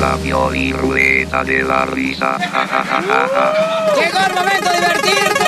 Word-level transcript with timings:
La 0.00 0.18
y 0.56 0.72
ruleta 0.72 1.44
de 1.44 1.62
la 1.62 1.86
risa. 1.86 2.36
Ja, 2.40 2.66
ja, 2.66 2.84
ja, 2.84 3.02
ja, 3.02 3.28
ja. 3.34 3.94
¡Llegó 3.94 4.18
el 4.26 4.34
momento 4.34 4.70
de 4.70 4.80
divertirte! 4.80 5.46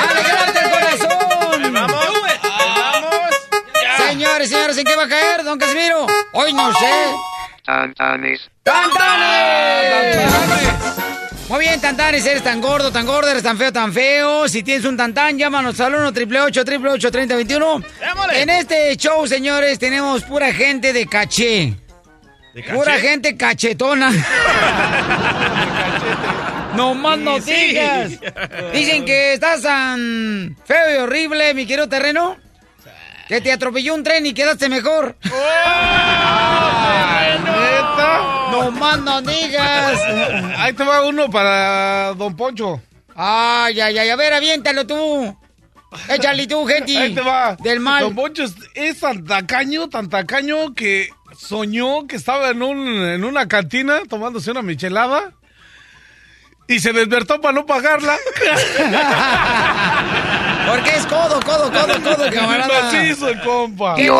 ¡Alegrarte 0.00 0.58
el 0.60 0.70
corazón! 0.70 1.72
¡Vamos! 1.74 2.06
¡Vamos! 2.42 3.30
Señores, 3.98 4.48
señores, 4.48 4.78
¿en 4.78 4.84
qué 4.84 4.96
va 4.96 5.04
a 5.04 5.08
caer, 5.08 5.44
don 5.44 5.58
Casimiro? 5.58 6.06
Hoy 6.32 6.54
no 6.54 6.72
sé. 6.72 7.14
Tantanes. 7.66 8.50
¡Tantanes! 8.62 8.77
Bien, 11.78 11.94
Tantanes, 11.94 12.26
eres 12.26 12.42
tan 12.42 12.60
gordo, 12.60 12.90
tan 12.90 13.06
gordo, 13.06 13.30
eres 13.30 13.44
tan 13.44 13.56
feo, 13.56 13.72
tan 13.72 13.92
feo. 13.92 14.48
Si 14.48 14.64
tienes 14.64 14.84
un 14.84 14.96
Tantán, 14.96 15.38
llámanos 15.38 15.78
al 15.78 15.94
1 15.94 16.08
888 16.08 16.60
888 16.62 17.10
3021 17.12 17.82
¡Démosle! 18.00 18.42
En 18.42 18.50
este 18.50 18.96
show, 18.96 19.24
señores, 19.28 19.78
tenemos 19.78 20.24
pura 20.24 20.52
gente 20.52 20.92
de 20.92 21.06
caché. 21.06 21.74
¿De 22.52 22.62
caché? 22.64 22.74
Pura 22.74 22.98
gente 22.98 23.36
cachetona. 23.36 24.10
no 26.74 26.94
más 26.94 27.16
no 27.18 27.40
Sí, 27.40 27.52
sí. 27.54 27.66
digas. 27.68 28.10
Dicen 28.72 29.04
que 29.04 29.34
estás 29.34 29.62
tan 29.62 30.56
feo 30.64 30.94
y 30.94 30.96
horrible, 30.96 31.54
mi 31.54 31.64
querido 31.64 31.88
terreno. 31.88 32.38
Que 33.28 33.40
te 33.40 33.52
atropelló 33.52 33.94
un 33.94 34.02
tren 34.02 34.26
y 34.26 34.34
quedaste 34.34 34.68
mejor. 34.68 35.14
¿Neta? 37.98 38.50
No 38.50 38.70
más 38.72 39.00
no 39.00 39.22
digas. 39.22 40.00
Ahí 40.58 40.72
te 40.72 40.84
va 40.84 41.06
uno 41.06 41.30
para 41.30 42.14
Don 42.14 42.36
Poncho. 42.36 42.80
Ay, 43.14 43.80
ay, 43.80 43.98
ay, 43.98 44.10
a 44.10 44.16
ver, 44.16 44.32
aviéntalo 44.32 44.86
tú. 44.86 45.36
Échale 46.08 46.46
tú, 46.46 46.66
gente. 46.66 46.96
Ahí 46.96 47.14
te 47.14 47.20
va. 47.20 47.56
Del 47.56 47.80
mal. 47.80 48.02
Don 48.02 48.14
Poncho 48.14 48.44
es, 48.44 48.54
es 48.74 49.00
tan 49.00 49.24
tacaño, 49.24 49.88
tan 49.88 50.08
tacaño 50.08 50.74
que 50.74 51.10
soñó 51.36 52.06
que 52.06 52.16
estaba 52.16 52.50
en, 52.50 52.62
un, 52.62 52.86
en 52.86 53.24
una 53.24 53.48
cantina 53.48 54.02
tomándose 54.08 54.50
una 54.50 54.62
michelada 54.62 55.32
y 56.68 56.80
se 56.80 56.92
despertó 56.92 57.40
para 57.40 57.54
no 57.54 57.66
pagarla. 57.66 58.16
Porque 60.68 60.90
es 60.90 61.06
codo, 61.06 61.40
codo, 61.40 61.72
codo, 61.72 62.02
codo, 62.02 62.30
camarada. 62.32 62.82
Macizo, 62.82 63.30
el 63.30 63.40
compa. 63.40 63.94
¿Qué? 63.96 64.10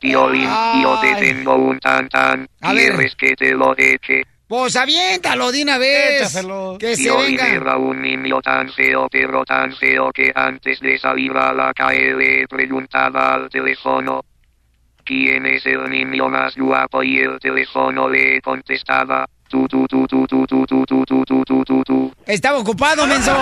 Violín, 0.00 0.48
yo 0.82 0.98
te 1.00 1.14
tengo 1.16 1.54
un 1.56 1.78
tantán. 1.80 2.48
A 2.60 2.72
ver. 2.72 2.94
¿Quieres 2.94 3.14
que 3.16 3.34
te 3.34 3.52
lo 3.52 3.74
eche? 3.76 4.22
Pues 4.46 4.76
aviéntalo 4.76 5.52
de 5.52 5.62
una 5.62 5.76
vez. 5.76 6.20
Échaselo. 6.22 6.76
Que 6.78 6.96
se 6.96 7.02
Violín 7.02 7.36
venga. 7.36 7.48
era 7.48 7.76
un 7.76 8.00
niño 8.00 8.40
tan 8.40 8.70
feo, 8.72 9.08
pero 9.10 9.44
tan 9.44 9.74
feo 9.76 10.10
que 10.12 10.32
antes 10.34 10.80
de 10.80 10.98
salir 10.98 11.32
a 11.36 11.52
la 11.52 11.74
calle 11.74 12.14
le 12.14 12.48
preguntaba 12.48 13.34
al 13.34 13.48
teléfono. 13.50 14.24
¿Quién 15.04 15.46
es 15.46 15.64
el 15.66 15.88
niño 15.90 16.28
más 16.28 16.56
guapo? 16.56 17.02
Y 17.02 17.18
el 17.18 17.38
teléfono 17.40 18.08
le 18.08 18.40
contestaba. 18.40 19.26
Tú, 19.48 19.66
tú, 19.66 19.86
tú, 19.88 20.06
tú, 20.06 20.26
tú, 20.26 20.46
tú, 20.46 20.66
tú, 20.66 20.84
tú, 20.86 21.04
tú, 21.06 21.24
tú, 21.24 21.44
tú, 21.44 21.64
tú, 21.64 21.82
tú. 21.82 22.12
Estaba 22.26 22.58
ocupado, 22.58 23.06
menso. 23.06 23.32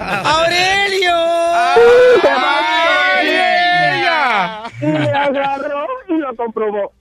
¡Aurelio! 0.00 1.14
¡Ay, 1.14 1.80
ella! 2.24 2.55
Y 4.80 4.86
le 4.86 5.10
agarró 5.10 5.86
y 6.08 6.14
lo 6.14 6.36
comprobó. 6.36 6.92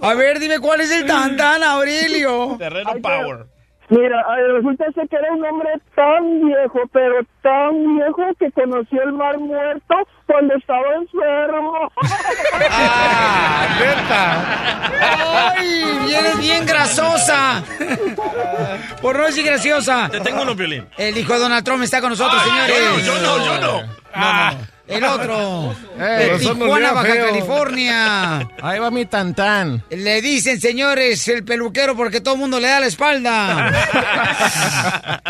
A 0.00 0.14
ver, 0.14 0.38
dime 0.38 0.58
cuál 0.60 0.80
es 0.80 0.90
el 0.90 1.06
tantán, 1.06 1.62
Aurelio. 1.62 2.56
Terreno 2.58 2.92
Power. 3.02 3.46
Mira, 3.90 4.24
resulta 4.54 4.86
ser 4.92 5.06
que 5.08 5.16
era 5.16 5.30
un 5.32 5.44
hombre 5.44 5.68
tan 5.94 6.46
viejo, 6.46 6.80
pero 6.90 7.16
tan 7.42 7.96
viejo 7.96 8.22
que 8.38 8.50
conoció 8.52 9.02
el 9.02 9.12
mar 9.12 9.38
muerto 9.38 9.94
cuando 10.26 10.54
estaba 10.54 10.94
enfermo. 10.94 11.92
¡Ah, 12.70 13.66
neta! 13.78 15.52
¡Ay! 15.52 15.98
Vienes 16.06 16.38
bien 16.38 16.64
grasosa. 16.64 17.62
Por 19.02 19.18
no 19.18 19.24
decir 19.26 19.44
graciosa. 19.44 20.08
Te 20.10 20.20
tengo 20.20 20.42
uno, 20.42 20.54
Violín. 20.54 20.88
El 20.96 21.18
hijo 21.18 21.34
de 21.34 21.40
Donald 21.40 21.64
Trump 21.64 21.82
está 21.82 22.00
con 22.00 22.10
nosotros, 22.10 22.40
Ay, 22.42 22.50
señores. 22.50 23.06
Yo 23.06 23.14
no, 23.16 23.20
yo 23.20 23.36
no, 23.36 23.44
yo 23.44 23.60
no. 23.60 24.03
Ah, 24.14 24.54
El 24.86 25.02
otro. 25.04 25.74
Eh, 25.98 26.02
de 26.02 26.28
razón, 26.28 26.58
Tijuana, 26.58 26.92
Baja 26.92 27.12
feo. 27.12 27.26
California. 27.26 28.48
Ahí 28.62 28.78
va 28.78 28.90
mi 28.90 29.06
tantán. 29.06 29.82
Le 29.90 30.20
dicen, 30.22 30.60
señores, 30.60 31.26
el 31.28 31.42
peluquero 31.44 31.96
porque 31.96 32.20
todo 32.20 32.34
el 32.34 32.40
mundo 32.40 32.60
le 32.60 32.68
da 32.68 32.80
la 32.80 32.86
espalda. 32.86 33.68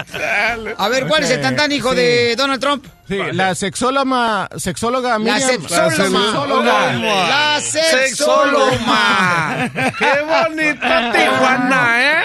A 0.78 0.88
ver, 0.88 1.06
¿cuál 1.06 1.24
es 1.24 1.30
el 1.30 1.40
tantán, 1.40 1.70
hijo 1.72 1.90
Sí. 1.90 1.96
de 1.96 2.36
Donald 2.36 2.60
Trump? 2.60 2.84
Sí, 3.06 3.18
la 3.32 3.54
sexóloga, 3.54 4.48
sexóloga 4.56 5.10
La 5.10 5.18
Miriam. 5.18 5.68
sexóloma. 5.68 6.92
La 7.28 7.60
sexóloma. 7.60 9.70
¡Qué 9.98 10.10
bonita 10.26 11.12
Tijuana, 11.12 12.00
eh! 12.00 12.22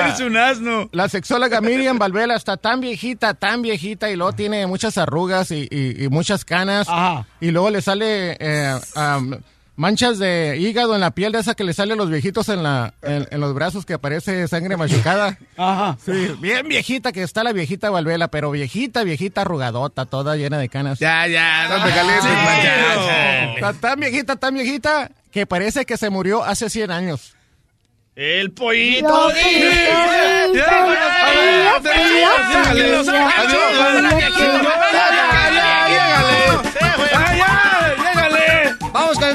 Eres 0.00 0.20
un 0.20 0.36
asno. 0.36 0.88
La 0.92 1.08
sexóloga 1.08 1.60
Miriam 1.60 1.98
Valvela 1.98 2.34
está 2.36 2.56
tan 2.56 2.80
viejita, 2.80 3.34
tan 3.34 3.62
viejita 3.62 4.10
y 4.10 4.16
luego 4.16 4.32
tiene 4.32 4.66
muchas 4.66 4.98
arrugas 4.98 5.50
y, 5.50 5.66
y- 5.70 6.04
y 6.04 6.08
muchas 6.08 6.44
canas. 6.44 6.88
Ajá. 6.88 7.26
Y 7.40 7.50
luego 7.50 7.70
le 7.70 7.82
sale 7.82 8.36
eh, 8.40 8.78
am, 8.94 9.38
manchas 9.76 10.18
de 10.18 10.56
hígado 10.58 10.94
en 10.94 11.00
la 11.00 11.12
piel 11.12 11.32
de 11.32 11.38
esa 11.40 11.54
que 11.54 11.64
le 11.64 11.72
sale 11.72 11.92
a 11.92 11.96
los 11.96 12.10
viejitos 12.10 12.48
en, 12.48 12.62
la, 12.62 12.94
en, 13.02 13.28
en 13.30 13.40
los 13.40 13.54
brazos 13.54 13.86
que 13.86 13.94
aparece 13.94 14.48
sangre 14.48 14.76
machucada. 14.76 15.38
Ajá. 15.56 15.96
Sí, 16.04 16.32
bien 16.40 16.68
viejita 16.68 17.12
que 17.12 17.22
está 17.22 17.44
la 17.44 17.52
viejita 17.52 17.90
Valvela, 17.90 18.28
pero 18.28 18.50
viejita, 18.50 19.04
viejita 19.04 19.42
arrugadota, 19.42 20.06
toda 20.06 20.36
llena 20.36 20.58
de 20.58 20.68
canas. 20.68 20.98
Ya, 20.98 21.26
ya, 21.26 21.68
no 21.68 21.84
te 21.84 21.90
calientes, 21.90 22.30
Sí. 22.96 23.54
Está 23.56 23.72
tan 23.74 24.00
viejita, 24.00 24.36
tan 24.36 24.54
viejita 24.54 25.10
que 25.30 25.46
parece 25.46 25.84
que 25.84 25.96
se 25.96 26.10
murió 26.10 26.42
hace 26.44 26.70
100 26.70 26.90
años. 26.90 27.34
El 28.16 28.52
pollito. 28.52 29.30
Ya, 30.54 30.66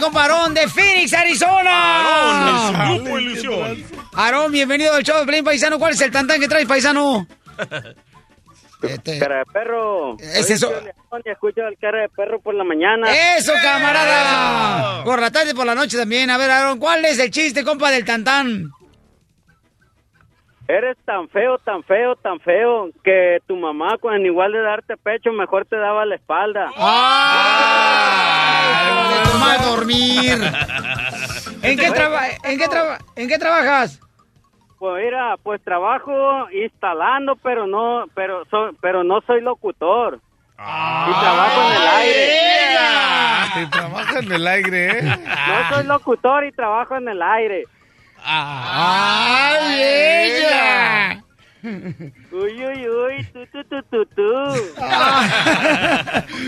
El 0.02 0.06
comparón 0.06 0.56
de 0.56 0.68
Phoenix, 0.68 1.14
Arizona. 1.14 2.88
Grupo 2.88 3.20
Ilusión. 3.20 3.86
Aarón, 4.14 4.52
bienvenido 4.52 4.96
al 4.96 5.04
show 5.04 5.20
de 5.20 5.28
Play 5.28 5.44
Paisano. 5.44 5.78
¿Cuál 5.78 5.94
es 5.94 6.02
el 6.02 6.10
tantán 6.10 6.40
que 6.40 6.48
traes, 6.48 6.66
paisano? 6.66 7.28
Este, 8.82 9.20
Cara 9.20 9.38
de 9.38 9.46
perro. 9.46 10.18
Es 10.18 10.50
eso. 10.50 10.72
León 10.72 11.22
y 11.24 11.30
escucho 11.30 11.62
el 11.68 11.78
cara 11.78 12.02
de 12.02 12.10
perro 12.10 12.42
por 12.42 12.56
la 12.56 12.64
mañana. 12.64 13.14
¡Eso, 13.38 13.54
camarada! 13.62 15.04
Por 15.04 15.22
la 15.22 15.30
tarde 15.30 15.52
y 15.52 15.54
por 15.54 15.68
la 15.68 15.76
noche 15.76 16.00
también. 16.00 16.32
A 16.32 16.38
ver, 16.40 16.50
Aarón, 16.50 16.80
¿cuál 16.80 17.06
es 17.06 17.20
el 17.20 17.30
chiste, 17.30 17.64
compa, 17.64 17.92
del 17.92 18.04
tantán? 18.04 18.72
Eres 20.72 20.96
tan 21.06 21.28
feo, 21.30 21.58
tan 21.58 21.84
feo, 21.84 22.16
tan 22.16 22.40
feo 22.40 22.90
que 23.04 23.40
tu 23.46 23.58
mamá, 23.58 23.98
con 24.00 24.26
igual 24.26 24.54
de 24.54 24.62
darte 24.62 24.96
pecho, 24.96 25.34
mejor 25.34 25.66
te 25.66 25.76
daba 25.76 26.06
la 26.06 26.16
espalda. 26.16 26.70
¡Ah! 26.78 28.22
De 29.12 29.30
tu 29.32 29.38
mal 29.38 29.62
dormir. 29.62 30.40
¿En 31.64 31.78
qué, 31.78 31.92
traba- 31.92 32.28
en, 32.44 32.58
qué 32.58 32.68
traba- 32.70 32.98
¿En 33.16 33.28
qué 33.28 33.38
trabajas? 33.38 34.00
Pues 34.80 35.04
mira, 35.04 35.36
pues 35.44 35.62
trabajo 35.64 36.50
instalando, 36.52 37.36
pero 37.36 37.68
no, 37.68 38.06
pero 38.16 38.44
so- 38.50 38.72
pero 38.82 39.04
no 39.04 39.22
soy 39.28 39.42
locutor. 39.42 40.20
Y 40.58 41.12
trabajo 41.20 41.62
en 41.70 41.76
el 41.82 41.88
aire. 41.88 42.30
Te 43.56 43.66
trabaja 43.68 44.20
en 44.20 44.32
el 44.32 44.48
aire, 44.48 45.00
¿eh? 45.00 45.04
No 45.04 45.70
soy 45.76 45.84
locutor 45.86 46.46
y 46.46 46.52
trabajo 46.52 46.96
en 46.96 47.10
el 47.10 47.22
aire. 47.22 47.66
¡Ay, 48.24 49.82
ella! 49.82 51.24
Uy, 51.64 52.66
uy, 52.66 52.90
uy, 52.90 53.24
tu, 53.32 53.46
tu, 53.48 53.64
tu, 53.66 53.84
tu, 53.84 54.06
tu. 54.08 54.56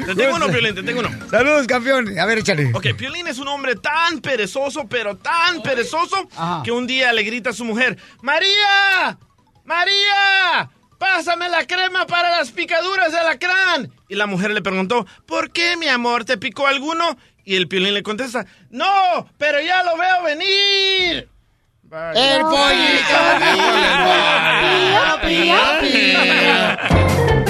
Te 0.08 0.16
tengo 0.16 0.36
uno, 0.38 0.48
Piolín, 0.48 0.74
te 0.74 0.81
tengo 0.81 1.02
uno. 1.02 1.10
Saludos, 1.30 1.68
campeón. 1.68 2.18
A 2.18 2.25
ver, 2.25 2.40
échale. 2.40 2.72
Ok, 2.74 2.88
Piolín 2.98 3.28
es 3.28 3.38
un 3.38 3.48
hombre 3.48 3.75
tan 3.75 4.22
perezoso, 4.22 4.88
pero 4.88 5.16
tan 5.18 5.62
perezoso, 5.62 6.28
Ajá. 6.36 6.64
que 6.64 6.72
un 6.72 6.88
día 6.88 7.14
le 7.14 7.22
grita 7.24 7.52
a 7.52 7.54
su 7.54 7.64
mujer, 7.64 7.98
¡María! 8.24 9.18
¡María! 9.66 10.70
¡Pásame 10.98 11.48
la 11.50 11.66
crema 11.68 12.08
para 12.08 12.31
las 12.31 12.52
picaduras 12.52 13.12
de 13.12 13.20
alacrán! 13.20 13.92
Y 14.10 14.16
la 14.16 14.25
mujer 14.25 14.52
le 14.52 14.62
preguntó, 14.62 15.06
¿por 15.28 15.52
qué, 15.52 15.78
mi 15.78 15.90
amor, 15.90 16.25
te 16.25 16.38
picó 16.38 16.66
alguno? 16.66 17.18
Y 17.46 17.56
el 17.56 17.68
Piolín 17.68 17.94
le 17.94 18.04
contesta, 18.04 18.46
¡No, 18.72 19.30
pero 19.38 19.60
ya 19.62 19.84
lo 19.84 19.96
veo 19.98 20.24
venir! 20.24 21.30
El 21.94 22.42
pollito. 22.42 23.19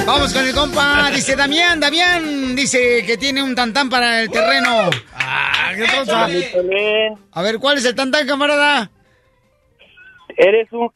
Vamos 0.06 0.34
con 0.34 0.46
el 0.46 0.54
compa. 0.54 1.10
Dice 1.12 1.38
Damián, 1.38 1.80
Damián. 1.80 2.54
Dice 2.54 3.06
que 3.06 3.18
tiene 3.18 3.42
un 3.42 3.56
tantán 3.56 3.90
para 3.90 4.22
el 4.22 4.30
terreno. 4.30 4.90
Ah, 5.16 5.72
¿qué 5.74 7.16
A 7.32 7.42
ver, 7.42 7.58
¿cuál 7.60 7.78
es 7.78 7.86
el 7.86 7.96
tantán, 7.96 8.28
camarada? 8.28 8.92
Eres 10.36 10.72
un... 10.74 10.92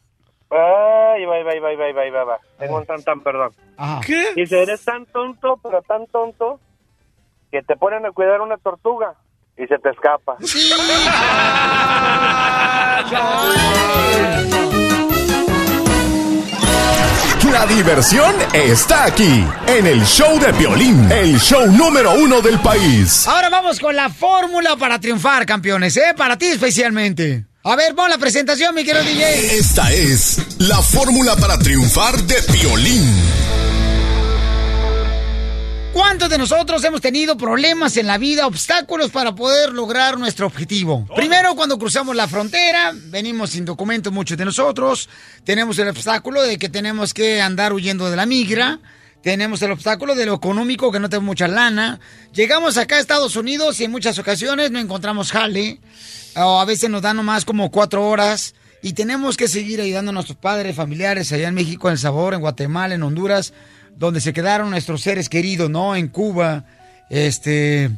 Ay, 0.49 1.25
va, 1.25 1.43
va, 1.43 1.53
va, 1.61 1.75
va, 1.75 1.93
va, 1.93 2.09
va, 2.11 2.23
va. 2.25 2.39
Tengo 2.59 2.77
un 2.77 2.85
tan, 2.85 3.01
tan, 3.03 3.21
perdón. 3.21 3.51
Ajá. 3.77 4.01
¿Qué? 4.05 4.33
Dice, 4.35 4.61
eres 4.61 4.83
tan 4.83 5.05
tonto, 5.05 5.57
pero 5.63 5.81
tan 5.83 6.05
tonto, 6.07 6.59
que 7.51 7.61
te 7.61 7.77
ponen 7.77 8.05
a 8.05 8.11
cuidar 8.11 8.41
una 8.41 8.57
tortuga 8.57 9.15
y 9.57 9.65
se 9.67 9.77
te 9.79 9.89
escapa. 9.89 10.37
Sí. 10.43 10.69
La 17.51 17.65
diversión 17.65 18.35
está 18.53 19.05
aquí, 19.05 19.43
en 19.65 19.87
el 19.87 20.05
show 20.05 20.39
de 20.39 20.53
Piolín, 20.53 21.11
el 21.11 21.39
show 21.39 21.65
número 21.71 22.13
uno 22.13 22.39
del 22.41 22.59
país. 22.59 23.27
Ahora 23.27 23.49
vamos 23.49 23.79
con 23.79 23.95
la 23.95 24.09
fórmula 24.09 24.75
para 24.75 24.99
triunfar, 24.99 25.45
campeones, 25.45 25.97
¿eh? 25.97 26.13
Para 26.15 26.37
ti 26.37 26.45
especialmente. 26.45 27.45
A 27.63 27.75
ver, 27.75 27.95
pon 27.95 28.09
la 28.09 28.17
presentación, 28.19 28.75
mi 28.75 28.83
querido 28.83 29.03
DJ. 29.03 29.57
Esta 29.57 29.91
es 29.91 30.59
la 30.59 30.81
fórmula 30.81 31.35
para 31.35 31.57
triunfar 31.57 32.15
de 32.23 32.35
Piolín. 32.43 33.11
¿Cuántos 35.97 36.29
de 36.29 36.37
nosotros 36.37 36.83
hemos 36.83 37.01
tenido 37.01 37.35
problemas 37.37 37.97
en 37.97 38.05
la 38.05 38.19
vida, 38.19 38.45
obstáculos 38.45 39.09
para 39.09 39.33
poder 39.33 39.73
lograr 39.73 40.19
nuestro 40.19 40.45
objetivo? 40.45 41.07
Primero, 41.15 41.55
cuando 41.55 41.79
cruzamos 41.79 42.15
la 42.15 42.27
frontera, 42.27 42.93
venimos 42.93 43.49
sin 43.49 43.65
documentos 43.65 44.13
muchos 44.13 44.37
de 44.37 44.45
nosotros, 44.45 45.09
tenemos 45.43 45.79
el 45.79 45.87
obstáculo 45.87 46.43
de 46.43 46.59
que 46.59 46.69
tenemos 46.69 47.15
que 47.15 47.41
andar 47.41 47.73
huyendo 47.73 48.11
de 48.11 48.15
la 48.15 48.27
migra, 48.27 48.79
tenemos 49.23 49.59
el 49.63 49.71
obstáculo 49.71 50.13
de 50.13 50.27
lo 50.27 50.35
económico, 50.35 50.91
que 50.91 50.99
no 50.99 51.09
tenemos 51.09 51.25
mucha 51.25 51.47
lana, 51.47 51.99
llegamos 52.31 52.77
acá 52.77 52.97
a 52.97 52.99
Estados 52.99 53.35
Unidos 53.35 53.79
y 53.79 53.85
en 53.85 53.91
muchas 53.91 54.19
ocasiones 54.19 54.69
no 54.69 54.77
encontramos 54.77 55.31
jale, 55.31 55.81
o 56.35 56.59
a 56.59 56.65
veces 56.65 56.91
nos 56.91 57.01
dan 57.01 57.17
nomás 57.17 57.43
como 57.43 57.71
cuatro 57.71 58.07
horas, 58.07 58.53
y 58.83 58.93
tenemos 58.93 59.35
que 59.35 59.47
seguir 59.47 59.81
ayudando 59.81 60.11
a 60.11 60.13
nuestros 60.13 60.37
padres, 60.37 60.75
familiares 60.75 61.31
allá 61.31 61.47
en 61.47 61.55
México, 61.55 61.87
en 61.87 61.93
El 61.93 61.97
Sabor, 61.97 62.35
en 62.35 62.41
Guatemala, 62.41 62.93
en 62.93 63.01
Honduras, 63.01 63.51
donde 63.97 64.21
se 64.21 64.33
quedaron 64.33 64.69
nuestros 64.69 65.01
seres 65.01 65.27
queridos, 65.27 65.69
¿no? 65.69 65.95
En 65.95 66.07
Cuba, 66.07 66.65
este, 67.09 67.89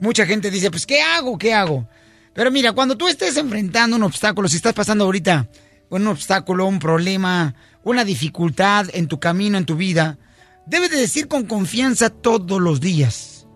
mucha 0.00 0.26
gente 0.26 0.50
dice, 0.50 0.70
pues, 0.70 0.86
¿qué 0.86 1.00
hago? 1.00 1.38
¿Qué 1.38 1.54
hago? 1.54 1.88
Pero 2.34 2.50
mira, 2.50 2.72
cuando 2.72 2.96
tú 2.96 3.08
estés 3.08 3.36
enfrentando 3.36 3.96
un 3.96 4.02
obstáculo, 4.02 4.48
si 4.48 4.56
estás 4.56 4.74
pasando 4.74 5.04
ahorita 5.04 5.48
un 5.88 6.06
obstáculo, 6.06 6.66
un 6.66 6.78
problema, 6.78 7.54
una 7.82 8.04
dificultad 8.04 8.86
en 8.92 9.08
tu 9.08 9.18
camino, 9.18 9.56
en 9.56 9.64
tu 9.64 9.76
vida, 9.76 10.18
debes 10.66 10.90
de 10.90 10.98
decir 10.98 11.28
con 11.28 11.46
confianza 11.46 12.10
todos 12.10 12.60
los 12.60 12.80
días, 12.80 13.46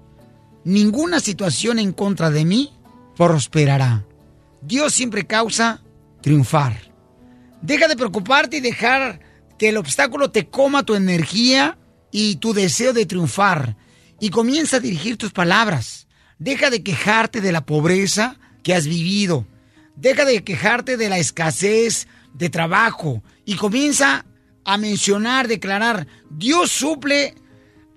ninguna 0.65 1.21
situación 1.21 1.79
en 1.79 1.93
contra 1.93 2.31
de 2.31 2.47
mí 2.47 2.73
prosperará. 3.17 4.07
Dios 4.63 4.95
siempre 4.95 5.27
causa 5.27 5.83
triunfar. 6.23 6.79
Deja 7.61 7.89
de 7.89 7.97
preocuparte 7.97 8.57
y 8.59 8.61
dejar 8.61 9.21
que 9.59 9.69
el 9.69 9.77
obstáculo 9.77 10.31
te 10.31 10.49
coma 10.49 10.85
tu 10.85 10.95
energía 10.95 11.77
y 12.11 12.37
tu 12.37 12.53
deseo 12.53 12.93
de 12.93 13.07
triunfar. 13.07 13.77
Y 14.19 14.31
comienza 14.31 14.77
a 14.77 14.81
dirigir 14.81 15.17
tus 15.17 15.33
palabras. 15.33 16.07
Deja 16.39 16.71
de 16.71 16.83
quejarte 16.83 17.41
de 17.41 17.53
la 17.53 17.65
pobreza 17.65 18.39
que 18.63 18.75
has 18.75 18.87
vivido. 18.87 19.47
Deja 19.97 20.25
de 20.25 20.43
quejarte 20.43 20.97
de 20.97 21.09
la 21.09 21.19
escasez 21.19 22.07
de 22.35 22.51
trabajo. 22.51 23.23
Y 23.45 23.57
comienza 23.57 24.25
a 24.65 24.77
mencionar, 24.77 25.49
declarar, 25.49 26.07
Dios 26.31 26.71
suple 26.71 27.35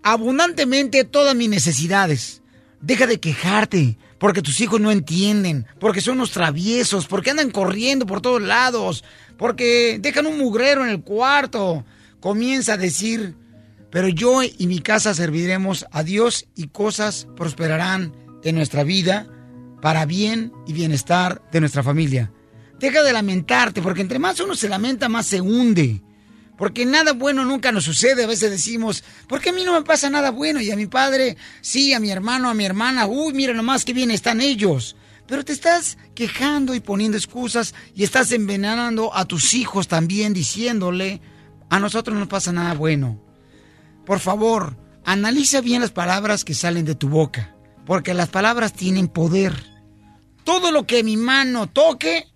abundantemente 0.01 1.04
todas 1.04 1.36
mis 1.36 1.50
necesidades. 1.50 2.42
Deja 2.81 3.07
de 3.07 3.19
quejarte 3.19 3.98
porque 4.19 4.42
tus 4.42 4.62
hijos 4.62 4.80
no 4.80 4.92
entienden, 4.92 5.65
porque 5.80 6.01
son 6.01 6.15
unos 6.15 6.31
traviesos, 6.31 7.07
porque 7.07 7.31
andan 7.31 7.51
corriendo 7.51 8.06
por 8.06 8.21
todos 8.21 8.42
lados, 8.42 9.04
porque 9.38 9.98
dejan 10.00 10.27
un 10.27 10.38
mugrero 10.38 10.83
en 10.83 10.92
el 10.92 11.01
cuarto. 11.01 11.86
Comienza 12.19 12.74
a 12.74 12.77
decir, 12.77 13.36
pero 13.94 14.07
yo 14.07 14.42
y 14.42 14.66
mi 14.66 14.80
casa 14.80 15.13
serviremos 15.13 15.86
a 15.92 16.01
Dios 16.01 16.48
y 16.56 16.69
cosas 16.69 17.28
prosperarán 17.36 18.12
en 18.44 18.56
nuestra 18.56 18.84
vida 18.84 19.28
para 19.84 20.07
bien 20.07 20.51
y 20.66 20.74
bienestar 20.74 21.44
de 21.51 21.60
nuestra 21.60 21.84
familia. 21.84 22.34
Deja 22.80 23.04
de 23.04 23.13
lamentarte, 23.13 23.84
porque 23.84 24.01
entre 24.01 24.18
más 24.18 24.40
uno 24.40 24.56
se 24.56 24.68
lamenta, 24.68 25.10
más 25.10 25.28
se 25.28 25.42
hunde. 25.42 26.01
Porque 26.57 26.88
nada 26.88 27.13
bueno 27.13 27.45
nunca 27.45 27.72
nos 27.72 27.84
sucede. 27.84 28.24
A 28.24 28.28
veces 28.28 28.50
decimos, 28.50 29.04
¿por 29.28 29.40
qué 29.42 29.50
a 29.50 29.54
mí 29.54 29.63
no 29.63 29.74
me 29.74 29.84
pasa 29.84 30.10
nada 30.10 30.31
bueno? 30.31 30.60
Y 30.60 30.72
a 30.72 30.75
mi 30.75 30.88
padre, 30.88 31.38
sí, 31.62 31.94
a 31.94 32.00
mi 32.00 32.10
hermano, 32.10 32.50
a 32.50 32.56
mi 32.56 32.66
hermana, 32.66 33.06
uy, 33.06 33.31
mira 33.34 33.54
nomás 33.54 33.86
qué 33.86 33.94
bien 33.94 34.10
están 34.10 34.42
ellos. 34.42 34.96
Pero 35.28 35.46
te 35.46 35.54
estás 35.54 36.00
quejando 36.16 36.74
y 36.74 36.80
poniendo 36.80 37.16
excusas 37.16 37.75
y 37.94 38.04
estás 38.04 38.31
envenenando 38.31 39.16
a 39.16 39.25
tus 39.25 39.54
hijos 39.54 39.88
también 39.88 40.34
diciéndole, 40.34 41.22
a 41.69 41.80
nosotros 41.80 42.18
no 42.18 42.28
pasa 42.28 42.51
nada 42.51 42.74
bueno. 42.74 43.23
Por 44.06 44.20
favor, 44.20 44.78
analiza 45.06 45.62
bien 45.62 45.82
las 45.82 45.92
palabras 45.92 46.44
que 46.44 46.54
salen 46.54 46.86
de 46.86 46.96
tu 46.96 47.10
boca, 47.10 47.56
porque 47.86 48.14
las 48.14 48.30
palabras 48.30 48.74
tienen 48.74 49.08
poder. 49.08 49.54
Todo 50.44 50.72
lo 50.72 50.86
que 50.86 51.04
mi 51.04 51.18
mano 51.18 51.68
toque, 51.68 52.28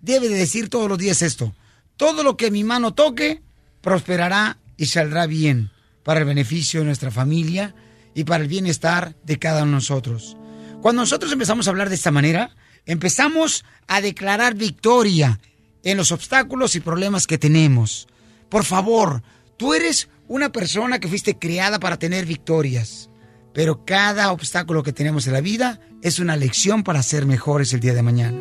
debe 0.00 0.28
de 0.28 0.36
decir 0.36 0.68
todos 0.68 0.88
los 0.88 0.98
días 0.98 1.22
esto. 1.22 1.54
Todo 1.96 2.22
lo 2.22 2.36
que 2.36 2.50
mi 2.50 2.64
mano 2.64 2.94
toque, 2.94 3.42
prosperará 3.82 4.58
y 4.76 4.86
saldrá 4.86 5.26
bien 5.26 5.70
para 6.02 6.20
el 6.20 6.26
beneficio 6.26 6.80
de 6.80 6.86
nuestra 6.86 7.10
familia 7.10 7.74
y 8.14 8.24
para 8.24 8.42
el 8.42 8.48
bienestar 8.48 9.14
de 9.24 9.38
cada 9.38 9.62
uno 9.62 9.72
de 9.72 9.76
nosotros. 9.76 10.36
Cuando 10.80 11.02
nosotros 11.02 11.30
empezamos 11.32 11.66
a 11.66 11.70
hablar 11.70 11.90
de 11.90 11.94
esta 11.94 12.10
manera, 12.10 12.56
empezamos 12.86 13.64
a 13.86 14.00
declarar 14.00 14.54
victoria 14.54 15.38
en 15.82 15.96
los 15.96 16.12
obstáculos 16.12 16.74
y 16.74 16.80
problemas 16.80 17.26
que 17.26 17.38
tenemos. 17.38 18.08
Por 18.48 18.64
favor, 18.64 19.22
tú 19.56 19.74
eres 19.74 20.08
una 20.30 20.50
persona 20.50 20.98
que 21.00 21.08
fuiste 21.08 21.36
creada 21.36 21.80
para 21.80 21.98
tener 21.98 22.24
victorias, 22.24 23.10
pero 23.52 23.84
cada 23.84 24.30
obstáculo 24.30 24.84
que 24.84 24.92
tenemos 24.92 25.26
en 25.26 25.32
la 25.32 25.40
vida 25.40 25.80
es 26.02 26.20
una 26.20 26.36
lección 26.36 26.84
para 26.84 27.02
ser 27.02 27.26
mejores 27.26 27.72
el 27.72 27.80
día 27.80 27.94
de 27.94 28.02
mañana. 28.02 28.38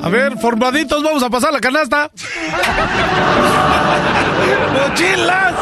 A 0.00 0.08
ver, 0.08 0.38
formaditos, 0.38 1.02
vamos 1.02 1.24
a 1.24 1.30
pasar 1.30 1.52
la 1.52 1.58
canasta. 1.58 2.12
¡Mochilas! 4.72 5.54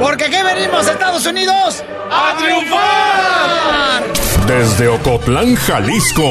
Porque 0.00 0.24
aquí 0.24 0.36
venimos 0.42 0.88
a 0.88 0.92
Estados 0.92 1.26
Unidos 1.26 1.84
¡A 2.10 2.34
triunfar! 2.38 4.37
Desde 4.48 4.88
Ocotlán, 4.88 5.54
Jalisco, 5.56 6.24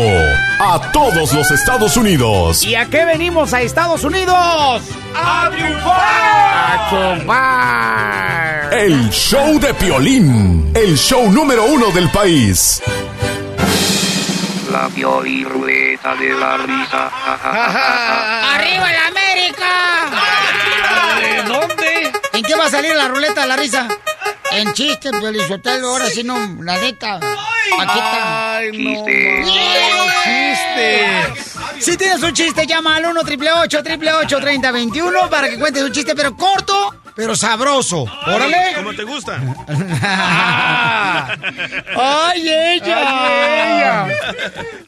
a 0.59 0.91
todos 0.91 1.33
los 1.33 1.51
Estados 1.51 1.95
Unidos. 1.97 2.63
¿Y 2.63 2.73
a 2.73 2.87
qué 2.87 3.05
venimos 3.05 3.53
a 3.53 3.61
Estados 3.61 4.03
Unidos? 4.03 4.81
¡A 5.13 5.51
triunfar! 6.89 8.73
El 8.73 9.11
show 9.11 9.59
de 9.59 9.71
Piolín, 9.75 10.71
el 10.73 10.97
show 10.97 11.31
número 11.31 11.65
uno 11.65 11.91
del 11.91 12.09
país. 12.09 12.81
La 14.71 14.89
Pioliruleta 14.89 16.15
de 16.15 16.29
la 16.31 16.57
risa. 16.57 17.11
¡Arriba 18.55 18.91
la 18.93 19.07
América! 19.09 19.69
¿De 21.21 21.43
dónde? 21.43 22.11
¿En 22.33 22.43
qué 22.43 22.55
va 22.55 22.65
a 22.65 22.69
salir 22.71 22.95
la 22.95 23.09
ruleta 23.09 23.41
de 23.41 23.47
la 23.47 23.55
risa? 23.57 23.87
En 24.51 24.73
chiste, 24.73 25.11
Pelizotelo, 25.11 25.89
ahora 25.89 26.07
sí 26.09 26.23
no, 26.23 26.37
la 26.63 26.77
neta. 26.79 27.15
Aquí 27.17 27.99
está. 27.99 28.57
Ay, 28.57 28.71
no, 28.71 29.05
Chiste. 29.05 29.93
ma. 29.95 30.13
Chiste. 30.23 31.81
Si 31.81 31.97
tienes 31.97 32.23
un 32.23 32.33
chiste, 32.33 32.65
llama 32.65 32.95
al 32.95 33.05
1 33.05 33.19
888 33.21 34.39
3021 34.39 35.29
para 35.29 35.49
que 35.49 35.59
cuentes 35.59 35.83
un 35.83 35.91
chiste, 35.91 36.15
pero 36.15 36.35
corto, 36.35 36.95
pero 37.15 37.35
sabroso. 37.35 38.05
¡Órale! 38.25 38.73
¿Cómo 38.75 38.93
te 38.95 39.03
gusta? 39.03 39.39
¡Ay, 41.95 42.49
ella! 42.49 42.97
Ay, 42.97 43.77
ella. 43.77 44.07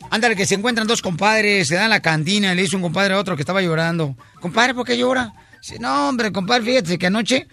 Ándale, 0.10 0.36
que 0.36 0.46
se 0.46 0.56
encuentran 0.56 0.88
dos 0.88 1.02
compadres, 1.02 1.68
se 1.68 1.76
dan 1.76 1.90
la 1.92 2.02
cantina, 2.02 2.54
y 2.54 2.56
le 2.56 2.64
dice 2.64 2.76
un 2.76 2.82
compadre 2.82 3.14
a 3.14 3.18
otro 3.20 3.36
que 3.36 3.44
estaba 3.44 3.62
llorando. 3.62 4.16
Compadre, 4.40 4.74
¿por 4.74 4.86
qué 4.86 4.98
llora? 4.98 5.34
Sí, 5.62 5.76
no, 5.80 6.10
hombre, 6.10 6.32
compadre, 6.32 6.64
fíjate 6.64 6.98
que 6.98 7.08
anoche, 7.08 7.48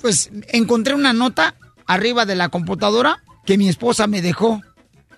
pues 0.00 0.30
encontré 0.48 0.94
una 0.94 1.12
nota 1.12 1.54
arriba 1.86 2.26
de 2.26 2.36
la 2.36 2.48
computadora 2.48 3.22
que 3.44 3.58
mi 3.58 3.68
esposa 3.68 4.06
me 4.06 4.22
dejó. 4.22 4.60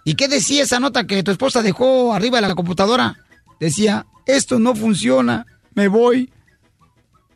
¿Y 0.04 0.14
qué 0.14 0.28
decía 0.28 0.62
esa 0.62 0.80
nota 0.80 1.06
que 1.06 1.22
tu 1.22 1.30
esposa 1.30 1.62
dejó 1.62 2.14
arriba 2.14 2.40
de 2.40 2.48
la 2.48 2.54
computadora? 2.54 3.16
Decía, 3.58 4.06
esto 4.26 4.58
no 4.58 4.74
funciona, 4.74 5.46
me 5.74 5.88
voy. 5.88 6.32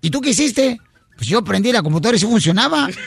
¿Y 0.00 0.10
tú 0.10 0.20
qué 0.20 0.30
hiciste? 0.30 0.80
Pues 1.16 1.28
yo 1.28 1.42
prendí 1.44 1.72
la 1.72 1.82
computadora 1.82 2.16
y 2.16 2.20
sí 2.20 2.26
funcionaba. 2.26 2.88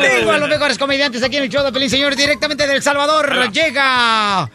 Tengo 0.00 0.30
a 0.32 0.38
los 0.38 0.48
mejores 0.48 0.78
comediantes 0.78 1.22
aquí 1.22 1.36
en 1.36 1.44
el 1.44 1.48
show 1.48 1.64
de 1.64 1.72
Pelín, 1.72 1.90
señor, 1.90 2.14
directamente 2.14 2.66
del 2.66 2.82
Salvador. 2.82 3.50
Llega. 3.50 4.50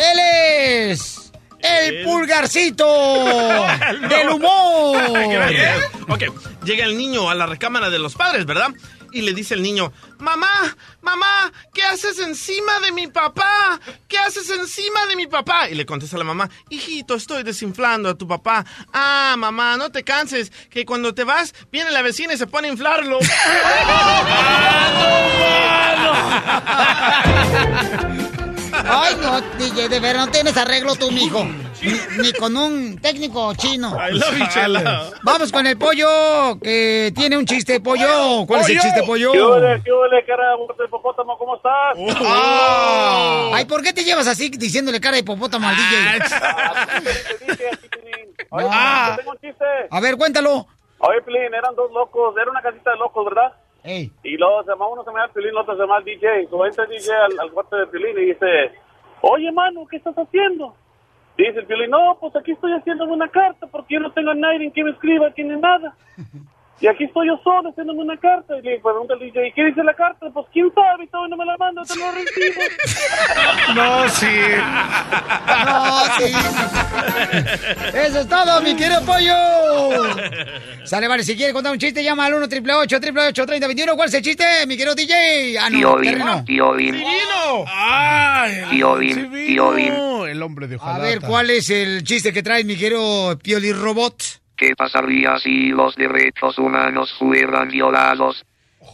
Él 0.00 0.18
es. 0.18 1.32
El 1.62 2.04
pulgarcito 2.04 2.86
del 4.08 4.30
humor. 4.30 5.28
Gracias. 5.28 5.84
Ok, 6.08 6.22
llega 6.64 6.86
el 6.86 6.96
niño 6.96 7.28
a 7.28 7.34
la 7.34 7.44
recámara 7.46 7.90
de 7.90 7.98
los 7.98 8.14
padres, 8.14 8.46
¿verdad? 8.46 8.70
Y 9.12 9.22
le 9.22 9.34
dice 9.34 9.54
el 9.54 9.62
niño, 9.62 9.92
mamá, 10.18 10.76
mamá, 11.02 11.52
¿qué 11.74 11.82
haces 11.82 12.20
encima 12.20 12.78
de 12.80 12.92
mi 12.92 13.08
papá? 13.08 13.80
¿Qué 14.08 14.16
haces 14.16 14.48
encima 14.50 15.04
de 15.06 15.16
mi 15.16 15.26
papá? 15.26 15.68
Y 15.68 15.74
le 15.74 15.84
contesta 15.84 16.16
la 16.16 16.24
mamá, 16.24 16.48
hijito, 16.70 17.16
estoy 17.16 17.42
desinflando 17.42 18.08
a 18.08 18.14
tu 18.14 18.28
papá. 18.28 18.64
Ah, 18.92 19.34
mamá, 19.36 19.76
no 19.76 19.90
te 19.90 20.04
canses, 20.04 20.52
que 20.70 20.86
cuando 20.86 21.12
te 21.12 21.24
vas, 21.24 21.54
viene 21.72 21.90
la 21.90 22.02
vecina 22.02 22.34
y 22.34 22.38
se 22.38 22.46
pone 22.46 22.68
a 22.68 22.70
inflarlo. 22.70 23.18
Ay, 28.88 29.16
no, 29.20 29.40
DJ, 29.58 29.88
de 29.88 30.00
verdad 30.00 30.26
no 30.26 30.30
tienes 30.32 30.56
arreglo 30.56 30.94
tú, 30.96 31.10
mijo. 31.10 31.44
Ni, 31.44 31.92
ni 32.22 32.32
con 32.32 32.56
un 32.56 32.98
técnico 33.00 33.54
chino. 33.54 33.96
I 33.96 34.12
love 34.12 34.38
you, 34.38 34.46
Chela. 34.52 35.10
Vamos 35.22 35.50
con 35.52 35.66
el 35.66 35.78
pollo, 35.78 36.58
que 36.62 37.12
tiene 37.14 37.36
un 37.38 37.46
chiste, 37.46 37.80
pollo. 37.80 38.44
¿Cuál 38.46 38.60
es 38.62 38.68
el 38.70 38.80
chiste, 38.80 39.02
pollo? 39.04 39.32
¿Qué 39.32 39.40
ole, 39.40 39.82
qué 39.84 39.92
ole, 39.92 40.24
cara 40.26 40.56
de 40.78 40.84
hipopótamo? 40.84 41.38
¿Cómo 41.38 41.56
estás? 41.56 41.96
Oh. 41.96 43.50
Ay, 43.54 43.64
¿por 43.64 43.82
qué 43.82 43.92
te 43.92 44.04
llevas 44.04 44.26
así 44.26 44.50
diciéndole 44.50 45.00
cara 45.00 45.14
de 45.14 45.20
hipopótamo 45.20 45.68
al 45.68 45.76
DJ? 45.76 46.20
Oye, 48.50 48.66
Ah. 48.70 49.12
te 49.16 49.22
tengo 49.22 49.32
un 49.32 49.38
chiste. 49.38 49.64
A 49.90 50.00
ver, 50.00 50.16
cuéntalo. 50.16 50.66
Oye, 50.98 51.22
Pilín, 51.22 51.54
eran 51.54 51.74
dos 51.76 51.90
locos, 51.92 52.34
era 52.40 52.50
una 52.50 52.60
casita 52.60 52.90
de 52.90 52.96
locos, 52.98 53.24
¿verdad? 53.24 53.52
Ey. 53.82 54.10
Y 54.22 54.36
luego 54.36 54.62
se 54.62 54.70
llama 54.70 54.88
uno 54.88 55.04
se 55.04 55.10
llama 55.10 55.28
Pilín, 55.28 55.50
el 55.50 55.56
otro 55.56 55.74
se 55.74 55.80
llama 55.80 55.98
el 55.98 56.04
DJ. 56.04 56.40
Entra 56.42 56.84
el 56.84 56.90
DJ 56.90 57.14
al, 57.14 57.40
al 57.40 57.52
cuarto 57.52 57.76
de 57.76 57.86
Pilín 57.86 58.18
y 58.18 58.26
dice, 58.26 58.72
oye, 59.22 59.50
mano, 59.52 59.86
¿qué 59.86 59.96
estás 59.96 60.16
haciendo? 60.16 60.74
Dice 61.36 61.60
el 61.60 61.66
Pilín, 61.66 61.90
no, 61.90 62.16
pues 62.20 62.34
aquí 62.36 62.52
estoy 62.52 62.72
haciéndome 62.72 63.12
una 63.12 63.28
carta 63.28 63.66
porque 63.66 63.94
yo 63.94 64.00
no 64.00 64.12
tengo 64.12 64.30
a 64.30 64.34
nadie 64.34 64.66
en 64.66 64.72
que 64.72 64.84
me 64.84 64.90
escriba 64.90 65.28
aquí 65.28 65.42
ni 65.42 65.56
nada. 65.56 65.94
Y 66.82 66.86
aquí 66.86 67.04
estoy 67.04 67.26
yo 67.26 67.38
solo 67.44 67.68
haciéndome 67.70 68.00
una 68.02 68.16
carta. 68.16 68.56
Y 68.58 68.62
le 68.62 68.80
pregunta 68.80 69.12
el 69.14 69.20
DJ, 69.20 69.48
¿y 69.48 69.52
qué 69.52 69.64
dice 69.66 69.84
la 69.84 69.92
carta? 69.94 70.26
Pues 70.32 70.46
quién 70.52 70.72
sabe, 70.74 71.04
y 71.04 71.08
todavía 71.08 71.28
no 71.28 71.36
me 71.36 71.44
la 71.44 71.56
manda, 71.58 71.82
te 71.84 71.94
lo 71.96 72.10
recibo. 72.12 72.60
No, 73.74 74.08
sí. 74.08 74.26
No, 75.64 76.04
sí. 76.18 76.32
Eso 77.94 78.20
es 78.20 78.28
todo, 78.28 78.60
mi 78.62 78.74
querido 78.74 79.02
pollo. 79.04 79.34
Sale, 80.84 81.06
vale, 81.06 81.22
si 81.22 81.36
quiere 81.36 81.52
contar 81.52 81.72
un 81.72 81.78
chiste, 81.78 82.02
llama 82.02 82.26
al 82.26 82.34
1 82.34 82.46
888 82.46 83.46
3021 83.46 83.96
¿Cuál 83.96 84.08
es 84.08 84.14
el 84.14 84.22
chiste, 84.22 84.44
mi 84.66 84.76
querido 84.76 84.94
DJ? 84.94 85.58
Ah, 85.58 85.68
no, 85.70 85.78
Piolín, 85.78 86.10
terreno. 86.12 86.44
Piolín, 86.44 87.04
¡Ay! 87.68 88.62
Piolín, 88.70 89.30
Piolín. 89.30 89.94
No, 89.94 90.26
el 90.26 90.42
hombre 90.42 90.66
de 90.66 90.74
A 90.76 90.78
ojalata. 90.78 91.02
ver, 91.04 91.20
¿cuál 91.20 91.50
es 91.50 91.70
el 91.70 92.02
chiste 92.04 92.32
que 92.32 92.42
trae 92.42 92.64
mi 92.64 92.76
querido 92.76 93.38
Pioli 93.38 93.72
Robot? 93.72 94.39
¿Qué 94.60 94.76
pasaría 94.76 95.38
si 95.38 95.68
los 95.68 95.96
derechos 95.96 96.58
humanos 96.58 97.14
fueran 97.18 97.68
violados? 97.68 98.44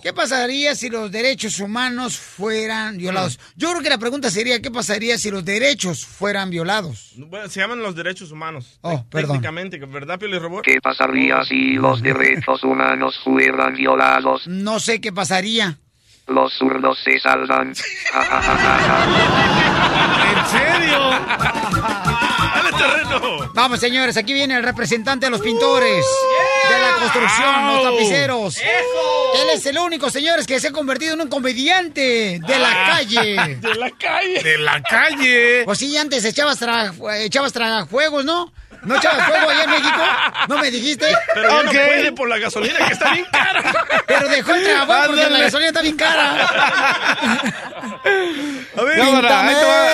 ¿Qué 0.01 0.13
pasaría 0.13 0.77
si 0.77 0.89
los 0.89 1.11
derechos 1.11 1.59
humanos 1.59 2.17
fueran 2.17 2.97
violados? 2.97 3.41
Yo 3.57 3.71
creo 3.71 3.83
que 3.83 3.89
la 3.91 3.99
pregunta 3.99 4.31
sería, 4.31 4.63
¿qué 4.63 4.71
pasaría 4.71 5.19
si 5.19 5.29
los 5.29 5.45
derechos 5.45 6.07
fueran 6.07 6.51
violados? 6.51 7.15
Bueno, 7.17 7.49
se 7.49 7.59
llaman 7.59 7.83
los 7.83 7.97
derechos 7.97 8.31
humanos. 8.31 8.79
Oh, 8.83 9.05
perdón. 9.11 9.39
Técnicamente, 9.39 9.79
¿verdad, 9.79 10.21
Pio 10.21 10.39
Robot? 10.39 10.63
¿Qué 10.65 10.81
pasaría 10.81 11.43
si 11.43 11.73
los 11.73 12.01
derechos 12.01 12.63
humanos 12.63 13.19
fueran 13.25 13.75
violados? 13.75 14.47
No 14.47 14.79
sé 14.79 15.01
qué 15.01 15.13
pasaría. 15.13 15.81
Los 16.29 16.53
zurdos 16.53 17.01
se 17.03 17.19
salvan. 17.19 17.75
Ja, 18.13 18.23
ja, 18.23 18.41
ja, 18.41 18.57
ja, 18.57 18.79
ja. 18.79 19.05
¿En 20.31 20.47
serio? 20.47 21.56
Vamos, 23.55 23.81
señores, 23.81 24.17
aquí 24.17 24.33
viene 24.33 24.57
el 24.57 24.63
representante 24.63 25.27
de 25.27 25.31
los 25.31 25.41
pintores, 25.41 26.05
de 26.71 26.79
la 26.79 26.93
construcción, 26.99 27.67
los 27.69 27.83
tapiceros. 27.83 28.57
Él 28.59 29.49
es 29.55 29.67
el 29.67 29.79
único, 29.79 30.11
señores, 30.11 30.47
que 30.47 30.59
se 30.61 30.69
ha 30.69 30.73
convertido 30.73 31.15
en 31.15 31.21
un 31.23 31.29
comediante 31.29 32.41
de 32.47 32.59
la 32.59 32.87
calle. 32.87 33.57
¡De 33.61 33.75
la 33.75 33.91
calle! 33.91 34.43
De 34.43 34.59
la 34.59 34.83
calle. 34.83 35.63
Pues 35.65 35.79
sí, 35.79 35.97
antes 35.97 36.25
echabas, 36.25 36.59
tra 36.59 36.93
echabas 37.19 37.53
tragajuegos, 37.53 38.25
¿no? 38.25 38.53
¿No 38.83 38.95
echabas 38.95 39.27
fuego 39.27 39.51
allá 39.51 39.65
en 39.65 39.71
México? 39.71 40.03
¿No 40.49 40.59
me 40.59 40.71
dijiste? 40.71 41.07
Pero 41.35 41.49
ya 41.49 41.57
Ok. 41.57 41.65
no 41.65 41.73
puede 41.73 42.13
por 42.13 42.29
la 42.29 42.39
gasolina 42.39 42.77
que 42.87 42.93
está 42.93 43.11
bien 43.13 43.27
cara. 43.33 43.75
Pero 44.07 44.29
dejó 44.29 44.55
el 44.55 44.63
trabajo 44.65 45.07
porque 45.09 45.29
la 45.31 45.39
gasolina 45.41 45.69
está 45.69 45.83
bien 45.83 45.97
cara. 45.97 46.47
A 48.77 48.83
ver, 48.83 48.99
cámara, 48.99 49.41
ahí 49.49 49.55
te 49.55 49.65
va. 49.65 49.86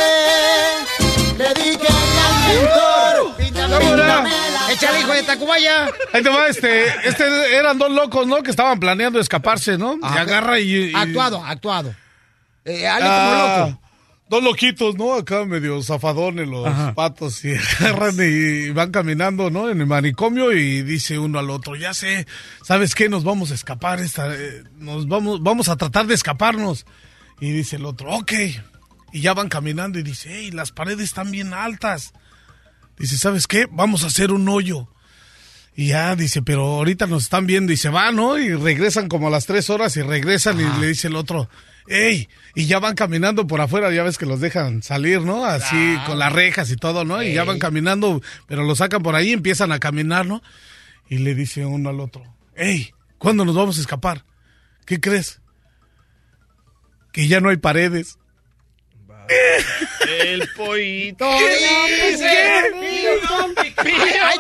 Tacubaya. 5.47 5.87
Ahí 6.13 6.23
te 6.23 6.29
va, 6.29 6.47
este, 6.49 6.87
este, 7.09 7.57
eran 7.57 7.79
dos 7.79 7.91
locos, 7.91 8.27
¿no? 8.27 8.43
Que 8.43 8.51
estaban 8.51 8.79
planeando 8.81 9.19
escaparse, 9.21 9.77
¿no? 9.79 9.95
Y 9.95 10.05
Ajá. 10.05 10.21
agarra 10.23 10.59
y... 10.61 10.91
y- 10.91 10.95
Actuado, 10.95 11.45
actuado. 11.45 11.95
Eh, 12.65 12.87
alguien 12.87 13.13
Ah, 13.13 13.57
como 13.57 13.67
loco. 13.73 13.83
Dos 14.29 14.43
loquitos, 14.45 14.95
¿no? 14.97 15.13
Acá 15.15 15.45
medio 15.45 15.83
zafadones 15.83 16.49
los 16.49 16.67
patos 16.95 17.45
y 17.45 17.53
agarran 17.81 18.17
y 18.19 18.71
van 18.71 18.91
caminando, 18.91 19.51
¿no? 19.51 19.69
En 19.69 19.81
el 19.81 19.87
manicomio 19.87 20.53
y 20.53 20.83
dice 20.83 21.19
uno 21.19 21.39
al 21.39 21.51
otro, 21.51 21.77
ya 21.77 21.93
sé, 21.93 22.27
¿sabes 22.63 22.95
qué? 22.95 23.11
Nos 23.11 23.25
vamos 23.25 23.51
a 23.51 23.55
escapar, 23.55 24.01
esta, 24.01 24.35
eh, 24.35 24.63
nos 24.79 25.07
vamos, 25.07 25.43
vamos 25.43 25.69
a 25.69 25.77
tratar 25.77 26.07
de 26.07 26.15
escaparnos. 26.15 26.87
Y 27.41 27.51
dice 27.51 27.77
el 27.77 27.85
otro, 27.85 28.11
ok. 28.15 28.33
Y 29.13 29.21
ya 29.21 29.35
van 29.35 29.49
caminando 29.51 29.99
y 29.99 30.03
dice, 30.03 30.31
hey, 30.33 30.51
las 30.53 30.71
paredes 30.73 31.05
están 31.05 31.31
bien 31.31 31.53
altas. 31.53 32.13
Dice, 32.97 33.19
¿sabes 33.19 33.47
qué? 33.47 33.67
Vamos 33.71 34.05
a 34.05 34.07
hacer 34.07 34.31
un 34.33 34.49
hoyo. 34.49 34.89
Y 35.75 35.89
ya 35.89 36.15
dice, 36.17 36.43
pero 36.43 36.65
ahorita 36.65 37.07
nos 37.07 37.25
están 37.25 37.47
viendo 37.47 37.73
y 37.73 37.77
se 37.77 37.89
van, 37.89 38.17
¿no? 38.17 38.39
Y 38.39 38.55
regresan 38.55 39.09
como 39.09 39.29
a 39.29 39.31
las 39.31 39.47
tres 39.47 39.71
horas 39.71 39.97
y 39.97 40.03
regresan 40.03 40.61
y 40.61 40.81
le 40.81 40.89
dice 40.89 41.09
el 41.09 41.17
otro, 41.17 41.49
¡Ey! 41.89 42.29
Y 42.55 42.67
ya 42.67 42.79
van 42.79 42.95
caminando 42.95 43.47
por 43.47 43.61
afuera, 43.61 43.93
ya 43.93 44.03
ves 44.03 44.19
que 44.19 44.27
los 44.27 44.41
dejan 44.41 44.83
salir, 44.83 45.23
¿no? 45.23 45.45
Así 45.45 45.97
con 46.07 46.19
las 46.19 46.33
rejas 46.33 46.71
y 46.71 46.77
todo, 46.77 47.05
¿no? 47.05 47.23
Y 47.23 47.33
ya 47.33 47.45
van 47.45 47.59
caminando, 47.59 48.21
pero 48.47 48.65
los 48.65 48.79
sacan 48.79 49.03
por 49.03 49.15
ahí 49.15 49.31
y 49.31 49.33
empiezan 49.33 49.73
a 49.73 49.79
caminar, 49.79 50.27
¿no? 50.27 50.43
Y 51.09 51.19
le 51.19 51.35
dice 51.35 51.67
uno 51.67 51.91
al 51.91 52.01
otro, 52.01 52.23
¡Ey! 52.55 52.93
¿Cuándo 53.19 53.45
nos 53.45 53.55
vamos 53.55 53.79
a 53.79 53.81
escapar? 53.81 54.25
¿Qué 54.85 55.01
crees? 55.01 55.41
Que 57.13 57.29
ya 57.29 57.41
no 57.41 57.49
hay 57.49 57.57
paredes. 57.57 58.19
El 59.29 60.49
pollito. 60.57 61.31
Ahí 61.31 61.49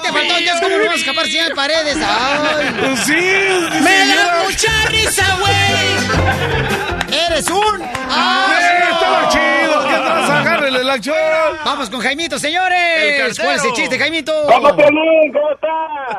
te 0.02 0.12
faltó, 0.12 0.36
entonces, 0.38 0.60
¿cómo 0.60 0.76
no 0.78 0.84
vas 0.84 0.94
a 0.94 0.96
escapar 0.96 1.26
si 1.26 1.38
hay 1.38 1.52
paredes? 1.54 1.96
Ay. 2.00 2.74
Pues 2.80 3.00
sí, 3.00 3.12
¡Me 3.82 4.06
da 4.06 4.44
mucha 4.44 4.88
risa, 4.88 5.38
güey! 5.40 7.11
¡Eres 7.12 7.50
un... 7.50 7.82
¡Ah! 8.08 8.58
estaba 8.90 9.28
chido! 9.28 9.82
¿Qué 9.86 9.94
tal? 9.94 10.30
Agárrele 10.30 10.84
la 10.84 10.94
acción. 10.94 11.16
Vamos 11.64 11.90
con 11.90 12.00
Jaimito, 12.00 12.38
señores. 12.38 13.38
¿Cuál 13.38 13.56
es 13.56 13.64
el 13.64 13.72
chiste, 13.72 13.98
Jaimito? 13.98 14.32
¿Cómo, 14.46 14.74
Piolín? 14.74 15.32
¿Cómo 15.32 15.50
estás? 15.52 15.70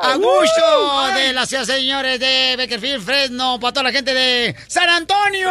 A 0.02 0.14
gusto 0.16 1.14
de 1.16 1.32
la 1.32 1.46
ciudad, 1.46 1.64
señores, 1.64 2.20
de 2.20 2.54
Beckerfield, 2.56 3.04
Fresno, 3.04 3.58
para 3.60 3.72
toda 3.72 3.84
la 3.84 3.92
gente 3.92 4.14
de 4.14 4.54
San 4.68 4.88
Antonio, 4.88 5.50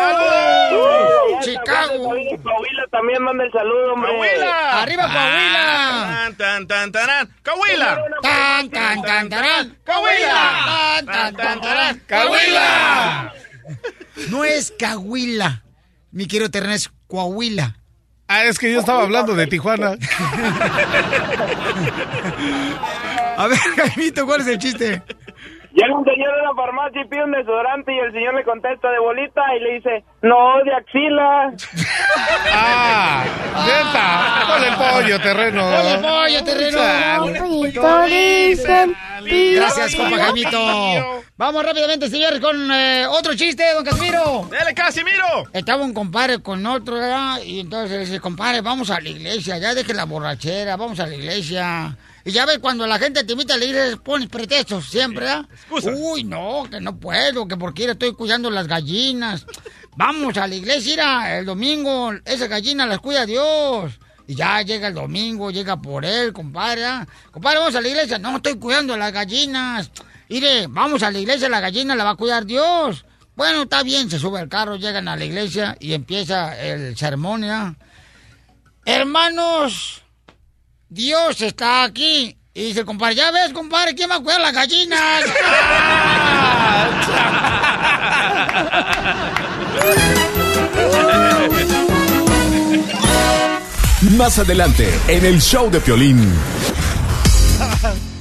Chicago. 1.41 2.09
Coahuila 2.43 2.87
también 2.91 3.21
manda 3.23 3.43
el 3.43 3.51
saludo, 3.51 3.93
hombre. 3.93 4.11
¡Coahuila! 4.11 4.81
Arriba, 4.81 5.03
Coahuila. 5.03 6.07
Tan, 6.13 6.37
tan, 6.37 6.67
tan, 6.67 6.91
tarán. 6.91 7.35
¡Coahuila! 7.43 8.03
Tan, 8.21 8.69
tan, 8.69 9.01
tan, 9.01 9.29
tarán. 9.29 9.77
Coahuila. 9.85 10.51
Tan, 10.95 11.05
tan, 11.05 11.35
tan, 11.35 11.61
tarán. 11.61 12.01
¡Coahuila! 12.07 13.33
No 14.29 14.43
es 14.43 14.73
Coahuila. 14.79 15.63
Mi 16.11 16.27
querido 16.27 16.51
terreno 16.51 16.73
es 16.73 16.91
Coahuila. 17.07 17.77
Ah, 18.27 18.45
es 18.45 18.57
que 18.57 18.71
yo 18.71 18.79
estaba 18.79 19.03
hablando 19.03 19.35
de 19.35 19.47
Tijuana. 19.47 19.91
A 23.37 23.47
ver, 23.47 23.57
Jaimito, 23.57 24.25
¿cuál 24.25 24.41
es 24.41 24.47
el 24.47 24.57
chiste? 24.59 25.01
Llega 25.73 25.97
un 25.97 26.05
señor 26.05 26.29
a 26.39 26.43
la 26.43 26.53
farmacia 26.55 27.01
y 27.01 27.07
pide 27.07 27.23
un 27.23 27.31
desodorante 27.31 27.91
y 27.93 27.97
el 27.99 28.13
señor 28.13 28.35
le 28.35 28.43
contesta 28.43 28.91
de 28.91 28.99
bolita 28.99 29.41
y 29.57 29.59
le 29.63 29.73
dice, 29.73 30.03
no, 30.21 30.63
de 30.63 30.73
axila. 30.73 31.53
Ah, 32.55 33.25
pollo, 34.77 35.19
terreno. 35.19 35.67
Oye, 35.67 35.97
pollo, 35.97 36.43
terreno. 36.43 36.79
Gracias, 39.55 39.95
compa 39.95 40.17
Jaimito. 40.17 41.23
Vamos 41.37 41.65
rápidamente, 41.65 42.09
señor, 42.09 42.39
con 42.39 42.71
eh, 42.71 43.07
otro 43.09 43.33
chiste, 43.35 43.63
don 43.73 43.83
Casimiro. 43.83 44.47
¡Dale, 44.51 44.73
Casimiro! 44.73 45.45
Estaba 45.53 45.83
un 45.83 45.93
compadre 45.93 46.41
con 46.41 46.65
otro, 46.65 46.95
¿verdad? 46.95 47.39
Y 47.43 47.61
entonces 47.61 48.07
dice, 48.07 48.19
compadre, 48.19 48.61
vamos 48.61 48.91
a 48.91 48.99
la 48.99 49.09
iglesia, 49.09 49.57
ya 49.57 49.73
deje 49.73 49.93
la 49.93 50.05
borrachera, 50.05 50.75
vamos 50.75 50.99
a 50.99 51.07
la 51.07 51.15
iglesia. 51.15 51.97
Y 52.25 52.31
ya 52.31 52.45
ves, 52.45 52.59
cuando 52.59 52.87
la 52.87 52.99
gente 52.99 53.23
te 53.23 53.33
invita 53.33 53.55
a 53.55 53.57
la 53.57 53.65
iglesia, 53.65 53.97
pones 53.97 54.29
pretextos 54.29 54.89
siempre, 54.89 55.25
¿verdad? 55.25 55.45
Uy, 55.69 56.23
no, 56.23 56.63
que 56.69 56.79
no 56.79 56.97
puedo, 56.97 57.47
que 57.47 57.57
porque 57.57 57.89
estoy 57.89 58.13
cuidando 58.13 58.49
las 58.49 58.67
gallinas. 58.67 59.45
Vamos 59.97 60.37
a 60.37 60.47
la 60.47 60.55
iglesia, 60.55 60.91
mira, 60.91 61.37
el 61.37 61.45
domingo, 61.45 62.13
esas 62.25 62.47
gallinas 62.47 62.87
las 62.87 62.99
cuida 62.99 63.25
Dios. 63.25 63.99
Y 64.25 64.35
ya 64.35 64.61
llega 64.61 64.87
el 64.87 64.93
domingo, 64.93 65.51
llega 65.51 65.81
por 65.81 66.05
él, 66.05 66.31
compadre. 66.31 66.85
¿ah? 66.85 67.07
Compadre, 67.31 67.59
vamos 67.59 67.75
a 67.75 67.81
la 67.81 67.89
iglesia. 67.89 68.17
No, 68.17 68.37
estoy 68.37 68.55
cuidando 68.55 68.95
las 68.95 69.11
gallinas. 69.11 69.91
Mire, 70.29 70.67
vamos 70.67 71.03
a 71.03 71.11
la 71.11 71.19
iglesia, 71.19 71.49
la 71.49 71.59
gallina 71.59 71.95
la 71.95 72.05
va 72.05 72.11
a 72.11 72.15
cuidar 72.15 72.45
Dios. 72.45 73.05
Bueno, 73.35 73.63
está 73.63 73.83
bien, 73.83 74.09
se 74.09 74.19
sube 74.19 74.39
al 74.39 74.47
carro, 74.47 74.77
llegan 74.77 75.07
a 75.07 75.17
la 75.17 75.25
iglesia 75.25 75.75
y 75.79 75.93
empieza 75.93 76.57
el 76.57 76.95
sermón, 76.95 77.41
¿ya? 77.41 77.75
Hermanos, 78.85 80.02
Dios 80.93 81.41
está 81.41 81.83
aquí. 81.83 82.37
Y 82.53 82.65
dice, 82.65 82.85
compadre, 82.85 83.15
ya 83.15 83.31
ves, 83.31 83.51
compadre, 83.51 83.95
¿quién 83.95 84.11
va 84.11 84.17
a 84.17 84.19
cuidar 84.19 84.39
las 84.41 84.53
gallinas? 84.53 85.23
Más 94.17 94.37
adelante, 94.37 94.93
en 95.07 95.25
el 95.25 95.41
show 95.41 95.71
de 95.71 95.79
Piolín. 95.79 96.31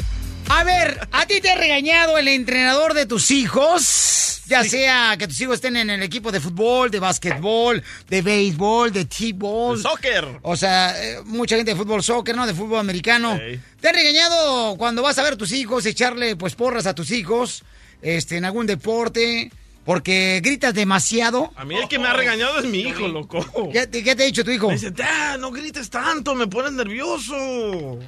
A 0.49 0.65
ver, 0.65 1.09
¿a 1.13 1.27
ti 1.27 1.41
te 1.41 1.51
ha 1.51 1.57
regañado 1.57 2.19
el 2.19 2.29
entrenador 2.29 2.95
de 2.95 3.07
tus 3.07 3.31
hijos? 3.31 4.43
Ya 4.47 4.65
sea 4.65 5.17
que 5.19 5.27
tus 5.27 5.41
hijos 5.41 5.55
estén 5.57 5.77
en 5.77 5.89
el 5.89 6.03
equipo 6.03 6.31
de 6.31 6.39
fútbol, 6.41 6.91
de 6.91 6.99
básquetbol, 7.01 7.83
de 8.09 8.23
béisbol, 8.23 8.93
de 8.93 9.07
t-ball. 9.07 9.81
Soccer. 9.81 10.41
O 10.43 10.57
sea, 10.57 10.95
eh, 11.03 11.21
mucha 11.25 11.57
gente 11.57 11.71
de 11.73 11.77
fútbol 11.77 12.03
soccer, 12.03 12.37
¿no? 12.37 12.47
De 12.47 12.53
fútbol 12.53 12.81
americano. 12.81 13.39
¿Te 13.81 13.89
han 13.89 13.95
regañado 13.95 14.77
cuando 14.77 15.01
vas 15.03 15.17
a 15.19 15.23
ver 15.23 15.35
a 15.35 15.37
tus 15.37 15.53
hijos, 15.53 15.87
echarle 15.87 16.37
pues 16.37 16.55
porras 16.55 16.87
a 16.87 16.95
tus 16.95 17.11
hijos, 17.13 17.63
este, 18.03 18.37
en 18.37 18.45
algún 18.45 18.67
deporte? 18.67 19.51
Porque 19.87 20.41
gritas 20.45 20.75
demasiado. 20.75 21.53
A 21.57 21.65
mí 21.65 21.77
el 21.77 21.89
que 21.89 21.99
me 21.99 22.09
ha 22.09 22.13
regañado 22.13 22.59
es 22.59 22.67
mi 22.67 22.81
hijo, 22.81 23.09
loco. 23.09 23.71
¿Qué, 23.73 23.87
te- 23.87 24.05
qué 24.05 24.15
te 24.15 24.25
ha 24.25 24.27
dicho 24.27 24.45
tu 24.45 24.51
hijo? 24.51 24.69
Me 24.69 24.75
dice, 24.75 24.91
"Dad, 24.91 25.39
no 25.39 25.51
grites 25.51 25.89
tanto, 25.89 26.35
me 26.35 26.47
pones 26.47 26.73
nervioso. 26.73 27.99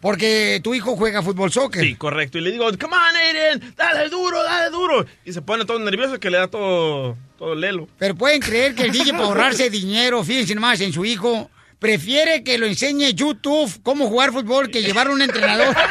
Porque 0.00 0.60
tu 0.62 0.74
hijo 0.74 0.96
juega 0.96 1.22
fútbol 1.22 1.50
soccer. 1.50 1.82
Sí, 1.82 1.94
correcto. 1.94 2.38
Y 2.38 2.42
le 2.42 2.52
digo, 2.52 2.66
come 2.78 2.96
on, 2.96 3.16
Aiden, 3.16 3.74
dale 3.76 4.08
duro, 4.08 4.42
dale 4.42 4.70
duro. 4.70 5.06
Y 5.24 5.32
se 5.32 5.42
pone 5.42 5.64
todo 5.64 5.78
nervioso 5.78 6.20
que 6.20 6.30
le 6.30 6.38
da 6.38 6.48
todo, 6.48 7.16
todo 7.38 7.54
lelo. 7.54 7.88
Pero 7.98 8.14
pueden 8.14 8.40
creer 8.40 8.74
que 8.74 8.84
el 8.84 8.92
DJ 8.92 9.12
para 9.12 9.24
ahorrarse 9.24 9.70
dinero, 9.70 10.22
fíjense 10.22 10.54
nomás 10.54 10.80
en 10.80 10.92
su 10.92 11.04
hijo, 11.04 11.50
prefiere 11.78 12.44
que 12.44 12.58
lo 12.58 12.66
enseñe 12.66 13.14
YouTube 13.14 13.72
cómo 13.82 14.08
jugar 14.08 14.32
fútbol 14.32 14.70
que 14.70 14.82
llevar 14.82 15.10
un 15.10 15.22
entrenador. 15.22 15.74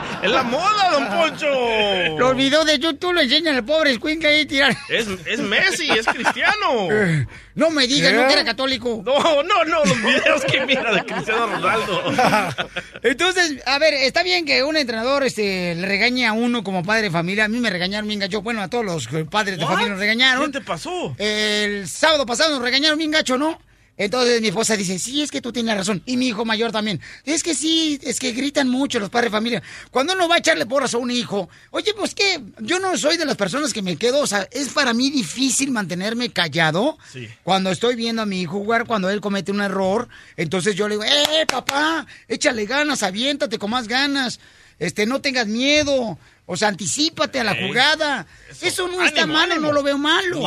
¡Es 0.26 0.32
la 0.32 0.42
moda, 0.42 0.90
don 0.90 1.08
Poncho! 1.16 2.18
Los 2.18 2.36
videos 2.36 2.66
de 2.66 2.78
YouTube 2.78 3.12
lo 3.12 3.20
enseñan 3.20 3.56
al 3.56 3.64
pobre 3.64 3.92
escuincle 3.92 4.28
ahí 4.28 4.46
tirar. 4.46 4.76
Es, 4.88 5.06
es 5.24 5.40
Messi, 5.40 5.88
es 5.90 6.06
cristiano. 6.06 6.88
No 7.56 7.70
me 7.70 7.86
digas, 7.86 8.12
no 8.12 8.26
que 8.26 8.34
era 8.34 8.44
católico. 8.44 9.02
No, 9.02 9.42
no, 9.42 9.64
no, 9.64 9.82
los 9.86 10.02
videos 10.02 10.44
que 10.44 10.66
mira 10.66 10.92
de 10.92 11.02
Cristiano 11.06 11.46
Ronaldo. 11.46 12.12
Entonces, 13.02 13.62
a 13.64 13.78
ver, 13.78 13.94
está 13.94 14.22
bien 14.22 14.44
que 14.44 14.62
un 14.62 14.76
entrenador 14.76 15.24
este, 15.24 15.74
le 15.74 15.88
regañe 15.88 16.26
a 16.26 16.34
uno 16.34 16.62
como 16.62 16.84
padre 16.84 17.04
de 17.04 17.10
familia. 17.10 17.46
A 17.46 17.48
mí 17.48 17.58
me 17.58 17.70
regañaron 17.70 18.08
bien 18.08 18.20
gacho. 18.20 18.42
Bueno, 18.42 18.60
a 18.60 18.68
todos 18.68 18.84
los 18.84 19.08
padres 19.30 19.56
de 19.56 19.64
What? 19.64 19.70
familia 19.70 19.88
nos 19.92 20.00
regañaron. 20.00 20.52
¿Qué 20.52 20.58
te 20.58 20.64
pasó? 20.66 21.16
El 21.16 21.88
sábado 21.88 22.26
pasado 22.26 22.50
nos 22.50 22.60
regañaron 22.60 22.98
bien 22.98 23.10
gacho, 23.10 23.38
¿no? 23.38 23.58
Entonces 23.98 24.40
mi 24.42 24.48
esposa 24.48 24.76
dice, 24.76 24.98
sí, 24.98 25.22
es 25.22 25.30
que 25.30 25.40
tú 25.40 25.52
tienes 25.52 25.74
razón. 25.76 26.02
Y 26.04 26.16
mi 26.16 26.28
hijo 26.28 26.44
mayor 26.44 26.70
también. 26.70 27.00
Es 27.24 27.42
que 27.42 27.54
sí, 27.54 27.98
es 28.02 28.18
que 28.18 28.32
gritan 28.32 28.68
mucho 28.68 28.98
los 29.00 29.08
padres 29.08 29.30
de 29.30 29.36
familia. 29.38 29.62
Cuando 29.90 30.12
uno 30.12 30.28
va 30.28 30.34
a 30.34 30.38
echarle 30.38 30.66
porras 30.66 30.92
a 30.94 30.98
un 30.98 31.10
hijo, 31.10 31.48
oye, 31.70 31.94
pues 31.96 32.14
que 32.14 32.40
yo 32.60 32.78
no 32.78 32.96
soy 32.98 33.16
de 33.16 33.24
las 33.24 33.36
personas 33.36 33.72
que 33.72 33.80
me 33.82 33.96
quedo, 33.96 34.20
o 34.20 34.26
sea, 34.26 34.46
es 34.50 34.68
para 34.68 34.92
mí 34.92 35.10
difícil 35.10 35.70
mantenerme 35.70 36.30
callado 36.30 36.98
Sí. 37.12 37.28
cuando 37.42 37.70
estoy 37.70 37.94
viendo 37.96 38.22
a 38.22 38.26
mi 38.26 38.42
hijo 38.42 38.58
jugar, 38.58 38.86
cuando 38.86 39.08
él 39.08 39.20
comete 39.20 39.50
un 39.52 39.60
error. 39.62 40.08
Entonces 40.36 40.74
yo 40.76 40.88
le 40.88 40.96
digo, 40.96 41.04
eh, 41.04 41.46
papá, 41.46 42.06
échale 42.28 42.66
ganas, 42.66 43.02
aviéntate 43.02 43.58
con 43.58 43.70
más 43.70 43.88
ganas. 43.88 44.40
Este, 44.78 45.06
no 45.06 45.22
tengas 45.22 45.46
miedo. 45.46 46.18
O 46.48 46.56
sea, 46.56 46.68
anticípate 46.68 47.40
a 47.40 47.44
la 47.44 47.56
jugada. 47.56 48.26
Eso, 48.62 48.86
no 48.86 49.02
está 49.04 49.26
malo, 49.26 49.54
ánimo. 49.54 49.68
no 49.68 49.72
lo 49.72 49.82
veo 49.82 49.98
malo. 49.98 50.40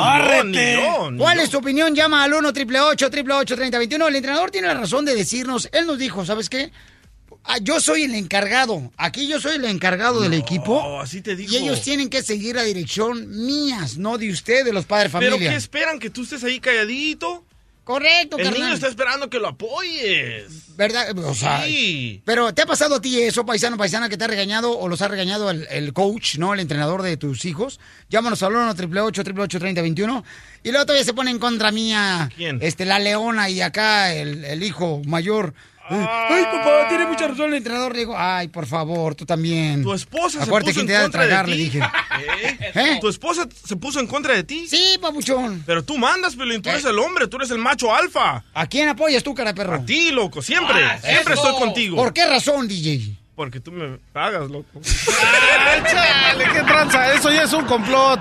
Ni 0.46 1.18
¿Cuál 1.18 1.40
es 1.42 1.50
tu 1.50 1.58
opinión? 1.58 1.94
Llama 1.94 2.24
al 2.24 2.34
1 2.34 2.48
888 2.50 3.56
3021 3.56 4.08
El 4.08 4.16
entrenador 4.16 4.50
tiene 4.50 4.68
la 4.68 4.76
razón 4.76 5.04
de 5.04 5.14
decirnos. 5.14 5.68
Él 5.74 5.86
nos 5.86 5.98
dijo, 5.98 6.26
¿sabes 6.26 6.50
qué? 6.50 6.72
Ah, 7.44 7.58
Yo 7.62 7.80
soy 7.82 8.04
el 8.04 8.16
encargado. 8.16 8.92
Aquí 8.96 9.28
yo 9.28 9.40
soy 9.42 9.56
el 9.58 9.66
encargado 9.66 10.22
del 10.22 10.34
equipo. 10.34 11.02
así 11.02 11.22
te 11.22 11.36
digo. 11.36 11.52
Y 11.52 11.58
ellos 11.58 11.82
tienen 11.82 12.10
que 12.10 12.22
seguir 12.24 12.56
la 12.56 12.64
dirección 12.64 13.46
mías, 13.46 13.98
no 13.98 14.18
de 14.18 14.30
ustedes, 14.30 14.66
de 14.66 14.74
los 14.74 14.86
padres 14.86 15.12
de 15.12 15.20
¿Pero 15.20 15.32
familia. 15.34 15.52
qué 15.52 15.58
esperan? 15.58 16.00
¿Que 16.00 16.10
tú 16.10 16.24
estés 16.24 16.44
ahí 16.44 16.60
calladito? 16.60 17.46
Correcto, 17.90 18.38
El 18.38 18.44
carnal. 18.44 18.62
niño 18.62 18.74
está 18.76 18.88
esperando 18.88 19.32
que 19.32 19.40
lo 19.40 19.48
apoyes. 19.48 20.76
¿Verdad? 20.78 21.18
O 21.18 21.34
sea, 21.34 21.64
Sí. 21.66 22.22
Pero 22.24 22.54
¿te 22.54 22.62
ha 22.62 22.68
pasado 22.68 22.94
a 22.96 23.02
ti 23.02 23.20
eso, 23.20 23.48
paisano, 23.48 23.78
paisana, 23.78 24.10
que 24.10 24.16
te 24.16 24.26
ha 24.26 24.28
regañado 24.28 24.78
o 24.78 24.88
los 24.88 25.02
ha 25.02 25.08
regañado 25.08 25.50
el, 25.50 25.66
el 25.72 25.92
coach, 25.92 26.36
¿no? 26.38 26.54
El 26.54 26.60
entrenador 26.60 27.02
de 27.02 27.18
tus 27.18 27.46
hijos. 27.46 27.80
Llámanos 28.08 28.44
al 28.44 28.52
1 28.54 28.70
888 28.70 29.60
3021 29.60 30.24
Y 30.62 30.70
luego 30.70 30.86
todavía 30.86 31.04
se 31.04 31.16
pone 31.16 31.32
en 31.32 31.40
contra 31.40 31.72
mía. 31.72 32.30
¿Quién? 32.38 32.60
Este, 32.62 32.86
la 32.86 33.00
leona 33.00 33.50
y 33.50 33.62
acá 33.62 34.14
el, 34.14 34.46
el 34.46 34.62
hijo 34.62 35.02
mayor. 35.06 35.56
Ay, 35.90 36.44
papá, 36.44 36.88
tiene 36.90 37.06
mucha 37.06 37.28
razón 37.28 37.50
el 37.52 37.58
entrenador. 37.58 37.94
Le 37.94 38.00
digo, 38.00 38.16
ay, 38.18 38.48
por 38.48 38.66
favor, 38.66 39.16
tú 39.16 39.26
también. 39.26 39.82
Tu 39.84 39.94
esposa 39.94 40.46
se 40.46 40.52
puso 40.52 40.80
en 40.82 40.88
de 40.88 41.00
contra 41.02 41.24
de 41.24 41.28
tragar, 41.28 41.46
ti. 41.46 41.52
le 41.52 41.58
dije. 41.58 41.80
¿Eh? 42.36 42.72
¿Eh? 42.76 42.98
¿Tu 43.02 43.10
esposa 43.10 43.48
se 43.66 43.76
puso 43.76 44.00
en 44.00 44.08
contra 44.08 44.34
de 44.34 44.44
ti? 44.44 44.68
Sí, 44.68 44.98
papuchón. 45.02 45.64
Pero 45.66 45.84
tú 45.84 45.98
mandas, 45.98 46.36
Pelín. 46.36 46.62
Tú 46.62 46.70
eres 46.70 46.86
el 46.86 47.00
hombre, 47.00 47.28
tú 47.28 47.38
eres 47.38 47.52
el 47.52 47.58
macho 47.60 47.94
alfa. 47.94 48.44
¿A 48.54 48.68
quién 48.68 48.90
apoyas 48.90 49.24
tú, 49.24 49.34
cara 49.34 49.54
de 49.54 49.58
perro? 49.58 49.76
A 49.76 49.86
ti, 49.86 50.12
loco, 50.12 50.42
siempre. 50.42 50.84
Ah, 50.84 51.00
siempre 51.02 51.34
eso. 51.34 51.44
estoy 51.48 51.60
contigo. 51.62 51.96
¿Por 51.96 52.14
qué 52.14 52.26
razón, 52.28 52.68
DJ? 52.68 53.19
Porque 53.40 53.62
tú 53.62 53.72
me 53.72 53.98
pagas, 54.12 54.52
loco. 54.52 54.68
¡Ay, 54.84 55.82
chale! 55.90 56.44
¿Qué 56.52 56.62
tranza? 56.62 57.14
Eso 57.14 57.32
ya 57.32 57.44
es 57.44 57.54
un 57.54 57.64
complot. 57.64 58.20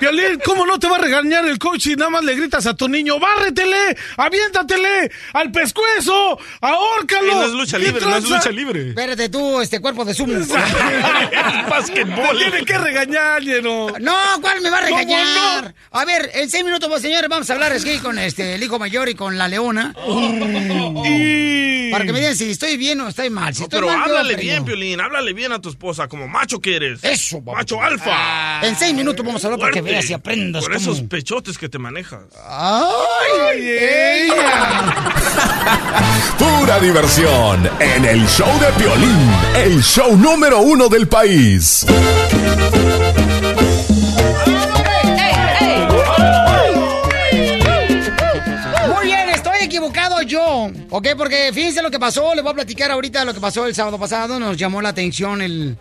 Piolín, 0.00 0.40
¿cómo 0.44 0.66
no 0.66 0.80
te 0.80 0.88
va 0.88 0.96
a 0.96 0.98
regañar 0.98 1.46
el 1.46 1.60
coach 1.60 1.86
y 1.86 1.94
nada 1.94 2.10
más 2.10 2.24
le 2.24 2.34
gritas 2.34 2.66
a 2.66 2.74
tu 2.74 2.88
niño? 2.88 3.20
¡Bárretele! 3.20 3.96
¡Aviéntatele! 4.16 5.12
¡Al 5.34 5.52
pescuezo! 5.52 6.40
¡Ahórcalo! 6.60 7.34
No 7.36 7.44
es 7.44 7.52
lucha 7.52 7.78
¿Qué 7.78 7.84
libre, 7.84 8.04
no 8.04 8.16
es 8.16 8.28
lucha 8.28 8.50
libre. 8.50 8.88
Espérate 8.88 9.28
tú, 9.28 9.60
este 9.60 9.80
cuerpo 9.80 10.04
de 10.04 10.12
sumo. 10.12 10.34
Basquetbol. 11.70 12.38
Te 12.38 12.50
tiene 12.50 12.64
que 12.64 12.78
regañar, 12.78 13.40
lleno. 13.40 13.86
No, 14.00 14.16
¿cuál 14.40 14.60
me 14.60 14.70
va 14.70 14.78
a 14.78 14.88
¿Cómo 14.88 14.98
regañar? 14.98 15.74
A 15.92 16.04
ver, 16.04 16.32
en 16.34 16.50
seis 16.50 16.64
minutos, 16.64 16.88
pues, 16.88 17.02
señores, 17.02 17.30
vamos 17.30 17.48
a 17.48 17.54
hablar 17.54 17.70
aquí 17.70 17.98
con 17.98 18.18
este, 18.18 18.56
el 18.56 18.62
hijo 18.64 18.80
mayor 18.80 19.08
y 19.08 19.14
con 19.14 19.38
la 19.38 19.46
leona. 19.46 19.94
Y... 21.04 21.92
Para 21.92 22.04
que 22.04 22.12
me 22.12 22.18
digan 22.18 22.36
si 22.36 22.50
estoy 22.50 22.76
bien 22.76 23.00
o 23.00 23.08
estoy 23.08 23.30
mal. 23.30 23.54
Si 23.54 23.60
No, 23.60 23.64
estoy 23.66 23.80
pero 23.80 23.92
mal, 23.92 24.10
háblale. 24.10 24.47
Bien, 24.48 24.64
Piolín. 24.64 25.00
Háblale 25.00 25.32
bien 25.32 25.52
a 25.52 25.60
tu 25.60 25.68
esposa, 25.68 26.08
como 26.08 26.26
macho 26.28 26.60
que 26.60 26.76
eres. 26.76 27.02
Eso, 27.04 27.38
papá. 27.44 27.58
Macho 27.58 27.82
alfa. 27.82 28.60
En 28.66 28.76
seis 28.76 28.94
minutos 28.94 29.24
vamos 29.24 29.42
a 29.44 29.48
hablar 29.48 29.60
para 29.60 29.72
que 29.72 29.80
Fuerte. 29.80 29.92
veas 29.96 30.10
y 30.10 30.12
aprendas 30.14 30.64
Por 30.64 30.72
cómo... 30.74 30.90
esos 30.92 31.02
pechotes 31.08 31.58
que 31.58 31.68
te 31.68 31.78
manejas. 31.78 32.22
¡Ay, 32.46 33.60
ella! 33.60 34.94
Pura 36.38 36.78
diversión 36.80 37.68
en 37.80 38.04
el 38.04 38.26
show 38.28 38.48
de 38.60 38.66
Piolín, 38.82 39.30
el 39.56 39.82
show 39.82 40.16
número 40.16 40.60
uno 40.60 40.88
del 40.88 41.08
país. 41.08 41.84
Equivocado 49.68 50.20
yo. 50.22 50.70
¿Ok? 50.90 51.08
Porque 51.16 51.50
fíjense 51.54 51.82
lo 51.82 51.90
que 51.90 51.98
pasó. 51.98 52.34
Les 52.34 52.42
voy 52.42 52.52
a 52.52 52.54
platicar 52.56 52.90
ahorita 52.90 53.24
lo 53.24 53.32
que 53.34 53.40
pasó 53.40 53.66
el 53.66 53.74
sábado 53.74 53.98
pasado. 53.98 54.38
Nos 54.40 54.56
llamó 54.56 54.82
la 54.82 54.88
atención 54.90 55.40
el, 55.42 55.76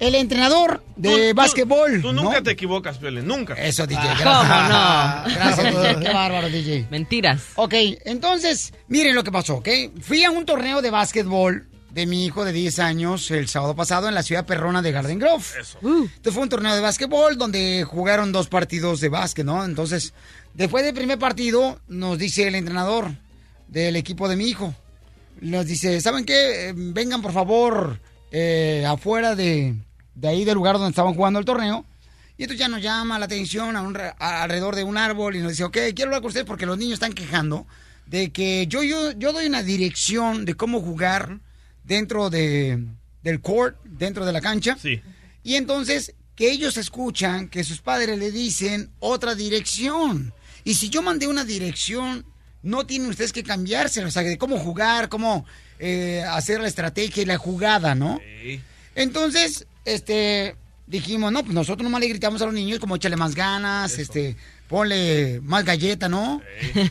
el 0.00 0.14
entrenador 0.14 0.82
de 0.96 1.08
Tú- 1.10 1.16
tú- 1.16 1.34
básquetbol. 1.34 2.02
Tú 2.02 2.12
nunca 2.12 2.42
te 2.42 2.50
equivocas, 2.50 2.98
Piolín. 2.98 3.26
Nunca. 3.26 3.54
Eso, 3.54 3.86
DJ. 3.86 4.02
¿Cómo 4.22 4.42
Gracias. 4.44 4.68
no? 4.68 5.34
Gracias, 5.34 5.74
DJ. 5.82 6.00
Qué 6.06 6.12
bárbaro, 6.12 6.48
DJ. 6.50 6.86
Mentiras. 6.90 7.42
Ok, 7.56 7.74
entonces, 8.04 8.72
miren 8.88 9.14
lo 9.14 9.24
que 9.24 9.32
pasó, 9.32 9.56
¿ok? 9.56 9.68
Fui 10.00 10.24
a 10.24 10.30
un 10.30 10.44
torneo 10.44 10.82
de 10.82 10.90
básquetbol 10.90 11.66
de 11.90 12.06
mi 12.06 12.26
hijo 12.26 12.44
de 12.44 12.52
10 12.52 12.78
años 12.80 13.30
el 13.30 13.48
sábado 13.48 13.74
pasado 13.74 14.08
en 14.08 14.14
la 14.14 14.22
ciudad 14.22 14.44
perrona 14.46 14.82
de 14.82 14.92
Garden 14.92 15.18
Grove. 15.18 15.42
Eso. 15.60 15.78
Entonces 15.82 16.34
fue 16.34 16.42
un 16.42 16.48
torneo 16.48 16.74
de 16.74 16.80
básquetbol 16.82 17.38
donde 17.38 17.82
jugaron 17.88 18.30
dos 18.30 18.46
partidos 18.48 19.00
de 19.00 19.08
básquet, 19.08 19.44
¿no? 19.44 19.64
Entonces, 19.64 20.12
después 20.54 20.84
del 20.84 20.94
primer 20.94 21.18
partido, 21.18 21.80
nos 21.88 22.18
dice 22.18 22.46
el 22.46 22.54
entrenador, 22.56 23.12
del 23.68 23.96
equipo 23.96 24.28
de 24.28 24.36
mi 24.36 24.46
hijo. 24.48 24.74
Nos 25.40 25.66
dice, 25.66 26.00
¿saben 26.00 26.24
qué? 26.24 26.68
Eh, 26.68 26.72
vengan 26.74 27.22
por 27.22 27.32
favor 27.32 28.00
eh, 28.32 28.84
afuera 28.86 29.36
de, 29.36 29.74
de 30.14 30.28
ahí 30.28 30.44
del 30.44 30.54
lugar 30.56 30.74
donde 30.74 30.90
estaban 30.90 31.14
jugando 31.14 31.38
el 31.38 31.44
torneo. 31.44 31.84
Y 32.36 32.42
esto 32.42 32.54
ya 32.54 32.68
nos 32.68 32.82
llama 32.82 33.18
la 33.18 33.24
atención 33.26 33.76
a 33.76 33.82
un 33.82 33.96
a- 33.96 34.42
alrededor 34.42 34.74
de 34.76 34.84
un 34.84 34.96
árbol 34.96 35.36
y 35.36 35.40
nos 35.40 35.52
dice, 35.52 35.64
ok, 35.64 35.76
quiero 35.94 36.06
hablar 36.10 36.20
con 36.22 36.28
ustedes 36.28 36.46
porque 36.46 36.66
los 36.66 36.78
niños 36.78 36.94
están 36.94 37.12
quejando 37.12 37.66
de 38.06 38.30
que 38.30 38.66
yo, 38.68 38.82
yo, 38.82 39.12
yo 39.12 39.32
doy 39.32 39.46
una 39.46 39.62
dirección 39.62 40.44
de 40.44 40.54
cómo 40.54 40.80
jugar 40.80 41.40
dentro 41.84 42.30
de, 42.30 42.84
del 43.22 43.40
court, 43.40 43.76
dentro 43.84 44.24
de 44.24 44.32
la 44.32 44.40
cancha. 44.40 44.76
Sí. 44.80 45.00
Y 45.42 45.54
entonces 45.56 46.14
que 46.34 46.50
ellos 46.52 46.76
escuchan 46.76 47.48
que 47.48 47.64
sus 47.64 47.80
padres 47.80 48.16
le 48.18 48.30
dicen 48.30 48.90
otra 49.00 49.34
dirección. 49.34 50.32
Y 50.64 50.74
si 50.74 50.88
yo 50.90 51.02
mandé 51.02 51.26
una 51.26 51.44
dirección, 51.44 52.24
no 52.62 52.86
tienen 52.86 53.08
ustedes 53.08 53.32
que 53.32 53.42
cambiársela, 53.42 54.08
o 54.08 54.10
sea, 54.10 54.22
de 54.22 54.38
cómo 54.38 54.58
jugar, 54.58 55.08
cómo 55.08 55.46
eh, 55.78 56.24
hacer 56.28 56.60
la 56.60 56.68
estrategia 56.68 57.22
y 57.22 57.26
la 57.26 57.38
jugada, 57.38 57.94
¿no? 57.94 58.20
Entonces, 58.94 59.66
este, 59.84 60.56
dijimos, 60.86 61.30
no, 61.32 61.42
pues 61.42 61.54
nosotros 61.54 61.84
nomás 61.84 62.00
le 62.00 62.08
gritamos 62.08 62.42
a 62.42 62.46
los 62.46 62.54
niños 62.54 62.78
como 62.78 62.96
échale 62.96 63.16
más 63.16 63.34
ganas, 63.34 63.98
este, 63.98 64.36
ponle 64.68 65.40
más 65.42 65.64
galleta, 65.64 66.08
¿no? 66.08 66.40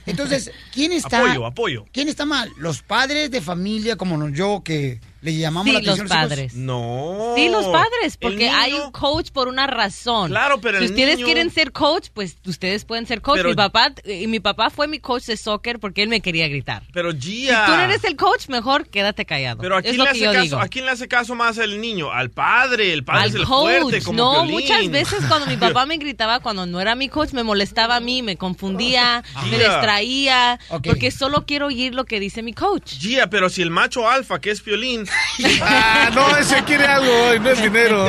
Entonces, 0.06 0.52
¿quién 0.74 0.92
está? 0.94 1.20
Apoyo, 1.20 1.46
apoyo. 1.46 1.86
¿Quién 1.92 2.08
está 2.10 2.26
mal? 2.26 2.50
¿Los 2.58 2.82
padres 2.82 3.32
de 3.32 3.42
familia 3.42 3.96
como 3.96 4.30
yo 4.30 4.62
que 4.64 5.00
le 5.22 5.36
llamamos 5.36 5.66
Sí, 5.68 5.72
la 5.74 5.80
atención 5.80 6.08
los 6.08 6.12
a 6.12 6.16
hijos? 6.20 6.30
padres. 6.30 6.54
No. 6.54 7.34
Sí, 7.36 7.50
los 7.50 7.66
padres, 7.68 8.18
porque 8.18 8.50
hay 8.50 8.74
un 8.74 8.92
coach 8.92 9.32
por 9.32 9.48
una 9.48 9.66
razón. 9.68 10.30
Claro, 10.30 10.62
pero 10.62 10.78
si 10.78 10.86
el 10.86 10.92
ustedes 10.92 11.16
niño- 11.18 11.26
quieren 11.26 11.50
ser 11.50 11.72
coach, 11.72 12.10
pues 12.14 12.38
ustedes 12.46 12.86
pueden 12.86 13.08
ser 13.08 13.22
coach. 13.22 13.38
Pero- 13.38 13.50
mi 13.50 13.56
papá 13.56 13.94
y 14.06 14.28
mi 14.28 14.40
papá 14.40 14.70
fue 14.70 14.88
mi 14.88 15.00
coach 15.00 15.24
de 15.26 15.36
soccer 15.36 15.80
porque 15.80 16.04
él 16.04 16.10
me 16.10 16.22
quería 16.22 16.48
gritar. 16.48 16.84
Pero 16.94 17.12
Si 17.14 17.46
Gia. 17.48 17.66
tú 17.66 17.72
no 17.74 17.82
eres 17.82 18.04
el 18.04 18.16
coach, 18.16 18.48
mejor 18.48 18.88
quédate 18.88 19.26
callado. 19.26 19.60
Pero 19.62 19.76
¿a 19.76 19.80
es 19.80 19.86
quién, 19.86 19.98
lo 19.98 20.04
le 20.06 20.12
que 20.12 20.18
hace 20.18 20.26
yo 20.26 20.32
caso, 20.32 20.44
digo. 20.44 20.60
¿a 20.60 20.68
quién 20.68 20.86
le 20.86 20.92
hace 20.92 21.08
caso 21.08 21.36
más 21.36 21.58
el 21.58 21.82
niño? 21.82 22.12
Al 22.12 22.30
padre. 22.30 22.94
El 22.94 23.04
padre 23.04 23.22
Al 23.24 23.30
es 23.30 23.36
el 23.36 23.44
coach. 23.46 23.82
fuerte, 23.82 24.02
como 24.04 24.18
no, 24.18 24.46
muchas 24.46 24.88
veces 24.90 25.26
cuando 25.28 25.48
mi 25.48 25.58
papá 25.58 25.86
me 25.88 25.98
gritaba, 25.98 26.40
cuando 26.40 26.66
no 26.68 26.80
era 26.80 26.96
mi 26.96 27.10
coach, 27.10 27.32
me 27.34 27.44
molestaba 27.44 27.67
a 27.76 28.00
mí, 28.00 28.22
me 28.22 28.38
confundía, 28.38 29.24
me 29.50 29.58
distraía, 29.58 30.60
porque 30.84 31.12
solo 31.12 31.46
quiero 31.46 31.68
oír 31.68 31.94
lo 31.96 32.06
que 32.06 32.20
dice 32.20 32.42
mi 32.44 32.54
coach. 32.54 32.94
Gia, 33.00 33.28
pero 33.30 33.50
si 33.50 33.62
el 33.62 33.70
macho 33.72 34.10
alfa, 34.10 34.40
que 34.40 34.52
es 34.52 34.62
Piolín... 34.62 35.08
Ah, 35.62 36.10
no, 36.14 36.36
ese 36.38 36.64
quiere 36.64 36.86
algo 36.86 37.34
y 37.36 37.40
no 37.40 37.50
es 37.50 37.62
dinero. 37.62 38.06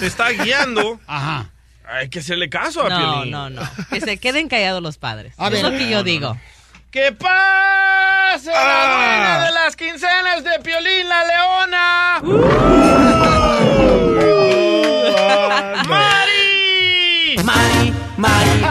Te 0.00 0.06
está 0.06 0.30
guiando. 0.30 1.00
Ajá. 1.06 1.50
Hay 1.86 2.08
que 2.08 2.20
hacerle 2.20 2.48
caso 2.48 2.84
a 2.84 2.88
No, 2.88 2.98
Piolín. 2.98 3.30
no, 3.30 3.50
no. 3.50 3.62
Que 3.90 4.00
se 4.00 4.16
queden 4.18 4.48
callados 4.48 4.82
los 4.82 4.96
padres. 4.98 5.34
A 5.36 5.46
es 5.46 5.52
ver. 5.52 5.62
lo 5.64 5.70
que 5.70 5.84
No, 5.84 5.90
yo 5.90 5.96
no, 5.98 6.02
digo. 6.04 6.36
¡Que 6.90 7.12
pase 7.12 8.50
la 8.50 8.54
Ah. 8.54 8.96
buena 8.96 9.44
de 9.46 9.52
las 9.52 9.76
quincenas 9.76 10.44
de 10.44 10.58
Piolín 10.62 11.08
la 11.08 11.24
Leona! 11.24 12.20
¡Mari! 15.88 17.36
Mari, 17.44 17.92
Mari, 18.16 18.50
Mari 18.60 18.63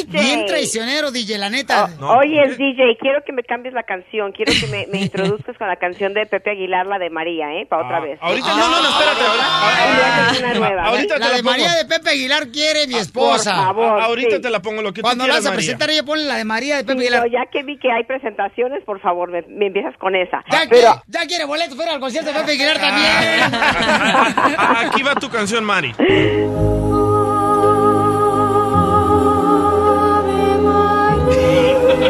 eres 0.00 0.10
DJ. 0.10 0.22
bien 0.24 0.46
traicionero, 0.46 1.10
DJ, 1.10 1.38
la 1.38 1.50
neta. 1.50 1.90
Oye, 2.00 2.54
DJ, 2.56 2.96
quiero 3.00 3.22
que 3.24 3.32
me 3.32 3.42
cambies 3.42 3.74
la 3.74 3.82
canción. 3.82 4.32
Quiero 4.32 4.52
que 4.58 4.66
me, 4.68 4.86
me 4.86 5.00
introduzcas 5.02 5.56
con 5.58 5.68
la 5.68 5.76
canción 5.76 6.14
de 6.14 6.26
Pepe 6.26 6.50
Aguilar, 6.50 6.86
la 6.86 6.98
de 6.98 7.10
María, 7.10 7.52
¿eh? 7.54 7.66
Para 7.66 7.84
otra 7.84 8.00
vez. 8.00 8.18
Ahorita, 8.20 8.48
no, 8.48 8.68
no, 8.70 8.82
no, 8.82 8.88
espérate. 8.88 10.40
Una 10.44 10.54
nueva. 10.54 10.82
Ahorita 10.84 11.18
la 11.18 11.26
te 11.26 11.30
la 11.30 11.36
de 11.36 11.42
pongo. 11.42 11.50
María 11.50 11.72
de 11.74 11.84
Pepe 11.86 12.10
Aguilar 12.10 12.48
quiere 12.48 12.86
mi 12.86 12.94
esposa. 12.96 13.54
por 13.54 13.64
favor, 13.64 14.00
A- 14.00 14.04
ahorita 14.04 14.36
sí. 14.36 14.42
te 14.42 14.50
la 14.50 14.60
pongo 14.60 14.82
lo 14.82 14.92
que 14.92 15.00
tú 15.00 15.06
Cuando 15.06 15.26
la 15.26 15.34
vas 15.34 15.46
a 15.46 15.52
presentar, 15.52 15.90
ella 15.90 16.02
pone 16.04 16.22
la 16.24 16.36
de 16.36 16.44
María 16.44 16.76
de 16.76 16.84
Pepe 16.84 17.00
Sí, 17.00 17.06
Aguilar. 17.06 17.30
ya 17.30 17.46
que 17.50 17.62
vi 17.62 17.78
que 17.78 17.90
hay 17.90 18.04
presentaciones, 18.04 18.82
por 18.84 19.00
favor, 19.00 19.30
me, 19.30 19.42
me 19.48 19.66
empiezas 19.66 19.96
con 19.98 20.14
esa. 20.14 20.44
Ya, 20.50 20.62
Pero 20.68 21.02
ya 21.06 21.26
quiere 21.26 21.44
boletos 21.44 21.76
fuera 21.76 21.92
al 21.92 22.00
concierto 22.00 22.32
de 22.32 22.38
Pepe 22.40 22.52
Aguilar 22.52 22.78
también. 22.78 23.40
Ah, 23.52 24.84
Aquí 24.90 25.02
va 25.02 25.14
tu 25.14 25.28
canción, 25.28 25.64
Mari. 25.64 25.92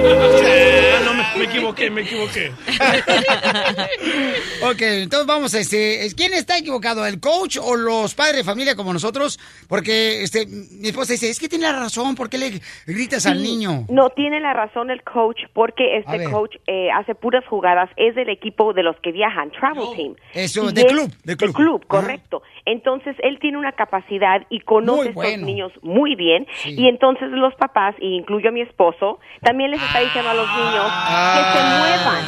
yeah. 0.05 0.55
me, 1.39 1.45
equivoqué, 1.45 1.91
me 1.91 2.03
equivoqué. 2.03 2.53
ok, 4.63 4.81
entonces 4.81 5.27
vamos 5.27 5.55
a 5.55 5.61
este. 5.61 6.07
¿Quién 6.17 6.33
está 6.35 6.59
equivocado? 6.59 7.07
¿El 7.07 7.21
coach 7.21 7.59
o 7.63 7.77
los 7.77 8.15
padres 8.15 8.37
de 8.39 8.45
familia 8.45 8.77
como 8.77 8.93
nosotros? 8.93 9.39
Porque 9.69 10.23
este, 10.23 10.47
mi 10.47 10.89
esposa 10.89 11.13
dice, 11.13 11.31
es 11.31 11.39
que 11.39 11.49
tiene 11.49 11.65
la 11.65 11.73
razón, 11.79 12.15
¿por 12.15 12.29
qué 12.31 12.39
le 12.39 12.61
gritas 12.87 13.27
al 13.27 13.43
niño? 13.43 13.85
No, 13.89 14.11
tiene 14.11 14.41
la 14.41 14.53
razón 14.53 14.91
el 14.91 15.03
coach, 15.03 15.39
porque 15.53 15.99
este 15.99 16.31
coach 16.31 16.57
eh, 16.67 16.91
hace 16.91 17.15
puras 17.15 17.45
jugadas, 17.47 17.91
es 17.97 18.15
del 18.15 18.29
equipo 18.29 18.73
de 18.73 18.83
los 18.83 18.97
que 19.01 19.13
viajan, 19.13 19.51
Travel 19.51 19.97
Team. 19.97 20.15
Eso, 20.33 20.71
de 20.71 20.83
él- 20.83 20.87
club, 20.89 21.13
de 21.25 21.37
club. 21.37 21.81
Ajá. 21.89 22.01
correcto. 22.03 22.43
Entonces, 22.67 23.17
él 23.23 23.39
tiene 23.41 23.59
una 23.59 23.73
capacidad 23.73 24.43
y 24.51 24.61
conoce 24.61 25.01
a 25.01 25.05
estos 25.11 25.15
bueno. 25.15 25.47
niños 25.47 25.73
muy 25.83 26.15
bien, 26.15 26.47
Sí. 26.63 26.75
y 26.79 26.89
entonces 26.89 27.29
los 27.31 27.55
papás, 27.57 27.95
y 28.01 28.17
incluyo 28.17 28.49
a 28.49 28.53
mi 28.53 28.63
esposo, 28.63 29.19
también 29.43 29.71
les 29.71 29.83
está 29.83 30.01
diciendo 30.01 30.31
a 30.31 30.35
los 30.35 30.49
niños 30.49 30.85
que 31.33 31.59
se 31.59 31.65
muevan. 31.65 32.25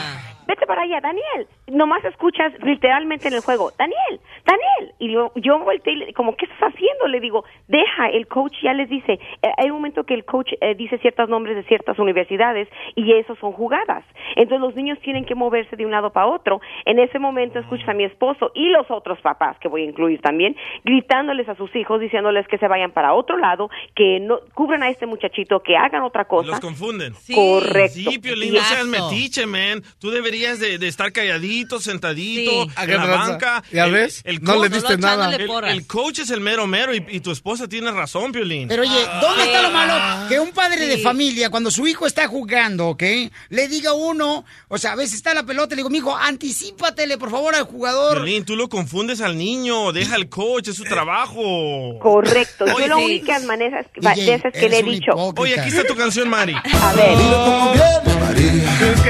Vete 0.47 0.67
para 0.67 0.83
allá, 0.83 1.01
Daniel. 1.01 1.49
Nomás 1.69 2.05
escuchas 2.05 2.53
literalmente 2.63 3.29
en 3.29 3.35
el 3.35 3.41
juego, 3.41 3.73
Daniel, 3.79 4.21
Daniel. 4.45 4.95
Y 4.99 5.11
yo, 5.13 5.33
yo 5.35 5.59
volteé 5.59 5.93
y 5.93 5.97
le- 5.97 6.13
como, 6.15 6.37
¿qué 6.37 6.45
estás 6.47 6.73
haciendo? 6.73 7.09
Le 7.09 7.19
digo, 7.21 7.45
deja, 7.67 8.09
el 8.11 8.29
coach 8.29 8.55
ya 8.63 8.73
les 8.73 8.89
dice. 8.89 9.15
Eh, 9.43 9.51
hay 9.59 9.67
un 9.71 9.77
momento 9.77 10.05
que 10.05 10.15
el 10.15 10.25
coach 10.25 10.53
eh, 10.61 10.75
dice 10.77 10.99
ciertos 10.99 11.29
nombres 11.29 11.57
de 11.57 11.65
ciertas 11.65 11.99
universidades 11.99 12.69
y 12.95 13.13
esos 13.15 13.39
son 13.41 13.53
jugadas. 13.53 14.05
Entonces 14.37 14.61
los 14.61 14.75
niños 14.77 14.99
tienen 15.01 15.25
que 15.25 15.35
moverse 15.35 15.75
de 15.77 15.85
un 15.85 15.91
lado 15.91 16.11
para 16.13 16.27
otro. 16.27 16.61
En 16.85 16.99
ese 16.99 17.19
momento 17.19 17.59
escuchas 17.59 17.89
a 17.89 17.95
mi 17.95 18.05
esposo 18.05 18.53
y 18.55 18.69
los 18.69 18.89
otros 18.91 19.21
papás, 19.21 19.59
que 19.59 19.69
voy 19.69 19.83
a 19.83 19.87
incluir 19.87 20.21
también, 20.21 20.55
gritándoles 20.85 21.49
a 21.49 21.57
sus 21.57 21.75
hijos, 21.75 22.01
diciéndoles 22.01 22.47
que 22.49 22.59
se 22.59 22.69
vayan 22.69 22.93
para 22.93 23.13
otro 23.15 23.37
lado, 23.39 23.71
que 23.95 24.21
no 24.21 24.39
cubran 24.55 24.83
a 24.83 24.89
este 24.91 25.07
muchachito, 25.07 25.61
que 25.63 25.77
hagan 25.77 26.03
otra 26.03 26.27
cosa. 26.27 26.51
Los 26.51 26.61
confunden. 26.61 27.13
Correcto. 27.35 28.11
Sí, 28.11 28.19
Piolín, 28.21 28.55
no 28.55 28.61
seas 28.61 28.87
metiche, 28.87 29.47
man. 29.47 29.83
Tú 30.01 30.11
deberías 30.11 30.61
de, 30.61 30.79
de 30.79 30.87
estar 30.89 31.11
calladito, 31.13 31.56
sentadito, 31.81 32.51
Sí. 32.65 32.71
en 32.83 32.91
la 32.97 33.07
banca. 33.07 33.63
¿Ya 33.73 33.85
El- 33.87 33.93
ves? 33.93 34.21
El 34.25 34.43
No 34.43 34.55
le 34.55 34.69
coach- 34.71 34.73
diste 34.73 34.99
nada. 34.99 35.29
echándole 35.35 35.69
El, 35.71 35.77
el 35.79 35.87
coach 35.87 36.19
es 36.21 36.31
el 36.31 36.41
mero 36.41 36.67
mero 36.67 36.95
y, 36.95 37.05
y 37.11 37.21
tu 37.21 37.31
esposa 37.31 37.69
tiene 37.69 37.91
razón, 37.93 38.33
Piolín. 38.33 38.69
Pero 38.69 38.83
oye, 38.83 39.07
¿dónde 39.21 39.45
está 39.45 39.63
lo 39.63 39.71
malo? 39.71 40.29
Que 40.29 40.39
un 40.41 40.51
padre 40.53 40.87
de 40.87 40.99
familia, 40.99 41.51
cuando 41.51 41.71
su 41.71 41.87
hijo 41.87 42.07
está 42.07 42.27
jugando, 42.29 42.89
¿ok? 42.89 43.03
Le 43.51 43.69
diga 43.69 43.91
a 43.91 43.95
uno, 43.95 44.45
o 44.69 44.79
sea, 44.79 44.93
a 44.93 44.97
veces 44.97 45.15
está 45.17 45.33
la 45.35 45.45
pelota, 45.45 45.75
le 45.75 45.81
digo, 45.81 45.91
mijo, 45.91 46.17
anticípatele, 46.17 47.19
por 47.19 47.31
favor, 47.31 47.55
al 47.55 47.65
jugador. 47.65 48.17
Piolín, 48.19 48.45
tú 48.45 48.57
lo 48.57 48.69
confundes 48.69 49.21
al 49.21 49.37
niño, 49.39 49.93
deja 49.93 50.15
al 50.17 50.29
coach, 50.29 50.69
es 50.69 50.77
su 50.77 50.85
trabajo. 50.85 51.99
Correcto. 52.01 52.65
Oye, 52.65 52.75
Yo 52.81 52.87
la 52.89 52.97
sí. 52.97 53.05
única 53.05 53.39
manera 53.41 53.81
es- 53.81 53.87
DJ, 53.95 54.31
veces 54.37 54.53
que 54.53 54.69
le 54.69 54.79
he 54.79 54.83
dicho. 54.83 55.13
Oye, 55.15 55.59
aquí 55.59 55.69
está 55.69 55.85
tu 55.85 55.95
canción, 55.95 56.29
Mari. 56.29 56.55
A 56.55 56.93
ver. 56.95 57.17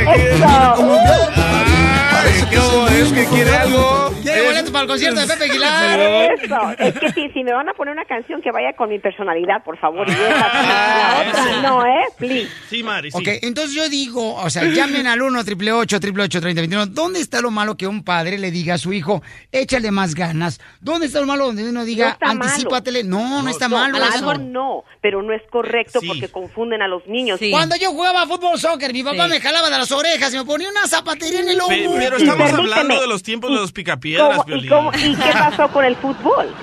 Ay, 0.06 0.72
¿cómo 0.76 0.94
es 0.96 1.00
que 1.00 1.95
quiere 2.30 3.50
algo? 3.56 4.12
¿Quiere 4.22 4.40
Es- 4.40 4.46
boletos 4.46 4.70
para 4.70 4.82
el 4.82 4.88
concierto 4.88 5.20
de 5.20 5.26
Pepe 5.26 5.44
Aguilar? 5.44 6.00
Eso, 6.42 6.56
es 6.78 6.94
que 6.98 7.12
si, 7.12 7.28
si 7.30 7.44
me 7.44 7.52
van 7.52 7.68
a 7.68 7.74
poner 7.74 7.92
una 7.92 8.04
canción 8.04 8.40
que 8.42 8.50
vaya 8.50 8.72
con 8.76 8.88
mi 8.88 8.98
personalidad, 8.98 9.62
por 9.64 9.78
favor. 9.78 10.08
Y 10.08 10.12
esa, 10.12 10.28
la 10.62 11.24
otra 11.28 11.62
no, 11.62 11.86
¿eh? 11.86 12.04
Please. 12.18 12.48
Sí, 12.68 12.82
Mari, 12.82 13.10
sí. 13.10 13.18
Ok, 13.18 13.28
entonces 13.42 13.74
yo 13.74 13.88
digo, 13.88 14.34
o 14.34 14.50
sea, 14.50 14.64
llamen 14.64 15.06
al 15.06 15.22
1 15.22 15.38
888 15.40 15.96
888 15.96 16.40
3021 16.40 16.86
¿Dónde 16.86 17.20
está 17.20 17.40
lo 17.40 17.50
malo 17.50 17.76
que 17.76 17.86
un 17.86 18.02
padre 18.04 18.38
le 18.38 18.50
diga 18.50 18.74
a 18.74 18.78
su 18.78 18.92
hijo, 18.92 19.22
échale 19.52 19.90
más 19.90 20.14
ganas? 20.14 20.60
¿Dónde 20.80 21.06
está 21.06 21.20
lo 21.20 21.26
malo 21.26 21.46
donde 21.46 21.62
uno 21.62 21.72
No 21.76 21.84
diga, 21.84 22.16
anticípatele? 22.20 23.04
No, 23.04 23.42
no, 23.42 23.48
está 23.50 23.68
malo 23.68 23.96
A 23.96 23.98
lo 24.00 24.06
mejor 24.12 24.40
no, 24.40 24.84
pero 25.02 25.22
no 25.22 25.34
es 25.34 25.42
correcto 25.50 26.00
Sí. 26.00 26.06
porque 26.08 26.28
confunden 26.28 26.82
a 26.82 26.88
los 26.88 27.06
niños. 27.06 27.38
Cuando 27.50 27.76
yo 27.76 27.90
jugaba 27.90 28.26
fútbol 28.26 28.58
soccer, 28.58 28.92
mi 28.92 29.02
papá 29.02 29.24
Sí. 29.24 29.30
me 29.30 29.40
jalaba 29.40 29.68
de 29.70 29.78
las 29.78 29.92
orejas 29.92 30.32
y 30.32 30.38
me 30.38 30.44
ponía 30.44 30.68
una 30.70 30.86
zapatería 30.86 31.40
en 31.40 31.48
el 31.50 31.60
hombro. 31.60 32.15
Pero 32.18 32.32
estamos 32.32 32.52
hablando 32.52 33.00
de 33.00 33.06
los 33.06 33.22
tiempos 33.22 33.50
de 33.50 33.56
los 33.56 33.72
picapiedras, 33.72 34.38
¿Cómo- 34.44 34.56
y, 34.56 34.68
cómo- 34.68 34.92
¿Y 34.94 35.14
qué 35.16 35.32
pasó 35.32 35.68
con 35.68 35.84
el 35.84 35.96
fútbol? 35.96 36.54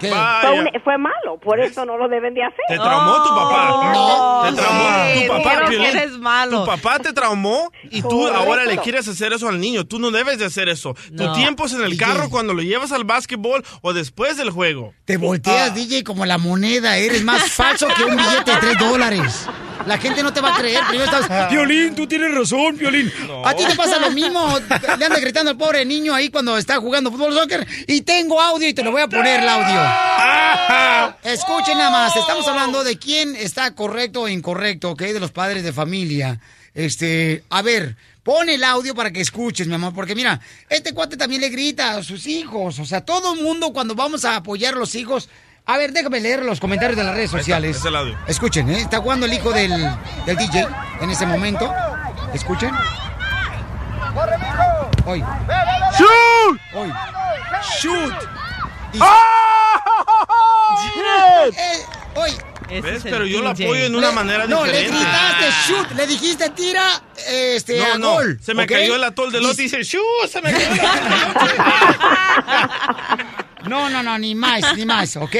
Fue, 0.00 0.50
un- 0.58 0.68
fue 0.82 0.98
malo, 0.98 1.38
por 1.40 1.60
eso 1.60 1.86
no 1.86 1.96
lo 1.96 2.08
deben 2.08 2.34
de 2.34 2.42
hacer. 2.42 2.58
Te 2.66 2.74
traumó 2.74 3.22
tu 3.22 3.28
papá. 3.36 4.42
te 4.50 4.56
traumó 4.56 4.82
tu 5.14 5.28
papá, 5.44 5.66
Piolín. 5.68 5.86
eres 5.96 6.18
malo. 6.18 6.60
Tu 6.64 6.66
papá 6.66 6.98
te 6.98 7.12
traumó 7.12 7.70
y 7.84 8.02
tú 8.02 8.08
Correcto. 8.08 8.36
ahora 8.40 8.64
le 8.64 8.78
quieres 8.78 9.06
hacer 9.06 9.32
eso 9.32 9.48
al 9.48 9.60
niño. 9.60 9.84
Tú 9.86 10.00
no 10.00 10.10
debes 10.10 10.40
de 10.40 10.46
hacer 10.46 10.68
eso. 10.68 10.96
No. 11.12 11.26
Tu 11.32 11.38
tiempo 11.38 11.66
es 11.66 11.74
en 11.74 11.82
el 11.84 11.90
DJ. 11.90 12.04
carro 12.04 12.30
cuando 12.30 12.52
lo 12.52 12.62
llevas 12.62 12.90
al 12.90 13.04
básquetbol 13.04 13.62
o 13.82 13.92
después 13.92 14.36
del 14.36 14.50
juego. 14.50 14.92
Te 15.04 15.18
volteas, 15.18 15.72
DJ, 15.72 16.02
como 16.02 16.26
la 16.26 16.36
moneda. 16.38 16.96
Eres 16.96 17.22
más 17.22 17.52
falso 17.52 17.86
que 17.96 18.02
un 18.02 18.16
billete 18.16 18.50
de 18.50 18.56
3 18.56 18.78
dólares. 18.78 19.48
La 19.86 19.98
gente 19.98 20.22
no 20.22 20.32
te 20.32 20.40
va 20.40 20.54
a 20.54 20.58
creer. 20.58 20.80
Primero 20.88 21.10
estás, 21.10 21.50
Violín, 21.50 21.94
tú 21.94 22.06
tienes 22.06 22.34
razón, 22.34 22.76
Violín. 22.76 23.12
A 23.44 23.54
ti 23.54 23.64
te 23.64 23.74
pasa 23.74 23.98
lo 23.98 24.10
mismo. 24.10 24.58
Le 24.98 25.04
anda 25.04 25.18
gritando 25.20 25.50
al 25.50 25.56
pobre 25.56 25.84
niño 25.84 26.14
ahí 26.14 26.28
cuando 26.30 26.56
está 26.56 26.78
jugando 26.78 27.10
fútbol 27.10 27.34
soccer. 27.34 27.66
Y 27.86 28.02
tengo 28.02 28.40
audio 28.40 28.68
y 28.68 28.74
te 28.74 28.82
lo 28.82 28.92
voy 28.92 29.02
a 29.02 29.08
poner 29.08 29.40
el 29.40 29.48
audio. 29.48 31.14
Escuchen 31.22 31.78
nada 31.78 31.90
más. 31.90 32.16
Estamos 32.16 32.46
hablando 32.46 32.84
de 32.84 32.98
quién 32.98 33.36
está 33.36 33.74
correcto 33.74 34.22
o 34.22 34.28
incorrecto, 34.28 34.90
¿ok? 34.90 35.02
De 35.02 35.20
los 35.20 35.32
padres 35.32 35.62
de 35.62 35.72
familia. 35.72 36.40
Este, 36.74 37.44
a 37.50 37.62
ver, 37.62 37.96
pon 38.22 38.48
el 38.48 38.64
audio 38.64 38.94
para 38.94 39.10
que 39.10 39.20
escuches, 39.20 39.66
mi 39.66 39.74
amor, 39.74 39.92
porque 39.94 40.14
mira, 40.14 40.40
este 40.68 40.94
cuate 40.94 41.16
también 41.16 41.40
le 41.40 41.50
grita 41.50 41.96
a 41.96 42.02
sus 42.02 42.26
hijos, 42.26 42.78
o 42.78 42.84
sea, 42.84 43.02
todo 43.02 43.34
el 43.34 43.42
mundo 43.42 43.72
cuando 43.72 43.94
vamos 43.94 44.24
a 44.24 44.36
apoyar 44.36 44.74
a 44.74 44.78
los 44.78 44.94
hijos. 44.94 45.28
A 45.66 45.78
ver, 45.78 45.92
déjame 45.92 46.18
leer 46.20 46.42
los 46.44 46.58
comentarios 46.60 46.96
de 46.96 47.04
las 47.04 47.14
redes 47.14 47.26
está, 47.26 47.38
sociales. 47.38 47.76
es 47.76 47.84
el 47.84 47.94
audio. 47.94 48.18
Escuchen, 48.26 48.68
¿eh? 48.70 48.80
está 48.80 48.98
jugando 48.98 49.26
el 49.26 49.32
hijo 49.32 49.52
del, 49.52 49.70
del 50.26 50.36
DJ 50.36 50.66
en 51.00 51.10
ese 51.10 51.24
momento. 51.24 51.72
Escuchen. 52.34 52.72
Hoy. 55.06 55.20
¡Shoot! 55.98 56.60
Hoy. 56.74 56.92
Shoot. 57.80 58.12
Dice- 58.92 59.04
Eh, 61.56 61.78
hoy. 62.16 62.32
¿Ves? 62.82 63.02
Pero 63.02 63.26
yo 63.26 63.42
lo 63.42 63.50
apoyo 63.50 63.84
en 63.84 63.94
una 63.94 64.08
Le- 64.08 64.14
manera 64.14 64.46
no, 64.46 64.64
diferente. 64.64 64.92
le 64.92 64.98
gritaste 64.98 65.44
shoot, 65.68 65.90
le 65.92 66.06
dijiste 66.06 66.48
tira 66.50 67.02
este, 67.28 67.78
No, 67.78 67.92
a 67.92 67.98
no, 67.98 68.12
gol. 68.14 68.38
se 68.42 68.54
me 68.54 68.66
cayó 68.66 68.96
el 68.96 69.04
atol 69.04 69.30
de 69.30 69.42
lote 69.42 69.60
y 69.60 69.64
dice, 69.64 69.82
¡Shu! 69.82 70.00
Se 70.26 70.40
me 70.40 70.52
cayó 70.52 70.70
el 70.70 70.80
No, 73.72 73.88
no, 73.88 74.02
no, 74.02 74.18
ni 74.18 74.34
más, 74.34 74.76
ni 74.76 74.84
más, 74.84 75.16
¿ok? 75.16 75.34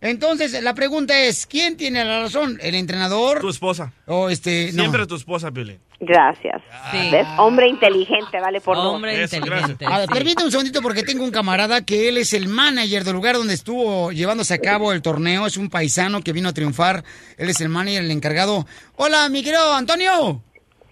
Entonces, 0.00 0.62
la 0.62 0.72
pregunta 0.72 1.18
es, 1.18 1.46
¿quién 1.46 1.76
tiene 1.76 2.02
la 2.06 2.20
razón? 2.20 2.58
¿El 2.62 2.74
entrenador? 2.74 3.40
Tu 3.40 3.50
esposa. 3.50 3.92
O 4.06 4.30
este, 4.30 4.70
no. 4.72 4.80
Siempre 4.80 5.06
tu 5.06 5.16
esposa, 5.16 5.50
Piolín. 5.50 5.78
Gracias. 6.00 6.62
¿Ves? 7.10 7.26
Hombre 7.36 7.68
inteligente, 7.68 8.40
vale 8.40 8.62
por 8.62 8.76
dos. 8.76 8.94
Hombre 8.94 9.22
Eso, 9.22 9.36
inteligente. 9.36 9.84
A 9.84 9.98
ver, 9.98 10.08
sí. 10.08 10.14
permítame 10.14 10.46
un 10.46 10.52
segundito 10.52 10.80
porque 10.80 11.02
tengo 11.02 11.22
un 11.22 11.30
camarada 11.30 11.84
que 11.84 12.08
él 12.08 12.16
es 12.16 12.32
el 12.32 12.48
manager 12.48 13.04
del 13.04 13.12
lugar 13.12 13.36
donde 13.36 13.52
estuvo 13.52 14.10
llevándose 14.10 14.54
a 14.54 14.58
cabo 14.58 14.94
el 14.94 15.02
torneo. 15.02 15.46
Es 15.46 15.58
un 15.58 15.68
paisano 15.68 16.22
que 16.22 16.32
vino 16.32 16.48
a 16.48 16.54
triunfar. 16.54 17.04
Él 17.36 17.50
es 17.50 17.60
el 17.60 17.68
manager, 17.68 18.04
el 18.04 18.10
encargado. 18.10 18.66
Hola, 18.96 19.28
mi 19.28 19.42
querido 19.42 19.74
Antonio. 19.74 20.42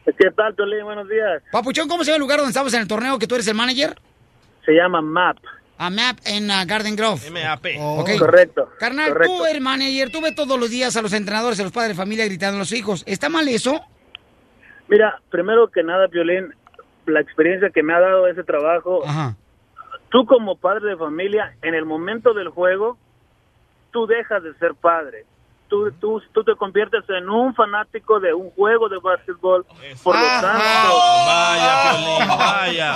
¿Qué 0.05 0.31
tal, 0.37 0.55
Piolín? 0.55 0.85
Buenos 0.85 1.09
días. 1.09 1.43
Papuchón, 1.51 1.89
¿cómo 1.89 2.05
se 2.05 2.11
llama 2.11 2.17
el 2.17 2.21
lugar 2.21 2.39
donde 2.41 2.51
estamos 2.51 2.75
en 2.75 2.81
el 2.81 2.89
torneo 2.89 3.19
que 3.19 3.27
tú 3.27 3.37
eres 3.37 3.49
el 3.49 3.55
manager? 3.55 3.99
Se 4.67 4.73
llama 4.73 5.01
MAP. 5.01 5.39
A 5.77 5.91
MAP 5.91 6.19
en 6.25 6.51
uh, 6.51 6.67
Garden 6.67 6.95
Grove. 6.95 7.31
MAP. 7.31 7.67
Ok. 7.81 8.11
Correcto. 8.19 8.71
Carnal, 8.79 9.13
correcto. 9.13 9.37
tú, 9.39 9.47
el 9.47 9.61
manager, 9.61 10.11
tú 10.11 10.21
ves 10.21 10.35
todos 10.35 10.59
los 10.59 10.71
días 10.71 10.97
a 10.97 11.03
los 11.03 11.13
entrenadores, 11.13 11.59
a 11.59 11.65
los 11.65 11.73
padres 11.73 11.91
de 11.91 11.95
familia 11.95 12.25
gritando 12.27 12.57
a 12.57 12.61
los 12.61 12.73
hijos. 12.73 13.03
¿Está 13.07 13.29
mal 13.29 13.49
eso? 13.49 13.81
Mira, 14.89 15.21
primero 15.31 15.69
que 15.69 15.83
nada, 15.83 16.09
Piolín, 16.09 16.55
la 17.07 17.21
experiencia 17.21 17.71
que 17.71 17.83
me 17.83 17.93
ha 17.95 18.01
dado 18.01 18.27
ese 18.29 18.45
trabajo, 18.45 19.03
Ajá. 19.05 19.37
tú 20.11 20.27
como 20.27 20.57
padre 20.57 20.91
de 20.91 20.97
familia, 20.97 21.57
en 21.63 21.75
el 21.75 21.87
momento 21.87 22.35
del 22.35 22.49
juego, 22.51 22.99
tú 23.91 24.07
dejas 24.07 24.43
de 24.43 24.55
ser 24.55 24.75
padre. 24.75 25.25
Tú, 25.69 25.91
tú, 25.93 26.23
tú 26.33 26.45
te 26.45 26.55
conviertes 26.55 27.03
en 27.09 27.29
un 27.29 27.55
fanático 27.55 28.21
de 28.21 28.33
un 28.35 28.51
juego 28.51 28.89
de 28.89 28.99
básquetbol. 28.99 29.65
Por 30.03 30.15
lo 30.15 30.23
tanto, 30.23 30.97
Vaya, 31.27 31.91
Piolín, 31.91 32.29
vaya. 32.29 32.95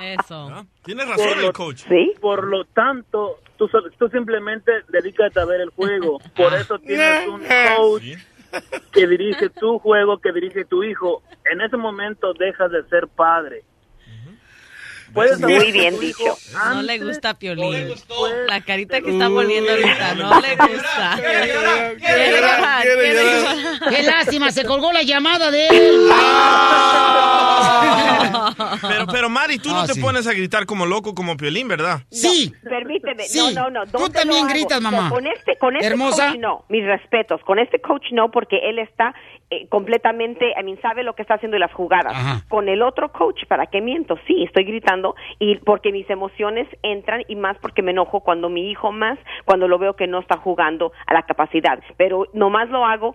Eso. 0.14 0.66
Tienes 0.84 1.08
razón 1.08 1.28
por 1.28 1.36
el 1.38 1.42
lo, 1.42 1.52
coach. 1.52 1.84
por 2.20 2.46
lo 2.46 2.64
tanto, 2.66 3.40
tú, 3.56 3.68
tú 3.98 4.08
simplemente 4.08 4.70
dedícate 4.88 5.40
a 5.40 5.44
ver 5.44 5.60
el 5.62 5.70
juego. 5.70 6.18
Por 6.36 6.54
eso 6.54 6.78
tienes 6.78 7.28
un 7.28 7.42
coach 7.76 8.04
que 8.92 9.06
dirige 9.06 9.50
tu 9.50 9.78
juego, 9.78 10.18
que 10.18 10.32
dirige 10.32 10.64
tu 10.64 10.84
hijo. 10.84 11.22
En 11.50 11.60
ese 11.60 11.76
momento 11.76 12.32
dejas 12.34 12.70
de 12.70 12.84
ser 12.88 13.08
padre. 13.08 13.64
Puedes 15.16 15.40
Muy 15.40 15.72
bien 15.72 15.98
dicho. 15.98 16.36
No 16.74 16.82
le 16.82 16.98
gusta 16.98 17.34
Piolín. 17.34 17.88
La 18.46 18.60
carita 18.60 19.00
que 19.00 19.10
está 19.10 19.28
volviendo 19.28 19.70
ahorita, 19.72 20.14
no 20.14 20.40
le 20.40 20.56
gusta. 20.56 21.16
Quiere 21.16 21.46
llorar, 21.52 21.96
Quiere 21.96 22.30
llorar, 22.30 22.82
quiere 22.82 23.00
quiere 23.00 23.14
llorar. 23.32 23.56
llorar. 23.56 23.88
¡Qué 23.96 24.02
lástima! 24.04 24.50
Se 24.52 24.64
colgó 24.64 24.92
la 24.92 25.02
llamada 25.02 25.50
de 25.50 25.66
él. 25.68 26.08
Pero, 28.88 29.06
pero 29.06 29.28
Mari, 29.28 29.58
tú 29.58 29.70
no 29.70 29.80
Ah, 29.80 29.86
te 29.86 29.94
sí. 29.94 30.00
pones 30.00 30.26
a 30.26 30.32
gritar 30.32 30.66
como 30.66 30.86
loco 30.86 31.14
como 31.14 31.36
Piolín, 31.36 31.68
¿verdad? 31.68 32.00
Sí. 32.10 32.52
Permíteme, 32.62 33.24
Sí. 33.24 33.38
no, 33.54 33.70
no, 33.70 33.70
no. 33.70 33.86
Tú 33.86 33.98
¿dónde 33.98 34.18
también 34.18 34.46
gritas, 34.48 34.80
mamá. 34.80 35.02
No, 35.08 35.10
con 35.10 35.26
este, 35.26 35.56
con 35.58 35.76
este 35.76 35.86
Hermosa. 35.88 36.28
coach 36.30 36.38
no, 36.40 36.64
mis 36.68 36.84
respetos. 36.84 37.40
Con 37.44 37.58
este 37.58 37.80
coach 37.80 38.04
no, 38.12 38.30
porque 38.30 38.58
él 38.68 38.78
está 38.78 39.14
eh, 39.48 39.68
completamente, 39.68 40.54
I 40.58 40.64
mean, 40.64 40.80
sabe 40.80 41.04
lo 41.04 41.14
que 41.14 41.22
está 41.22 41.34
haciendo 41.34 41.56
y 41.56 41.60
las 41.60 41.72
jugadas. 41.72 42.12
Ajá. 42.12 42.42
Con 42.48 42.68
el 42.68 42.82
otro 42.82 43.12
coach, 43.12 43.44
¿para 43.46 43.66
qué 43.66 43.80
miento? 43.80 44.18
Sí, 44.26 44.42
estoy 44.42 44.64
gritando 44.64 45.14
y 45.38 45.56
porque 45.56 45.92
mis 45.92 46.08
emociones 46.10 46.66
entran 46.82 47.22
y 47.28 47.36
más 47.36 47.56
porque 47.58 47.82
me 47.82 47.92
enojo 47.92 48.20
cuando 48.20 48.48
mi 48.48 48.70
hijo 48.70 48.90
más, 48.90 49.18
cuando 49.44 49.68
lo 49.68 49.78
veo 49.78 49.94
que 49.94 50.08
no 50.08 50.18
está 50.18 50.36
jugando 50.38 50.92
a 51.06 51.14
la 51.14 51.22
capacidad. 51.22 51.78
Pero 51.96 52.26
nomás 52.32 52.68
lo 52.70 52.84
hago 52.84 53.14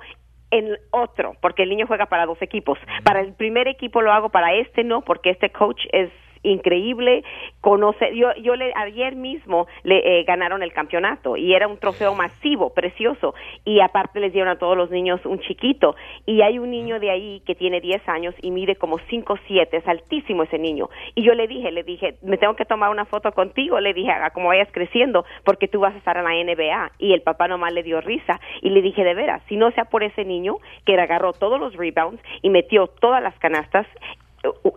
en 0.51 0.77
otro, 0.91 1.35
porque 1.41 1.63
el 1.63 1.69
niño 1.69 1.87
juega 1.87 2.05
para 2.05 2.25
dos 2.25 2.41
equipos. 2.41 2.77
Para 3.03 3.21
el 3.21 3.33
primer 3.33 3.67
equipo 3.67 4.01
lo 4.01 4.11
hago, 4.11 4.29
para 4.29 4.53
este 4.53 4.83
no, 4.83 5.01
porque 5.01 5.31
este 5.31 5.49
coach 5.49 5.81
es 5.91 6.09
increíble, 6.43 7.23
conoce, 7.59 8.15
yo, 8.15 8.33
yo 8.41 8.55
le, 8.55 8.73
ayer 8.75 9.15
mismo 9.15 9.67
le 9.83 10.19
eh, 10.19 10.23
ganaron 10.23 10.63
el 10.63 10.73
campeonato 10.73 11.37
y 11.37 11.53
era 11.53 11.67
un 11.67 11.77
trofeo 11.77 12.15
masivo, 12.15 12.73
precioso, 12.73 13.33
y 13.65 13.79
aparte 13.79 14.19
les 14.19 14.33
dieron 14.33 14.49
a 14.49 14.57
todos 14.57 14.75
los 14.77 14.89
niños 14.89 15.21
un 15.25 15.39
chiquito, 15.39 15.95
y 16.25 16.41
hay 16.41 16.59
un 16.59 16.71
niño 16.71 16.99
de 16.99 17.11
ahí 17.11 17.41
que 17.45 17.55
tiene 17.55 17.81
10 17.81 18.07
años 18.09 18.35
y 18.41 18.51
mide 18.51 18.75
como 18.75 18.97
5 18.97 19.37
7, 19.47 19.77
es 19.77 19.87
altísimo 19.87 20.43
ese 20.43 20.57
niño, 20.57 20.89
y 21.15 21.23
yo 21.23 21.33
le 21.33 21.47
dije, 21.47 21.71
le 21.71 21.83
dije, 21.83 22.15
me 22.21 22.37
tengo 22.37 22.55
que 22.55 22.65
tomar 22.65 22.89
una 22.89 23.05
foto 23.05 23.31
contigo, 23.31 23.79
le 23.79 23.93
dije, 23.93 24.11
a 24.11 24.31
como 24.31 24.49
vayas 24.49 24.69
creciendo, 24.71 25.25
porque 25.43 25.67
tú 25.67 25.79
vas 25.79 25.93
a 25.93 25.97
estar 25.97 26.17
en 26.17 26.23
la 26.23 26.31
NBA, 26.31 26.91
y 26.99 27.13
el 27.13 27.21
papá 27.21 27.47
nomás 27.47 27.73
le 27.73 27.83
dio 27.83 28.01
risa, 28.01 28.39
y 28.61 28.69
le 28.69 28.81
dije, 28.81 29.03
de 29.03 29.13
veras, 29.13 29.41
si 29.47 29.57
no 29.57 29.71
sea 29.71 29.85
por 29.85 30.03
ese 30.03 30.25
niño 30.25 30.57
que 30.85 30.99
agarró 30.99 31.33
todos 31.33 31.59
los 31.59 31.75
rebounds 31.75 32.21
y 32.41 32.49
metió 32.49 32.87
todas 32.87 33.21
las 33.21 33.37
canastas, 33.39 33.85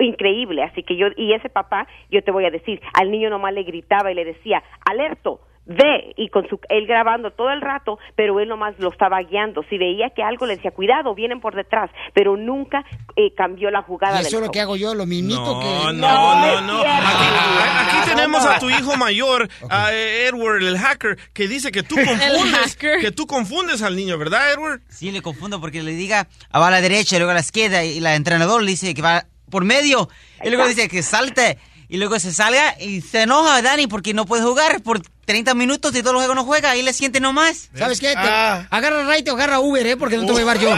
increíble, 0.00 0.62
así 0.62 0.82
que 0.82 0.96
yo, 0.96 1.06
y 1.16 1.32
ese 1.32 1.48
papá, 1.48 1.86
yo 2.10 2.22
te 2.22 2.30
voy 2.30 2.44
a 2.46 2.50
decir, 2.50 2.80
al 2.94 3.10
niño 3.10 3.30
nomás 3.30 3.52
le 3.54 3.62
gritaba 3.62 4.10
y 4.10 4.14
le 4.14 4.24
decía, 4.24 4.62
alerto, 4.84 5.40
ve, 5.66 6.12
y 6.18 6.28
con 6.28 6.46
su, 6.50 6.60
él 6.68 6.86
grabando 6.86 7.30
todo 7.30 7.50
el 7.50 7.62
rato, 7.62 7.98
pero 8.16 8.38
él 8.38 8.50
nomás 8.50 8.78
lo 8.78 8.90
estaba 8.90 9.18
guiando, 9.22 9.62
si 9.70 9.78
veía 9.78 10.10
que 10.10 10.22
algo 10.22 10.44
le 10.44 10.56
decía, 10.56 10.72
cuidado, 10.72 11.14
vienen 11.14 11.40
por 11.40 11.54
detrás, 11.54 11.90
pero 12.12 12.36
nunca 12.36 12.84
eh, 13.16 13.32
cambió 13.34 13.70
la 13.70 13.80
jugada 13.80 14.18
Y 14.20 14.26
eso 14.26 14.36
es 14.40 14.44
lo 14.44 14.50
que 14.50 14.60
hago 14.60 14.76
yo, 14.76 14.94
lo 14.94 15.06
mismito 15.06 15.40
No, 15.42 15.60
que... 15.60 15.66
no, 15.66 15.92
No, 15.94 16.34
no, 16.34 16.60
no. 16.60 16.80
Aquí, 16.80 16.86
a- 16.86 17.80
aquí 17.80 17.96
No, 18.10 18.14
tenemos 18.14 18.44
no. 18.44 18.50
a 18.50 18.58
tu 18.58 18.68
hijo 18.68 18.94
mayor, 18.98 19.48
a 19.70 19.90
Edward, 19.94 20.62
el 20.62 20.76
hacker, 20.76 21.16
que 21.32 21.48
dice 21.48 21.72
que 21.72 21.82
tú 21.82 21.94
confundes, 22.04 22.76
que 22.76 23.10
tú 23.12 23.26
confundes 23.26 23.80
al 23.82 23.96
niño, 23.96 24.18
¿verdad, 24.18 24.52
Edward? 24.52 24.82
Sí, 24.90 25.10
le 25.12 25.22
confundo 25.22 25.62
porque 25.62 25.82
le 25.82 25.92
diga 25.92 26.26
ah, 26.50 26.58
va 26.60 26.68
a 26.68 26.72
la 26.72 26.82
derecha 26.82 27.16
y 27.16 27.20
luego 27.20 27.30
a 27.30 27.34
la 27.34 27.40
izquierda 27.40 27.84
y 27.84 28.00
la 28.00 28.16
entrenador 28.16 28.62
le 28.62 28.70
dice 28.72 28.92
que 28.92 29.00
va 29.00 29.24
por 29.50 29.64
medio 29.64 30.08
y 30.42 30.48
luego 30.50 30.66
dice 30.66 30.88
que 30.88 31.02
salte 31.02 31.58
y 31.88 31.98
luego 31.98 32.18
se 32.18 32.32
salga 32.32 32.74
y 32.80 33.02
se 33.02 33.22
enoja 33.22 33.60
Dani 33.62 33.86
porque 33.86 34.14
no 34.14 34.24
puede 34.26 34.42
jugar 34.42 34.82
por 34.82 35.00
30 35.26 35.54
minutos 35.54 35.94
y 35.94 36.00
todos 36.00 36.12
los 36.14 36.22
juegos 36.22 36.36
no 36.36 36.44
juega 36.44 36.74
y 36.76 36.82
le 36.82 36.92
siente 36.92 37.20
nomás. 37.20 37.70
¿Sabes 37.78 38.00
qué? 38.00 38.08
Te- 38.08 38.14
Ah. 38.18 38.66
Agarra 38.70 39.08
Right 39.10 39.28
o 39.28 39.32
agarra 39.32 39.60
Uber, 39.60 39.86
¿eh? 39.86 39.96
Porque 39.96 40.16
no 40.16 40.26
te 40.26 40.32
voy 40.32 40.42
a 40.42 40.54
llevar 40.54 40.58
yo. 40.58 40.70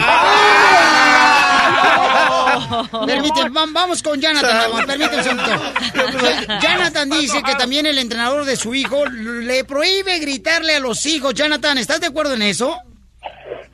Permíteme, 3.05 3.49
vam- 3.51 3.73
vamos 3.73 4.01
con 4.03 4.19
Jonathan, 4.19 4.71
permíteme 4.85 5.17
un 5.17 5.23
segundito. 5.23 5.61
Jonathan 6.61 7.09
dice 7.09 7.41
que 7.43 7.55
también 7.55 7.85
el 7.85 7.97
entrenador 7.99 8.45
de 8.45 8.55
su 8.55 8.73
hijo 8.75 9.05
le 9.05 9.63
prohíbe 9.63 10.19
gritarle 10.19 10.75
a 10.75 10.79
los 10.79 11.05
hijos. 11.05 11.33
Jonathan, 11.33 11.77
¿estás 11.77 11.99
de 12.01 12.07
acuerdo 12.07 12.33
en 12.33 12.41
eso? 12.43 12.77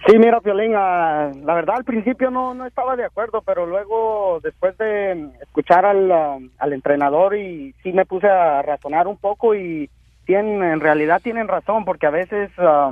Sí, 0.06 0.20
mira, 0.20 0.42
Piolín, 0.42 0.74
ah, 0.76 1.32
la 1.44 1.54
verdad 1.54 1.78
al 1.78 1.86
principio 1.86 2.30
no, 2.30 2.54
no 2.54 2.66
estaba 2.66 2.98
de 2.98 3.06
acuerdo, 3.06 3.42
pero 3.42 3.66
luego 3.66 4.40
después 4.44 4.78
de 4.78 5.30
escuchar 5.42 5.86
al, 5.86 6.12
ah, 6.12 6.38
al 6.60 6.74
entrenador 6.74 7.38
y 7.38 7.74
sí 7.84 7.94
me 7.94 8.06
puse 8.06 8.28
a 8.28 8.62
razonar 8.62 9.08
un 9.08 9.18
poco 9.18 9.56
y 9.56 9.90
tienen, 10.26 10.62
en 10.62 10.82
realidad 10.82 11.22
tienen 11.24 11.48
razón, 11.48 11.86
porque 11.86 12.06
a 12.06 12.12
veces 12.12 12.52
ah, 12.58 12.92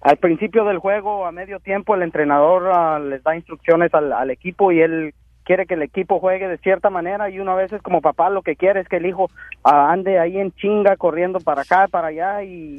al 0.00 0.16
principio 0.16 0.64
del 0.64 0.78
juego, 0.78 1.26
a 1.26 1.32
medio 1.32 1.60
tiempo, 1.60 1.94
el 1.94 2.02
entrenador 2.02 3.00
les 3.02 3.22
da 3.22 3.36
instrucciones 3.36 3.92
al, 3.92 4.12
al 4.12 4.30
equipo 4.30 4.72
y 4.72 4.80
él 4.80 5.14
quiere 5.48 5.64
que 5.64 5.74
el 5.74 5.82
equipo 5.82 6.20
juegue 6.20 6.46
de 6.46 6.58
cierta 6.58 6.90
manera 6.90 7.30
y 7.30 7.40
uno 7.40 7.52
a 7.52 7.54
veces 7.54 7.80
como 7.80 8.02
papá 8.02 8.28
lo 8.28 8.42
que 8.42 8.54
quiere 8.54 8.80
es 8.80 8.86
que 8.86 8.96
el 8.96 9.06
hijo 9.06 9.30
ah, 9.64 9.90
ande 9.90 10.18
ahí 10.18 10.36
en 10.36 10.52
chinga 10.52 10.94
corriendo 10.98 11.40
para 11.40 11.62
acá, 11.62 11.88
para 11.88 12.08
allá 12.08 12.44
y, 12.44 12.78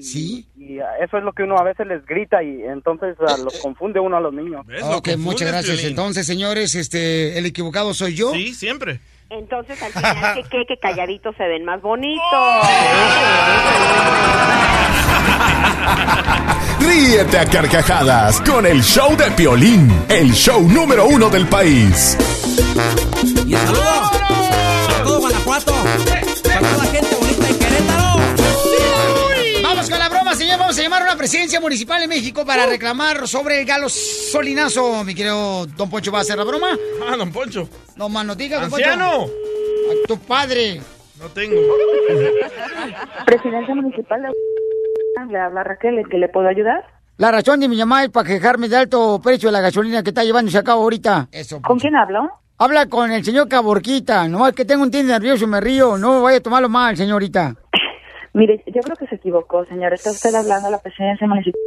y, 0.56 0.78
eso 1.04 1.18
es 1.18 1.24
lo 1.24 1.34
que 1.34 1.42
uno 1.42 1.58
a 1.58 1.64
veces 1.64 1.88
les 1.88 2.06
grita 2.06 2.44
y 2.44 2.62
entonces 2.62 3.16
ah, 3.28 3.38
los 3.44 3.60
confunde 3.60 4.00
uno 4.00 4.18
a 4.18 4.22
los 4.22 4.32
niños. 4.32 4.68
Ok, 4.84 5.18
muchas 5.18 5.48
gracias. 5.48 5.84
Entonces, 5.84 6.28
señores, 6.28 6.76
este, 6.76 7.40
el 7.40 7.48
equivocado 7.48 7.96
soy 7.96 8.14
yo. 8.14 8.34
Sí, 8.34 8.54
siempre. 8.54 9.00
Entonces, 9.30 9.82
al 9.82 9.92
final, 9.94 10.36
que, 10.36 10.44
que, 10.44 10.66
que 10.66 10.78
calladitos 10.78 11.36
se 11.36 11.48
ven 11.48 11.66
más 11.66 11.82
bonitos. 11.82 12.24
ríete 16.80 17.38
a 17.38 17.46
carcajadas 17.46 18.42
con 18.42 18.66
el 18.66 18.82
show 18.82 19.16
de 19.16 19.30
Piolín, 19.32 19.92
el 20.10 20.32
show 20.34 20.62
número 20.68 21.06
uno 21.08 21.30
del 21.30 21.48
país. 21.48 22.18
Y 23.48 23.54
saludos 23.54 24.12
a 25.00 25.04
todo 25.04 25.20
Guanajuato. 25.20 25.74
Para 26.44 26.60
toda 26.60 26.78
la 26.78 26.84
gente 26.86 27.09
señor. 30.40 30.58
Vamos 30.58 30.80
a 30.80 30.82
llamar 30.82 31.02
a 31.02 31.06
una 31.06 31.18
presidencia 31.18 31.60
municipal 31.60 32.02
en 32.02 32.10
México 32.10 32.46
para 32.46 32.66
reclamar 32.66 33.28
sobre 33.28 33.60
el 33.60 33.66
galosolinazo. 33.66 35.04
Mi 35.04 35.14
querido 35.14 35.66
Don 35.66 35.90
Poncho, 35.90 36.12
¿va 36.12 36.20
a 36.20 36.22
hacer 36.22 36.38
la 36.38 36.46
broma? 36.46 36.68
Ah, 37.06 37.18
don 37.18 37.32
Poncho. 37.32 37.68
No 37.98 38.08
más 38.08 38.26
no 38.26 38.36
digas, 38.36 38.62
Don 38.62 38.74
¡Anciano! 38.74 39.26
Poncho. 39.26 39.34
A 39.92 40.08
tu 40.08 40.18
padre. 40.20 40.80
No 41.20 41.28
tengo. 41.30 41.56
Presidencia 43.26 43.76
municipal 43.76 44.22
de... 44.22 44.30
Le 45.30 45.38
habla 45.38 45.64
Raquel, 45.66 46.00
¿en 46.00 46.06
qué 46.06 46.18
le 46.18 46.30
puedo 46.30 46.48
ayudar? 46.48 46.86
La 47.18 47.32
razón 47.32 47.60
de 47.60 47.68
mi 47.68 47.76
llamada 47.76 48.06
es 48.06 48.10
para 48.10 48.30
quejarme 48.30 48.70
de 48.70 48.78
alto 48.78 49.20
precio 49.22 49.50
de 49.50 49.54
la 49.54 49.62
gasolina 49.62 50.02
que 50.02 50.12
está 50.12 50.24
llevándose 50.24 50.58
a 50.58 50.64
cabo 50.64 50.84
ahorita. 50.84 51.28
Eso. 51.34 51.62
¿Con 51.62 51.78
quién 51.78 51.96
hablo? 51.98 52.30
Habla 52.58 52.86
con 52.86 53.12
el 53.12 53.26
señor 53.26 53.50
Caborquita. 53.50 54.26
Nomás 54.30 54.54
que 54.54 54.64
tengo 54.64 54.84
un 54.84 54.92
tinte 54.92 55.12
nervioso 55.12 55.44
y 55.44 55.48
me 55.48 55.60
río. 55.60 55.98
No 55.98 56.22
vaya 56.22 56.38
a 56.38 56.42
tomarlo 56.42 56.70
mal, 56.70 56.96
señorita. 56.96 57.56
Mire, 58.34 58.64
yo 58.68 58.82
creo 58.82 58.96
que 58.96 59.08
se 59.08 59.16
equivocó, 59.16 59.66
señor. 59.66 59.94
Está 59.94 60.12
usted 60.12 60.34
hablando 60.36 60.68
a 60.68 60.72
la 60.72 60.80
presidencia 60.80 61.28
municipal. 61.28 61.60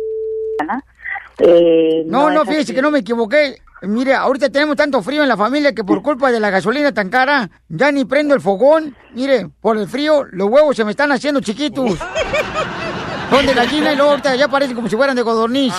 Eh, 1.39 2.05
No, 2.07 2.31
no, 2.31 2.43
es 2.43 2.49
fíjese 2.49 2.61
así. 2.63 2.75
que 2.75 2.83
no 2.83 2.91
me 2.91 3.01
equivoqué. 3.01 3.57
Mire, 3.83 4.15
ahorita 4.15 4.49
tenemos 4.51 4.77
tanto 4.77 5.03
frío 5.03 5.23
en 5.23 5.29
la 5.29 5.37
familia 5.37 5.75
que 5.75 5.83
por 5.83 6.03
culpa 6.03 6.31
de 6.31 6.39
la 6.39 6.51
gasolina 6.51 6.93
tan 6.93 7.11
cara, 7.11 7.51
ya 7.69 7.91
ni 7.91 8.05
prendo 8.05 8.33
el 8.35 8.41
fogón. 8.41 8.95
Mire, 9.13 9.49
por 9.61 9.77
el 9.77 9.89
frío, 9.89 10.25
los 10.31 10.49
huevos 10.49 10.77
se 10.77 10.85
me 10.85 10.93
están 10.93 11.11
haciendo 11.11 11.41
chiquitos. 11.41 11.99
Son 13.31 13.47
de 13.47 13.55
gallina 13.55 13.93
y 13.93 13.97
luego 13.97 14.11
ahorita 14.11 14.37
ya 14.37 14.47
parecen 14.49 14.77
como 14.77 14.89
si 14.89 14.97
fueran 14.97 15.17
de 15.17 15.25
codorniz. 15.25 15.75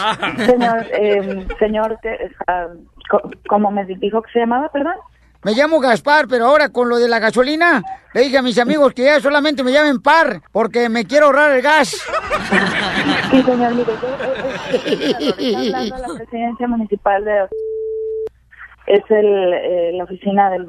Señor, 0.45 0.85
eh, 0.91 1.47
señor, 1.59 1.97
te- 2.01 2.31
ah, 2.47 2.67
co- 3.09 3.21
¿cómo 3.47 3.69
me 3.71 3.85
dijo 3.85 4.21
que 4.23 4.31
se 4.31 4.39
llamaba, 4.39 4.69
perdón? 4.69 4.95
Me 5.43 5.53
llamo 5.53 5.79
Gaspar, 5.79 6.27
pero 6.29 6.45
ahora 6.45 6.69
con 6.69 6.87
lo 6.87 6.97
de 6.97 7.09
la 7.09 7.19
gasolina, 7.19 7.83
le 8.13 8.21
dije 8.21 8.37
a 8.37 8.41
mis 8.41 8.57
amigos 8.59 8.93
que 8.93 9.03
ya 9.03 9.19
solamente 9.19 9.61
me 9.61 9.73
llamen 9.73 10.01
par, 10.01 10.41
porque 10.53 10.87
me 10.87 11.05
quiero 11.05 11.25
ahorrar 11.25 11.51
el 11.51 11.61
gas. 11.61 11.89
Sí, 13.29 13.43
señor, 13.43 13.75
mire, 13.75 13.91
yo, 14.01 14.07
eh, 14.73 15.35
eh, 15.39 15.55
hablando 15.55 15.95
a 15.95 15.99
la 15.99 16.15
presidencia 16.15 16.67
municipal 16.67 17.25
de... 17.25 17.47
Es 18.85 19.03
el, 19.09 19.53
eh, 19.53 19.91
la 19.93 20.03
oficina 20.05 20.49
del 20.49 20.67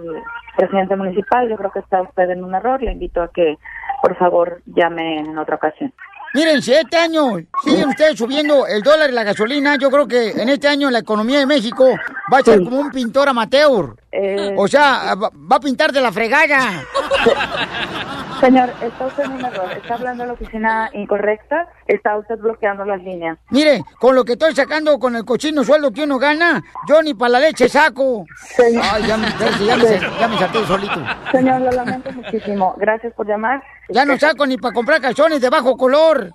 presidente 0.57 0.97
municipal. 0.97 1.49
Yo 1.49 1.57
creo 1.57 1.73
que 1.73 1.81
está 1.81 2.03
usted 2.03 2.31
en 2.31 2.45
un 2.45 2.55
error. 2.55 2.83
Le 2.83 2.93
invito 2.93 3.23
a 3.23 3.29
que, 3.29 3.59
por 4.03 4.17
favor, 4.17 4.63
llame 4.67 5.19
en 5.19 5.37
otra 5.37 5.57
ocasión. 5.57 5.93
Miren, 6.35 6.61
si 6.63 6.73
este 6.73 6.97
año 6.97 7.37
siguen 7.65 7.89
ustedes 7.91 8.19
subiendo 8.19 8.67
el 8.67 8.83
dólar 8.83 9.09
y 9.11 9.13
la 9.13 9.23
gasolina, 9.23 9.77
yo 9.77 9.89
creo 9.91 10.07
que 10.09 10.31
en 10.31 10.49
este 10.49 10.67
año 10.67 10.91
la 10.91 10.99
economía 10.99 11.39
de 11.39 11.47
México 11.47 11.87
va 12.33 12.39
a 12.39 12.43
ser 12.43 12.63
como 12.65 12.79
un 12.81 12.91
pintor 12.91 13.29
amateur. 13.29 13.95
Eh, 14.11 14.53
O 14.59 14.67
sea, 14.67 15.15
va, 15.15 15.31
va 15.31 15.57
a 15.57 15.61
pintar 15.61 15.93
de 15.93 16.01
la 16.01 16.11
fregada. 16.13 16.83
Señor, 18.41 18.71
está 18.83 19.07
usted 19.07 19.25
en 19.25 19.33
un 19.33 19.45
error. 19.45 19.71
Está 19.73 19.95
hablando 19.95 20.25
a 20.25 20.27
la 20.27 20.33
oficina 20.35 20.91
incorrecta. 20.93 21.69
Está 21.87 22.17
usted 22.17 22.39
bloqueando 22.39 22.85
las 22.85 23.03
líneas. 23.03 23.39
Mire, 23.51 23.83
con 23.99 24.15
lo 24.15 24.25
que 24.25 24.33
estoy 24.33 24.55
sacando 24.55 24.99
con 24.99 25.17
el 25.17 25.25
cochino 25.25 25.65
sueldo 25.65 25.91
que 25.91 26.05
uno 26.05 26.19
gana, 26.19 26.63
yo 26.89 27.03
ni 27.03 27.15
para 27.15 27.31
la 27.31 27.41
leche 27.41 27.69
saco. 27.69 28.25
Ay, 28.59 29.07
ya 29.07 29.17
me, 29.17 29.29
ya 29.67 29.77
me, 29.77 30.01
ya 30.21 30.29
me 30.29 30.39
saqué 30.39 30.65
solito. 30.67 31.01
Señor, 31.33 31.61
lo 31.61 31.71
lamento 31.71 32.13
muchísimo. 32.13 32.75
Gracias 32.79 33.13
por 33.15 33.27
llamar. 33.27 33.63
Ya 33.89 34.05
no 34.05 34.19
saco 34.19 34.47
ni 34.47 34.57
para 34.57 34.75
comprar 34.75 35.01
calzones 35.01 35.41
de 35.41 35.51
bajo 35.51 35.77
color. 35.77 36.33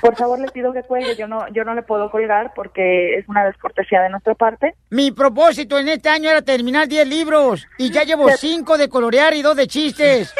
Por 0.00 0.16
favor, 0.16 0.38
le 0.38 0.48
pido 0.48 0.72
que 0.72 0.82
cuelgue. 0.82 1.16
Yo 1.16 1.26
no, 1.26 1.46
yo 1.52 1.64
no 1.64 1.74
le 1.74 1.82
puedo 1.82 2.10
colgar 2.10 2.52
porque 2.54 3.16
es 3.18 3.28
una 3.28 3.44
descortesía 3.44 4.00
de 4.02 4.08
nuestra 4.10 4.34
parte. 4.34 4.74
Mi 4.90 5.10
propósito 5.12 5.78
en 5.78 5.88
este 5.88 6.08
año 6.08 6.30
era 6.30 6.42
terminar 6.42 6.88
10 6.88 7.06
libros 7.08 7.66
y 7.78 7.90
ya 7.90 8.02
llevo 8.04 8.28
5 8.30 8.78
de 8.78 8.88
colorear 8.88 9.34
y 9.34 9.42
2 9.42 9.56
de 9.56 9.66
chistes. 9.66 10.34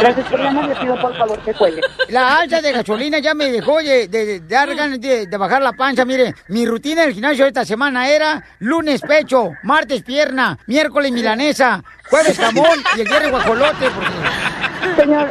Gracias 0.00 0.26
por 0.28 0.40
llamar. 0.40 0.68
Le 0.68 0.76
pido 0.76 1.00
por 1.00 1.16
favor 1.16 1.38
que 1.40 1.54
cuelgue. 1.54 1.80
La 2.08 2.38
alza 2.38 2.60
de 2.60 2.72
gasolina 2.72 3.18
ya 3.18 3.34
me 3.34 3.50
dejó 3.50 3.78
de, 3.82 4.08
de- 4.08 4.40
de 4.40 4.98
de, 4.98 5.26
de 5.26 5.36
bajar 5.36 5.62
la 5.62 5.72
panza. 5.72 6.04
Mire, 6.04 6.34
mi 6.48 6.66
rutina 6.66 7.02
del 7.02 7.12
gimnasio 7.12 7.46
esta 7.46 7.64
semana 7.64 8.08
era 8.08 8.42
lunes 8.60 9.00
pecho, 9.02 9.50
martes 9.62 10.02
pierna, 10.02 10.58
miércoles 10.66 11.12
milanesa, 11.12 11.82
jueves 12.08 12.38
jamón 12.38 12.78
y 12.96 13.00
el 13.00 13.08
viernes 13.08 13.30
guajolote. 13.30 13.86
porque- 13.90 15.02
Señor, 15.02 15.30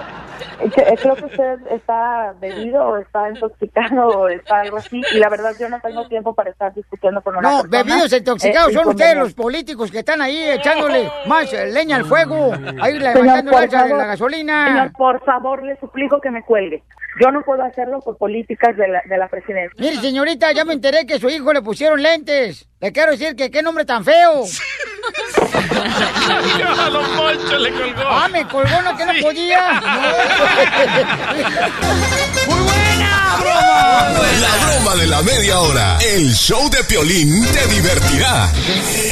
creo 0.68 1.16
que 1.16 1.26
usted 1.26 1.60
está 1.72 2.34
bebido 2.40 2.84
o 2.86 2.98
está 2.98 3.30
intoxicado 3.30 4.08
o 4.08 4.28
está 4.28 4.62
algo 4.62 4.78
así. 4.78 5.02
Y 5.12 5.18
la 5.18 5.30
verdad, 5.30 5.54
yo 5.60 5.70
no 5.70 5.80
tengo 5.80 6.08
tiempo 6.08 6.34
para 6.34 6.50
estar 6.50 6.74
discutiendo 6.74 7.22
con 7.22 7.36
una 7.38 7.50
No, 7.50 7.62
persona. 7.64 7.84
bebidos 7.84 8.14
intoxicados 8.14 8.72
eh, 8.72 8.74
son 8.74 8.88
ustedes 8.90 9.16
los 9.18 9.34
políticos 9.34 9.92
que 9.92 10.00
están 10.00 10.22
ahí 10.22 10.38
echándole 10.50 11.10
más 11.28 11.52
eh, 11.54 11.68
leña 11.72 11.96
al 11.98 12.06
fuego, 12.06 12.52
ahí 12.82 12.94
Señor, 12.98 13.16
levantando 13.16 13.52
favor, 13.52 13.98
la 13.98 14.06
gasolina. 14.06 14.68
Señor, 14.68 14.92
por 14.94 15.24
favor, 15.26 15.64
le 15.64 15.78
suplico 15.80 16.20
que 16.20 16.32
me 16.32 16.44
cuelgue. 16.44 16.84
Yo 17.20 17.32
no 17.32 17.42
puedo 17.42 17.64
hacerlo 17.64 18.00
por 18.02 18.18
políticas 18.18 18.78
de 18.78 18.88
la, 18.88 19.02
de 19.06 19.18
la 19.18 19.28
presidencia. 19.28 19.76
Mire, 19.78 19.96
señorita, 19.98 20.52
ya 20.52 20.64
me 20.64 20.74
enteré 20.74 21.06
que 21.06 21.20
su 21.20 21.28
hijo 21.30 21.52
le 21.54 21.62
pusieron 21.62 22.02
lentes. 22.02 22.68
Le 22.80 22.92
quiero 22.92 23.12
decir 23.12 23.36
que 23.36 23.50
qué 23.52 23.62
nombre 23.62 23.84
tan 23.86 24.04
feo. 24.06 24.44
A 26.80 26.90
Poncho 27.18 27.58
le 27.58 27.72
colgó. 27.72 28.04
Ah, 28.08 28.28
me 28.32 28.48
colgó, 28.48 28.82
no 28.82 28.96
que 28.98 29.06
no 29.06 29.14
podía. 29.22 29.82
¡Muy 32.48 32.60
buena 32.60 33.38
broma! 33.40 34.14
La 34.40 34.56
broma 34.66 34.96
de 34.96 35.08
la 35.08 35.22
media 35.22 35.60
hora. 35.60 35.98
El 36.00 36.34
show 36.34 36.70
de 36.70 36.84
Piolín 36.84 37.46
te 37.52 37.68
divertirá. 37.68 38.52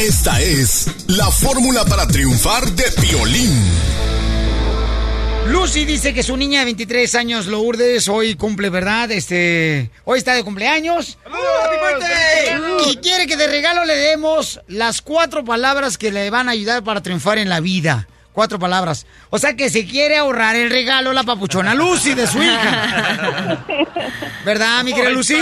Esta 0.01 0.41
es 0.41 0.87
la 1.07 1.29
fórmula 1.31 1.85
para 1.85 2.07
triunfar 2.07 2.71
de 2.71 2.91
Piolín. 2.91 3.63
Lucy 5.49 5.85
dice 5.85 6.13
que 6.13 6.23
su 6.23 6.35
niña 6.35 6.59
de 6.59 6.65
23 6.65 7.15
años, 7.15 7.47
Lourdes, 7.47 8.09
hoy 8.09 8.35
cumple, 8.35 8.69
¿verdad? 8.69 9.09
Este, 9.11 9.89
hoy 10.03 10.17
está 10.17 10.33
de 10.33 10.43
cumpleaños. 10.43 11.17
Y 12.87 12.97
quiere 12.97 13.27
que 13.27 13.37
de 13.37 13.47
regalo 13.47 13.85
le 13.85 13.95
demos 13.95 14.59
las 14.67 15.01
cuatro 15.01 15.45
palabras 15.45 15.97
que 15.97 16.11
le 16.11 16.29
van 16.29 16.49
a 16.49 16.51
ayudar 16.51 16.83
para 16.83 17.01
triunfar 17.01 17.37
en 17.37 17.47
la 17.47 17.61
vida. 17.61 18.07
Cuatro 18.33 18.59
palabras. 18.59 19.07
O 19.29 19.39
sea 19.39 19.55
que 19.55 19.69
se 19.69 19.85
quiere 19.85 20.17
ahorrar 20.17 20.55
el 20.55 20.69
regalo 20.69 21.13
la 21.13 21.23
papuchona 21.23 21.73
Lucy 21.73 22.13
de 22.13 22.27
su 22.27 22.43
hija. 22.43 23.65
¿Verdad, 24.45 24.83
mi 24.83 24.93
querida 24.93 25.09
Lucy? 25.09 25.37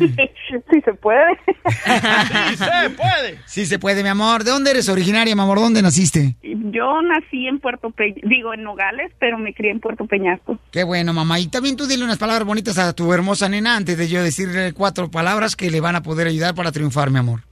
Sí 0.70 0.80
se 0.84 0.94
puede. 0.94 1.36
Sí 1.46 2.56
se 2.56 2.90
puede. 2.90 3.38
Sí 3.46 3.66
se 3.66 3.78
puede, 3.78 4.02
mi 4.02 4.08
amor. 4.08 4.44
¿De 4.44 4.50
dónde 4.50 4.70
eres 4.70 4.88
originaria, 4.88 5.34
mi 5.34 5.42
amor? 5.42 5.58
¿Dónde 5.58 5.82
naciste? 5.82 6.36
Yo 6.42 7.02
nací 7.02 7.46
en 7.46 7.60
Puerto 7.60 7.90
Peñasco, 7.90 8.28
digo 8.28 8.54
en 8.54 8.62
Nogales, 8.62 9.12
pero 9.18 9.38
me 9.38 9.54
crié 9.54 9.70
en 9.70 9.80
Puerto 9.80 10.06
Peñasco. 10.06 10.58
Qué 10.70 10.84
bueno, 10.84 11.12
mamá. 11.12 11.38
Y 11.38 11.48
también 11.48 11.76
tú 11.76 11.86
dile 11.86 12.04
unas 12.04 12.18
palabras 12.18 12.46
bonitas 12.46 12.78
a 12.78 12.92
tu 12.92 13.12
hermosa 13.12 13.48
nena 13.48 13.76
antes 13.76 13.96
de 13.98 14.08
yo 14.08 14.22
decirle 14.22 14.72
cuatro 14.72 15.10
palabras 15.10 15.56
que 15.56 15.70
le 15.70 15.80
van 15.80 15.96
a 15.96 16.02
poder 16.02 16.26
ayudar 16.26 16.54
para 16.54 16.72
triunfar, 16.72 17.10
mi 17.10 17.18
amor. 17.18 17.42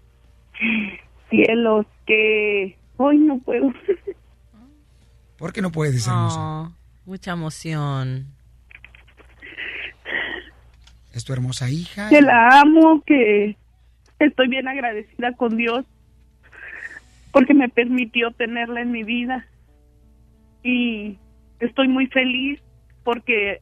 Cielos, 1.30 1.87
que 2.06 2.78
hoy 2.96 3.18
no 3.18 3.38
puedo. 3.38 3.72
¿Por 5.37 5.52
qué 5.52 5.62
no 5.62 5.70
puedes, 5.70 6.06
hermosa? 6.06 6.40
Oh, 6.40 6.72
mucha 7.04 7.32
emoción. 7.32 8.38
Es 11.12 11.25
tu 11.25 11.33
hermosa 11.33 11.71
hija. 11.71 12.09
Que 12.09 12.21
la 12.21 12.61
amo, 12.61 13.03
que 13.05 13.57
estoy 14.18 14.49
bien 14.49 14.68
agradecida 14.68 15.33
con 15.33 15.57
Dios 15.57 15.85
porque 17.33 17.55
me 17.55 17.68
permitió 17.68 18.31
tenerla 18.33 18.81
en 18.81 18.92
mi 18.92 19.05
vida. 19.05 19.47
Y 20.62 21.18
estoy 21.61 21.88
muy 21.88 22.07
feliz 22.09 22.61
porque 23.05 23.61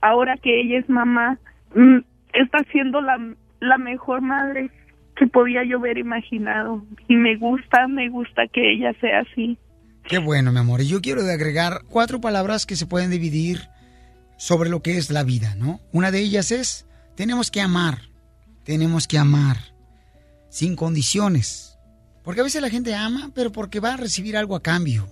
ahora 0.00 0.36
que 0.36 0.60
ella 0.60 0.78
es 0.78 0.88
mamá, 0.88 1.38
mm, 1.74 1.98
está 2.32 2.64
siendo 2.72 3.00
la, 3.00 3.18
la 3.60 3.78
mejor 3.78 4.20
madre 4.20 4.70
que 5.16 5.26
podía 5.26 5.64
yo 5.64 5.78
haber 5.78 5.98
imaginado. 5.98 6.84
Y 7.08 7.16
me 7.16 7.36
gusta, 7.36 7.88
me 7.88 8.08
gusta 8.08 8.46
que 8.52 8.72
ella 8.72 8.92
sea 9.00 9.20
así. 9.20 9.58
Qué 10.04 10.18
bueno, 10.18 10.50
mi 10.50 10.58
amor. 10.58 10.80
Y 10.80 10.88
yo 10.88 11.00
quiero 11.00 11.20
agregar 11.20 11.82
cuatro 11.88 12.20
palabras 12.20 12.64
que 12.64 12.76
se 12.76 12.86
pueden 12.86 13.10
dividir 13.10 13.58
sobre 14.40 14.70
lo 14.70 14.82
que 14.82 14.96
es 14.96 15.10
la 15.10 15.22
vida, 15.22 15.54
¿no? 15.54 15.82
Una 15.92 16.10
de 16.10 16.18
ellas 16.18 16.50
es, 16.50 16.86
tenemos 17.14 17.50
que 17.50 17.60
amar. 17.60 18.08
Tenemos 18.64 19.06
que 19.06 19.18
amar. 19.18 19.74
Sin 20.48 20.76
condiciones. 20.76 21.76
Porque 22.24 22.40
a 22.40 22.44
veces 22.44 22.62
la 22.62 22.70
gente 22.70 22.94
ama, 22.94 23.32
pero 23.34 23.52
porque 23.52 23.80
va 23.80 23.92
a 23.92 23.96
recibir 23.98 24.38
algo 24.38 24.56
a 24.56 24.62
cambio. 24.62 25.10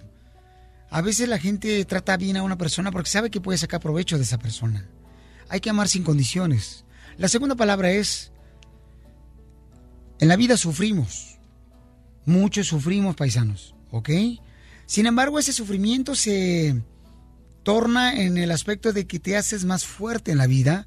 A 0.89 1.03
veces 1.03 1.29
la 1.29 1.39
gente 1.39 1.85
trata 1.85 2.17
bien 2.17 2.39
a 2.39 2.43
una 2.43 2.57
persona 2.57 2.91
porque 2.91 3.11
sabe 3.11 3.31
que 3.31 3.43
puede 3.43 3.59
sacar 3.59 3.81
provecho 3.81 4.17
de 4.17 4.23
esa 4.23 4.39
persona. 4.39 4.89
Hay 5.51 5.61
que 5.61 5.69
amar 5.69 5.91
sin 5.91 6.05
condiciones. 6.05 6.87
La 7.19 7.29
segunda 7.29 7.55
palabra 7.55 7.91
es, 7.91 8.33
en 10.21 10.29
la 10.29 10.37
vida 10.37 10.57
sufrimos. 10.57 11.39
Muchos 12.25 12.67
sufrimos, 12.67 13.15
paisanos, 13.15 13.75
¿ok? 13.91 14.09
Sin 14.87 15.05
embargo, 15.05 15.39
ese 15.39 15.53
sufrimiento 15.53 16.15
se 16.15 16.83
torna 17.63 18.21
en 18.21 18.39
el 18.39 18.51
aspecto 18.51 18.93
de 18.93 19.07
que 19.07 19.19
te 19.19 19.37
haces 19.37 19.65
más 19.65 19.85
fuerte 19.85 20.33
en 20.33 20.39
la 20.39 20.47
vida, 20.47 20.87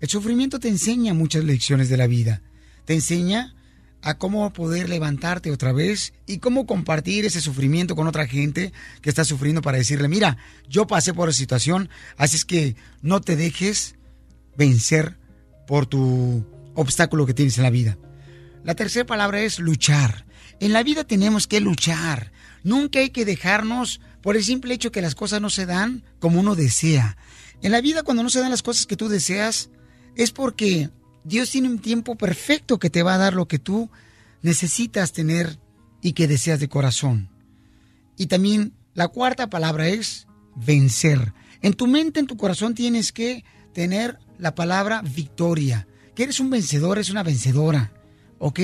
El 0.00 0.08
sufrimiento 0.08 0.58
te 0.58 0.68
enseña 0.68 1.14
muchas 1.14 1.44
lecciones 1.44 1.88
de 1.88 1.96
la 1.96 2.08
vida. 2.08 2.42
Te 2.86 2.94
enseña 2.94 3.54
a 4.02 4.18
cómo 4.18 4.52
poder 4.52 4.88
levantarte 4.88 5.52
otra 5.52 5.72
vez 5.72 6.12
y 6.26 6.38
cómo 6.38 6.66
compartir 6.66 7.24
ese 7.24 7.40
sufrimiento 7.40 7.94
con 7.94 8.08
otra 8.08 8.26
gente 8.26 8.72
que 9.00 9.08
está 9.08 9.24
sufriendo 9.24 9.62
para 9.62 9.78
decirle, 9.78 10.08
mira, 10.08 10.38
yo 10.68 10.88
pasé 10.88 11.14
por 11.14 11.28
esa 11.28 11.38
situación, 11.38 11.88
así 12.16 12.34
es 12.34 12.44
que 12.44 12.74
no 13.00 13.20
te 13.20 13.36
dejes 13.36 13.94
vencer 14.56 15.18
por 15.68 15.86
tu 15.86 16.44
obstáculo 16.74 17.24
que 17.24 17.34
tienes 17.34 17.56
en 17.58 17.62
la 17.62 17.70
vida. 17.70 17.96
La 18.64 18.74
tercera 18.74 19.06
palabra 19.06 19.40
es 19.40 19.60
luchar. 19.60 20.26
En 20.58 20.72
la 20.72 20.82
vida 20.82 21.04
tenemos 21.04 21.46
que 21.46 21.60
luchar. 21.60 22.32
Nunca 22.64 22.98
hay 22.98 23.10
que 23.10 23.24
dejarnos 23.24 24.00
por 24.22 24.36
el 24.36 24.44
simple 24.44 24.74
hecho 24.74 24.92
que 24.92 25.02
las 25.02 25.14
cosas 25.14 25.40
no 25.40 25.50
se 25.50 25.66
dan 25.66 26.04
como 26.20 26.40
uno 26.40 26.54
desea. 26.54 27.16
En 27.60 27.72
la 27.72 27.80
vida 27.80 28.02
cuando 28.02 28.22
no 28.22 28.30
se 28.30 28.40
dan 28.40 28.50
las 28.50 28.62
cosas 28.62 28.86
que 28.86 28.96
tú 28.96 29.08
deseas 29.08 29.70
es 30.16 30.30
porque 30.32 30.90
Dios 31.24 31.50
tiene 31.50 31.68
un 31.68 31.78
tiempo 31.78 32.16
perfecto 32.16 32.78
que 32.78 32.90
te 32.90 33.02
va 33.02 33.14
a 33.14 33.18
dar 33.18 33.34
lo 33.34 33.46
que 33.46 33.58
tú 33.58 33.90
necesitas 34.42 35.12
tener 35.12 35.58
y 36.00 36.12
que 36.12 36.26
deseas 36.28 36.60
de 36.60 36.68
corazón. 36.68 37.30
Y 38.16 38.26
también 38.26 38.72
la 38.94 39.08
cuarta 39.08 39.48
palabra 39.48 39.88
es 39.88 40.26
vencer. 40.54 41.32
En 41.60 41.74
tu 41.74 41.86
mente, 41.86 42.20
en 42.20 42.26
tu 42.26 42.36
corazón 42.36 42.74
tienes 42.74 43.12
que 43.12 43.44
tener 43.72 44.18
la 44.38 44.54
palabra 44.54 45.02
victoria. 45.02 45.86
Que 46.14 46.24
eres 46.24 46.40
un 46.40 46.50
vencedor, 46.50 46.98
es 46.98 47.08
una 47.10 47.22
vencedora. 47.22 47.92
¿Ok? 48.38 48.58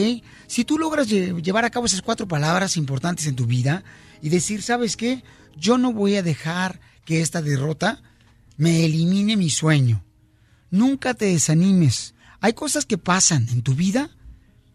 Si 0.48 0.64
tú 0.64 0.76
logras 0.78 1.08
lle- 1.08 1.40
llevar 1.40 1.64
a 1.64 1.70
cabo 1.70 1.86
esas 1.86 2.02
cuatro 2.02 2.26
palabras 2.26 2.76
importantes 2.76 3.26
en 3.26 3.36
tu 3.36 3.46
vida 3.46 3.84
y 4.20 4.28
decir, 4.28 4.60
¿sabes 4.62 4.96
qué? 4.96 5.22
Yo 5.58 5.78
no 5.78 5.92
voy 5.92 6.16
a 6.16 6.22
dejar 6.22 6.80
que 7.04 7.20
esta 7.20 7.42
derrota 7.42 8.02
me 8.56 8.84
elimine 8.84 9.36
mi 9.36 9.50
sueño. 9.50 10.04
Nunca 10.70 11.14
te 11.14 11.26
desanimes. 11.26 12.14
Hay 12.40 12.52
cosas 12.52 12.84
que 12.86 12.98
pasan 12.98 13.48
en 13.48 13.62
tu 13.62 13.74
vida 13.74 14.10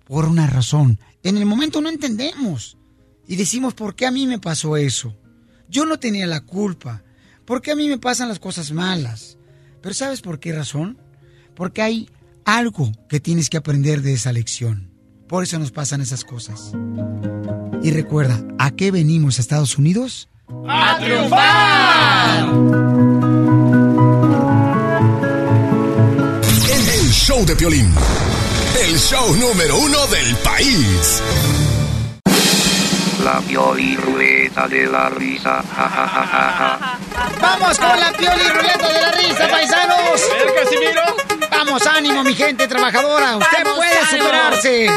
por 0.06 0.26
una 0.26 0.48
razón. 0.48 1.00
En 1.24 1.38
el 1.38 1.46
momento 1.46 1.82
no 1.82 1.90
entendemos. 1.90 2.78
Y 3.28 3.36
decimos, 3.36 3.74
¿por 3.74 3.96
qué 3.96 4.06
a 4.06 4.12
mí 4.12 4.28
me 4.28 4.40
pasó 4.40 4.76
eso? 4.76 5.16
Yo 5.70 5.86
no 5.86 6.00
tenía 6.00 6.28
la 6.28 6.42
culpa. 6.42 7.04
¿Por 7.46 7.62
qué 7.62 7.72
a 7.72 7.76
mí 7.76 7.88
me 7.88 7.98
pasan 7.98 8.28
las 8.30 8.40
cosas 8.40 8.72
malas? 8.72 9.38
Pero 9.82 9.94
¿sabes 9.94 10.22
por 10.22 10.40
qué 10.40 10.54
razón? 10.54 10.98
Porque 11.56 11.82
hay 11.82 12.10
algo 12.46 12.92
que 13.08 13.20
tienes 13.20 13.50
que 13.50 13.58
aprender 13.58 14.02
de 14.02 14.14
esa 14.14 14.34
lección. 14.34 14.92
Por 15.28 15.44
eso 15.44 15.58
nos 15.60 15.72
pasan 15.72 16.02
esas 16.02 16.26
cosas. 16.26 16.74
Y 17.82 17.92
recuerda, 17.92 18.44
¿a 18.60 18.72
qué 18.72 18.92
venimos 18.92 19.38
a 19.38 19.42
Estados 19.42 19.78
Unidos? 19.78 20.30
¡A 20.50 20.98
triunfar! 21.00 22.44
El 26.92 27.12
show 27.12 27.46
de 27.46 27.56
Piolín. 27.56 27.94
El 28.80 28.98
show 29.00 29.36
número 29.36 29.78
uno 29.78 30.06
del 30.08 30.36
país. 30.38 31.22
La 33.24 33.40
Pioli 33.40 33.96
Ruleta 33.96 34.68
de 34.68 34.86
la 34.88 35.10
Risa. 35.10 35.64
Ja, 35.76 35.90
ja, 35.90 36.08
ja, 36.08 36.26
ja, 36.26 36.52
ja. 36.58 37.00
¡Vamos 37.42 37.80
con 37.80 38.00
la 38.00 38.12
pioli 38.12 38.50
ruleta 38.50 38.90
de 38.90 39.02
la 39.02 39.12
risa, 39.12 39.48
paisanos! 39.50 40.22
¡El 40.46 40.54
Casimiro! 40.54 41.02
¡Vamos, 41.52 41.88
ánimo, 41.88 42.24
mi 42.24 42.34
gente 42.36 42.68
trabajadora! 42.68 43.38
¡Usted 43.38 43.64
¡Vamos, 43.64 43.78
puede 43.78 43.98
ánimo! 43.98 44.24
superarse! 44.26 44.88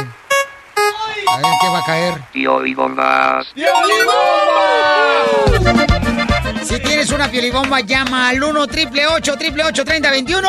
A 1.28 1.36
ver 1.38 1.53
qué 1.61 1.68
va 1.68 1.78
a 1.78 1.84
caer. 1.84 2.14
Pioli 2.32 2.74
Bombas. 2.74 3.47
Si 6.64 6.81
tienes 6.81 7.11
una 7.11 7.31
piolibomba, 7.31 7.81
llama 7.81 8.29
al 8.29 8.43
1 8.43 8.67
triple 8.67 9.07
8 9.07 9.37
triple 9.37 9.64
8 9.64 9.85
30 9.85 10.11
21. 10.11 10.49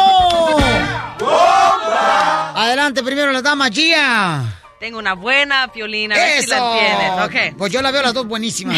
Adelante, 2.55 3.03
primero 3.03 3.31
la 3.31 3.41
dama, 3.41 3.69
Gia. 3.69 4.43
Tengo 4.79 4.99
una 4.99 5.13
buena 5.13 5.71
piolina, 5.71 6.13
a 6.15 6.17
ver 6.19 6.43
si 6.43 6.49
la. 6.49 7.29
Pues 7.57 7.71
yo 7.73 7.81
la 7.81 7.89
veo 7.91 8.01
las 8.03 8.13
dos 8.13 8.27
buenísimas. 8.27 8.77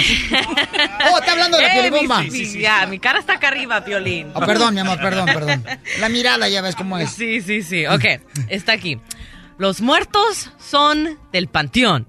oh, 1.12 1.18
está 1.20 1.32
hablando 1.34 1.58
de 1.58 1.64
la 1.64 1.70
Eh, 1.76 1.82
piolibomba. 1.82 2.22
mi- 2.22 2.32
sí, 2.32 2.60
ya, 2.62 2.86
mi 2.88 3.00
cara 3.00 3.20
está 3.20 3.34
acá 3.34 3.50
arriba, 3.50 3.84
piolín. 3.84 4.32
Oh, 4.34 4.40
perdón, 4.42 4.74
mi 4.76 4.80
amor, 4.82 4.98
perdón, 5.00 5.26
perdón. 5.26 5.66
La 6.00 6.08
mirada 6.10 6.48
ya 6.48 6.62
ves 6.62 6.76
cómo 6.76 6.98
es. 6.98 7.10
Sí, 7.12 7.42
sí, 7.42 7.64
sí. 7.64 7.86
Ok, 7.86 8.06
está 8.48 8.74
aquí. 8.74 9.00
Los 9.58 9.82
muertos 9.82 10.52
son 10.58 11.20
del 11.34 11.50
panteón. 11.50 12.08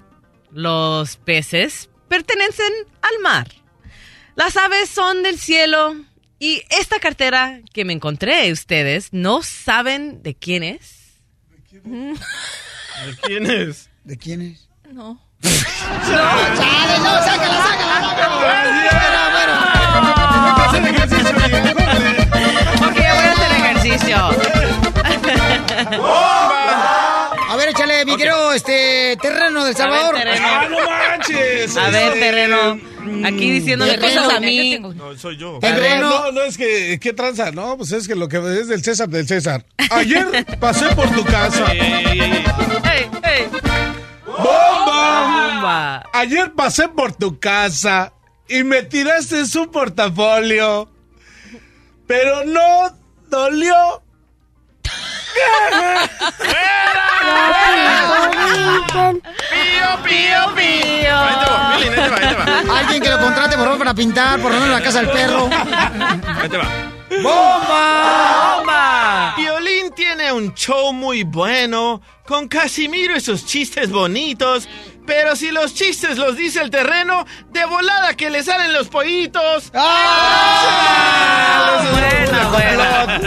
Los 0.53 1.17
peces 1.17 1.91
pertenecen 2.09 2.73
al 3.03 3.19
mar. 3.23 3.49
Las 4.41 4.57
aves 4.57 4.89
son 4.89 5.23
del 5.23 5.39
cielo. 5.39 5.95
Y 6.39 6.63
esta 6.71 6.99
cartera 6.99 7.61
que 7.75 7.85
me 7.85 7.93
encontré, 7.93 8.51
ustedes 8.51 9.13
no 9.13 9.43
saben 9.43 10.23
de 10.23 10.35
quién 10.35 10.63
es. 10.63 11.19
¿De 11.71 12.15
quién 13.23 13.45
es? 13.45 13.91
¿De 14.03 14.17
quién 14.17 14.41
es? 14.41 14.67
No. 14.91 15.21
¡Chale, 15.43 16.99
no! 17.01 17.23
¡Sácala, 17.23 17.63
sácala! 17.67 17.97
Ok, 22.89 22.97
ya 22.97 23.15
voy 23.15 23.25
a 23.27 23.33
hacer 23.33 23.53
ejercicio. 23.53 24.17
A 27.47 27.57
ver, 27.57 27.69
échale, 27.69 28.07
mi 28.07 28.17
querido, 28.17 28.55
este, 28.55 28.80
terreno 29.17 29.65
del 29.65 29.75
Salvador. 29.77 30.15
terreno. 30.17 30.47
¡Ah, 30.49 30.67
no 30.71 30.79
manches! 30.79 31.77
A 31.77 31.91
ver, 31.91 32.09
Este, 32.09 32.21
terreno. 32.21 32.81
Aquí 33.27 33.51
diciéndome 33.51 33.93
Terreno. 33.97 34.23
cosas 34.23 34.37
a 34.37 34.41
mí. 34.41 34.79
No, 34.79 35.17
soy 35.17 35.37
yo. 35.37 35.59
No, 35.63 36.33
no 36.33 36.43
es 36.43 36.57
que, 36.57 36.99
¿qué 37.01 37.13
tranza? 37.13 37.51
No, 37.51 37.77
pues 37.77 37.93
es 37.93 38.07
que 38.07 38.15
lo 38.15 38.29
que 38.29 38.37
es 38.39 38.69
del 38.69 38.83
César, 38.85 39.09
del 39.09 39.27
César. 39.27 39.65
Ayer 39.91 40.27
pasé 40.61 40.87
por 40.95 41.09
tu 41.11 41.25
casa. 41.25 41.73
Ey, 41.73 42.21
ey. 42.21 43.49
¡Bomba! 44.27 45.53
Bomba. 45.55 46.03
Ayer 46.13 46.53
pasé 46.53 46.89
por 46.89 47.13
tu 47.15 47.39
casa 47.39 48.13
y 48.49 48.63
me 48.65 48.83
tiraste 48.83 49.47
su 49.47 49.71
portafolio. 49.71 50.91
Pero 52.07 52.45
no 52.45 52.97
dolió. 53.29 54.03
¡Pío, 59.51 60.03
pío, 60.05 60.55
pío! 60.55 61.17
Ahí 61.17 61.37
te 61.37 61.51
va, 61.51 61.77
Piolín, 61.77 61.93
ahí 61.93 62.05
te 62.05 62.09
va, 62.09 62.17
ahí 62.17 62.29
te 62.29 62.35
va. 62.35 62.79
Alguien 62.79 63.03
que 63.03 63.09
lo 63.09 63.19
contrate, 63.21 63.57
por 63.57 63.65
favor, 63.65 63.79
para 63.79 63.95
pintar, 63.95 64.41
por 64.41 64.53
lo 64.53 64.61
menos 64.61 64.79
la 64.79 64.85
casa 64.85 65.01
del 65.01 65.11
perro. 65.11 65.49
Ahí 66.41 66.49
te 66.49 66.57
va. 66.57 66.67
¡Bomba! 67.23 68.57
¡Bomba! 68.57 69.35
Violín 69.37 69.93
tiene 69.95 70.33
un 70.33 70.55
show 70.55 70.93
muy 70.93 71.25
bueno, 71.25 72.01
con 72.27 72.49
Casimiro 72.49 73.17
y 73.17 73.21
sus 73.21 73.45
chistes 73.45 73.91
bonitos, 73.91 74.69
pero 75.07 75.37
si 75.37 75.51
los 75.51 75.75
chistes 75.75 76.19
los 76.19 76.37
dice 76.37 76.61
el 76.61 76.71
terreno, 76.71 77.27
de 77.51 77.65
volada 77.67 78.15
que 78.15 78.31
le 78.31 78.43
salen 78.43 78.73
los 78.73 78.89
pollitos. 78.89 79.71
¡Ah! 79.75 81.83
Buena, 81.93 82.49
buena. 82.49 83.21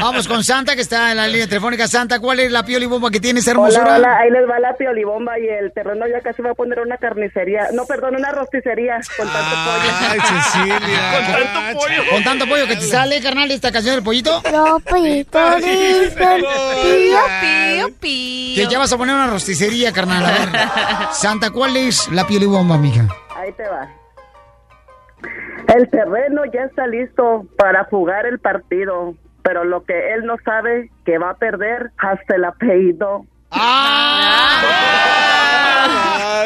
Vamos 0.00 0.28
con 0.28 0.44
Santa, 0.44 0.74
que 0.74 0.82
está 0.82 1.10
en 1.10 1.16
la 1.16 1.26
línea 1.26 1.46
telefónica. 1.46 1.88
Santa, 1.88 2.20
¿cuál 2.20 2.40
es 2.40 2.50
la 2.52 2.64
piolibomba 2.64 3.10
que 3.10 3.20
tienes, 3.20 3.46
hermosura? 3.46 3.96
hola, 3.96 4.18
ahí 4.18 4.30
les 4.30 4.48
va 4.48 4.58
la 4.58 4.74
piolibomba 4.76 5.38
y 5.38 5.48
el 5.48 5.72
terreno 5.72 6.06
ya 6.06 6.20
casi 6.20 6.42
va 6.42 6.50
a 6.50 6.54
poner 6.54 6.80
una 6.80 6.96
carnicería. 6.96 7.68
No, 7.72 7.84
perdón, 7.86 8.16
una 8.16 8.30
rosticería 8.32 8.98
con 9.16 9.28
tanto 9.28 9.50
pollo. 9.50 9.90
Ay, 10.10 10.20
Cecilia. 10.20 11.12
Con 11.12 11.26
tanto 11.26 11.78
pollo. 11.80 12.02
Con 12.10 12.24
tanto 12.24 12.46
pollo 12.46 12.66
que 12.66 12.76
te 12.76 12.86
sale, 12.86 13.20
carnal, 13.20 13.48
de 13.48 13.54
esta 13.54 13.72
canción 13.72 13.94
del 13.94 14.04
pollito. 14.04 14.42
Los 14.50 14.82
pollitos 14.82 15.56
dicen 15.56 16.40
Pío, 16.40 17.18
pío, 17.40 17.40
pío. 17.40 17.89
Que 18.54 18.66
ya 18.68 18.78
vas 18.78 18.92
a 18.92 18.96
poner 18.98 19.14
una 19.14 19.26
rosticería, 19.28 19.92
carnal. 19.92 20.24
A 20.24 20.30
ver. 20.30 20.48
Santa, 21.12 21.50
¿cuál 21.50 21.76
es 21.76 22.08
la 22.10 22.26
piolibomba, 22.26 22.78
mija? 22.78 23.06
Ahí 23.36 23.52
te 23.52 23.68
va. 23.68 23.88
El 25.74 25.88
terreno 25.90 26.42
ya 26.52 26.62
está 26.64 26.86
listo 26.86 27.46
para 27.56 27.84
jugar 27.84 28.26
el 28.26 28.38
partido, 28.40 29.14
pero 29.42 29.64
lo 29.64 29.84
que 29.84 30.14
él 30.14 30.24
no 30.24 30.36
sabe 30.44 30.90
que 31.04 31.18
va 31.18 31.30
a 31.30 31.34
perder 31.34 31.92
hasta 31.98 32.36
el 32.36 32.44
apellido. 32.44 33.24
Ah, 33.52 34.60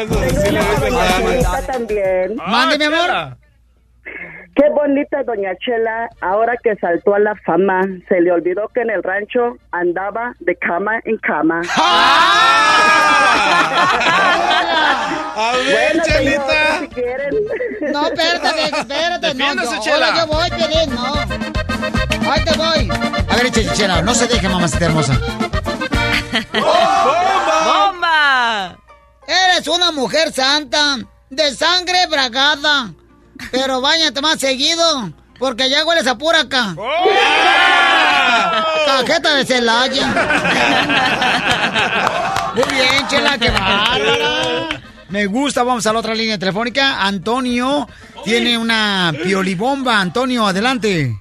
sí 0.07 0.15
ves 0.19 0.43
el 0.43 0.55
drama. 0.55 1.19
Bonita 1.21 1.61
también. 1.65 2.35
Mande, 2.35 2.77
mi 2.77 2.85
amor. 2.85 3.37
Qué 4.55 4.69
bonita 4.69 5.21
doña 5.23 5.51
Chela, 5.59 6.09
ahora 6.21 6.53
que 6.63 6.75
saltó 6.77 7.13
a 7.15 7.19
la 7.19 7.35
fama, 7.45 7.81
se 8.07 8.21
le 8.21 8.31
olvidó 8.31 8.69
que 8.73 8.81
en 8.81 8.89
el 8.89 9.03
rancho 9.03 9.57
andaba 9.71 10.33
de 10.39 10.55
cama 10.55 10.99
en 11.03 11.17
cama. 11.17 11.61
A 15.37 15.51
ver, 15.51 15.73
Bueno, 15.73 16.03
señor, 16.05 16.23
Chelita. 16.23 16.79
si 16.79 16.87
quieren. 16.87 17.33
No, 17.91 18.07
espérate, 18.07 18.63
espérate. 18.79 19.33
No, 19.33 19.53
yo, 19.55 19.79
Chela. 19.81 20.07
ahora 20.07 20.19
yo 20.19 20.27
voy, 20.27 20.49
Piolín, 20.51 20.95
no. 20.95 22.31
Ahí 22.31 22.43
te 22.43 22.57
voy. 22.57 22.89
A 23.29 23.35
ver, 23.35 23.51
Chela, 23.73 24.01
no 24.01 24.13
se 24.15 24.27
deje, 24.27 24.47
mamacita 24.47 24.85
hermosa. 24.85 25.19
¡Bomba! 27.65 28.77
Eres 29.27 29.67
una 29.67 29.91
mujer 29.91 30.31
santa, 30.31 30.97
de 31.29 31.51
sangre 31.53 32.07
bragada. 32.09 32.91
Pero 33.51 33.81
bañate 33.81 34.21
más 34.21 34.39
seguido, 34.39 35.11
porque 35.39 35.69
ya 35.69 35.85
hueles 35.85 36.07
a 36.07 36.17
pura 36.17 36.41
acá. 36.41 36.75
jeta 39.07 39.35
de 39.35 39.45
Celaya. 39.45 40.07
Muy 42.55 42.63
bien, 42.73 43.07
chela, 43.07 43.37
qué 43.37 43.49
bárbara. 43.49 44.81
Me 45.09 45.25
gusta, 45.27 45.63
vamos 45.63 45.85
a 45.85 45.93
la 45.93 45.99
otra 45.99 46.15
línea 46.15 46.37
telefónica. 46.39 47.05
Antonio 47.05 47.87
tiene 48.23 48.57
una 48.57 49.13
piolibomba. 49.23 49.99
Antonio, 49.99 50.47
adelante. 50.47 51.19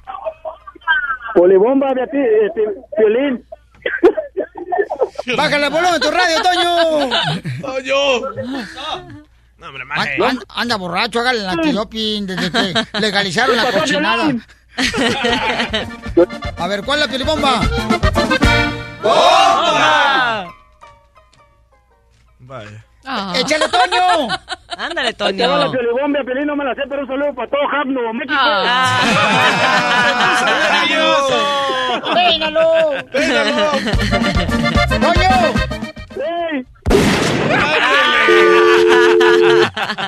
Polibomba 1.35 1.93
de 1.95 2.07
ti, 2.07 2.19
pi- 2.55 2.63
violín. 2.99 3.45
Bájale 5.37 5.67
el 5.67 5.73
volumen 5.73 5.95
de 5.95 6.01
tu 6.01 6.11
radio, 6.11 6.41
Toño. 6.43 7.11
Toño. 7.61 7.99
An- 10.23 10.41
anda 10.49 10.77
borracho, 10.77 11.21
hágale 11.21 11.41
la 11.43 11.57
tilopin 11.57 12.27
desde 12.27 12.51
que 12.51 12.75
legalizaron 13.01 13.57
la 13.57 13.71
cochinada. 13.73 14.33
A 16.59 16.67
ver, 16.67 16.83
¿cuál 16.85 16.99
es 17.01 17.07
la 17.07 17.11
piolibomba? 17.11 17.61
Vaya. 22.41 22.85
¡Échale, 23.37 23.69
Toño! 23.69 24.29
Ándale, 24.77 25.09
Ahí 25.09 25.15
te 25.15 25.33
la 25.47 25.71
piolibomba, 25.71 26.21
Piolín, 26.25 26.47
no 26.47 26.57
me 26.57 26.65
la 26.65 26.75
sé, 26.75 26.81
pero 26.89 27.03
un 27.03 27.09
saludo 27.09 27.35
para 27.35 27.49
todo 27.51 27.61
Japno, 27.71 28.13
México. 28.15 28.35
¡Peínalo! 32.15 32.61
¡Peínalo! 33.13 33.71
¡Toño! 35.01 35.31
¡Sí! 36.15 36.67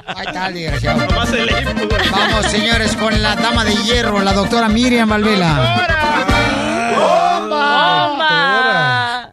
Ahí 0.06 0.26
está 0.26 0.48
el 0.48 0.54
desgraciado. 0.54 1.06
Vamos, 2.10 2.46
señores, 2.46 2.96
con 2.96 3.22
la 3.22 3.36
dama 3.36 3.64
de 3.64 3.74
hierro, 3.74 4.22
la 4.22 4.32
doctora 4.32 4.68
Miriam 4.68 5.08
Valvela. 5.08 5.86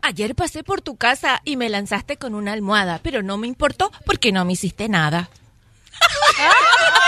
Ayer 0.02 0.36
pasé 0.36 0.64
por 0.64 0.82
tu 0.82 0.96
casa 0.96 1.42
y 1.44 1.56
me 1.56 1.70
lanzaste 1.70 2.18
con 2.18 2.36
una 2.36 2.54
almohada, 2.54 3.00
pero 3.02 3.24
no 3.24 3.38
me 3.38 3.48
importó 3.48 3.92
porque 4.06 4.32
no 4.32 4.46
me 4.46 4.54
hiciste 4.54 4.88
nada. 4.88 5.30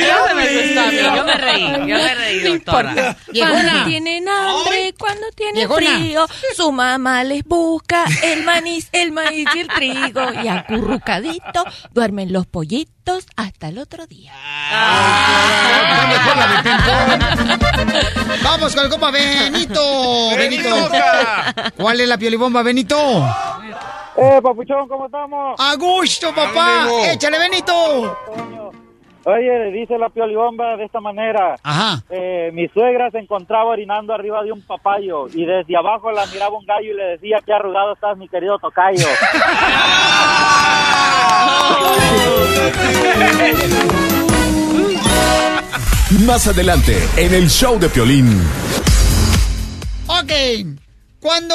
Yo 0.00 1.24
me 1.24 1.34
reí, 1.34 1.72
yo 1.86 1.96
me 1.96 2.14
reí, 2.14 2.40
doctora. 2.40 3.16
Cuando 3.26 3.84
tienen 3.84 4.28
hambre, 4.28 4.94
cuando 4.98 5.26
tienen 5.34 5.68
frío, 5.70 6.26
su 6.56 6.72
mamá 6.72 7.24
les 7.24 7.44
busca 7.44 8.04
el 8.22 8.44
maíz, 8.44 8.88
el 8.92 9.12
maíz 9.12 9.48
y 9.54 9.58
el 9.60 9.68
trigo. 9.68 10.20
Y 10.42 10.48
acurrucadito 10.48 11.64
duermen 11.92 12.32
los 12.32 12.46
pollitos 12.46 13.26
hasta 13.36 13.68
el 13.68 13.78
otro 13.78 14.06
día. 14.06 14.32
Vamos 18.42 18.74
con 18.74 18.84
el 18.84 18.90
compa 18.90 19.10
Benito. 19.10 20.30
Benito. 20.36 20.90
Benito. 20.90 20.90
¿Cuál 21.76 22.00
es 22.00 22.08
la 22.08 22.18
piolibomba, 22.18 22.62
Benito? 22.62 23.26
Eh, 24.16 24.40
papuchón, 24.42 24.88
¿cómo 24.88 25.06
estamos? 25.06 25.58
A 25.58 25.74
gusto, 25.76 26.34
papá. 26.34 26.82
Ánimo. 26.82 27.04
Échale, 27.12 27.38
Benito. 27.38 28.16
Oye, 29.24 29.70
dice 29.72 29.98
la 29.98 30.08
piolibomba 30.08 30.76
de 30.76 30.84
esta 30.84 31.00
manera. 31.00 31.56
Ajá. 31.62 32.02
Eh, 32.08 32.50
mi 32.54 32.68
suegra 32.68 33.10
se 33.10 33.18
encontraba 33.18 33.70
orinando 33.70 34.14
arriba 34.14 34.42
de 34.42 34.52
un 34.52 34.62
papayo 34.62 35.28
y 35.28 35.44
desde 35.44 35.76
abajo 35.76 36.10
la 36.10 36.24
miraba 36.26 36.56
un 36.56 36.64
gallo 36.64 36.92
y 36.92 36.96
le 36.96 37.04
decía 37.04 37.38
que 37.44 37.52
arrugado 37.52 37.92
estás, 37.92 38.16
mi 38.16 38.28
querido 38.28 38.58
tocayo. 38.58 39.06
Más 46.26 46.46
adelante, 46.48 46.98
en 47.16 47.34
el 47.34 47.48
show 47.48 47.78
de 47.78 47.88
Piolín. 47.88 48.42
Ok. 50.08 50.79
Cuando 51.20 51.54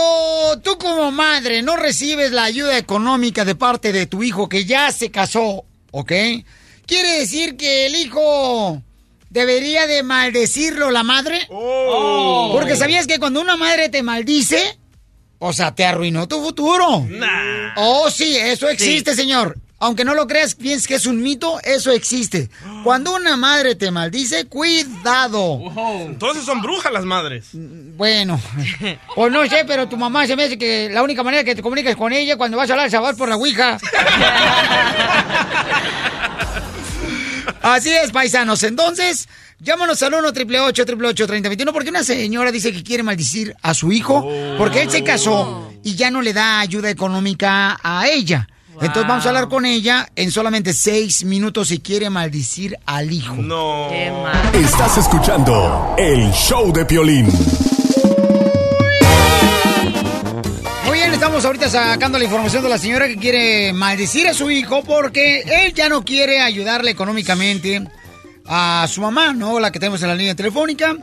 tú 0.64 0.78
como 0.78 1.12
madre 1.12 1.64
no 1.64 1.76
recibes 1.76 2.32
la 2.32 2.44
ayuda 2.44 2.78
económica 2.78 3.44
de 3.46 3.56
parte 3.56 3.92
de 3.92 4.06
tu 4.06 4.22
hijo 4.22 4.48
que 4.48 4.66
ya 4.66 4.92
se 4.92 5.10
casó, 5.10 5.66
¿ok? 5.92 6.12
Quiere 6.86 7.20
decir 7.20 7.58
que 7.58 7.88
el 7.88 7.96
hijo 7.96 8.82
debería 9.32 9.88
de 9.88 10.04
maldecirlo 10.04 10.92
la 10.92 11.02
madre. 11.04 11.48
Porque 11.50 12.76
sabías 12.76 13.08
que 13.08 13.18
cuando 13.18 13.42
una 13.42 13.58
madre 13.58 13.90
te 13.90 14.04
maldice, 14.04 14.78
o 15.40 15.52
sea, 15.52 15.74
te 15.74 15.84
arruinó 15.84 16.28
tu 16.28 16.44
futuro. 16.44 17.08
Oh, 17.76 18.10
sí, 18.12 18.38
eso 18.38 18.70
existe, 18.70 19.16
señor. 19.16 19.58
Aunque 19.78 20.06
no 20.06 20.14
lo 20.16 20.26
creas, 20.26 20.56
pienses 20.56 20.88
que 20.88 20.96
es 20.96 21.06
un 21.06 21.22
mito, 21.22 21.60
eso 21.64 21.92
existe. 21.92 22.50
Cuando 22.84 23.14
una 23.14 23.36
madre 23.36 23.76
te 23.76 23.92
maldice, 23.92 24.46
cuidado. 24.46 25.60
Entonces 26.06 26.46
son 26.46 26.62
brujas 26.62 26.94
las 26.94 27.04
madres. 27.04 27.50
Bueno, 27.54 28.40
pues 29.16 29.32
no 29.32 29.46
sé, 29.48 29.66
pero 29.68 29.90
tu 29.90 29.98
mamá 29.98 30.26
se 30.28 30.36
me 30.36 30.46
hace 30.46 30.58
que 30.58 30.90
la 30.90 31.04
única 31.04 31.24
manera 31.24 31.44
que 31.44 31.56
te 31.56 31.62
comuniques 31.62 31.96
con 31.98 32.14
ella 32.14 32.38
cuando 32.38 32.58
vas 32.58 32.70
a 32.70 32.74
hablar 32.74 32.90
sabor 32.90 33.18
por 33.18 33.28
la 33.28 33.36
ouija. 33.36 33.78
Así 37.62 37.92
es, 37.92 38.12
paisanos. 38.12 38.64
Entonces, 38.64 39.28
llámanos 39.60 40.02
al 40.04 40.14
1 40.14 40.28
888 40.30 41.28
3021 41.28 41.74
porque 41.74 41.90
una 41.90 42.04
señora 42.04 42.52
dice 42.52 42.72
que 42.72 42.84
quiere 42.84 43.04
maldecir 43.04 43.56
a 43.62 43.74
su 43.74 43.92
hijo 43.92 44.26
porque 44.58 44.84
él 44.84 44.90
se 44.90 45.04
casó 45.04 45.74
y 45.84 45.96
ya 45.96 46.12
no 46.12 46.22
le 46.22 46.32
da 46.32 46.60
ayuda 46.62 46.90
económica 46.90 47.78
a 47.84 48.08
ella. 48.08 48.48
Entonces 48.82 49.08
vamos 49.08 49.26
a 49.26 49.30
hablar 49.30 49.48
con 49.48 49.66
ella 49.66 50.10
en 50.16 50.32
solamente 50.32 50.74
seis 50.74 51.24
minutos 51.24 51.70
si 51.70 51.80
quiere 51.80 52.10
maldecir 52.10 52.78
al 52.86 53.12
hijo. 53.12 53.36
No. 53.36 53.90
Estás 54.54 54.98
escuchando 54.98 55.96
el 55.98 56.30
show 56.32 56.74
de 56.74 56.86
Piolín. 56.86 57.28
Muy 60.86 60.98
bien, 60.98 61.14
estamos 61.14 61.46
ahorita 61.46 61.70
sacando 61.70 62.18
la 62.18 62.26
información 62.26 62.64
de 62.64 62.70
la 62.70 62.78
señora 62.78 63.08
que 63.08 63.18
quiere 63.18 63.72
maldecir 63.72 64.28
a 64.28 64.34
su 64.34 64.52
hijo 64.52 64.84
porque 64.84 65.42
él 65.42 65.74
ya 65.74 65.88
no 65.88 66.04
quiere 66.04 66.42
ayudarle 66.42 66.92
económicamente 66.92 67.88
a 68.46 68.86
su 68.90 69.00
mamá, 69.02 69.34
¿no? 69.34 69.60
La 69.60 69.72
que 69.72 69.80
tenemos 69.80 70.02
en 70.02 70.10
la 70.10 70.16
línea 70.16 70.36
telefónica, 70.36 70.98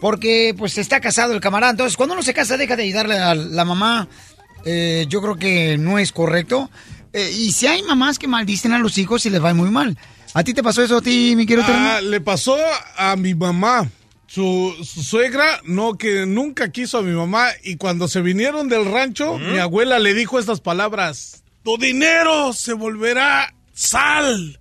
porque 0.00 0.54
pues 0.56 0.78
está 0.78 1.00
casado 1.00 1.34
el 1.34 1.40
camarada. 1.40 1.72
Entonces, 1.72 1.96
cuando 1.96 2.14
uno 2.14 2.22
se 2.22 2.32
casa, 2.32 2.56
deja 2.56 2.74
de 2.74 2.84
ayudarle 2.84 3.18
a 3.18 3.34
la 3.34 3.64
mamá. 3.66 4.08
Eh, 4.64 5.06
yo 5.08 5.20
creo 5.22 5.36
que 5.36 5.78
no 5.78 5.98
es 5.98 6.10
correcto. 6.12 6.70
Eh, 7.18 7.32
y 7.32 7.52
si 7.52 7.66
hay 7.66 7.82
mamás 7.82 8.18
que 8.18 8.28
maldicen 8.28 8.72
a 8.72 8.78
los 8.78 8.96
hijos 8.96 9.26
y 9.26 9.30
les 9.30 9.42
va 9.42 9.52
muy 9.54 9.70
mal. 9.70 9.98
¿A 10.34 10.44
ti 10.44 10.54
te 10.54 10.62
pasó 10.62 10.82
eso 10.82 10.98
a 10.98 11.02
ti, 11.02 11.34
mi 11.36 11.46
querido 11.46 11.66
Ah, 11.68 12.00
le 12.00 12.20
pasó 12.20 12.56
a 12.96 13.16
mi 13.16 13.34
mamá. 13.34 13.90
Su, 14.28 14.74
su 14.84 15.02
suegra, 15.02 15.60
no, 15.64 15.96
que 15.96 16.26
nunca 16.26 16.70
quiso 16.70 16.98
a 16.98 17.02
mi 17.02 17.12
mamá. 17.12 17.48
Y 17.64 17.76
cuando 17.76 18.06
se 18.08 18.20
vinieron 18.20 18.68
del 18.68 18.84
rancho, 18.84 19.38
mi 19.38 19.58
abuela 19.58 19.98
le 19.98 20.14
dijo 20.14 20.38
estas 20.38 20.60
palabras: 20.60 21.42
Tu 21.64 21.76
dinero 21.78 22.52
se 22.52 22.74
volverá 22.74 23.54
sal. 23.72 24.60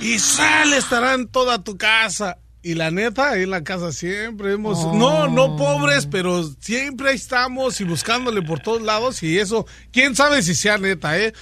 Y 0.00 0.18
sal 0.18 0.72
estará 0.74 1.14
en 1.14 1.28
toda 1.28 1.62
tu 1.62 1.78
casa. 1.78 2.38
Y 2.62 2.74
la 2.74 2.90
neta, 2.90 3.30
ahí 3.30 3.44
en 3.44 3.50
la 3.50 3.64
casa 3.64 3.90
siempre 3.90 4.52
hemos... 4.52 4.84
No, 4.94 5.28
no 5.28 5.56
pobres, 5.56 6.04
pero 6.06 6.42
siempre 6.60 7.10
ahí 7.10 7.16
estamos 7.16 7.80
y 7.80 7.84
buscándole 7.84 8.42
por 8.42 8.60
todos 8.60 8.82
lados. 8.82 9.22
Y 9.22 9.38
eso, 9.38 9.66
quién 9.92 10.14
sabe 10.14 10.42
si 10.42 10.54
sea 10.54 10.76
neta, 10.76 11.18
¿eh? 11.18 11.32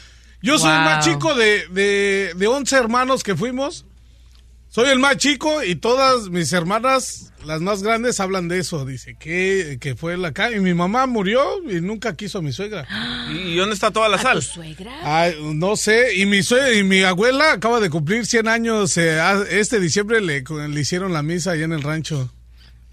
Yo 0.42 0.58
soy 0.58 0.70
el 0.70 0.80
más 0.84 1.04
chico 1.04 1.34
de, 1.34 1.66
de, 1.68 2.32
de 2.36 2.46
11 2.46 2.76
hermanos 2.76 3.22
que 3.22 3.34
fuimos. 3.36 3.84
Soy 4.70 4.90
el 4.90 4.98
más 4.98 5.16
chico 5.16 5.64
y 5.64 5.76
todas 5.76 6.28
mis 6.28 6.52
hermanas, 6.52 7.32
las 7.44 7.60
más 7.62 7.82
grandes, 7.82 8.20
hablan 8.20 8.48
de 8.48 8.58
eso. 8.58 8.84
Dice 8.84 9.16
que, 9.18 9.78
que 9.80 9.96
fue 9.96 10.16
la 10.18 10.28
acá. 10.28 10.52
Y 10.52 10.60
mi 10.60 10.74
mamá 10.74 11.06
murió 11.06 11.42
y 11.68 11.80
nunca 11.80 12.14
quiso 12.14 12.38
a 12.38 12.42
mi 12.42 12.52
suegra. 12.52 12.86
¿Y 13.32 13.56
dónde 13.56 13.74
está 13.74 13.90
toda 13.90 14.08
la 14.10 14.18
sal? 14.18 14.36
Ay, 15.02 15.36
no 15.54 15.74
sé. 15.76 16.14
Y 16.16 16.26
mi, 16.26 16.42
sue- 16.42 16.78
y 16.78 16.84
mi 16.84 17.02
abuela 17.02 17.52
acaba 17.52 17.80
de 17.80 17.88
cumplir 17.90 18.26
100 18.26 18.46
años. 18.46 18.96
eh, 18.98 19.18
a- 19.18 19.42
este 19.50 19.80
diciembre 19.80 20.20
le, 20.20 20.42
le 20.68 20.80
hicieron 20.80 21.12
la 21.14 21.22
misa 21.22 21.52
allá 21.52 21.64
en 21.64 21.72
el 21.72 21.82
rancho. 21.82 22.30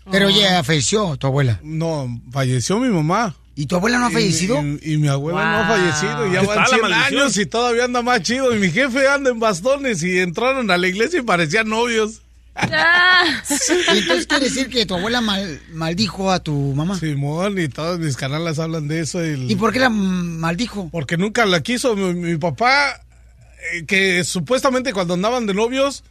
Pero 0.09 0.29
ya 0.29 0.63
falleció 0.63 1.17
tu 1.17 1.27
abuela. 1.27 1.59
No, 1.61 2.07
falleció 2.31 2.79
mi 2.79 2.87
mamá. 2.89 3.35
¿Y 3.57 3.67
tu 3.67 3.75
abuela 3.77 3.97
no 3.99 4.07
ha 4.07 4.09
Y- 4.09 4.13
fallecido? 4.13 4.61
Y, 4.61 4.93
y 4.93 4.97
mi 4.97 5.07
abuela 5.07 5.39
no 5.43 5.57
ha 5.59 5.67
fallecido. 5.67 6.31
Ya 6.33 6.41
Está 6.41 6.55
van 6.55 6.59
la 6.63 6.67
100 6.67 6.81
maldición. 6.81 7.21
años 7.21 7.37
y 7.37 7.45
todavía 7.45 7.85
anda 7.85 8.01
más 8.01 8.21
chido. 8.21 8.53
Y 8.55 8.59
mi 8.59 8.69
jefe 8.69 9.07
anda 9.07 9.29
en 9.31 9.39
bastones 9.39 10.03
y 10.03 10.19
entraron 10.19 10.69
a 10.71 10.77
la 10.77 10.87
iglesia 10.87 11.19
y 11.19 11.23
parecían 11.23 11.69
novios. 11.69 12.21
Y 13.93 13.97
entonces 13.99 14.27
quiere 14.27 14.45
decir 14.45 14.69
que 14.69 14.85
tu 14.85 14.95
abuela 14.95 15.19
mal- 15.21 15.59
maldijo 15.73 16.31
a 16.31 16.39
tu 16.39 16.53
mamá. 16.75 16.99
Simón, 16.99 17.59
y 17.59 17.67
todos 17.69 17.99
mis 17.99 18.15
canales 18.17 18.59
hablan 18.59 18.87
de 18.87 19.01
eso. 19.01 19.25
y- 19.25 19.51
¿Y 19.51 19.55
por 19.55 19.71
qué 19.73 19.79
la 19.79 19.89
maldijo? 19.89 20.89
Porque 20.91 21.17
nunca 21.17 21.45
la 21.45 21.61
quiso. 21.61 21.95
Mi, 21.95 22.13
mi 22.13 22.37
papá, 22.37 23.01
eh, 23.73 23.85
que 23.85 24.23
supuestamente 24.23 24.93
cuando 24.93 25.13
andaban 25.15 25.45
de 25.47 25.53
novios, 25.53 26.03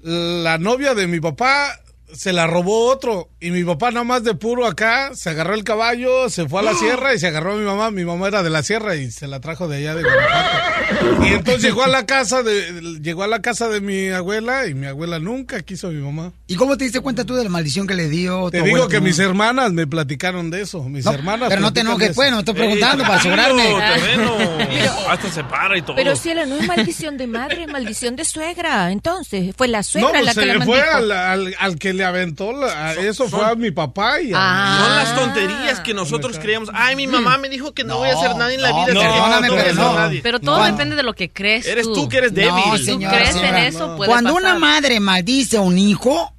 la 0.00 0.58
novia 0.58 0.94
de 0.94 1.06
mi 1.06 1.20
papá 1.20 1.78
se 2.14 2.32
la 2.32 2.46
robó 2.46 2.90
otro. 2.90 3.28
Y 3.40 3.50
mi 3.50 3.64
papá 3.64 3.90
nada 3.90 4.04
más 4.04 4.24
de 4.24 4.34
puro 4.34 4.66
acá, 4.66 5.10
se 5.14 5.30
agarró 5.30 5.54
el 5.54 5.64
caballo, 5.64 6.28
se 6.30 6.48
fue 6.48 6.60
a 6.60 6.62
la 6.62 6.74
sierra 6.74 7.14
y 7.14 7.18
se 7.18 7.26
agarró 7.28 7.52
a 7.52 7.56
mi 7.56 7.64
mamá. 7.64 7.90
Mi 7.90 8.04
mamá 8.04 8.28
era 8.28 8.42
de 8.42 8.50
la 8.50 8.62
sierra 8.62 8.94
y 8.96 9.10
se 9.10 9.26
la 9.26 9.40
trajo 9.40 9.68
de 9.68 9.78
allá 9.78 9.94
de 9.94 10.02
Guanajuato. 10.02 11.24
Y 11.24 11.28
entonces 11.34 11.62
llegó 11.62 11.84
a 11.84 11.88
la 11.88 12.06
casa 12.06 12.42
de, 12.42 12.98
llegó 13.02 13.22
a 13.22 13.26
la 13.28 13.40
casa 13.42 13.68
de 13.68 13.80
mi 13.80 14.08
abuela 14.10 14.66
y 14.66 14.74
mi 14.74 14.86
abuela 14.86 15.18
nunca 15.18 15.62
quiso 15.62 15.88
a 15.88 15.90
mi 15.90 16.02
mamá. 16.02 16.32
¿Y 16.46 16.56
cómo 16.56 16.76
te 16.76 16.84
diste 16.84 17.00
cuenta 17.00 17.24
tú 17.24 17.34
de 17.34 17.44
la 17.44 17.50
maldición 17.50 17.86
que 17.86 17.94
le 17.94 18.08
dio? 18.08 18.50
Te 18.50 18.62
digo 18.62 18.88
que 18.88 19.00
mis 19.00 19.18
mamá? 19.18 19.28
hermanas 19.30 19.72
me 19.72 19.86
platicaron 19.86 20.50
de 20.50 20.62
eso. 20.62 20.82
Mis 20.84 21.04
No, 21.04 21.12
hermanas. 21.12 21.48
pero 21.48 21.60
no 21.60 21.72
te 21.72 21.80
enojes, 21.80 22.12
pues, 22.14 22.30
no 22.30 22.40
estoy 22.40 22.54
preguntando 22.54 23.04
para 23.04 23.16
asegurarme. 23.16 23.62
terreno. 23.64 24.36
Hasta 25.08 25.30
se 25.30 25.44
para 25.44 25.76
y 25.78 25.82
todo. 25.82 25.96
Pero 25.96 26.14
cielo, 26.16 26.46
no 26.46 26.56
es 26.56 26.66
maldición 26.66 27.16
de 27.16 27.26
madre, 27.26 27.62
es 27.64 27.68
maldición 27.72 28.16
de 28.16 28.24
suegra. 28.24 28.90
Entonces, 28.92 29.54
fue 29.56 29.68
la 29.68 29.78
No, 29.78 29.84
suegra 29.84 30.10
pues 30.10 30.24
la 30.24 30.34
se 30.34 30.40
que 30.40 30.46
la 30.46 30.54
le 30.54 30.64
fue 30.64 30.76
maldijo. 30.78 30.96
al, 30.96 31.12
al- 31.12 31.54
al 31.58 31.78
que 31.78 31.92
le 31.92 32.01
aventó 32.04 32.52
la- 32.52 32.92
eso 32.94 33.28
fue 33.28 33.44
a 33.44 33.54
mi 33.54 33.70
papá 33.70 34.20
y 34.20 34.32
a 34.32 34.36
Ah. 34.38 34.78
Son 34.84 34.96
las 34.96 35.14
tonterías 35.14 35.80
que 35.80 35.94
nosotros 35.94 36.38
creemos. 36.38 36.68
Ay, 36.74 36.96
mi 36.96 37.06
mamá 37.06 37.38
me 37.38 37.48
dijo 37.48 37.72
que 37.72 37.84
no, 37.84 37.98
voy 37.98 38.10
a 38.10 38.14
hacer 38.14 38.36
nada 38.36 38.52
en 38.52 38.62
la 38.62 38.68
vida. 38.72 38.94
no, 38.94 40.20
pero 40.22 40.38
no. 40.38 40.44
todo 40.52 40.64
depende 40.64 40.96
de 40.96 41.02
lo 41.02 41.14
que 41.14 41.30
crees 41.30 41.66
Eres 41.66 41.86
tú. 41.86 41.94
tú 41.94 42.08
que 42.08 42.18
eres 42.18 42.34
débil. 42.34 42.52
No, 42.66 42.76
Si 42.78 42.92
tú 42.92 42.98
crees 42.98 43.30
señora. 43.30 43.48
en 43.48 43.56
eso, 43.74 43.96
puede 43.96 44.08
Cuando 44.10 44.34
pasar. 44.34 44.50
una 44.52 44.58
madre 44.58 45.00
maldice 45.00 45.56
a 45.56 45.60
un 45.60 45.78
hijo, 45.78 46.32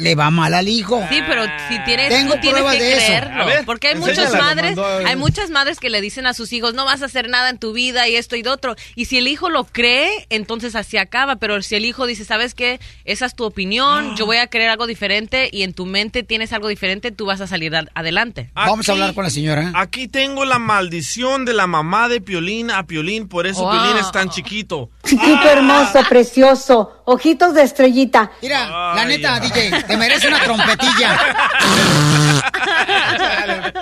le 0.00 0.14
va 0.14 0.30
mal 0.30 0.54
al 0.54 0.68
hijo. 0.68 1.02
Sí, 1.10 1.20
pero 1.26 1.44
si 1.68 1.78
tienes, 1.84 2.08
Tengo 2.08 2.34
tú 2.34 2.40
tienes 2.40 2.62
que 2.62 2.70
de 2.82 2.94
creerlo. 2.96 3.46
Ver, 3.46 3.64
porque 3.64 3.88
hay 3.88 3.94
muchas 3.96 4.32
madres, 4.34 4.76
hay 5.06 5.16
muchas 5.16 5.50
madres 5.50 5.78
que 5.80 5.90
le 5.90 6.00
dicen 6.00 6.26
a 6.26 6.34
sus 6.34 6.52
hijos, 6.52 6.74
no 6.74 6.84
vas 6.84 7.02
a 7.02 7.06
hacer 7.06 7.28
nada 7.28 7.50
en 7.50 7.58
tu 7.58 7.72
vida 7.72 8.08
y 8.08 8.16
esto 8.16 8.36
y 8.36 8.42
lo 8.42 8.52
otro. 8.52 8.74
Y 8.94 9.04
si 9.06 9.18
el 9.18 9.28
hijo 9.28 9.50
lo 9.50 9.64
cree, 9.64 10.26
entonces 10.30 10.74
así 10.76 10.96
acaba. 10.96 11.36
Pero 11.36 11.60
si 11.62 11.74
el 11.76 11.84
hijo 11.84 12.06
dice, 12.06 12.24
¿sabes 12.24 12.54
qué? 12.54 12.80
Esa 13.04 13.26
es 13.26 13.34
tu 13.34 13.44
opinión, 13.44 14.16
yo 14.16 14.26
voy 14.26 14.38
a 14.38 14.46
creer 14.48 14.70
algo 14.70 14.86
diferente 14.86 15.48
y 15.52 15.62
en 15.62 15.74
tu 15.74 15.86
mente 15.86 16.22
tienes 16.22 16.52
algo 16.52 16.68
diferente, 16.68 17.10
tú 17.12 17.26
vas 17.26 17.40
a 17.40 17.46
salir 17.46 17.74
ad- 17.76 17.88
adelante. 17.94 18.50
Vamos 18.54 18.88
a 18.88 18.92
hablar 18.92 19.14
con 19.14 19.24
la 19.24 19.30
señora. 19.30 19.72
Aquí 19.74 20.08
tengo 20.08 20.44
la 20.44 20.58
maldición 20.58 21.44
de 21.44 21.52
la 21.52 21.66
mamá 21.66 22.08
de 22.08 22.20
Piolín 22.20 22.70
a 22.70 22.86
Piolín, 22.86 23.28
por 23.28 23.46
eso. 23.46 23.68
Piolín 23.70 23.96
es 23.98 24.10
tan 24.12 24.30
chiquito. 24.30 24.90
Chiquito 25.04 25.42
hermoso, 25.48 26.00
precioso, 26.08 26.99
ojitos 27.10 27.54
de 27.54 27.62
estrellita. 27.62 28.30
Mira, 28.42 28.94
la 28.94 29.04
neta, 29.04 29.40
DJ, 29.40 29.82
te 29.82 29.96
merece 29.96 30.28
una 30.28 30.40
trompetilla. 30.40 31.18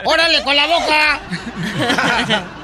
¡Órale, 0.05 0.43
con 0.43 0.57
la 0.57 0.67
boca! 0.67 1.21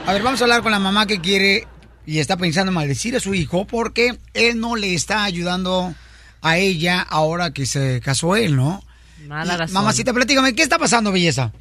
A 0.07 0.13
ver, 0.13 0.23
vamos 0.23 0.41
a 0.41 0.45
hablar 0.45 0.63
con 0.63 0.73
la 0.73 0.79
mamá 0.79 1.07
que 1.07 1.21
quiere 1.21 1.67
y 2.07 2.19
está 2.19 2.37
pensando 2.37 2.73
maldecir 2.73 3.17
a 3.17 3.21
su 3.21 3.35
hijo 3.35 3.67
porque 3.67 4.19
él 4.35 4.61
no 4.61 4.77
le 4.77 4.95
está 4.95 5.25
ayudando 5.25 5.95
a 6.43 6.57
ella 6.59 7.01
ahora 7.09 7.53
que 7.53 7.67
se 7.67 8.01
casó 8.03 8.37
él, 8.37 8.57
¿no? 8.57 8.83
Mala 9.27 9.55
Y, 9.55 9.57
razón. 9.59 9.75
Mamacita, 9.75 10.13
platícame, 10.13 10.55
¿qué 10.55 10.63
está 10.63 10.79
pasando, 10.79 11.13
belleza? 11.13 11.53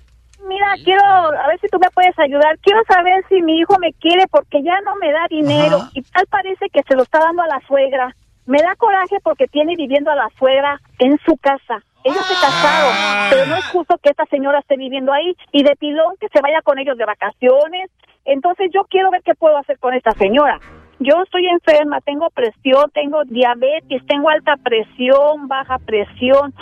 Mira, 0.48 0.68
quiero, 0.84 1.02
a 1.04 1.48
ver 1.48 1.60
si 1.62 1.68
tú 1.70 1.80
me 1.80 1.90
puedes 1.94 2.14
ayudar. 2.20 2.58
Quiero 2.62 2.80
saber 2.88 3.24
si 3.30 3.42
mi 3.42 3.60
hijo 3.60 3.78
me 3.80 3.94
quiere 3.94 4.26
porque 4.30 4.62
ya 4.64 4.74
no 4.86 4.96
me 5.02 5.12
da 5.12 5.26
dinero 5.30 5.78
Ajá. 5.78 5.90
y 5.94 6.02
tal 6.02 6.26
parece 6.28 6.66
que 6.72 6.82
se 6.88 6.96
lo 6.96 7.04
está 7.04 7.20
dando 7.20 7.42
a 7.42 7.48
la 7.48 7.62
suegra. 7.68 8.16
Me 8.46 8.60
da 8.62 8.76
coraje 8.76 9.18
porque 9.24 9.48
tiene 9.48 9.76
viviendo 9.76 10.12
a 10.12 10.16
la 10.16 10.30
suegra 10.38 10.80
en 11.00 11.18
su 11.26 11.38
casa. 11.38 11.82
Ellos 12.04 12.26
se 12.26 12.34
casaron, 12.34 13.30
pero 13.30 13.46
no 13.46 13.56
es 13.56 13.66
justo 13.68 13.98
que 13.98 14.10
esta 14.10 14.26
señora 14.26 14.60
esté 14.60 14.76
viviendo 14.76 15.14
ahí 15.14 15.34
y 15.54 15.64
de 15.64 15.76
pilón 15.78 16.16
que 16.20 16.28
se 16.28 16.42
vaya 16.42 16.62
con 16.62 16.78
ellos 16.78 16.98
de 16.98 17.06
vacaciones. 17.06 17.90
Entonces 18.26 18.72
yo 18.74 18.84
quiero 18.90 19.10
ver 19.12 19.22
qué 19.24 19.36
puedo 19.36 19.58
hacer 19.58 19.80
con 19.80 19.94
esta 19.94 20.12
señora. 20.12 20.60
Yo 21.00 21.22
estoy 21.24 21.48
enferma, 21.48 22.02
tengo 22.02 22.30
presión, 22.30 22.90
tengo 22.94 23.24
diabetes, 23.26 24.06
tengo 24.06 24.30
alta 24.30 24.56
presión, 24.58 25.48
baja 25.48 25.78
presión. 25.80 26.54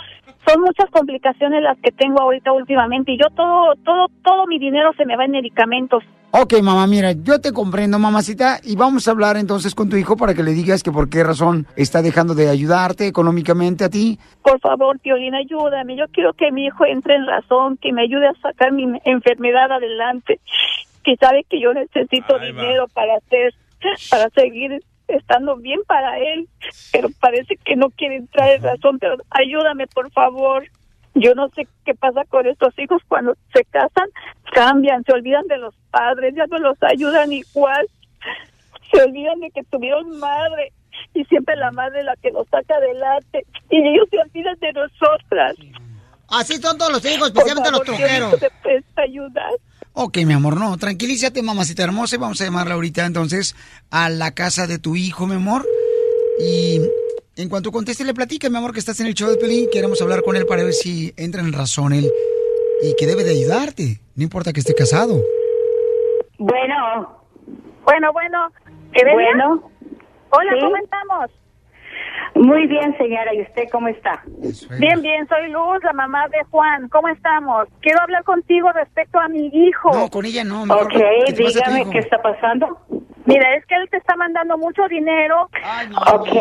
Son 0.46 0.60
muchas 0.60 0.90
complicaciones 0.90 1.62
las 1.62 1.78
que 1.78 1.92
tengo 1.92 2.20
ahorita 2.20 2.52
últimamente 2.52 3.12
y 3.12 3.18
yo 3.18 3.28
todo, 3.34 3.74
todo, 3.84 4.08
todo 4.24 4.46
mi 4.46 4.58
dinero 4.58 4.92
se 4.96 5.06
me 5.06 5.16
va 5.16 5.24
en 5.24 5.32
medicamentos. 5.32 6.02
Ok, 6.34 6.54
mamá, 6.62 6.86
mira, 6.86 7.12
yo 7.12 7.42
te 7.42 7.52
comprendo, 7.52 7.98
mamacita, 7.98 8.58
y 8.64 8.74
vamos 8.74 9.06
a 9.06 9.10
hablar 9.10 9.36
entonces 9.36 9.74
con 9.74 9.90
tu 9.90 9.96
hijo 9.96 10.16
para 10.16 10.32
que 10.32 10.42
le 10.42 10.52
digas 10.52 10.82
que 10.82 10.90
por 10.90 11.10
qué 11.10 11.22
razón 11.22 11.66
está 11.76 12.00
dejando 12.00 12.34
de 12.34 12.48
ayudarte 12.48 13.06
económicamente 13.06 13.84
a 13.84 13.90
ti. 13.90 14.18
Por 14.42 14.58
favor, 14.60 14.98
Piolín, 14.98 15.34
ayúdame. 15.34 15.94
Yo 15.94 16.06
quiero 16.10 16.32
que 16.32 16.50
mi 16.50 16.64
hijo 16.64 16.86
entre 16.86 17.16
en 17.16 17.26
razón, 17.26 17.76
que 17.76 17.92
me 17.92 18.04
ayude 18.04 18.28
a 18.28 18.34
sacar 18.40 18.72
mi 18.72 18.98
enfermedad 19.04 19.70
adelante. 19.72 20.40
Que 21.04 21.16
sabe 21.16 21.44
que 21.50 21.60
yo 21.60 21.74
necesito 21.74 22.38
dinero 22.38 22.86
para 22.94 23.16
hacer, 23.16 23.52
para 24.10 24.30
seguir 24.30 24.82
estando 25.08 25.56
bien 25.56 25.80
para 25.86 26.18
él. 26.18 26.48
Pero 26.92 27.08
parece 27.20 27.56
que 27.56 27.76
no 27.76 27.90
quiere 27.90 28.16
entrar 28.16 28.50
en 28.50 28.62
razón. 28.62 28.98
Pero 28.98 29.16
ayúdame, 29.30 29.86
por 29.86 30.10
favor. 30.12 30.64
Yo 31.14 31.34
no 31.34 31.48
sé 31.50 31.68
qué 31.84 31.94
pasa 31.94 32.24
con 32.24 32.46
estos 32.46 32.78
hijos 32.78 33.02
cuando 33.06 33.36
se 33.52 33.64
casan, 33.66 34.08
cambian, 34.54 35.04
se 35.04 35.12
olvidan 35.12 35.46
de 35.46 35.58
los 35.58 35.74
padres, 35.90 36.34
ya 36.34 36.46
no 36.46 36.58
los 36.58 36.82
ayudan 36.82 37.30
igual. 37.32 37.86
Se 38.90 39.02
olvidan 39.02 39.40
de 39.40 39.50
que 39.50 39.62
tuvieron 39.64 40.18
madre 40.18 40.72
y 41.14 41.24
siempre 41.24 41.56
la 41.56 41.70
madre 41.70 42.02
la 42.02 42.16
que 42.16 42.30
los 42.30 42.48
saca 42.48 42.76
adelante 42.76 43.44
y 43.70 43.76
ellos 43.76 44.08
se 44.10 44.18
olvidan 44.18 44.58
de 44.60 44.72
nosotras. 44.72 45.56
Así 46.28 46.56
son 46.56 46.78
todos 46.78 46.92
los 46.92 47.04
hijos, 47.04 47.28
especialmente 47.28 47.70
los 47.70 47.84
favor. 47.84 48.38
¿te 48.38 48.50
puedes 48.62 48.84
ayudar? 48.96 49.52
Ok, 49.94 50.18
mi 50.24 50.32
amor, 50.32 50.58
no, 50.58 50.76
tranquilízate, 50.78 51.42
mamacita 51.42 51.82
hermosa, 51.84 52.16
y 52.16 52.18
vamos 52.18 52.40
a 52.40 52.44
llamarla 52.44 52.74
ahorita 52.74 53.04
entonces 53.04 53.54
a 53.90 54.08
la 54.08 54.32
casa 54.32 54.66
de 54.66 54.78
tu 54.78 54.96
hijo, 54.96 55.26
mi 55.26 55.34
amor. 55.34 55.66
Y 56.40 56.80
en 57.36 57.48
cuanto 57.50 57.70
conteste, 57.72 58.04
le 58.04 58.14
platica, 58.14 58.48
mi 58.48 58.56
amor, 58.56 58.72
que 58.72 58.78
estás 58.78 59.00
en 59.00 59.06
el 59.06 59.14
show 59.14 59.28
de 59.28 59.36
Pelín. 59.36 59.68
Queremos 59.70 60.00
hablar 60.00 60.22
con 60.22 60.36
él 60.36 60.46
para 60.46 60.62
ver 60.62 60.72
si 60.72 61.12
entra 61.16 61.42
en 61.42 61.52
razón 61.52 61.92
él 61.92 62.10
y 62.82 62.94
que 62.96 63.06
debe 63.06 63.22
de 63.22 63.32
ayudarte. 63.32 64.00
No 64.16 64.22
importa 64.22 64.52
que 64.52 64.60
esté 64.60 64.74
casado. 64.74 65.22
Bueno. 66.38 67.22
Bueno, 67.84 68.12
bueno. 68.12 68.50
¿Evelia? 68.92 69.14
Bueno. 69.14 69.70
Hola, 70.30 70.52
¿Sí? 70.54 70.60
¿cómo 70.60 70.76
estamos? 70.76 71.30
Muy 72.34 72.66
bien, 72.66 72.96
señora. 72.98 73.34
¿Y 73.34 73.42
usted 73.42 73.64
cómo 73.70 73.88
está? 73.88 74.22
Bien, 74.78 75.00
bien, 75.02 75.28
soy 75.28 75.50
Luz, 75.50 75.82
la 75.82 75.92
mamá 75.92 76.28
de 76.28 76.42
Juan. 76.50 76.88
¿Cómo 76.88 77.08
estamos? 77.08 77.68
Quiero 77.80 78.00
hablar 78.00 78.24
contigo 78.24 78.70
respecto 78.72 79.18
a 79.18 79.28
mi 79.28 79.46
hijo. 79.52 79.90
No, 79.92 80.08
con 80.08 80.24
ella 80.24 80.44
no. 80.44 80.62
Ok, 80.62 80.94
dígame 81.36 81.88
qué 81.90 81.98
está 81.98 82.20
pasando. 82.22 82.78
Mira, 83.24 83.54
es 83.54 83.64
que 83.66 83.76
él 83.76 83.88
te 83.90 83.98
está 83.98 84.16
mandando 84.16 84.58
mucho 84.58 84.86
dinero. 84.88 85.48
Ok, 86.12 86.36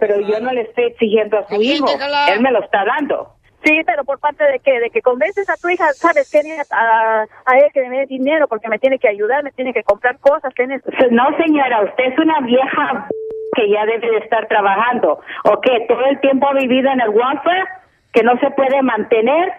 pero 0.00 0.20
yo 0.20 0.40
no 0.40 0.52
le 0.52 0.62
estoy 0.62 0.84
exigiendo 0.84 1.38
a 1.38 1.46
su 1.48 1.60
hijo. 1.60 1.86
déjala. 1.86 2.26
Él 2.28 2.40
me 2.40 2.50
lo 2.50 2.62
está 2.62 2.84
dando. 2.84 3.34
Sí, 3.64 3.80
pero 3.86 4.04
por 4.04 4.18
parte 4.18 4.44
de 4.44 4.58
que 4.58 4.78
de 4.78 4.90
que 4.90 5.00
convences 5.00 5.48
a 5.48 5.56
tu 5.56 5.70
hija, 5.70 5.90
sabes 5.94 6.30
que 6.30 6.40
a, 6.70 7.24
a 7.46 7.58
él 7.58 7.64
que 7.72 7.88
me 7.88 8.00
dé 8.00 8.06
dinero 8.06 8.46
porque 8.46 8.68
me 8.68 8.78
tiene 8.78 8.98
que 8.98 9.08
ayudar, 9.08 9.42
me 9.42 9.52
tiene 9.52 9.72
que 9.72 9.82
comprar 9.82 10.18
cosas, 10.18 10.52
tienes 10.54 10.82
No, 11.10 11.24
señora, 11.38 11.82
usted 11.84 12.04
es 12.04 12.18
una 12.18 12.40
vieja 12.40 13.08
que 13.54 13.68
ya 13.68 13.86
debe 13.86 14.10
de 14.10 14.18
estar 14.18 14.46
trabajando. 14.48 15.20
¿O 15.44 15.60
qué? 15.60 15.86
¿Todo 15.88 16.04
el 16.06 16.20
tiempo 16.20 16.48
ha 16.48 16.54
vivido 16.54 16.90
en 16.90 17.00
el 17.00 17.10
welfare? 17.10 17.64
¿Que 18.12 18.22
no 18.22 18.38
se 18.38 18.50
puede 18.50 18.82
mantener? 18.82 19.52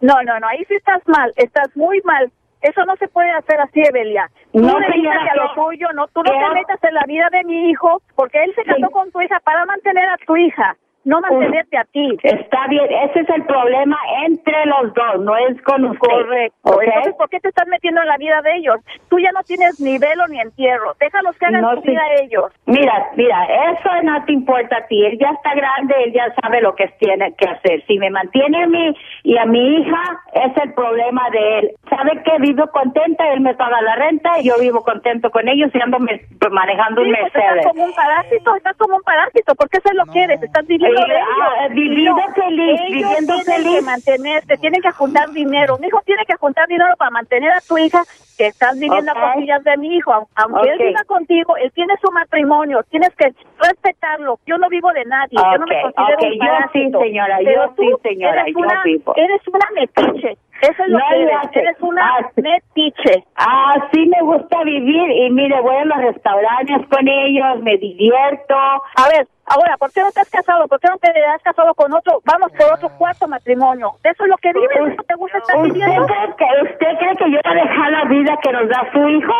No, 0.00 0.22
no, 0.22 0.38
no, 0.38 0.46
ahí 0.48 0.64
sí 0.66 0.74
estás 0.74 1.02
mal, 1.06 1.32
estás 1.36 1.74
muy 1.76 2.00
mal. 2.02 2.30
Eso 2.60 2.84
no 2.84 2.96
se 2.96 3.08
puede 3.08 3.30
hacer 3.30 3.60
así, 3.60 3.80
Evelia. 3.80 4.28
Tú 4.52 4.60
No, 4.60 4.78
señora, 4.90 5.20
a 5.30 5.36
lo 5.36 5.54
tuyo, 5.54 5.88
no, 5.94 6.06
tú 6.08 6.22
no 6.22 6.30
te 6.30 6.54
metas 6.54 6.82
en 6.82 6.94
la 6.94 7.04
vida 7.06 7.28
de 7.30 7.44
mi 7.44 7.70
hijo, 7.70 8.02
porque 8.14 8.42
él 8.42 8.52
se 8.54 8.64
casó 8.64 8.90
con 8.90 9.10
tu 9.12 9.20
hija 9.20 9.38
para 9.40 9.64
mantener 9.66 10.08
a 10.08 10.16
tu 10.26 10.36
hija, 10.36 10.76
no 11.06 11.20
mantenerte 11.20 11.78
a 11.78 11.84
ti. 11.84 12.18
Está 12.22 12.66
bien, 12.68 12.84
ese 13.04 13.20
es 13.20 13.28
el 13.30 13.44
problema 13.46 13.96
entre 14.26 14.66
los 14.66 14.92
dos, 14.92 15.20
no 15.20 15.36
es 15.36 15.60
con 15.62 15.84
usted. 15.84 15.98
Correcto. 16.08 16.58
¿ok? 16.62 16.82
Entonces, 16.82 17.14
¿por 17.14 17.28
qué 17.30 17.40
te 17.40 17.48
estás 17.48 17.66
metiendo 17.68 18.02
en 18.02 18.08
la 18.08 18.16
vida 18.18 18.42
de 18.42 18.56
ellos? 18.56 18.76
Tú 19.08 19.18
ya 19.18 19.30
no 19.32 19.42
tienes 19.44 19.78
ni 19.80 19.96
velo 19.98 20.26
ni 20.28 20.40
entierro. 20.40 20.94
Déjalos 21.00 21.36
que 21.38 21.46
hagan 21.46 21.62
No, 21.62 21.74
su 21.76 21.82
sí. 21.82 21.90
vida 21.90 22.02
ellos. 22.22 22.52
Mira, 22.66 23.08
mira, 23.16 23.44
eso 23.70 23.88
no 24.02 24.24
te 24.24 24.32
importa 24.32 24.78
a 24.78 24.86
ti. 24.88 25.06
Él 25.06 25.16
ya 25.18 25.30
está 25.30 25.54
grande, 25.54 25.94
él 26.04 26.12
ya 26.12 26.34
sabe 26.42 26.60
lo 26.60 26.74
que 26.74 26.88
tiene 26.98 27.32
que 27.34 27.48
hacer. 27.48 27.84
Si 27.86 27.98
me 27.98 28.10
mantiene 28.10 28.64
a 28.64 28.66
mí 28.66 28.94
y 29.22 29.38
a 29.38 29.46
mi 29.46 29.78
hija, 29.78 30.02
es 30.34 30.52
el 30.62 30.74
problema 30.74 31.30
de 31.30 31.58
él. 31.60 31.70
¿Sabe 31.88 32.22
que 32.22 32.36
Vivo 32.40 32.66
contenta, 32.70 33.32
él 33.32 33.40
me 33.40 33.54
paga 33.54 33.80
la 33.80 33.94
renta 33.96 34.38
y 34.40 34.48
yo 34.48 34.54
vivo 34.60 34.82
contento 34.84 35.30
con 35.30 35.48
ellos 35.48 35.70
y 35.74 35.80
ando 35.80 35.98
me- 35.98 36.20
manejando 36.50 37.02
Sí, 37.02 37.08
un 37.08 37.14
pues 37.16 37.32
Mercedes. 37.34 37.56
estás 37.58 37.72
como 37.72 37.84
un 37.84 37.92
parásito, 37.94 38.56
estás 38.56 38.76
como 38.76 38.96
un 38.96 39.02
parásito. 39.02 39.54
¿Por 39.54 39.68
qué 39.70 39.80
se 39.80 39.94
lo 39.94 40.04
quieres? 40.06 40.42
Estás 40.42 40.66
viviendo 40.66 40.95
Eh, 41.00 41.04
ellos. 41.06 41.48
ah, 41.60 41.68
viviendo 41.70 42.22
feliz, 42.34 42.80
ellos 42.80 42.90
viviendo 42.90 43.34
tienen 43.34 43.44
feliz. 43.62 43.74
que 43.76 43.82
mantenerte, 43.82 44.56
tienen 44.58 44.80
que 44.82 44.90
juntar 44.92 45.30
dinero. 45.30 45.78
Mi 45.78 45.86
hijo 45.88 46.00
tiene 46.04 46.24
que 46.26 46.34
juntar 46.36 46.66
dinero 46.68 46.94
para 46.98 47.10
mantener 47.10 47.52
a 47.52 47.60
tu 47.60 47.76
hija 47.78 48.02
que 48.38 48.46
estás 48.48 48.78
viviendo 48.78 49.12
Ok. 49.12 49.18
a 49.18 49.32
costillas 49.32 49.64
de 49.64 49.76
mi 49.78 49.96
hijo. 49.96 50.12
Aun- 50.12 50.26
Aunque 50.36 50.68
él 50.68 50.78
Ok. 50.80 50.86
viva 50.88 51.04
contigo, 51.06 51.56
él 51.56 51.72
tiene 51.72 51.94
su 52.02 52.10
matrimonio. 52.12 52.82
Tienes 52.90 53.10
que 53.16 53.32
respetarlo. 53.58 54.38
Yo 54.46 54.58
no 54.58 54.68
vivo 54.68 54.92
de 54.92 55.04
nadie. 55.04 55.36
Yo 55.38 55.58
no 55.58 55.66
me 55.66 55.82
considero 55.82 56.18
un 56.18 56.24
yo 56.24 56.32
sí, 56.32 56.38
parásito. 56.38 57.00
señora, 57.00 57.38
yo 57.40 57.44
Pero 57.46 57.68
tú 57.76 57.82
sí, 57.82 58.08
señora, 58.08 58.40
eres 58.42 58.54
yo 58.54 58.60
una, 58.60 58.82
vivo. 58.84 59.14
Eres 59.16 59.40
una 59.48 59.68
metiche. 59.74 60.38
Eso 60.62 60.82
es 60.82 60.88
lo 60.88 60.98
No 60.98 61.04
que 61.10 61.22
eres. 61.22 61.34
hace. 61.42 61.60
Eres 61.60 61.76
una 61.80 62.02
Ah, 62.16 62.30
sí. 62.34 62.42
metiche. 62.42 63.24
Así 63.36 64.06
me 64.06 64.20
gusta 64.22 64.62
vivir 64.64 65.10
y 65.10 65.30
mire, 65.30 65.60
voy 65.60 65.76
a 65.76 65.84
los 65.84 65.98
restaurantes 65.98 66.86
con 66.88 67.06
ellos, 67.08 67.60
me 67.62 67.76
divierto. 67.78 68.54
A 68.56 69.08
ver, 69.12 69.26
ahora, 69.46 69.76
¿por 69.76 69.92
qué 69.92 70.00
no 70.00 70.10
te 70.12 70.20
has 70.20 70.30
casado? 70.30 70.66
¿Por 70.68 70.80
qué 70.80 70.88
no 70.88 70.98
te 70.98 71.08
has 71.26 71.42
casado 71.42 71.74
con 71.74 71.92
otro? 71.92 72.20
Vamos 72.24 72.50
por 72.52 72.72
otro 72.72 72.88
cuarto 72.98 73.28
matrimonio. 73.28 73.92
¿De 74.02 74.10
eso 74.10 74.24
es 74.24 74.30
lo 74.30 74.36
que 74.38 74.52
vives? 74.52 74.96
¿No 74.96 75.02
te 75.04 75.14
gusta 75.14 75.38
estar 75.38 75.56
¿Usted 75.58 75.72
viviendo? 75.74 76.06
cree, 76.06 76.36
que, 76.36 76.72
¿Usted 76.72 76.98
cree 76.98 77.16
que 77.16 77.30
yo 77.30 77.38
voy 77.44 77.52
a 77.58 77.62
dejar 77.62 77.90
la 77.92 78.04
vida 78.04 78.36
que 78.42 78.52
nos 78.52 78.68
da 78.68 78.88
su 78.92 79.08
hijo? 79.08 79.34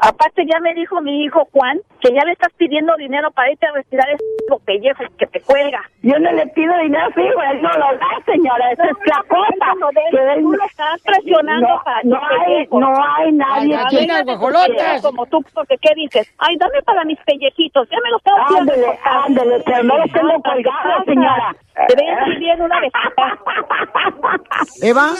Aparte 0.00 0.44
ya 0.46 0.58
me 0.60 0.72
dijo 0.74 1.00
mi 1.00 1.24
hijo 1.24 1.46
Juan 1.52 1.78
que 2.00 2.12
ya 2.14 2.24
le 2.24 2.32
estás 2.32 2.52
pidiendo 2.56 2.96
dinero 2.96 3.30
para 3.32 3.50
irte 3.52 3.66
a 3.66 3.72
retirar 3.72 4.08
ese 4.10 4.24
pellejo 4.64 5.04
que 5.18 5.26
te 5.26 5.40
cuelga. 5.42 5.82
Yo 6.02 6.18
no 6.18 6.32
le 6.32 6.46
pido 6.48 6.72
dinero 6.78 7.04
a 7.04 7.20
hijo, 7.20 7.42
él 7.52 7.62
no 7.62 7.68
lo 7.70 7.86
da, 7.98 8.24
señora, 8.24 8.72
esa 8.72 8.84
es 8.84 8.96
la 9.04 9.22
cosa. 9.28 9.74
Que 10.10 10.16
él- 10.34 10.42
Tú 10.42 10.52
lo 10.52 10.64
estás 10.64 11.02
presionando 11.02 11.68
no, 11.68 11.82
para 11.84 12.00
no 12.04 12.16
hay, 12.16 12.66
no 12.70 12.94
hay 13.16 13.32
nadie 13.32 13.76
Ay, 13.76 13.86
que... 13.90 13.96
gallinas 13.96 14.24
guajolotas. 14.24 15.02
Como 15.02 15.26
tú, 15.26 15.44
porque 15.54 15.76
¿qué 15.80 15.94
dices? 15.94 16.32
Ay, 16.38 16.56
dame 16.56 16.80
para 16.82 17.04
mis 17.04 17.18
pellejitos. 17.20 17.88
Ya 17.90 17.98
me 18.02 18.10
los 18.10 18.22
tengo 18.22 18.38
que 18.48 18.58
Ándele, 18.58 18.98
ándele, 19.04 19.62
pero 19.66 19.82
no 19.84 19.98
los 19.98 20.10
tengo 20.12 20.42
colgados, 20.42 21.04
señora. 21.04 21.54
Deberías 21.88 22.24
vivir 22.26 22.48
en 22.50 22.62
una 22.62 22.80
vez. 22.80 22.92
Eva. 24.82 25.10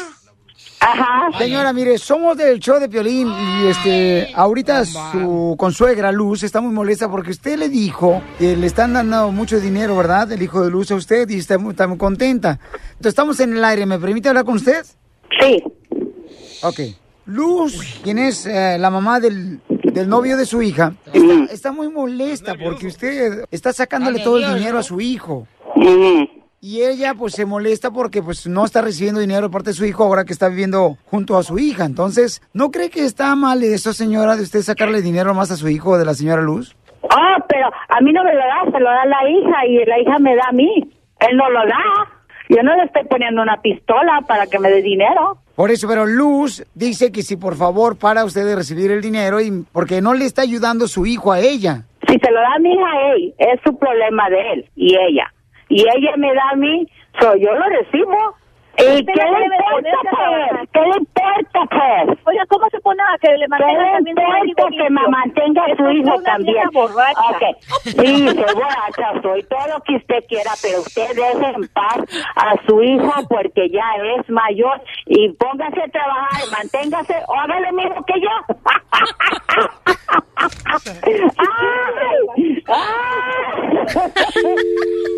Ajá. 0.81 1.31
Señora, 1.39 1.73
mire, 1.73 1.99
somos 1.99 2.37
del 2.37 2.59
show 2.59 2.81
de 2.81 2.89
Piolín 2.89 3.29
y 3.29 3.67
este, 3.67 4.33
ahorita 4.35 4.85
su 4.87 5.55
consuegra 5.59 6.11
Luz 6.11 6.43
está 6.43 6.61
muy 6.61 6.73
molesta 6.73 7.11
porque 7.11 7.31
usted 7.33 7.59
le 7.59 7.69
dijo 7.69 8.23
que 8.39 8.57
le 8.57 8.67
están 8.67 8.95
dando 8.95 9.31
mucho 9.31 9.61
dinero, 9.61 9.97
¿verdad? 9.97 10.33
El 10.33 10.43
hijo 10.43 10.63
de 10.63 10.71
Luz 10.71 10.91
a 10.91 10.95
usted 10.95 11.29
y 11.29 11.39
está 11.39 11.59
muy, 11.59 11.73
está 11.73 11.87
muy 11.87 11.99
contenta. 11.99 12.59
Entonces 12.93 13.09
estamos 13.11 13.39
en 13.41 13.57
el 13.57 13.65
aire, 13.65 13.85
¿me 13.85 13.99
permite 13.99 14.31
hablar 14.31 14.45
con 14.45 14.57
usted? 14.57 14.85
Sí. 15.39 15.63
Ok. 16.63 16.81
Luz, 17.27 18.01
quien 18.03 18.19
es 18.19 18.47
eh, 18.47 18.77
la 18.79 18.91
mamá 18.91 19.21
del, 19.21 19.61
del 19.69 20.09
novio 20.09 20.37
de 20.37 20.47
su 20.47 20.63
hija, 20.63 20.95
está, 21.13 21.53
está 21.53 21.73
muy 21.73 21.89
molesta 21.91 22.55
porque 22.55 22.87
usted 22.87 23.45
está 23.51 23.73
sacándole 23.73 24.21
todo 24.21 24.39
el 24.39 24.55
dinero 24.55 24.79
a 24.79 24.83
su 24.83 25.01
hijo. 25.01 25.47
Y 26.63 26.83
ella 26.83 27.15
pues 27.15 27.33
se 27.33 27.47
molesta 27.47 27.91
porque 27.91 28.23
pues 28.23 28.47
no 28.47 28.67
está 28.67 28.83
recibiendo 28.83 29.19
dinero 29.19 29.49
de 29.49 29.51
parte 29.51 29.71
de 29.71 29.75
su 29.75 29.87
hijo 29.87 30.05
ahora 30.05 30.27
que 30.27 30.35
está 30.35 30.51
viviendo 30.51 30.99
junto 31.07 31.39
a 31.39 31.43
su 31.43 31.59
hija. 31.59 31.87
Entonces, 31.87 32.43
¿no 32.53 32.71
cree 32.71 32.91
que 32.91 33.07
está 33.07 33.35
mal 33.35 33.63
eso, 33.63 33.95
señora, 33.95 34.37
de 34.37 34.43
usted 34.43 34.61
sacarle 34.61 35.01
dinero 35.01 35.33
más 35.33 35.51
a 35.51 35.57
su 35.57 35.71
hijo 35.71 35.97
de 35.97 36.05
la 36.05 36.13
señora 36.13 36.43
Luz? 36.43 36.77
Ah, 37.11 37.43
pero 37.49 37.67
a 37.67 38.01
mí 38.03 38.13
no 38.13 38.23
me 38.23 38.35
lo 38.35 38.41
da, 38.41 38.71
se 38.71 38.79
lo 38.79 38.91
da 38.91 39.07
la 39.07 39.31
hija 39.31 39.67
y 39.69 39.87
la 39.87 40.01
hija 40.01 40.19
me 40.19 40.37
da 40.37 40.43
a 40.51 40.53
mí. 40.53 40.93
Él 41.21 41.37
no 41.39 41.49
lo 41.49 41.61
da. 41.61 42.13
Yo 42.51 42.63
no 42.63 42.77
le 42.77 42.83
estoy 42.83 43.05
poniendo 43.05 43.41
una 43.41 43.63
pistola 43.63 44.21
para 44.29 44.47
que 44.47 44.59
me 44.59 44.69
dé 44.69 44.83
dinero. 44.83 45.39
Por 45.57 45.71
eso, 45.71 45.89
pero 45.89 46.05
Luz 46.05 46.63
dice 46.75 47.11
que 47.11 47.23
si 47.23 47.37
por 47.37 47.57
favor 47.57 47.99
para 47.99 48.23
usted 48.27 48.45
de 48.45 48.57
recibir 48.57 48.91
el 48.91 49.01
dinero 49.01 49.41
y 49.41 49.65
porque 49.73 50.03
no 50.03 50.13
le 50.13 50.27
está 50.27 50.43
ayudando 50.43 50.89
su 50.89 51.07
hijo 51.07 51.33
a 51.33 51.41
ella. 51.41 51.85
Si 52.07 52.19
se 52.19 52.31
lo 52.31 52.39
da 52.39 52.57
a 52.57 52.59
mi 52.59 52.75
hija 52.75 52.87
a 52.87 53.13
él, 53.15 53.35
es 53.39 53.61
su 53.65 53.79
problema 53.79 54.29
de 54.29 54.53
él 54.53 54.71
y 54.77 54.95
ella. 54.95 55.33
Y 55.71 55.81
ella 55.83 56.17
me 56.19 56.35
da 56.35 56.51
a 56.53 56.57
mí, 56.57 56.87
so 57.21 57.35
yo 57.37 57.55
lo 57.55 57.65
recibo. 57.69 58.35
¿Y 58.79 59.05
qué 59.05 59.13
le 59.13 59.45
importa, 59.45 59.99
pues? 60.11 60.71
¿Qué 60.73 60.81
le 60.81 60.97
importa, 60.99 61.61
pues? 61.71 62.19
Oiga, 62.25 62.47
¿cómo 62.49 62.67
se 62.71 62.81
pone 62.81 63.03
a 63.03 63.19
que 63.19 63.29
le 63.37 63.45
¿Qué 63.45 63.49
mantenga 63.49 63.83
le 63.83 63.91
también 63.93 64.17
su 64.17 64.23
importa 64.23 64.47
hijo 64.47 64.69
que 64.71 64.91
me 64.91 65.09
mantenga 65.09 65.65
a 65.65 65.77
su 65.77 65.91
hijo 65.91 66.23
también? 66.23 66.69
borracha. 66.73 67.21
Ok. 67.31 67.43
Sí, 67.85 68.29
soy 68.29 68.55
borracha, 68.55 69.21
soy 69.23 69.43
todo 69.45 69.67
lo 69.75 69.81
que 69.83 69.97
usted 69.97 70.25
quiera, 70.29 70.53
pero 70.63 70.81
usted 70.81 71.09
deje 71.15 71.47
en 71.55 71.69
paz 71.69 71.99
a 72.37 72.55
su 72.67 72.83
hija 72.83 73.23
porque 73.29 73.69
ya 73.69 73.85
es 74.17 74.29
mayor 74.31 74.81
y 75.07 75.29
póngase 75.35 75.83
a 75.83 75.89
trabajar, 75.89 76.41
manténgase, 76.51 77.15
o 77.29 77.35
hágale 77.35 77.73
mismo 77.73 78.05
que 78.07 78.21
yo. 78.21 78.31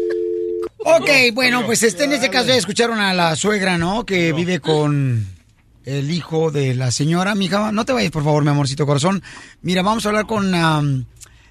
Ok, 0.79 1.09
bueno, 1.33 1.65
pues 1.65 1.83
este, 1.83 2.05
en 2.05 2.13
este 2.13 2.29
caso 2.31 2.49
ya 2.49 2.57
escucharon 2.57 2.99
a 2.99 3.15
la 3.15 3.37
suegra, 3.37 3.79
¿no? 3.79 4.05
Que 4.05 4.33
vive 4.33 4.61
con 4.61 5.27
el 5.85 6.11
hijo 6.11 6.51
de 6.51 6.75
la 6.75 6.91
señora. 6.91 7.35
Mija, 7.35 7.73
no 7.73 7.85
te 7.85 7.93
vayas, 7.93 8.11
por 8.11 8.25
favor, 8.25 8.45
mi 8.45 8.51
amorcito 8.51 8.87
corazón. 8.87 9.23
Mira, 9.63 9.83
vamos 9.83 10.05
a 10.05 10.09
hablar 10.09 10.27
con 10.27 11.07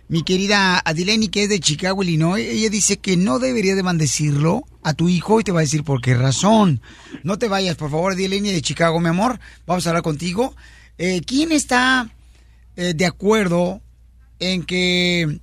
mi 0.07 0.23
querida 0.23 0.81
Adileni, 0.83 1.29
que 1.29 1.43
es 1.43 1.49
de 1.49 1.59
Chicago, 1.59 2.03
Illinois. 2.03 2.45
Ella 2.45 2.69
dice 2.69 2.97
que 2.97 3.15
no 3.15 3.39
debería 3.39 3.75
de 3.75 3.83
maldecirlo 3.83 4.63
a 4.83 4.93
tu 4.93 5.07
hijo 5.09 5.39
y 5.39 5.43
te 5.43 5.51
va 5.51 5.59
a 5.59 5.63
decir 5.63 5.83
por 5.83 6.01
qué 6.01 6.13
razón. 6.13 6.81
No 7.23 7.37
te 7.37 7.47
vayas, 7.47 7.75
por 7.77 7.89
favor, 7.89 8.13
Adileni 8.13 8.51
de 8.51 8.61
Chicago, 8.61 8.99
mi 8.99 9.09
amor. 9.09 9.39
Vamos 9.65 9.85
a 9.85 9.91
hablar 9.91 10.03
contigo. 10.03 10.55
Eh, 10.97 11.21
¿Quién 11.25 11.51
está 11.51 12.09
eh, 12.75 12.93
de 12.93 13.05
acuerdo 13.05 13.81
en 14.39 14.63
que 14.63 15.39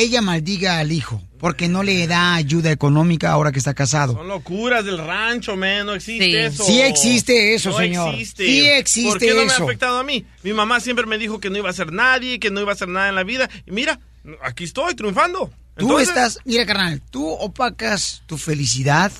ella 0.00 0.20
maldiga 0.22 0.78
al 0.78 0.92
hijo? 0.92 1.22
Porque 1.38 1.68
no 1.68 1.82
le 1.84 2.06
da 2.08 2.34
ayuda 2.34 2.72
económica 2.72 3.30
ahora 3.30 3.52
que 3.52 3.58
está 3.58 3.72
casado. 3.74 4.14
Son 4.14 4.26
locuras 4.26 4.84
del 4.84 4.98
rancho, 4.98 5.56
man. 5.56 5.86
No 5.86 5.94
existe 5.94 6.46
eso. 6.46 6.64
Sí 6.64 6.80
existe 6.80 7.54
eso, 7.54 7.70
no 7.70 7.78
señor. 7.78 8.14
Existe. 8.14 8.44
Sí 8.46 8.66
existe 8.68 9.08
¿Por 9.10 9.18
qué 9.20 9.30
no 9.30 9.36
me 9.36 9.42
eso. 9.44 9.62
ha 9.62 9.66
afectado 9.66 9.98
a 9.98 10.02
mí? 10.04 10.24
Mi 10.42 10.52
mamá 10.52 10.80
siempre 10.80 11.06
me 11.06 11.16
dijo 11.18 11.38
que 11.38 11.48
no 11.50 11.58
iba 11.58 11.70
a 11.70 11.72
ser 11.72 11.92
nadie, 11.92 12.40
que 12.40 12.50
no 12.50 12.60
iba 12.60 12.72
a 12.72 12.74
hacer 12.74 12.88
nada 12.88 13.08
en 13.08 13.14
la 13.14 13.22
vida. 13.22 13.48
Y 13.66 13.70
mira, 13.70 14.00
aquí 14.42 14.64
estoy 14.64 14.94
triunfando. 14.96 15.52
Tú 15.76 15.84
Entonces, 15.84 16.08
estás, 16.08 16.38
mira, 16.44 16.66
carnal, 16.66 17.00
tú 17.10 17.28
opacas 17.28 18.22
tu 18.26 18.36
felicidad. 18.36 19.12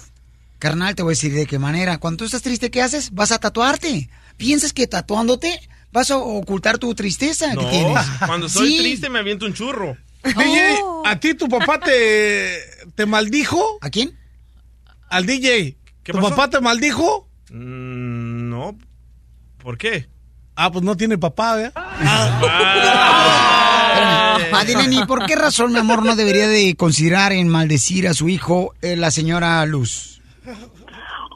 Carnal, 0.59 0.97
te 0.97 1.05
voy 1.05 1.11
a 1.11 1.15
decir 1.15 1.33
de 1.33 1.47
qué 1.47 1.61
manera. 1.61 1.99
Cuando 1.99 2.17
tú 2.19 2.25
estás 2.25 2.43
triste, 2.43 2.71
¿qué 2.73 2.83
haces? 2.83 3.13
Vas 3.13 3.31
a 3.31 3.39
tatuarte. 3.39 4.09
¿Piensas 4.37 4.73
que 4.73 4.89
tatuándote 4.89 5.61
vas 5.93 6.11
a 6.11 6.17
ocultar 6.19 6.79
tu 6.79 6.95
tristeza 6.97 7.55
No, 7.55 7.61
que 7.63 7.71
tienes? 7.71 8.05
cuando 8.27 8.49
soy 8.49 8.71
Sí. 8.73 8.79
triste 8.79 9.09
me 9.09 9.21
aviento 9.21 9.47
un 9.47 9.55
churro. 9.55 9.97
DJ, 10.23 10.79
¿a 11.05 11.21
ti 11.21 11.35
tu 11.35 11.49
papá 11.49 11.79
te, 11.81 12.59
te 12.95 13.07
maldijo? 13.07 13.79
¿A 13.81 13.91
quién? 13.91 14.17
Al 15.09 15.27
DJ. 15.27 15.77
¿Qué 16.03 16.13
¿Tu 16.13 16.19
pasó? 16.19 16.31
papá 16.31 16.51
te 16.51 16.61
maldijo? 16.61 17.29
Mm, 17.51 18.51
no. 18.51 18.77
¿Por 19.59 19.79
qué? 19.79 20.09
Ah, 20.57 20.71
pues 20.73 20.85
no 20.85 20.97
tiene 20.97 21.19
papá, 21.19 21.61
¿eh? 21.63 21.67
Espérame. 21.67 22.43
Adileni, 24.55 25.05
¿por 25.07 25.27
qué 25.27 25.37
razón, 25.37 25.73
mi 25.73 25.79
amor, 25.79 26.05
no 26.05 26.17
debería 26.17 26.49
de 26.49 26.75
considerar 26.77 27.33
en 27.33 27.49
maldecir 27.49 28.09
a 28.09 28.15
su 28.15 28.29
hijo 28.29 28.75
eh, 28.83 28.97
la 28.97 29.11
señora 29.11 29.65
Luz? 29.67 30.21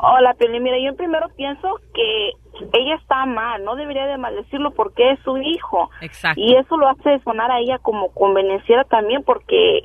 Hola, 0.01 0.35
Pili. 0.39 0.61
Mira, 0.61 0.77
yo 0.85 0.97
primero 0.97 1.29
pienso 1.37 1.69
que 1.95 2.31
ella 2.73 2.95
está 3.01 3.25
mal, 3.27 3.65
no 3.65 3.75
debería 3.77 4.07
de 4.07 4.19
maldecirlo 4.19 4.73
porque 4.73 5.13
es 5.13 5.19
su 5.25 5.37
hijo. 5.39 5.91
Exacto. 6.01 6.41
Y 6.41 6.55
eso 6.57 6.77
lo 6.77 6.89
hace 6.89 7.19
sonar 7.25 7.51
a 7.51 7.61
ella 7.61 7.79
como 7.79 8.09
convenenciera 8.13 8.85
también 8.85 9.23
porque 9.25 9.79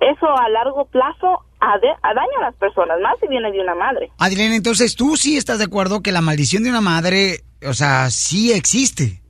eso 0.00 0.26
a 0.38 0.48
largo 0.48 0.86
plazo 0.86 1.44
daña 1.60 2.38
a 2.40 2.42
las 2.46 2.54
personas, 2.56 2.98
más 3.00 3.14
si 3.20 3.28
viene 3.28 3.52
de 3.52 3.60
una 3.60 3.74
madre. 3.76 4.10
Adileni, 4.18 4.56
entonces 4.56 4.96
tú 4.96 5.16
sí 5.16 5.36
estás 5.36 5.58
de 5.58 5.64
acuerdo 5.64 6.00
que 6.02 6.10
la 6.12 6.20
maldición 6.20 6.64
de 6.64 6.70
una 6.70 6.80
madre, 6.80 7.40
o 7.66 7.72
sea, 7.72 8.10
sí 8.10 8.52
existe. 8.52 9.20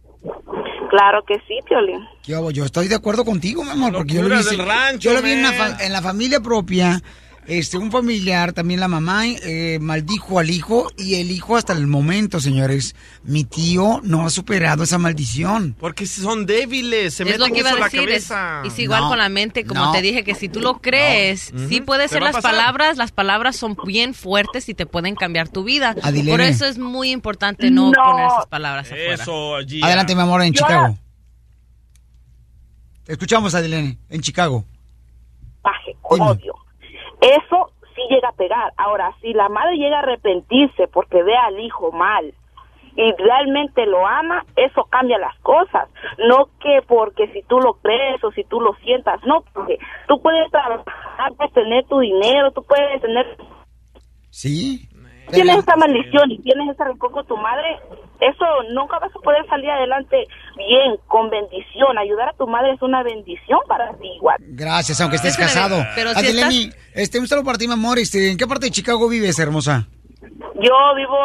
Claro 0.90 1.22
que 1.26 1.34
sí, 1.48 1.58
Piolín. 1.66 2.00
Yo, 2.22 2.50
yo 2.50 2.64
estoy 2.64 2.88
de 2.88 2.94
acuerdo 2.94 3.24
contigo, 3.24 3.64
mi 3.64 3.70
amor, 3.70 3.92
porque 3.94 4.14
yo 4.14 4.22
lo 4.22 4.28
vi, 4.28 4.34
Locuras 4.36 4.56
del 4.56 4.66
rancho, 4.66 5.10
yo 5.10 5.14
lo 5.16 5.22
vi 5.22 5.32
en, 5.32 5.42
la 5.42 5.52
man. 5.52 5.76
fa- 5.76 5.84
en 5.86 5.92
la 5.92 6.02
familia 6.02 6.40
propia. 6.40 7.00
Este, 7.48 7.76
un 7.76 7.90
familiar, 7.90 8.52
también 8.52 8.78
la 8.78 8.86
mamá, 8.86 9.26
eh, 9.26 9.78
maldijo 9.80 10.38
al 10.38 10.48
hijo 10.48 10.92
y 10.96 11.16
el 11.16 11.32
hijo 11.32 11.56
hasta 11.56 11.72
el 11.72 11.88
momento, 11.88 12.38
señores, 12.38 12.94
mi 13.24 13.42
tío 13.42 14.00
no 14.04 14.24
ha 14.24 14.30
superado 14.30 14.84
esa 14.84 14.96
maldición. 14.96 15.74
Porque 15.80 16.06
son 16.06 16.46
débiles, 16.46 17.14
se 17.14 17.24
es 17.24 17.38
lo 17.38 17.46
meten 17.46 17.52
que 17.54 17.60
iba 17.60 17.70
a 17.70 17.74
la 17.74 17.84
decir. 17.86 18.08
Es, 18.10 18.28
cabeza. 18.28 18.62
es 18.64 18.78
igual 18.78 19.02
No, 19.02 19.08
con 19.08 19.18
la 19.18 19.28
mente, 19.28 19.64
como 19.64 19.86
no. 19.86 19.92
te 19.92 20.02
dije, 20.02 20.22
que 20.22 20.36
si 20.36 20.48
tú 20.48 20.60
lo 20.60 20.80
crees, 20.80 21.52
sí 21.68 21.80
puede 21.80 22.06
ser 22.06 22.22
las 22.22 22.36
pasar. 22.36 22.52
palabras, 22.52 22.96
las 22.96 23.10
palabras 23.10 23.56
son 23.56 23.76
bien 23.86 24.14
fuertes 24.14 24.68
y 24.68 24.74
te 24.74 24.86
pueden 24.86 25.16
cambiar 25.16 25.48
tu 25.48 25.64
vida. 25.64 25.96
Adilene. 26.00 26.30
Por 26.30 26.40
eso 26.42 26.64
es 26.64 26.78
muy 26.78 27.10
importante 27.10 27.72
no, 27.72 27.90
No. 27.90 28.02
poner 28.04 28.26
esas 28.26 28.46
palabras 28.46 28.86
afuera. 28.86 29.14
Eso. 29.14 29.56
Adelante, 29.56 30.14
mi 30.14 30.20
amor, 30.22 30.42
en 30.42 30.52
Yo- 30.52 30.62
Chicago. 30.64 30.98
Te 33.04 33.12
escuchamos, 33.12 33.52
Adilene, 33.56 33.98
en 34.10 34.20
Chicago. 34.20 34.64
Dime. 36.10 36.24
odio. 36.30 36.54
Eso 37.22 37.70
sí 37.94 38.02
llega 38.10 38.28
a 38.28 38.32
pegar. 38.32 38.72
Ahora, 38.76 39.14
si 39.20 39.32
la 39.32 39.48
madre 39.48 39.76
llega 39.76 39.96
a 39.96 40.02
arrepentirse 40.02 40.88
porque 40.88 41.22
ve 41.22 41.36
al 41.36 41.58
hijo 41.60 41.92
mal 41.92 42.34
y 42.94 43.12
realmente 43.16 43.86
lo 43.86 44.06
ama, 44.06 44.44
eso 44.56 44.84
cambia 44.90 45.18
las 45.18 45.38
cosas. 45.38 45.88
No 46.28 46.48
que 46.60 46.80
porque 46.86 47.28
si 47.28 47.42
tú 47.42 47.58
lo 47.58 47.74
crees 47.74 48.22
o 48.24 48.32
si 48.32 48.44
tú 48.44 48.60
lo 48.60 48.74
sientas, 48.84 49.20
no, 49.24 49.44
porque 49.54 49.78
tú 50.08 50.20
puedes 50.20 50.50
trabajar, 50.50 50.84
puedes 51.36 51.52
tener 51.54 51.84
tu 51.86 52.00
dinero, 52.00 52.50
tú 52.50 52.62
puedes 52.64 53.00
tener 53.00 53.36
Sí. 54.30 54.88
tienes 55.30 55.58
esa 55.58 55.76
maldición 55.76 56.30
y 56.30 56.38
tienes 56.38 56.70
ese 56.70 56.84
rencor 56.84 57.10
con 57.12 57.26
tu 57.26 57.36
madre, 57.36 57.78
eso 58.28 58.44
nunca 58.72 58.98
vas 58.98 59.10
a 59.14 59.18
poder 59.20 59.44
salir 59.48 59.70
adelante 59.70 60.26
bien, 60.56 60.96
con 61.08 61.28
bendición. 61.30 61.98
Ayudar 61.98 62.28
a 62.30 62.32
tu 62.32 62.46
madre 62.46 62.72
es 62.72 62.82
una 62.82 63.02
bendición 63.02 63.58
para 63.68 63.92
ti 63.98 64.08
igual. 64.16 64.36
Gracias, 64.40 65.00
aunque 65.00 65.16
estés 65.16 65.36
Déjame 65.36 65.52
casado. 65.52 65.86
pero 65.94 66.12
si 66.14 66.18
Adileni, 66.18 66.70
este, 66.94 67.18
un 67.18 67.26
saludo 67.28 67.44
para 67.44 67.58
ti, 67.58 67.66
mi 67.66 67.74
amor. 67.74 67.98
Este, 67.98 68.30
¿En 68.30 68.36
qué 68.38 68.46
parte 68.46 68.66
de 68.66 68.70
Chicago 68.72 69.08
vives, 69.08 69.38
hermosa? 69.38 69.88
Yo 70.54 70.94
vivo, 70.96 71.18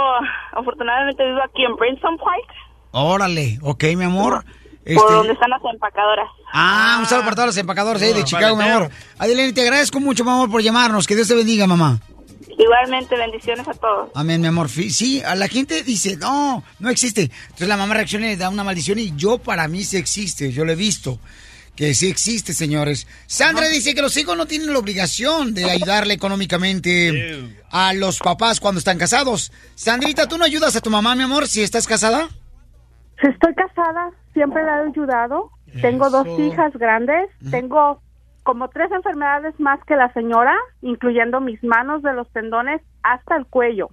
afortunadamente 0.53 1.23
vivo 1.25 1.39
aquí 1.43 1.63
en 1.63 1.75
Princeton 1.77 2.17
Park, 2.17 2.53
Órale, 2.91 3.59
ok, 3.61 3.83
mi 3.95 4.05
amor. 4.05 4.43
Este- 4.83 4.95
por 4.95 5.11
donde 5.11 5.33
están 5.33 5.49
las 5.49 5.61
empacadoras. 5.71 6.27
Ah, 6.53 6.95
un 6.99 7.05
saludo 7.05 7.25
para 7.25 7.35
todos 7.35 7.47
los 7.47 7.57
empacadores 7.57 8.01
ahí 8.01 8.13
de 8.13 8.23
Chicago, 8.23 8.55
mi 8.55 8.63
amor. 8.63 8.89
Adelene, 9.19 9.51
te 9.53 9.61
agradezco 9.61 9.99
mucho, 9.99 10.23
mi 10.23 10.31
amor, 10.31 10.49
por 10.49 10.61
llamarnos. 10.61 11.05
Que 11.05 11.15
Dios 11.15 11.27
te 11.27 11.35
bendiga, 11.35 11.67
mamá. 11.67 11.99
Igualmente, 12.57 13.15
bendiciones 13.15 13.67
a 13.67 13.73
todos. 13.73 14.09
Amén, 14.15 14.41
mi 14.41 14.47
amor. 14.47 14.67
Fi- 14.69 14.89
Sí, 14.89 15.21
a 15.23 15.35
la 15.35 15.47
gente 15.47 15.83
dice, 15.83 16.17
no, 16.17 16.63
no 16.79 16.89
existe. 16.89 17.29
Entonces 17.43 17.67
la 17.67 17.77
mamá 17.77 17.93
reacciona 17.93 18.25
y 18.27 18.29
le 18.31 18.37
da 18.37 18.49
una 18.49 18.63
maldición 18.63 18.97
y 18.99 19.13
yo 19.15 19.37
para 19.37 19.67
mí 19.67 19.83
sí 19.83 19.97
existe, 19.97 20.51
yo 20.51 20.65
lo 20.65 20.71
he 20.71 20.75
visto. 20.75 21.19
Que 21.75 21.93
sí 21.93 22.07
existe, 22.09 22.55
señores. 22.55 23.05
Sandra 23.27 23.67
dice 23.67 23.93
que 23.93 24.01
los 24.01 24.17
hijos 24.17 24.35
no 24.35 24.47
tienen 24.47 24.73
la 24.73 24.79
obligación 24.79 25.53
de 25.53 25.69
ayudarle 25.69 26.15
económicamente 26.15 27.47
a 27.69 27.93
los 27.93 28.17
papás 28.17 28.59
cuando 28.59 28.79
están 28.79 28.97
casados. 28.97 29.51
Sandrita, 29.75 30.27
¿tú 30.27 30.39
no 30.39 30.43
ayudas 30.45 30.75
a 30.75 30.81
tu 30.81 30.89
mamá, 30.89 31.13
mi 31.13 31.21
amor, 31.21 31.47
si 31.47 31.61
estás 31.61 31.85
casada? 31.85 32.29
Si 33.21 33.27
estoy 33.27 33.53
casada, 33.53 34.09
siempre 34.33 34.63
la 34.63 34.79
he 34.83 34.89
ayudado. 34.89 35.51
Tengo 35.79 36.09
dos 36.09 36.25
hijas 36.39 36.73
grandes. 36.73 37.29
Tengo 37.51 38.01
como 38.47 38.69
tres 38.69 38.89
enfermedades 38.93 39.59
más 39.59 39.83
que 39.83 39.97
la 39.97 40.07
señora, 40.13 40.55
incluyendo 40.81 41.41
mis 41.41 41.61
manos 41.65 42.01
de 42.01 42.13
los 42.13 42.31
tendones 42.31 42.81
hasta 43.03 43.35
el 43.35 43.45
cuello. 43.45 43.89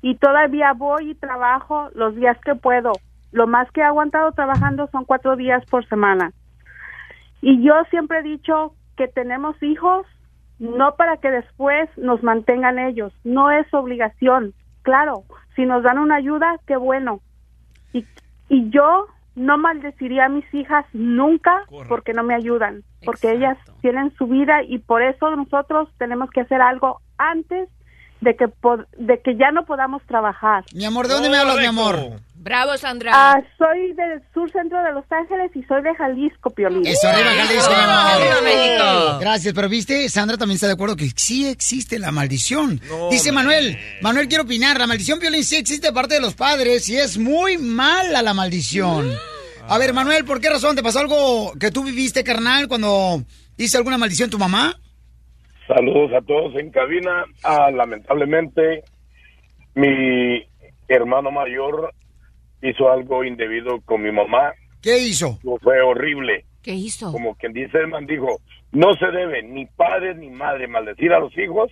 Y 0.00 0.14
todavía 0.14 0.74
voy 0.74 1.10
y 1.10 1.14
trabajo 1.16 1.88
los 1.96 2.14
días 2.14 2.38
que 2.44 2.54
puedo. 2.54 2.92
Lo 3.32 3.48
más 3.48 3.68
que 3.72 3.80
he 3.80 3.82
aguantado 3.82 4.30
trabajando 4.30 4.86
son 4.92 5.04
cuatro 5.04 5.34
días 5.34 5.64
por 5.68 5.84
semana. 5.88 6.30
Y 7.42 7.64
yo 7.64 7.74
siempre 7.90 8.20
he 8.20 8.22
dicho 8.22 8.74
que 8.96 9.08
tenemos 9.08 9.60
hijos 9.60 10.06
no 10.60 10.94
para 10.94 11.16
que 11.16 11.32
después 11.32 11.90
nos 11.98 12.22
mantengan 12.22 12.78
ellos. 12.78 13.12
No 13.24 13.50
es 13.50 13.66
obligación. 13.74 14.54
Claro, 14.82 15.24
si 15.56 15.66
nos 15.66 15.82
dan 15.82 15.98
una 15.98 16.14
ayuda, 16.14 16.60
qué 16.68 16.76
bueno. 16.76 17.22
Y, 17.92 18.06
y 18.48 18.70
yo 18.70 19.08
no 19.34 19.58
maldeciría 19.58 20.26
a 20.26 20.28
mis 20.28 20.52
hijas 20.54 20.84
nunca 20.92 21.64
porque 21.88 22.12
no 22.12 22.22
me 22.22 22.34
ayudan, 22.34 22.82
porque 23.04 23.32
ellas 23.32 23.56
tienen 23.80 24.12
su 24.16 24.26
vida 24.26 24.62
y 24.62 24.78
por 24.78 25.02
eso 25.02 25.34
nosotros 25.34 25.88
tenemos 25.98 26.30
que 26.30 26.40
hacer 26.40 26.60
algo 26.60 27.00
antes 27.18 27.68
de 28.20 28.36
que 28.36 28.46
de 28.98 29.20
que 29.22 29.36
ya 29.36 29.50
no 29.52 29.64
podamos 29.64 30.02
trabajar. 30.06 30.64
Mi 30.74 30.84
amor, 30.84 31.08
¿de 31.08 31.14
dónde 31.14 31.30
me 31.30 31.38
hablas, 31.38 31.58
mi 31.58 31.66
amor? 31.66 32.20
Bravo, 32.34 32.76
Sandra. 32.78 33.12
Ah, 33.14 33.42
soy 33.58 33.92
del 33.92 34.22
sur 34.32 34.50
centro 34.50 34.82
de 34.82 34.92
Los 34.92 35.04
Ángeles 35.10 35.50
y 35.54 35.62
soy 35.64 35.82
de 35.82 35.94
Jalisco, 35.94 36.48
Piolín. 36.50 36.86
Eso, 36.86 37.06
arriba 37.06 37.30
Jalisco, 37.34 37.68
mi 37.68 37.82
amor. 37.82 37.90
¡Arriba, 37.90 38.34
México! 38.42 39.18
Gracias, 39.20 39.54
pero 39.54 39.68
viste, 39.68 40.08
Sandra 40.08 40.38
también 40.38 40.54
está 40.54 40.66
de 40.66 40.72
acuerdo 40.72 40.96
que 40.96 41.10
sí 41.14 41.46
existe 41.46 41.98
la 41.98 42.12
maldición. 42.12 42.80
No, 42.88 43.10
Dice 43.10 43.30
Manuel, 43.30 43.78
Manuel 44.00 44.28
quiere 44.28 44.44
opinar, 44.44 44.78
la 44.78 44.86
maldición 44.86 45.18
Piolín 45.18 45.44
sí 45.44 45.56
existe 45.56 45.88
de 45.88 45.92
parte 45.92 46.14
de 46.14 46.20
los 46.20 46.34
padres 46.34 46.88
y 46.88 46.96
es 46.96 47.18
muy 47.18 47.58
mala 47.58 48.22
la 48.22 48.32
maldición. 48.32 49.12
A 49.68 49.78
ver, 49.78 49.92
Manuel, 49.92 50.24
¿por 50.24 50.40
qué 50.40 50.48
razón 50.48 50.74
te 50.74 50.82
pasó 50.82 51.00
algo 51.00 51.52
que 51.60 51.70
tú 51.70 51.84
viviste, 51.84 52.24
carnal, 52.24 52.68
cuando 52.68 53.22
hice 53.58 53.76
alguna 53.76 53.98
maldición 53.98 54.30
tu 54.30 54.38
mamá? 54.38 54.76
Saludos 55.74 56.10
a 56.14 56.20
todos 56.22 56.56
en 56.56 56.70
cabina. 56.70 57.24
Ah, 57.44 57.70
lamentablemente, 57.70 58.82
mi 59.76 60.42
hermano 60.88 61.30
mayor 61.30 61.94
hizo 62.60 62.90
algo 62.90 63.22
indebido 63.22 63.80
con 63.82 64.02
mi 64.02 64.10
mamá. 64.10 64.52
¿Qué 64.82 64.98
hizo? 64.98 65.38
Fue 65.62 65.80
horrible. 65.80 66.44
¿Qué 66.62 66.74
hizo? 66.74 67.12
Como 67.12 67.36
quien 67.36 67.52
dice 67.52 67.78
el 67.78 67.86
man 67.86 68.06
dijo, 68.06 68.40
no 68.72 68.94
se 68.94 69.06
debe 69.06 69.44
ni 69.44 69.66
padre 69.66 70.16
ni 70.16 70.28
madre 70.28 70.66
maldecir 70.66 71.12
a 71.12 71.20
los 71.20 71.36
hijos 71.38 71.70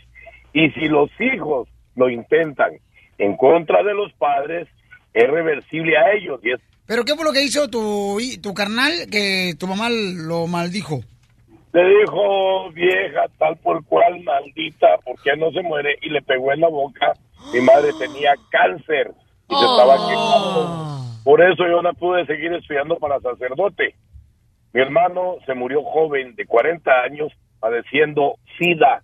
y 0.53 0.70
si 0.70 0.86
los 0.86 1.11
hijos 1.18 1.68
lo 1.96 2.09
intentan 2.09 2.78
en 3.18 3.36
contra 3.36 3.82
de 3.82 3.94
los 3.94 4.12
padres, 4.12 4.68
es 5.12 5.28
reversible 5.28 5.99
a 5.99 6.12
ellos 6.12 6.38
y 6.44 6.53
es 6.53 6.61
¿Pero 6.86 7.05
qué 7.05 7.16
fue 7.16 7.24
lo 7.24 7.32
que 7.32 7.42
hizo 7.42 7.68
tu, 7.68 8.18
tu 8.40 8.55
carnal 8.55 8.92
que 9.11 9.55
tu 9.59 9.66
mamá 9.66 9.88
lo 9.90 10.46
maldijo? 10.46 11.01
Le 11.72 11.82
dijo, 12.00 12.70
vieja, 12.72 13.26
tal 13.38 13.56
por 13.58 13.84
cual, 13.84 14.22
maldita, 14.24 14.86
¿por 15.04 15.20
qué 15.22 15.36
no 15.36 15.50
se 15.52 15.62
muere? 15.62 15.98
Y 16.02 16.08
le 16.10 16.22
pegó 16.22 16.52
en 16.52 16.60
la 16.60 16.68
boca. 16.68 17.12
Mi 17.52 17.60
madre 17.60 17.90
tenía 17.98 18.34
cáncer 18.50 19.12
y 19.48 19.54
se 19.54 19.64
estaba 19.64 19.94
quejando. 20.08 21.04
Por 21.24 21.42
eso 21.42 21.64
yo 21.68 21.82
no 21.82 21.92
pude 21.94 22.24
seguir 22.26 22.52
estudiando 22.54 22.96
para 22.96 23.20
sacerdote. 23.20 23.94
Mi 24.72 24.80
hermano 24.80 25.36
se 25.46 25.54
murió 25.54 25.82
joven, 25.84 26.34
de 26.36 26.46
40 26.46 26.90
años, 27.04 27.32
padeciendo 27.60 28.34
SIDA. 28.58 29.02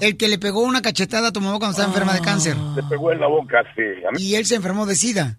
El 0.00 0.16
que 0.16 0.28
le 0.28 0.38
pegó 0.38 0.60
una 0.60 0.80
cachetada 0.80 1.28
a 1.28 1.32
tu 1.32 1.40
mamá 1.40 1.58
cuando 1.58 1.72
estaba 1.72 1.88
enferma 1.88 2.14
de 2.14 2.20
cáncer. 2.20 2.56
Le 2.76 2.82
pegó 2.84 3.10
en 3.10 3.20
la 3.20 3.26
boca, 3.26 3.62
sí. 3.74 3.82
A 4.06 4.12
mí- 4.12 4.22
Y 4.22 4.34
él 4.36 4.44
se 4.46 4.54
enfermó 4.54 4.86
de 4.86 4.94
sida. 4.94 5.36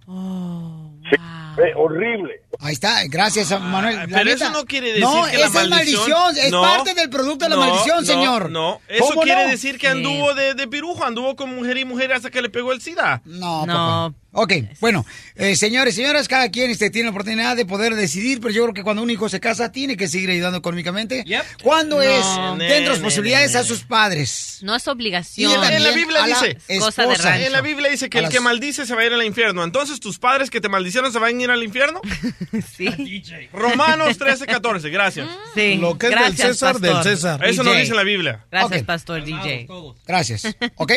Sí, 1.10 1.62
horrible. 1.76 2.42
Ahí 2.62 2.74
está, 2.74 3.02
gracias, 3.08 3.50
Manuel. 3.62 3.96
La 3.96 4.06
Pero 4.08 4.24
neta- 4.26 4.46
eso 4.46 4.50
no 4.52 4.66
quiere 4.66 4.88
decir 4.88 5.04
no, 5.04 5.26
que 5.26 5.38
la 5.38 5.46
esa 5.48 5.62
es 5.64 5.70
maldición, 5.70 6.38
es 6.38 6.52
No, 6.52 6.62
parte 6.62 6.94
del 6.94 7.10
producto 7.10 7.46
de 7.46 7.50
la 7.50 7.56
no, 7.56 7.62
maldición, 7.62 7.98
no, 8.02 8.06
señor. 8.06 8.50
No, 8.52 8.82
eso 8.88 9.06
¿Cómo 9.10 9.22
quiere 9.22 9.46
no? 9.46 9.50
decir 9.52 9.78
que 9.78 9.88
anduvo 9.88 10.34
de, 10.34 10.54
de 10.56 10.68
pirujo, 10.68 11.06
anduvo 11.06 11.36
con 11.36 11.56
mujer 11.56 11.78
y 11.78 11.86
mujer 11.86 12.12
hasta 12.14 12.30
que 12.30 12.42
le 12.42 12.50
pegó 12.50 12.72
el 12.74 12.82
SIDA. 12.82 13.22
No, 13.26 13.66
papá. 13.66 14.14
Ok, 14.32 14.54
bueno, 14.80 15.06
eh, 15.36 15.56
señores, 15.56 15.96
señoras, 15.96 16.28
cada 16.28 16.50
quien 16.52 16.70
este, 16.70 16.92
tiene 16.92 17.06
la 17.08 17.12
oportunidad 17.12 17.56
de 17.56 17.66
poder 17.66 17.96
decidir, 17.96 18.40
pero 18.40 18.54
yo 18.54 18.62
creo 18.64 18.74
que 18.76 18.84
cuando 18.84 19.02
un 19.02 19.10
hijo 19.10 19.28
se 19.28 19.40
casa 19.40 19.72
tiene 19.72 19.98
que 19.98 20.08
seguir 20.08 20.30
ayudando 20.30 20.60
económicamente. 20.60 21.26
¿Cuándo 21.64 21.96
No. 21.96 22.02
es 22.04 22.26
Ne, 22.60 22.66
dentro 22.66 22.94
de 22.94 23.00
ne, 23.00 23.04
posibilidades 23.04 23.54
ne, 23.54 23.60
a 23.60 23.64
sus 23.64 23.82
padres? 23.86 24.60
No 24.62 24.76
es 24.76 24.88
obligación. 24.88 25.50
Y 25.50 25.54
en 25.56 25.62
la, 25.62 25.76
en 25.76 25.84
la 25.84 25.92
Biblia 25.92 26.20
la 26.22 26.28
dice, 26.28 26.58
Cosa 26.80 27.08
de 27.08 27.16
rancho. 27.16 27.46
en 27.48 27.52
la 27.52 27.62
Biblia 27.62 27.90
dice 27.90 28.08
que 28.08 28.20
A 28.20 28.22
el 28.22 28.26
las- 28.26 28.34
que 28.34 28.40
maldice 28.40 28.86
se 28.86 28.94
va 28.94 29.02
a 29.02 29.06
ir 29.08 29.14
al 29.14 29.24
infierno. 29.24 29.64
Entonces, 29.64 30.00
¿tus 30.00 30.20
padres 30.20 30.52
que 30.52 30.62
te 30.62 30.70
maldicieron 30.70 31.12
se 31.12 31.18
van 31.18 31.36
a 31.40 31.42
ir 31.42 31.50
al 31.50 31.64
infierno? 31.64 32.00
sí. 32.78 32.88
Romanos 33.54 34.16
13, 34.20 34.46
14, 34.46 34.90
gracias. 34.92 35.28
Sí. 35.56 35.76
Lo 35.78 35.98
que 35.98 36.08
es 36.08 36.16
del 36.16 36.38
César, 36.38 36.80
del. 36.80 37.02
César. 37.02 37.44
Eso 37.46 37.64
no 37.64 37.74
dice 37.74 37.96
la 37.96 38.04
Biblia. 38.04 38.46
Gracias, 38.52 38.82
Ok. 38.82 38.86
pastor 38.86 39.24
DJ. 39.26 39.68
Gracias. 40.06 40.44
¿Ok? 40.76 40.94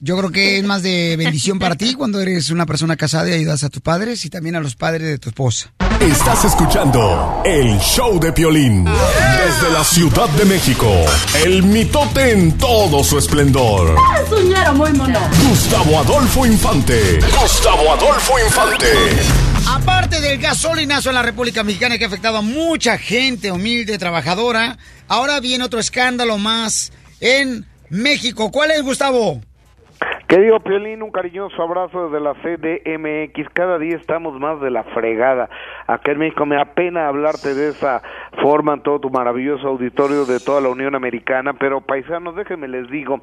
Yo 0.00 0.18
creo 0.18 0.30
que 0.30 0.58
es 0.58 0.64
más 0.64 0.82
de 0.82 1.16
bendición 1.16 1.58
para 1.58 1.76
ti 1.76 1.94
cuando 1.94 2.20
eres 2.20 2.50
una 2.50 2.66
persona 2.66 2.73
casada 2.96 3.28
y 3.30 3.32
ayudas 3.32 3.64
a 3.64 3.68
tus 3.68 3.82
padres 3.82 4.24
y 4.24 4.30
también 4.30 4.56
a 4.56 4.60
los 4.60 4.76
padres 4.76 5.08
de 5.08 5.18
tu 5.18 5.28
esposa. 5.30 5.72
Estás 6.00 6.44
escuchando 6.44 7.42
el 7.44 7.78
show 7.78 8.18
de 8.20 8.32
Piolín. 8.32 8.84
Desde 8.84 9.72
la 9.72 9.84
Ciudad 9.84 10.28
de 10.30 10.44
México, 10.44 10.90
el 11.44 11.62
mitote 11.62 12.32
en 12.32 12.58
todo 12.58 13.02
su 13.02 13.18
esplendor. 13.18 13.96
Es 14.22 14.32
un 14.32 14.48
ñero 14.48 14.74
muy 14.74 14.92
mono. 14.92 15.18
Gustavo 15.48 16.00
Adolfo 16.00 16.46
Infante. 16.46 17.18
Gustavo 17.40 17.92
Adolfo 17.92 18.34
Infante. 18.38 18.86
Aparte 19.66 20.20
del 20.20 20.38
gasolinazo 20.38 21.08
en 21.08 21.14
la 21.14 21.22
República 21.22 21.62
Mexicana 21.64 21.96
que 21.96 22.04
ha 22.04 22.08
afectado 22.08 22.38
a 22.38 22.42
mucha 22.42 22.98
gente 22.98 23.50
humilde, 23.50 23.98
trabajadora, 23.98 24.76
ahora 25.08 25.40
viene 25.40 25.64
otro 25.64 25.80
escándalo 25.80 26.38
más 26.38 26.92
en 27.20 27.66
México. 27.88 28.50
¿Cuál 28.50 28.72
es, 28.72 28.82
Gustavo? 28.82 29.40
Querido 30.34 30.58
Piolín, 30.58 31.00
un 31.00 31.12
cariñoso 31.12 31.62
abrazo 31.62 32.08
desde 32.08 32.18
la 32.18 32.34
CDMX. 32.34 33.48
Cada 33.52 33.78
día 33.78 33.94
estamos 33.94 34.36
más 34.40 34.60
de 34.60 34.68
la 34.68 34.82
fregada. 34.82 35.48
Acá 35.86 36.10
en 36.10 36.18
México 36.18 36.44
me 36.44 36.60
apena 36.60 37.06
hablarte 37.06 37.54
de 37.54 37.68
esa 37.68 38.02
forma 38.42 38.74
en 38.74 38.82
todo 38.82 38.98
tu 38.98 39.10
maravilloso 39.10 39.68
auditorio 39.68 40.24
de 40.24 40.40
toda 40.40 40.60
la 40.60 40.70
Unión 40.70 40.96
Americana, 40.96 41.52
pero 41.52 41.82
paisanos, 41.82 42.34
déjenme 42.34 42.66
les 42.66 42.90
digo, 42.90 43.20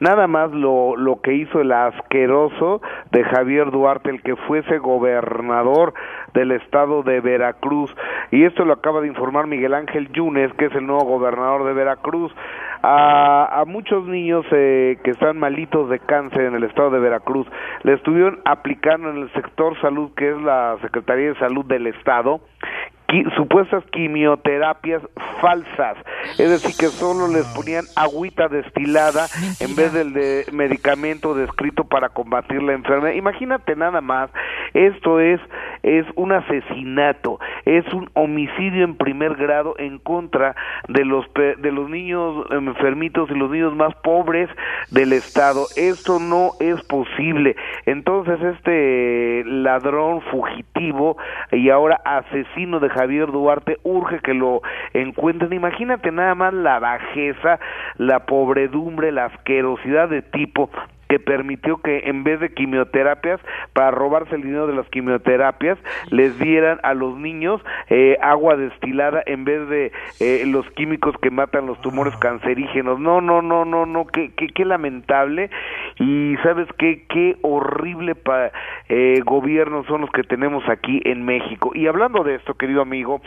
nada 0.00 0.26
más 0.26 0.50
lo, 0.52 0.96
lo 0.96 1.20
que 1.20 1.34
hizo 1.34 1.60
el 1.60 1.72
asqueroso 1.72 2.80
de 3.10 3.24
Javier 3.24 3.70
Duarte, 3.70 4.10
el 4.10 4.22
que 4.22 4.36
fuese 4.36 4.78
gobernador 4.78 5.94
del 6.34 6.52
estado 6.52 7.02
de 7.02 7.20
Veracruz. 7.20 7.94
Y 8.30 8.44
esto 8.44 8.64
lo 8.64 8.74
acaba 8.74 9.00
de 9.00 9.08
informar 9.08 9.46
Miguel 9.46 9.74
Ángel 9.74 10.10
Yunes, 10.12 10.52
que 10.54 10.66
es 10.66 10.74
el 10.74 10.86
nuevo 10.86 11.04
gobernador 11.04 11.64
de 11.64 11.72
Veracruz. 11.72 12.34
A, 12.82 13.60
a 13.60 13.64
muchos 13.64 14.06
niños 14.06 14.44
eh, 14.50 14.98
que 15.02 15.12
están 15.12 15.38
malitos 15.38 15.88
de 15.88 16.00
cáncer 16.00 16.42
en 16.42 16.54
el 16.54 16.64
estado 16.64 16.90
de 16.90 16.98
Veracruz, 16.98 17.46
le 17.82 17.94
estuvieron 17.94 18.40
aplicando 18.44 19.08
en 19.08 19.16
el 19.16 19.32
sector 19.32 19.80
salud, 19.80 20.10
que 20.14 20.28
es 20.30 20.36
la 20.42 20.76
Secretaría 20.82 21.28
de 21.28 21.38
Salud 21.38 21.64
del 21.64 21.86
Estado, 21.86 22.40
qui- 23.14 23.34
supuestas 23.36 23.84
quimioterapias 23.92 25.02
falsas, 25.40 25.96
es 26.38 26.50
decir, 26.50 26.72
que 26.78 26.86
solo 26.86 27.28
les 27.28 27.46
ponían 27.54 27.84
agüita 27.96 28.48
destilada 28.48 29.26
en 29.60 29.76
vez 29.76 29.92
del 29.92 30.12
de 30.12 30.46
medicamento 30.52 31.34
descrito 31.34 31.84
para 31.84 32.08
combatir 32.08 32.62
la 32.62 32.72
enfermedad. 32.72 33.14
Imagínate 33.14 33.76
nada 33.76 34.00
más, 34.00 34.30
esto 34.72 35.20
es 35.20 35.40
es 35.82 36.06
un 36.16 36.32
asesinato, 36.32 37.38
es 37.66 37.84
un 37.92 38.08
homicidio 38.14 38.84
en 38.84 38.96
primer 38.96 39.34
grado 39.34 39.74
en 39.78 39.98
contra 39.98 40.56
de 40.88 41.04
los 41.04 41.26
de 41.34 41.70
los 41.72 41.88
niños 41.90 42.46
enfermitos 42.50 43.30
y 43.30 43.34
los 43.34 43.50
niños 43.50 43.76
más 43.76 43.94
pobres 43.96 44.48
del 44.90 45.12
estado. 45.12 45.66
Esto 45.76 46.18
no 46.18 46.52
es 46.58 46.82
posible. 46.84 47.54
Entonces 47.86 48.40
este 48.40 49.44
ladrón 49.46 50.22
fugitivo 50.30 51.16
y 51.52 51.68
ahora 51.70 52.00
asesino 52.04 52.80
de 52.80 52.88
Javier 52.88 53.03
Duarte 53.06 53.78
urge 53.82 54.20
que 54.20 54.34
lo 54.34 54.62
encuentren. 54.92 55.52
Imagínate 55.52 56.10
nada 56.10 56.34
más 56.34 56.52
la 56.54 56.78
bajeza, 56.78 57.58
la 57.98 58.26
pobredumbre, 58.26 59.12
la 59.12 59.26
asquerosidad 59.26 60.08
de 60.08 60.22
tipo 60.22 60.70
que 61.08 61.18
permitió 61.18 61.78
que 61.78 62.02
en 62.06 62.24
vez 62.24 62.40
de 62.40 62.52
quimioterapias, 62.52 63.40
para 63.72 63.90
robarse 63.90 64.34
el 64.34 64.42
dinero 64.42 64.66
de 64.66 64.74
las 64.74 64.88
quimioterapias, 64.88 65.78
les 66.10 66.38
dieran 66.38 66.78
a 66.82 66.94
los 66.94 67.16
niños 67.16 67.60
eh, 67.88 68.16
agua 68.20 68.56
destilada 68.56 69.22
en 69.26 69.44
vez 69.44 69.68
de 69.68 69.92
eh, 70.20 70.44
los 70.46 70.68
químicos 70.70 71.14
que 71.20 71.30
matan 71.30 71.66
los 71.66 71.80
tumores 71.80 72.16
cancerígenos. 72.16 72.98
No, 73.00 73.20
no, 73.20 73.42
no, 73.42 73.64
no, 73.64 73.86
no, 73.86 74.06
qué, 74.06 74.32
qué, 74.36 74.48
qué 74.48 74.64
lamentable. 74.64 75.50
Y 75.98 76.36
sabes 76.42 76.68
qué, 76.78 77.04
qué 77.08 77.36
horrible 77.42 78.14
pa, 78.14 78.50
eh, 78.88 79.20
gobierno 79.24 79.84
son 79.84 80.02
los 80.02 80.10
que 80.10 80.22
tenemos 80.22 80.68
aquí 80.68 81.00
en 81.04 81.24
México. 81.24 81.72
Y 81.74 81.86
hablando 81.86 82.24
de 82.24 82.36
esto, 82.36 82.54
querido 82.54 82.82
amigo, 82.82 83.20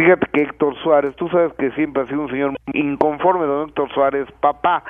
fíjate 0.00 0.26
que 0.32 0.42
Héctor 0.42 0.74
Suárez, 0.82 1.14
tú 1.16 1.28
sabes 1.28 1.52
que 1.58 1.70
siempre 1.72 2.02
ha 2.02 2.06
sido 2.06 2.22
un 2.22 2.30
señor 2.30 2.56
inconforme, 2.72 3.44
don 3.44 3.68
Héctor 3.68 3.92
Suárez, 3.92 4.26
papá, 4.40 4.82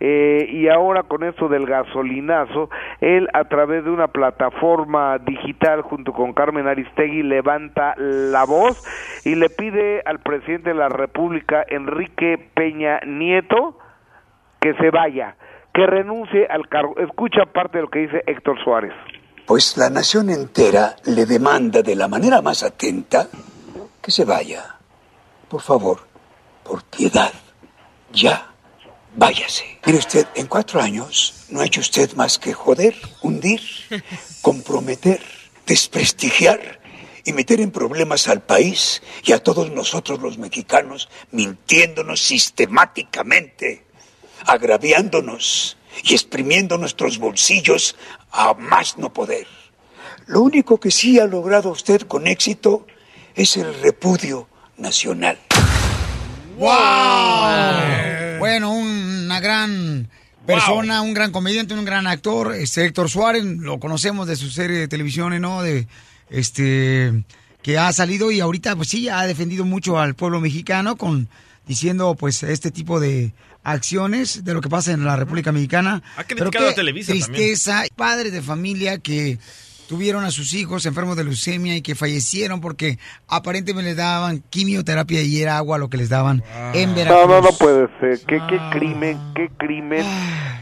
eh, 0.00 0.46
y 0.50 0.68
ahora 0.68 1.02
con 1.04 1.24
esto 1.24 1.48
del 1.48 1.64
gasolinazo, 1.66 2.68
él 3.00 3.28
a 3.32 3.44
través 3.44 3.84
de 3.84 3.90
una 3.90 4.08
plataforma 4.08 5.18
digital 5.18 5.80
junto 5.80 6.12
con 6.12 6.34
Carmen 6.34 6.66
Aristegui 6.66 7.22
levanta 7.22 7.94
la 7.96 8.44
voz 8.44 8.82
y 9.24 9.34
le 9.34 9.48
pide 9.48 10.02
al 10.04 10.18
presidente 10.18 10.70
de 10.70 10.76
la 10.76 10.90
República, 10.90 11.64
Enrique 11.66 12.50
Peña 12.54 13.00
Nieto, 13.06 13.78
que 14.60 14.74
se 14.74 14.90
vaya, 14.90 15.36
que 15.72 15.86
renuncie 15.86 16.46
al 16.50 16.68
cargo. 16.68 16.98
Escucha 16.98 17.46
parte 17.46 17.78
de 17.78 17.82
lo 17.82 17.88
que 17.88 18.00
dice 18.00 18.22
Héctor 18.26 18.62
Suárez. 18.62 18.92
Pues 19.46 19.76
la 19.78 19.90
nación 19.90 20.28
entera 20.30 20.96
le 21.06 21.24
demanda 21.24 21.82
de 21.82 21.96
la 21.96 22.08
manera 22.08 22.42
más 22.42 22.62
atenta 22.62 23.26
que 24.02 24.10
se 24.10 24.24
vaya. 24.24 24.76
Por 25.48 25.62
favor, 25.62 26.06
por 26.64 26.84
piedad, 26.84 27.32
ya, 28.12 28.54
váyase. 29.16 29.78
Mire 29.84 29.98
usted, 29.98 30.26
en 30.34 30.46
cuatro 30.46 30.80
años 30.80 31.46
no 31.50 31.60
ha 31.60 31.66
hecho 31.66 31.80
usted 31.80 32.12
más 32.14 32.38
que 32.38 32.52
joder, 32.52 32.94
hundir, 33.22 33.60
comprometer, 34.42 35.20
desprestigiar 35.66 36.80
y 37.24 37.32
meter 37.32 37.60
en 37.60 37.70
problemas 37.70 38.28
al 38.28 38.42
país 38.42 39.02
y 39.24 39.32
a 39.32 39.42
todos 39.42 39.70
nosotros 39.70 40.20
los 40.20 40.38
mexicanos, 40.38 41.08
mintiéndonos 41.32 42.20
sistemáticamente, 42.20 43.84
agraviándonos 44.46 45.76
y 46.04 46.14
exprimiendo 46.14 46.78
nuestros 46.78 47.18
bolsillos 47.18 47.96
a 48.30 48.54
más 48.54 48.96
no 48.96 49.12
poder. 49.12 49.46
Lo 50.26 50.42
único 50.42 50.78
que 50.78 50.90
sí 50.90 51.18
ha 51.18 51.26
logrado 51.26 51.70
usted 51.70 52.02
con 52.02 52.26
éxito 52.26 52.86
es 53.34 53.56
el 53.56 53.72
repudio 53.82 54.48
nacional. 54.76 55.38
¡Wow! 56.58 58.38
Bueno, 58.38 58.72
una 58.72 59.40
gran 59.40 60.08
persona, 60.46 61.02
un 61.02 61.14
gran 61.14 61.32
comediante, 61.32 61.74
un 61.74 61.84
gran 61.84 62.06
actor, 62.06 62.54
este 62.54 62.84
Héctor 62.84 63.08
Suárez, 63.08 63.44
lo 63.44 63.78
conocemos 63.78 64.26
de 64.26 64.36
su 64.36 64.50
serie 64.50 64.78
de 64.78 64.88
televisión, 64.88 65.38
¿no? 65.40 65.62
De 65.62 65.86
este 66.28 67.24
que 67.62 67.78
ha 67.78 67.92
salido 67.92 68.30
y 68.30 68.40
ahorita 68.40 68.74
pues 68.74 68.88
sí 68.88 69.08
ha 69.08 69.22
defendido 69.26 69.64
mucho 69.64 69.98
al 69.98 70.14
pueblo 70.14 70.40
mexicano 70.40 70.96
con 70.96 71.28
diciendo 71.66 72.14
pues 72.14 72.42
este 72.42 72.70
tipo 72.70 73.00
de 73.00 73.32
acciones 73.62 74.44
de 74.44 74.54
lo 74.54 74.62
que 74.62 74.70
pasa 74.70 74.92
en 74.92 75.04
la 75.04 75.16
República 75.16 75.52
Mexicana. 75.52 76.02
Ha 76.16 76.24
Pero 76.24 76.44
criticado 76.44 76.66
qué 76.66 76.72
a 76.72 76.74
Televisa 76.74 77.12
también. 77.12 77.32
tristeza, 77.32 77.84
padres 77.96 78.32
de 78.32 78.40
familia 78.42 78.98
que 78.98 79.38
tuvieron 79.90 80.22
a 80.22 80.30
sus 80.30 80.54
hijos 80.54 80.86
enfermos 80.86 81.16
de 81.16 81.24
leucemia 81.24 81.74
y 81.74 81.82
que 81.82 81.96
fallecieron 81.96 82.60
porque 82.60 82.98
aparentemente 83.26 83.88
les 83.88 83.96
daban 83.96 84.40
quimioterapia 84.48 85.20
y 85.20 85.42
era 85.42 85.56
agua 85.56 85.78
lo 85.78 85.90
que 85.90 85.96
les 85.96 86.08
daban 86.08 86.44
en 86.74 86.94
Veracruz. 86.94 87.26
No, 87.26 87.40
no, 87.40 87.40
no 87.40 87.48
puede 87.58 87.88
ser. 87.98 88.24
¿Qué, 88.24 88.40
qué 88.48 88.60
crimen, 88.70 89.18
qué 89.34 89.50
crimen 89.58 90.06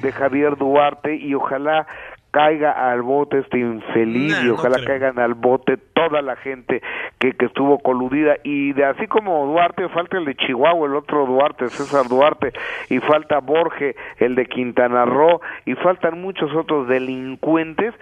de 0.01 0.13
Javier 0.13 0.57
Duarte 0.57 1.15
y 1.15 1.35
ojalá 1.35 1.87
caiga 2.31 2.91
al 2.91 3.03
bote 3.03 3.41
este 3.41 3.59
infeliz 3.59 4.33
Nah, 4.33 4.47
y 4.47 4.49
ojalá 4.51 4.79
caigan 4.85 5.19
al 5.19 5.35
bote 5.35 5.77
toda 5.77 6.23
la 6.23 6.37
gente 6.37 6.83
que, 7.19 7.33
que 7.33 7.47
estuvo 7.47 7.79
coludida. 7.81 8.37
Y 8.45 8.73
de 8.73 8.85
así 8.85 9.07
como 9.09 9.47
Duarte 9.47 9.89
falta 9.91 10.17
el 10.17 10.25
de 10.25 10.37
Chihuahua 10.37 10.87
el 10.87 10.95
otro 10.95 11.27
Duarte 11.27 11.69
César 11.69 12.09
Duarte 12.09 12.53
y 12.89 12.99
falta 13.01 13.41
Borge 13.41 13.95
el 14.19 14.35
de 14.35 14.47
Quintana 14.47 15.05
Roo 15.05 15.41
y 15.67 15.75
faltan 15.75 16.21
muchos 16.21 16.55
otros 16.55 16.89
delincuentes 16.89 17.95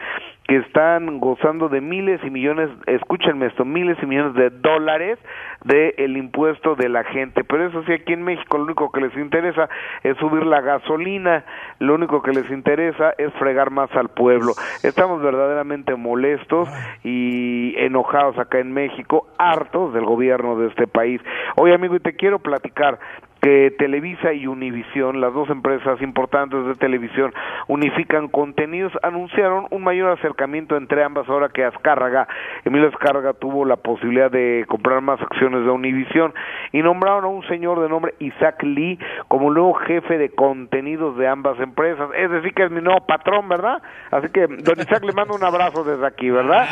que 0.46 0.58
están 0.58 1.18
gozando 1.18 1.68
de 1.68 1.80
miles 1.80 2.20
y 2.24 2.30
millones, 2.30 2.70
escúchenme 2.86 3.46
esto, 3.46 3.64
miles 3.64 3.98
y 4.02 4.06
millones 4.06 4.34
de 4.34 4.50
dólares 4.50 5.18
del 5.64 5.94
el 5.96 6.16
impuesto 6.16 6.76
de 6.76 6.88
la 6.88 7.02
gente. 7.04 7.42
Pero 7.42 7.66
eso 7.66 7.82
sí, 7.84 7.92
aquí 7.92 8.12
en 8.12 8.22
México 8.22 8.58
lo 8.58 8.64
único 8.64 8.90
que 8.92 9.00
les 9.00 9.16
interesa 9.16 9.68
es 10.04 10.16
subir 10.18 10.44
la 10.46 10.60
gasolina, 10.60 11.44
lo 11.80 11.94
único 11.94 12.22
que 12.22 12.32
les 12.32 12.48
interesa 12.50 13.12
es 13.18 13.32
fregar 13.34 13.70
más 13.70 13.90
al 13.96 14.08
pueblo. 14.08 14.52
Estamos 14.82 15.20
verdaderamente 15.20 15.96
molestos 15.96 16.68
y 17.02 17.74
enojados 17.78 18.38
acá 18.38 18.60
en 18.60 18.72
México, 18.72 19.26
hartos 19.38 19.92
del 19.94 20.04
gobierno 20.04 20.56
de 20.56 20.68
este 20.68 20.86
país. 20.86 21.20
Oye 21.56 21.74
amigo, 21.74 21.96
y 21.96 22.00
te 22.00 22.14
quiero 22.14 22.38
platicar 22.38 22.98
que 23.46 23.72
Televisa 23.78 24.32
y 24.32 24.48
Univisión, 24.48 25.20
las 25.20 25.32
dos 25.32 25.48
empresas 25.50 26.02
importantes 26.02 26.66
de 26.66 26.74
televisión, 26.74 27.32
unifican 27.68 28.26
contenidos, 28.26 28.92
anunciaron 29.04 29.68
un 29.70 29.84
mayor 29.84 30.18
acercamiento 30.18 30.76
entre 30.76 31.04
ambas 31.04 31.28
ahora 31.28 31.50
que 31.50 31.64
Azcárraga, 31.64 32.26
Emilio 32.64 32.88
Azcárraga 32.88 33.34
tuvo 33.34 33.64
la 33.64 33.76
posibilidad 33.76 34.32
de 34.32 34.64
comprar 34.66 35.00
más 35.00 35.20
acciones 35.20 35.64
de 35.64 35.70
Univisión 35.70 36.34
y 36.72 36.82
nombraron 36.82 37.24
a 37.24 37.28
un 37.28 37.46
señor 37.46 37.80
de 37.80 37.88
nombre 37.88 38.16
Isaac 38.18 38.64
Lee 38.64 38.98
como 39.28 39.52
nuevo 39.52 39.74
jefe 39.74 40.18
de 40.18 40.30
contenidos 40.30 41.16
de 41.16 41.28
ambas 41.28 41.60
empresas, 41.60 42.10
es 42.16 42.28
decir 42.28 42.52
que 42.52 42.64
es 42.64 42.72
mi 42.72 42.80
nuevo 42.80 43.06
patrón, 43.06 43.48
¿verdad? 43.48 43.80
Así 44.10 44.28
que 44.30 44.48
don 44.48 44.80
Isaac 44.80 45.04
le 45.04 45.12
mando 45.12 45.36
un 45.36 45.44
abrazo 45.44 45.84
desde 45.84 46.04
aquí, 46.04 46.30
¿verdad? 46.30 46.66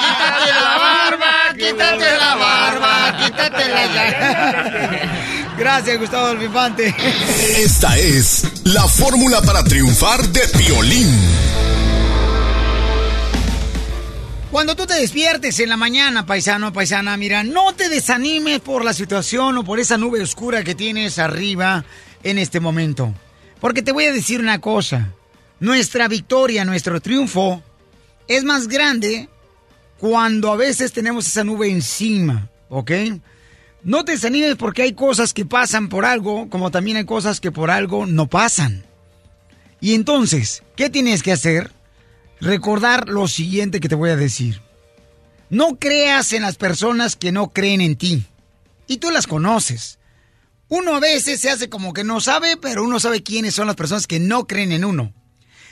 ¡Quítate 0.00 0.52
la 0.54 0.78
barba! 0.78 1.33
¡Quítate 1.52 2.16
la 2.18 2.34
barba! 2.36 3.16
¡Quítate 3.24 3.68
la 3.68 5.54
Gracias, 5.58 5.98
Gustavo 5.98 6.42
Infante. 6.42 6.94
Esta 7.58 7.96
es 7.98 8.64
la 8.64 8.88
fórmula 8.88 9.40
para 9.42 9.62
triunfar 9.62 10.26
de 10.28 10.40
Piolín. 10.58 11.08
Cuando 14.50 14.74
tú 14.74 14.86
te 14.86 14.94
despiertes 14.94 15.58
en 15.60 15.68
la 15.68 15.76
mañana, 15.76 16.26
paisano, 16.26 16.72
paisana, 16.72 17.16
mira, 17.16 17.42
no 17.44 17.74
te 17.74 17.88
desanimes 17.88 18.60
por 18.60 18.84
la 18.84 18.94
situación 18.94 19.58
o 19.58 19.64
por 19.64 19.80
esa 19.80 19.98
nube 19.98 20.22
oscura 20.22 20.64
que 20.64 20.74
tienes 20.74 21.18
arriba 21.18 21.84
en 22.22 22.38
este 22.38 22.60
momento. 22.60 23.12
Porque 23.60 23.82
te 23.82 23.92
voy 23.92 24.04
a 24.04 24.12
decir 24.12 24.40
una 24.40 24.60
cosa. 24.60 25.08
Nuestra 25.60 26.08
victoria, 26.08 26.64
nuestro 26.64 27.00
triunfo 27.00 27.62
es 28.28 28.44
más 28.44 28.68
grande 28.68 29.28
cuando 30.04 30.52
a 30.52 30.56
veces 30.56 30.92
tenemos 30.92 31.26
esa 31.26 31.44
nube 31.44 31.70
encima, 31.70 32.50
¿ok? 32.68 32.90
No 33.82 34.04
te 34.04 34.12
desanimes 34.12 34.56
porque 34.56 34.82
hay 34.82 34.92
cosas 34.92 35.32
que 35.32 35.46
pasan 35.46 35.88
por 35.88 36.04
algo, 36.04 36.50
como 36.50 36.70
también 36.70 36.98
hay 36.98 37.06
cosas 37.06 37.40
que 37.40 37.50
por 37.50 37.70
algo 37.70 38.04
no 38.04 38.26
pasan. 38.26 38.84
Y 39.80 39.94
entonces, 39.94 40.62
¿qué 40.76 40.90
tienes 40.90 41.22
que 41.22 41.32
hacer? 41.32 41.72
Recordar 42.38 43.08
lo 43.08 43.28
siguiente 43.28 43.80
que 43.80 43.88
te 43.88 43.94
voy 43.94 44.10
a 44.10 44.16
decir. 44.16 44.60
No 45.48 45.78
creas 45.78 46.34
en 46.34 46.42
las 46.42 46.56
personas 46.56 47.16
que 47.16 47.32
no 47.32 47.54
creen 47.54 47.80
en 47.80 47.96
ti. 47.96 48.26
Y 48.86 48.98
tú 48.98 49.10
las 49.10 49.26
conoces. 49.26 49.98
Uno 50.68 50.96
a 50.96 51.00
veces 51.00 51.40
se 51.40 51.48
hace 51.48 51.70
como 51.70 51.94
que 51.94 52.04
no 52.04 52.20
sabe, 52.20 52.58
pero 52.58 52.84
uno 52.84 53.00
sabe 53.00 53.22
quiénes 53.22 53.54
son 53.54 53.68
las 53.68 53.76
personas 53.76 54.06
que 54.06 54.20
no 54.20 54.46
creen 54.46 54.72
en 54.72 54.84
uno. 54.84 55.14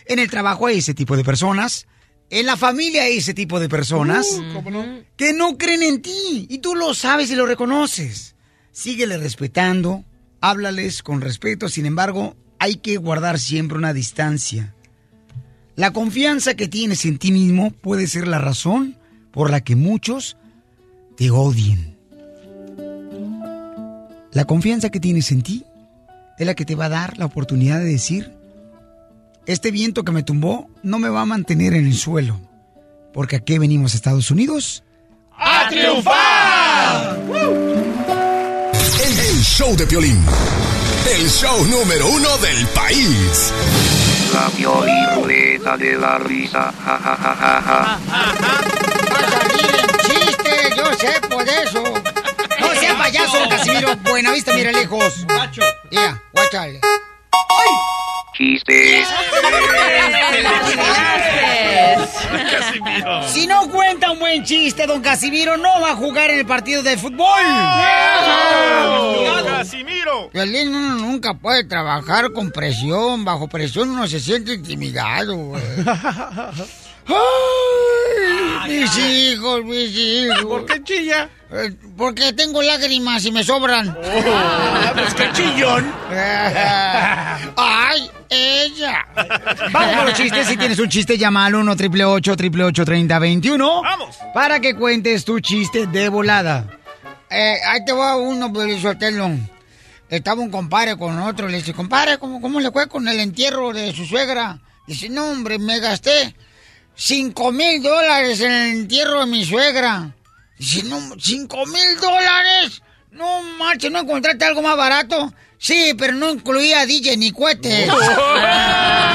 En 0.06 0.18
el 0.18 0.30
trabajo 0.30 0.68
hay 0.68 0.78
ese 0.78 0.94
tipo 0.94 1.18
de 1.18 1.22
personas. 1.22 1.86
En 2.32 2.46
la 2.46 2.56
familia 2.56 3.02
hay 3.02 3.18
ese 3.18 3.34
tipo 3.34 3.60
de 3.60 3.68
personas 3.68 4.26
que 5.16 5.34
no 5.34 5.58
creen 5.58 5.82
en 5.82 6.00
ti. 6.00 6.46
Y 6.48 6.58
tú 6.58 6.74
lo 6.74 6.94
sabes 6.94 7.30
y 7.30 7.34
lo 7.34 7.44
reconoces. 7.44 8.36
Síguele 8.70 9.18
respetando, 9.18 10.06
háblales 10.40 11.02
con 11.02 11.20
respeto. 11.20 11.68
Sin 11.68 11.84
embargo, 11.84 12.34
hay 12.58 12.76
que 12.76 12.96
guardar 12.96 13.38
siempre 13.38 13.76
una 13.76 13.92
distancia. 13.92 14.74
La 15.76 15.92
confianza 15.92 16.54
que 16.54 16.68
tienes 16.68 17.04
en 17.04 17.18
ti 17.18 17.32
mismo 17.32 17.70
puede 17.70 18.06
ser 18.06 18.26
la 18.26 18.38
razón 18.38 18.96
por 19.30 19.50
la 19.50 19.60
que 19.60 19.76
muchos 19.76 20.38
te 21.18 21.30
odien. 21.30 21.98
La 24.32 24.46
confianza 24.46 24.88
que 24.88 25.00
tienes 25.00 25.30
en 25.32 25.42
ti 25.42 25.66
es 26.38 26.46
la 26.46 26.54
que 26.54 26.64
te 26.64 26.76
va 26.76 26.86
a 26.86 26.88
dar 26.88 27.18
la 27.18 27.26
oportunidad 27.26 27.78
de 27.78 27.84
decir, 27.84 28.32
este 29.46 29.70
viento 29.70 30.04
que 30.04 30.12
me 30.12 30.22
tumbó 30.22 30.68
no 30.82 30.98
me 30.98 31.08
va 31.08 31.22
a 31.22 31.26
mantener 31.26 31.74
en 31.74 31.86
el 31.86 31.94
suelo, 31.94 32.40
porque 33.12 33.36
aquí 33.36 33.58
venimos 33.58 33.92
a 33.92 33.96
Estados 33.96 34.30
Unidos 34.30 34.84
¡A 35.44 35.68
triunfar! 35.68 37.18
El, 39.04 39.18
el 39.18 39.42
show 39.42 39.74
de 39.76 39.86
Piolín. 39.86 40.24
El 41.10 41.28
show 41.28 41.64
número 41.66 42.06
uno 42.06 42.38
del 42.38 42.66
país. 42.68 43.52
La 44.32 44.48
Piolín 44.50 45.14
Ruleta 45.16 45.76
de 45.76 45.96
la 45.96 46.18
risa. 46.18 46.72
Ja, 46.84 46.98
ja, 46.98 47.16
ja, 47.16 47.34
ja, 47.34 47.62
ja. 47.62 48.00
chiste, 50.02 50.76
yo 50.76 50.84
sé 50.94 51.20
por 51.28 51.48
eso. 51.48 51.82
No 52.60 52.80
sea 52.80 52.96
payaso, 52.96 53.38
Casimiro. 53.48 53.96
Buena 53.96 54.32
vista, 54.32 54.54
mira 54.54 54.70
lejos. 54.70 55.26
Mira, 55.90 56.22
guáchale. 56.32 56.80
Chistes. 58.34 59.06
Si 63.28 63.46
no 63.46 63.68
cuenta 63.70 64.10
un 64.10 64.18
buen 64.18 64.42
chiste, 64.44 64.86
don 64.86 65.00
Casimiro 65.02 65.56
no 65.56 65.80
va 65.80 65.90
a 65.92 65.96
jugar 65.96 66.30
en 66.30 66.38
el 66.38 66.46
partido 66.46 66.82
de 66.82 66.96
fútbol. 66.96 67.42
¡Casimiro! 69.44 70.30
Piolín, 70.32 70.74
uno 70.74 70.94
nunca 70.96 71.34
puede 71.34 71.64
trabajar 71.64 72.32
con 72.32 72.50
presión. 72.50 73.24
Bajo 73.24 73.48
presión 73.48 73.90
uno 73.90 74.06
se 74.06 74.18
siente 74.20 74.54
intimidado, 74.54 75.36
güey. 75.36 75.62
Ay, 77.06 78.80
mis 78.80 78.98
hijos, 78.98 79.64
mis 79.64 79.90
hijos. 79.90 80.44
¿Por 80.44 80.66
qué 80.66 80.82
chilla? 80.84 81.28
Eh, 81.50 81.72
Porque 81.96 82.32
tengo 82.32 82.62
lágrimas 82.62 83.24
y 83.24 83.32
me 83.32 83.42
sobran. 83.44 83.92
pues 84.94 85.14
qué 85.14 85.30
chillón. 85.32 85.92
¡Ay, 87.56 88.10
ella! 88.32 89.06
Vamos 89.70 89.96
con 89.96 90.06
los 90.06 90.14
chistes. 90.14 90.46
Si 90.46 90.56
tienes 90.56 90.78
un 90.78 90.88
chiste, 90.88 91.18
llama 91.18 91.46
al 91.46 91.54
1 91.54 91.72
888 91.72 92.84
3021 92.84 93.82
¡Vamos! 93.82 94.18
Para 94.34 94.60
que 94.60 94.74
cuentes 94.74 95.24
tu 95.24 95.40
chiste 95.40 95.86
de 95.86 96.08
volada. 96.08 96.66
Eh, 97.30 97.56
ahí 97.66 97.84
te 97.84 97.92
va 97.92 98.16
uno, 98.16 98.52
Pelizotelo. 98.52 99.30
Estaba 100.08 100.42
un 100.42 100.50
compadre 100.50 100.96
con 100.96 101.18
otro. 101.18 101.48
Le 101.48 101.58
dice, 101.58 101.72
compadre, 101.72 102.18
¿cómo, 102.18 102.40
¿cómo 102.40 102.60
le 102.60 102.70
fue 102.70 102.88
con 102.88 103.08
el 103.08 103.20
entierro 103.20 103.72
de 103.72 103.92
su 103.92 104.04
suegra? 104.04 104.58
Dice, 104.86 105.08
no, 105.08 105.30
hombre, 105.30 105.58
me 105.58 105.80
gasté 105.80 106.34
cinco 106.94 107.52
mil 107.52 107.82
dólares 107.82 108.40
en 108.40 108.52
el 108.52 108.70
entierro 108.80 109.20
de 109.20 109.26
mi 109.26 109.44
suegra. 109.44 110.14
Dice, 110.58 110.82
no, 110.84 111.00
cinco 111.18 111.64
mil 111.66 112.00
dólares. 112.00 112.82
No, 113.10 113.42
marche, 113.58 113.90
¿no 113.90 114.00
encontraste 114.00 114.44
algo 114.44 114.62
más 114.62 114.76
barato? 114.76 115.32
Sí, 115.62 115.94
pero 115.96 116.14
no 116.14 116.28
incluía 116.28 116.84
DJ 116.86 117.16
ni 117.18 117.30
cohetes. 117.30 117.88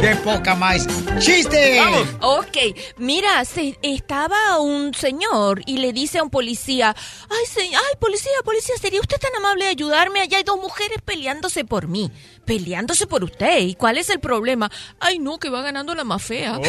¡Qué 0.00 0.14
poca 0.22 0.54
más! 0.54 0.86
¡Chiste! 1.18 1.80
Ok, 2.20 2.56
mira, 2.98 3.44
se, 3.44 3.76
estaba 3.82 4.60
un 4.60 4.94
señor 4.94 5.60
y 5.66 5.78
le 5.78 5.92
dice 5.92 6.18
a 6.18 6.22
un 6.22 6.30
policía, 6.30 6.94
ay, 7.28 7.46
se- 7.46 7.62
ay, 7.62 7.94
policía, 7.98 8.30
policía, 8.44 8.76
¿sería 8.80 9.00
usted 9.00 9.18
tan 9.18 9.34
amable 9.36 9.64
de 9.64 9.70
ayudarme? 9.70 10.20
Allá 10.20 10.38
hay 10.38 10.44
dos 10.44 10.60
mujeres 10.60 10.98
peleándose 11.04 11.64
por 11.64 11.88
mí, 11.88 12.12
peleándose 12.44 13.08
por 13.08 13.24
usted. 13.24 13.58
¿Y 13.58 13.74
cuál 13.74 13.98
es 13.98 14.08
el 14.10 14.20
problema? 14.20 14.70
Ay, 15.00 15.18
no, 15.18 15.38
que 15.38 15.50
va 15.50 15.62
ganando 15.62 15.94
la 15.96 16.04
más 16.04 16.22
fea. 16.22 16.58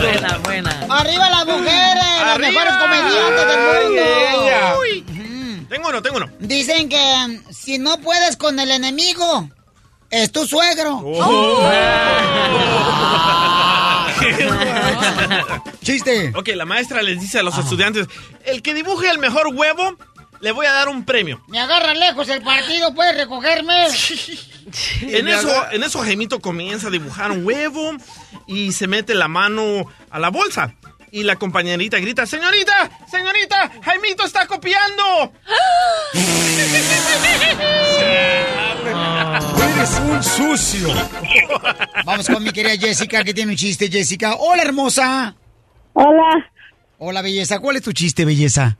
Buena, 0.00 0.38
buena. 0.42 0.70
¡Arriba 0.88 1.28
las 1.30 1.46
mujeres! 1.46 2.04
¡Las 2.24 2.38
mejores 2.38 2.74
comediantes 2.76 3.46
del 3.46 3.60
mundo! 3.60 4.80
Uy. 4.80 5.04
Tengo 5.68 5.88
uno, 5.88 6.02
tengo 6.02 6.16
uno. 6.16 6.30
Dicen 6.38 6.88
que 6.88 6.96
mm, 7.28 7.52
si 7.52 7.78
no 7.78 7.98
puedes 8.00 8.36
con 8.36 8.58
el 8.58 8.70
enemigo, 8.70 9.48
es 10.10 10.32
tu 10.32 10.46
suegro. 10.46 11.02
Oh. 11.04 11.70
Chiste. 15.82 16.32
Ok, 16.34 16.48
la 16.54 16.64
maestra 16.64 17.02
les 17.02 17.20
dice 17.20 17.38
a 17.38 17.42
los 17.42 17.56
estudiantes, 17.58 18.06
el 18.44 18.62
que 18.62 18.74
dibuje 18.74 19.08
el 19.10 19.18
mejor 19.18 19.48
huevo, 19.54 19.96
le 20.40 20.52
voy 20.52 20.66
a 20.66 20.72
dar 20.72 20.88
un 20.88 21.04
premio. 21.04 21.42
Me 21.48 21.60
agarra 21.60 21.94
lejos 21.94 22.28
el 22.28 22.42
partido, 22.42 22.94
¿puedes 22.94 23.16
recogerme? 23.16 23.86
En 25.00 25.26
eso, 25.28 25.50
en 25.72 25.82
eso 25.82 26.00
Jaimito 26.00 26.40
comienza 26.40 26.88
a 26.88 26.90
dibujar 26.90 27.30
un 27.30 27.42
huevo 27.42 27.92
y 28.46 28.72
se 28.72 28.86
mete 28.86 29.14
la 29.14 29.26
mano 29.26 29.86
a 30.10 30.18
la 30.18 30.28
bolsa. 30.28 30.74
Y 31.10 31.22
la 31.24 31.36
compañerita 31.36 31.98
grita, 31.98 32.26
señorita, 32.26 32.72
señorita, 33.06 33.70
Jaimito 33.82 34.24
está 34.24 34.46
copiando. 34.46 35.32
Eres 39.74 40.00
un 40.00 40.22
sucio. 40.22 40.88
Vamos 42.04 42.28
con 42.28 42.42
mi 42.42 42.50
querida 42.50 42.76
Jessica, 42.78 43.22
que 43.24 43.32
tiene 43.32 43.52
un 43.52 43.56
chiste, 43.56 43.88
Jessica. 43.88 44.34
Hola, 44.38 44.62
hermosa. 44.62 45.34
Hola, 45.94 46.50
Hola, 46.98 47.22
belleza. 47.22 47.60
¿Cuál 47.60 47.76
es 47.76 47.82
tu 47.82 47.92
chiste, 47.92 48.24
belleza? 48.24 48.76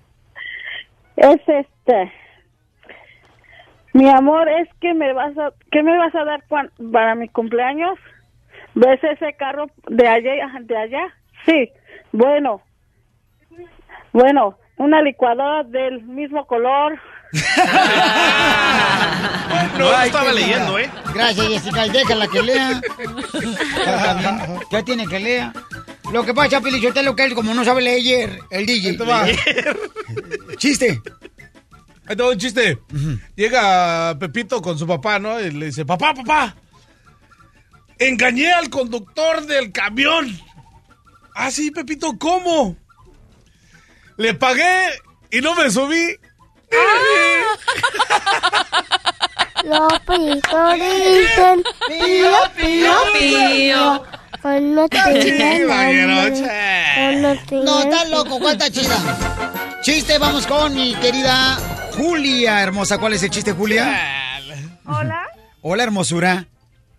es 1.16 1.40
este. 1.46 2.12
Mi 3.92 4.08
amor, 4.08 4.48
es 4.48 4.68
que 4.80 4.94
me 4.94 5.12
vas 5.12 5.36
a, 5.38 5.52
¿qué 5.72 5.82
me 5.82 5.96
vas 5.98 6.14
a 6.14 6.24
dar 6.24 6.44
cuan- 6.48 6.70
para 6.92 7.14
mi 7.14 7.28
cumpleaños? 7.28 7.98
¿Ves 8.74 9.00
ese 9.02 9.34
carro 9.36 9.66
de 9.88 10.06
allá, 10.06 10.32
de 10.60 10.76
allá? 10.76 11.14
Sí. 11.46 11.70
Bueno. 12.12 12.62
Bueno, 14.12 14.58
una 14.76 15.02
licuadora 15.02 15.64
del 15.64 16.02
mismo 16.02 16.46
color. 16.46 16.98
No, 19.78 20.02
estaba 20.02 20.32
leyendo, 20.32 20.78
¿eh? 20.78 20.90
Gracias, 21.14 21.46
Jessica. 21.46 21.86
Y 21.86 21.90
déjala 21.90 22.26
que 22.28 22.42
lea. 22.42 22.80
Ya, 24.70 24.82
tiene 24.82 25.06
que 25.06 25.18
leer. 25.18 25.52
Lo 26.12 26.24
que 26.24 26.32
pasa, 26.32 26.60
Pelichotelo, 26.60 27.14
que 27.14 27.24
él 27.24 27.34
como 27.34 27.52
no 27.54 27.64
sabe 27.64 27.82
leer, 27.82 28.40
el 28.50 28.64
DJ. 28.66 28.90
Ahí 28.90 28.96
te 28.96 29.04
va. 29.04 29.26
Chiste. 30.56 31.00
Ahí 32.06 32.16
te 32.16 32.22
va 32.22 32.30
un 32.30 32.38
chiste. 32.38 32.78
Llega 33.36 34.18
Pepito 34.18 34.62
con 34.62 34.78
su 34.78 34.86
papá, 34.86 35.18
¿no? 35.18 35.38
Y 35.38 35.50
le 35.50 35.66
dice, 35.66 35.84
papá, 35.84 36.14
papá, 36.14 36.56
engañé 37.98 38.50
al 38.52 38.70
conductor 38.70 39.44
del 39.44 39.70
camión. 39.70 40.26
Ah, 41.40 41.52
sí, 41.52 41.70
Pepito, 41.70 42.18
¿cómo? 42.18 42.74
Le 44.16 44.34
pagué 44.34 44.90
y 45.30 45.40
no 45.40 45.54
me 45.54 45.70
subí. 45.70 46.16
Los 49.62 50.00
pollitos 50.00 50.74
dicen 50.74 51.62
pío, 51.86 52.32
pío, 52.56 52.92
pío. 53.16 54.02
Cuando 54.42 54.82
hambre, 54.82 55.64
cuando 56.96 57.34
No, 57.62 57.80
estás 57.82 58.10
loco, 58.10 58.40
¿cuál 58.40 58.54
está 58.54 58.68
chida? 58.68 58.96
Chiste, 59.82 60.18
vamos 60.18 60.44
con 60.44 60.74
mi 60.74 60.96
querida 60.96 61.56
Julia, 61.96 62.64
hermosa. 62.64 62.98
¿Cuál 62.98 63.12
es 63.12 63.22
el 63.22 63.30
chiste, 63.30 63.52
Julia? 63.52 64.40
Hola, 64.86 65.24
Hola, 65.62 65.84
hermosura. 65.84 66.48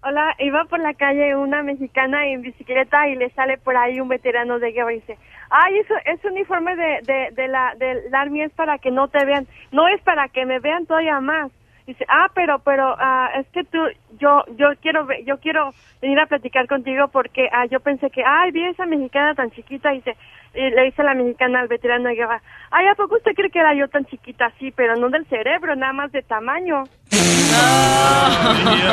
Hola, 0.09 0.35
iba 0.39 0.65
por 0.65 0.79
la 0.79 0.95
calle 0.95 1.35
una 1.35 1.61
mexicana 1.61 2.27
en 2.27 2.41
bicicleta 2.41 3.07
y 3.07 3.15
le 3.15 3.29
sale 3.31 3.59
por 3.59 3.77
ahí 3.77 3.99
un 3.99 4.07
veterano 4.07 4.57
de 4.57 4.71
guerra 4.71 4.91
y 4.91 4.99
dice, 5.01 5.19
ay, 5.51 5.77
eso, 5.77 5.93
ese 6.05 6.27
uniforme 6.27 6.75
de, 6.75 6.99
de, 7.03 7.29
de 7.35 7.47
la, 7.47 7.75
del 7.75 8.13
Army 8.13 8.41
es 8.41 8.51
para 8.53 8.79
que 8.79 8.89
no 8.89 9.07
te 9.07 9.23
vean, 9.23 9.45
no 9.71 9.87
es 9.87 10.01
para 10.01 10.27
que 10.27 10.47
me 10.47 10.59
vean 10.59 10.87
todavía 10.87 11.19
más. 11.19 11.51
Dice, 11.85 12.05
ah, 12.07 12.27
pero, 12.33 12.59
pero, 12.59 12.95
ah, 12.97 13.29
es 13.39 13.47
que 13.49 13.63
tú, 13.63 13.77
yo, 14.19 14.43
yo 14.57 14.69
quiero, 14.81 15.07
yo 15.25 15.37
quiero 15.39 15.71
venir 16.01 16.19
a 16.19 16.25
platicar 16.25 16.67
contigo 16.67 17.07
porque, 17.09 17.47
ah, 17.51 17.65
yo 17.65 17.79
pensé 17.79 18.09
que, 18.09 18.23
ay, 18.25 18.51
vi 18.51 18.63
a 18.63 18.69
esa 18.69 18.85
mexicana 18.87 19.35
tan 19.35 19.51
chiquita 19.51 19.91
dice, 19.91 20.15
y 20.55 20.69
le 20.71 20.85
dice 20.85 21.03
la 21.03 21.13
mexicana 21.13 21.59
al 21.59 21.67
veterano 21.67 22.09
de 22.09 22.15
guerra, 22.15 22.41
ay, 22.71 22.87
¿a 22.87 22.95
poco 22.95 23.15
usted 23.15 23.33
cree 23.35 23.51
que 23.51 23.59
era 23.59 23.75
yo 23.75 23.87
tan 23.87 24.05
chiquita? 24.05 24.51
Sí, 24.57 24.71
pero 24.71 24.95
no 24.95 25.09
del 25.09 25.25
cerebro, 25.27 25.75
nada 25.75 25.93
más 25.93 26.11
de 26.11 26.23
tamaño. 26.23 26.83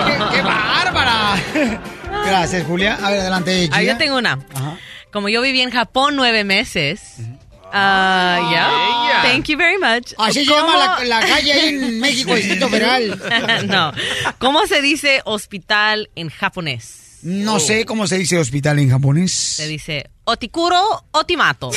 ¡Qué, 0.06 0.36
qué 0.36 0.42
bárbara! 0.42 1.36
Gracias, 2.26 2.64
Julia. 2.66 2.98
A 3.02 3.10
ver, 3.10 3.20
adelante, 3.20 3.68
Ah, 3.72 3.78
Gia. 3.80 3.92
yo 3.92 3.98
tengo 3.98 4.16
una. 4.18 4.38
Como 5.12 5.28
yo 5.28 5.40
viví 5.42 5.60
en 5.60 5.70
Japón 5.70 6.14
nueve 6.16 6.44
meses. 6.44 7.00
Ah, 7.72 8.48
ya. 9.22 9.22
Thank 9.30 9.46
you 9.46 9.58
very 9.58 9.76
much. 9.78 10.12
Así 10.18 10.44
se 10.44 10.50
¿Cómo- 10.50 10.66
llama 10.72 10.98
la, 11.00 11.04
la 11.04 11.20
calle 11.26 11.52
ahí 11.52 11.68
en 11.68 12.00
México, 12.00 12.34
Distrito 12.36 12.68
Federal. 12.68 13.20
no. 13.66 13.92
¿Cómo 14.38 14.66
se 14.66 14.80
dice 14.82 15.20
hospital 15.24 16.10
en 16.14 16.28
japonés? 16.30 17.18
No 17.22 17.58
sé 17.58 17.84
cómo 17.86 18.06
se 18.06 18.18
dice 18.18 18.38
hospital 18.38 18.78
en 18.78 18.90
japonés. 18.90 19.32
Se 19.32 19.66
dice 19.66 20.10
otikuro 20.26 21.04
otimato. 21.12 21.70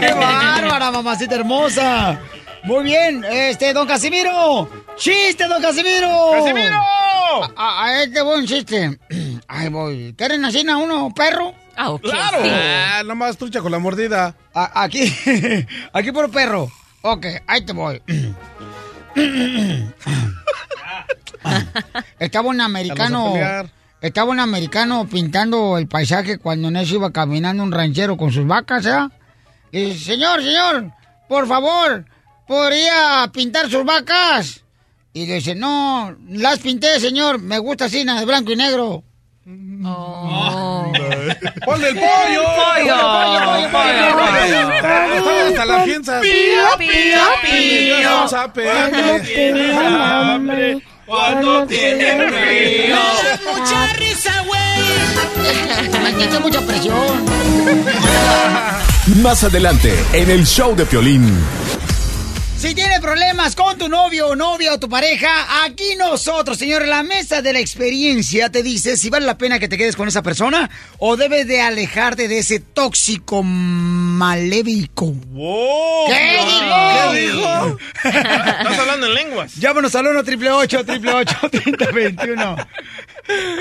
¡Qué 0.00 0.12
bárbara, 0.14 0.90
mamacita 0.90 1.34
hermosa! 1.36 2.20
Muy 2.64 2.84
bien, 2.84 3.24
este, 3.24 3.72
don 3.72 3.86
Casimiro. 3.86 4.68
¡Chiste, 4.96 5.46
don 5.48 5.60
Casimiro! 5.62 6.30
¡Casimiro! 6.32 6.80
A, 7.56 7.84
a- 7.84 8.02
este 8.02 8.22
buen 8.22 8.46
chiste. 8.46 8.98
Ahí 9.48 9.68
voy. 9.68 10.14
¿Quieren 10.16 10.44
así 10.44 10.66
a 10.68 10.76
uno, 10.76 11.12
perro? 11.14 11.54
Ah, 11.76 11.90
ok. 11.90 12.02
Claro. 12.02 12.38
Ah, 12.44 13.02
nomás 13.04 13.36
trucha 13.36 13.60
con 13.60 13.72
la 13.72 13.78
mordida. 13.78 14.34
A- 14.54 14.82
aquí, 14.82 15.12
aquí 15.92 16.12
por 16.12 16.30
perro. 16.30 16.68
Ok, 17.02 17.26
ahí 17.46 17.64
te 17.64 17.72
voy. 17.72 18.00
Estaba 22.18 22.48
un 22.48 22.60
americano. 22.60 23.34
Estaba 24.00 24.32
un 24.32 24.40
americano 24.40 25.06
pintando 25.08 25.78
el 25.78 25.86
paisaje 25.86 26.38
cuando 26.38 26.66
en 26.68 26.76
eso 26.76 26.96
iba 26.96 27.12
caminando 27.12 27.62
un 27.62 27.70
ranchero 27.70 28.16
con 28.16 28.32
sus 28.32 28.46
vacas, 28.46 28.84
¿eh? 28.86 29.08
Y 29.70 29.84
dice, 29.86 30.12
señor, 30.12 30.42
señor, 30.42 30.90
por 31.28 31.46
favor, 31.46 32.04
¿podría 32.48 33.30
pintar 33.32 33.70
sus 33.70 33.84
vacas? 33.84 34.64
Y 35.12 35.26
le 35.26 35.34
dice, 35.34 35.54
no, 35.54 36.16
las 36.28 36.58
pinté, 36.58 36.98
señor, 36.98 37.40
me 37.40 37.58
gusta 37.58 37.84
así, 37.84 38.02
de 38.02 38.24
blanco 38.24 38.50
y 38.50 38.56
negro. 38.56 39.04
Oh. 39.84 40.92
¡Ponle 41.64 41.88
el 41.88 41.94
pollo! 41.94 42.42
¡Pollo! 42.42 42.96
¡Pollo, 42.96 43.70
pollo, 43.70 43.70
pollo! 43.70 44.16
pollo! 44.16 45.12
Estaban 45.14 45.46
hasta 45.48 45.64
las 45.64 45.84
fianzas. 45.84 46.22
Pío, 46.22 46.78
pío, 46.78 46.90
pío. 47.42 48.10
Vamos 48.10 48.32
a 48.32 48.52
hambre, 50.34 50.82
cuando 51.06 51.66
tiene 51.66 52.28
frío. 52.28 52.96
Mucha 53.54 53.92
risa, 53.94 54.32
güey. 54.46 56.02
Maldito 56.02 56.40
mucha 56.40 56.60
presión. 56.60 57.24
Más 59.22 59.44
adelante, 59.44 59.92
en 60.12 60.30
el 60.30 60.46
show 60.46 60.74
de 60.74 60.86
Piolín. 60.86 61.38
Si 62.62 62.76
tienes 62.76 63.00
problemas 63.00 63.56
con 63.56 63.76
tu 63.76 63.88
novio 63.88 64.28
o 64.28 64.36
novia 64.36 64.72
o 64.72 64.78
tu 64.78 64.88
pareja, 64.88 65.64
aquí 65.64 65.96
nosotros, 65.98 66.56
señor, 66.56 66.86
la 66.86 67.02
mesa 67.02 67.42
de 67.42 67.52
la 67.52 67.58
experiencia 67.58 68.50
te 68.50 68.62
dice 68.62 68.96
si 68.96 69.10
vale 69.10 69.26
la 69.26 69.36
pena 69.36 69.58
que 69.58 69.66
te 69.66 69.76
quedes 69.76 69.96
con 69.96 70.06
esa 70.06 70.22
persona 70.22 70.70
o 70.98 71.16
debes 71.16 71.48
de 71.48 71.60
alejarte 71.60 72.28
de 72.28 72.38
ese 72.38 72.60
tóxico 72.60 73.42
malévico. 73.42 75.06
Wow, 75.06 76.06
¿Qué 76.06 76.38
¿Qué 77.10 77.18
dijo? 77.18 77.36
dijo? 77.40 77.78
Estás 78.04 78.78
hablando 78.78 79.08
en 79.08 79.14
lenguas. 79.14 79.56
Llámanos 79.56 79.92
al 79.96 80.06
1 80.06 80.20
888 80.20 80.78
888 80.78 81.48
3021 81.50 82.56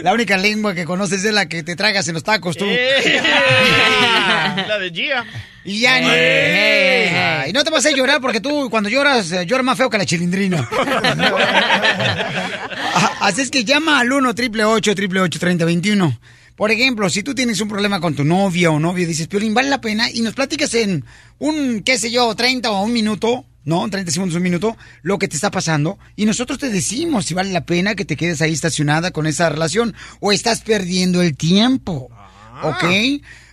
La 0.03 0.13
única 0.13 0.37
lengua 0.37 0.75
que 0.75 0.85
conoces 0.85 1.23
es 1.25 1.33
la 1.33 1.47
que 1.47 1.63
te 1.63 1.75
tragas 1.75 2.07
en 2.07 2.13
los 2.13 2.23
tacos 2.23 2.55
tú. 2.55 2.65
Eh. 2.67 3.19
La 4.67 4.77
de 4.77 4.91
Gia. 4.91 5.25
Y 5.63 5.81
ya 5.81 5.99
ni. 5.99 6.07
Eh. 6.09 7.45
Y 7.49 7.53
no 7.53 7.63
te 7.63 7.69
vas 7.69 7.85
a 7.85 7.91
llorar 7.91 8.19
porque 8.19 8.39
tú 8.39 8.69
cuando 8.69 8.89
lloras, 8.89 9.31
eh, 9.31 9.45
lloras 9.45 9.65
más 9.65 9.77
feo 9.77 9.89
que 9.89 9.97
la 9.97 10.05
chilindrina. 10.05 10.67
Ah, 12.93 13.11
Así 13.21 13.41
es 13.41 13.51
que 13.51 13.63
llama 13.63 13.99
al 13.99 14.11
1 14.11 14.29
888 14.29 14.91
888 14.91 15.39
3021 15.39 16.19
Por 16.55 16.71
ejemplo, 16.71 17.09
si 17.09 17.21
tú 17.21 17.35
tienes 17.35 17.61
un 17.61 17.69
problema 17.69 17.99
con 17.99 18.15
tu 18.15 18.23
novia 18.23 18.71
o 18.71 18.79
novio, 18.79 19.07
dices, 19.07 19.27
Piolín, 19.27 19.53
vale 19.53 19.69
la 19.69 19.81
pena 19.81 20.09
y 20.09 20.21
nos 20.21 20.33
platicas 20.33 20.73
en 20.73 21.05
un, 21.37 21.83
qué 21.83 21.99
sé 21.99 22.09
yo, 22.09 22.33
30 22.33 22.71
o 22.71 22.83
un 22.83 22.93
minuto, 22.93 23.45
¿no? 23.63 23.87
30 23.87 24.11
segundos, 24.11 24.35
un 24.35 24.43
minuto, 24.43 24.75
lo 25.03 25.19
que 25.19 25.27
te 25.27 25.35
está 25.35 25.51
pasando. 25.51 25.99
Y 26.15 26.25
nosotros 26.25 26.57
te 26.57 26.69
decimos 26.69 27.25
si 27.25 27.35
vale 27.35 27.51
la 27.51 27.65
pena 27.65 27.93
que 27.93 28.05
te 28.05 28.15
quedes 28.15 28.41
ahí 28.41 28.53
estacionada 28.53 29.11
con 29.11 29.27
esa 29.27 29.49
relación 29.49 29.93
o 30.19 30.31
estás 30.31 30.61
perdiendo 30.61 31.21
el 31.21 31.37
tiempo. 31.37 32.09
¿Ok? 32.63 32.83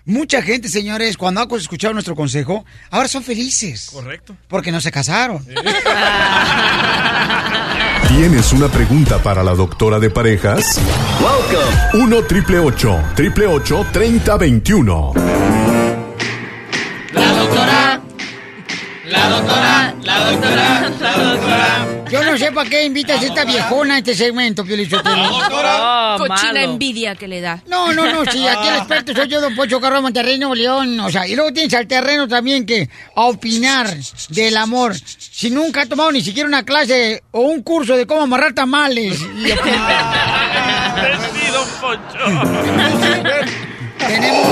Mucha 0.09 0.41
gente, 0.41 0.71
señores, 0.71 1.19
cuando 1.19 1.43
ha 1.43 1.57
escuchado 1.59 1.93
nuestro 1.93 2.17
consejo, 2.17 2.65
ahora 2.91 3.09
son 3.09 3.23
felices. 3.23 3.91
Correcto. 3.93 4.35
Porque 4.49 4.73
no 4.73 4.81
se 4.81 4.91
casaron. 4.91 5.45
¿Tienes 8.09 8.55
una 8.55 8.69
pregunta 8.69 9.23
para 9.23 9.43
la 9.43 9.53
doctora 9.53 9.99
de 9.99 10.09
parejas? 10.09 10.81
1 11.93 12.23
triple 12.23 12.59
888 12.59 13.87
3021. 13.93 15.78
La 19.09 19.29
doctora. 19.31 19.95
La 20.03 20.31
doctora. 20.31 20.91
La 21.01 21.13
doctora. 21.13 21.87
Yo 22.11 22.25
no 22.25 22.39
sé 22.39 22.53
para 22.53 22.69
qué 22.69 22.85
invitas 22.85 23.21
a 23.23 23.27
esta 23.27 23.45
viejona 23.45 23.97
a 23.97 23.99
este 23.99 24.15
segmento, 24.15 24.65
Piolichotelo. 24.65 25.39
Cochina 26.19 26.63
envidia 26.63 27.15
que 27.15 27.29
le 27.29 27.41
da. 27.41 27.63
No, 27.67 27.93
no, 27.93 28.05
no, 28.13 28.31
sí, 28.31 28.47
aquí 28.47 28.69
el 28.69 28.77
experto 28.77 29.15
soy 29.15 29.29
yo, 29.29 29.41
don 29.41 29.55
Pocho 29.55 29.81
Carro 29.81 30.01
Monterrey, 30.03 30.39
Nuevo 30.39 30.55
León. 30.55 30.99
O 31.01 31.11
sea, 31.11 31.27
y 31.27 31.35
luego 31.35 31.53
tienes 31.53 31.75
al 31.75 31.87
terreno 31.87 32.27
también 32.29 32.65
que 32.65 32.89
a 33.15 33.23
opinar 33.25 33.95
del 34.31 34.57
amor. 34.57 34.95
Si 34.95 35.51
nunca 35.51 35.83
ha 35.83 35.87
tomado 35.87 36.13
ni 36.13 36.23
siquiera 36.23 36.49
una 36.49 36.65
clase 36.65 37.23
o 37.31 37.41
un 37.41 37.63
curso 37.63 37.97
de 37.97 38.07
cómo 38.07 38.23
amarrar 38.23 38.53
tamales. 38.55 39.19
Y 39.39 39.49
Sí, 41.39 41.53
don 41.53 41.69
Poncho. 41.81 42.19
Tenemos 43.99 44.49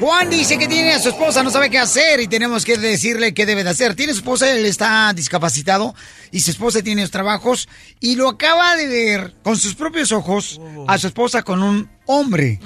Juan 0.00 0.28
dice 0.30 0.58
que 0.58 0.68
tiene 0.68 0.92
a 0.92 0.98
su 0.98 1.08
esposa, 1.08 1.42
no 1.42 1.50
sabe 1.50 1.70
qué 1.70 1.78
hacer 1.78 2.20
y 2.20 2.26
tenemos 2.26 2.64
que 2.64 2.76
decirle 2.76 3.34
qué 3.34 3.46
debe 3.46 3.64
de 3.64 3.70
hacer. 3.70 3.94
Tiene 3.94 4.12
su 4.12 4.18
esposa, 4.18 4.50
él 4.50 4.66
está 4.66 5.12
discapacitado 5.14 5.94
y 6.30 6.40
su 6.40 6.50
esposa 6.50 6.82
tiene 6.82 7.02
los 7.02 7.10
trabajos 7.10 7.68
y 8.00 8.16
lo 8.16 8.28
acaba 8.28 8.76
de 8.76 8.86
ver 8.86 9.34
con 9.42 9.56
sus 9.56 9.74
propios 9.74 10.12
ojos 10.12 10.60
a 10.86 10.98
su 10.98 11.06
esposa 11.06 11.42
con 11.42 11.62
un 11.62 11.88
hombre. 12.06 12.60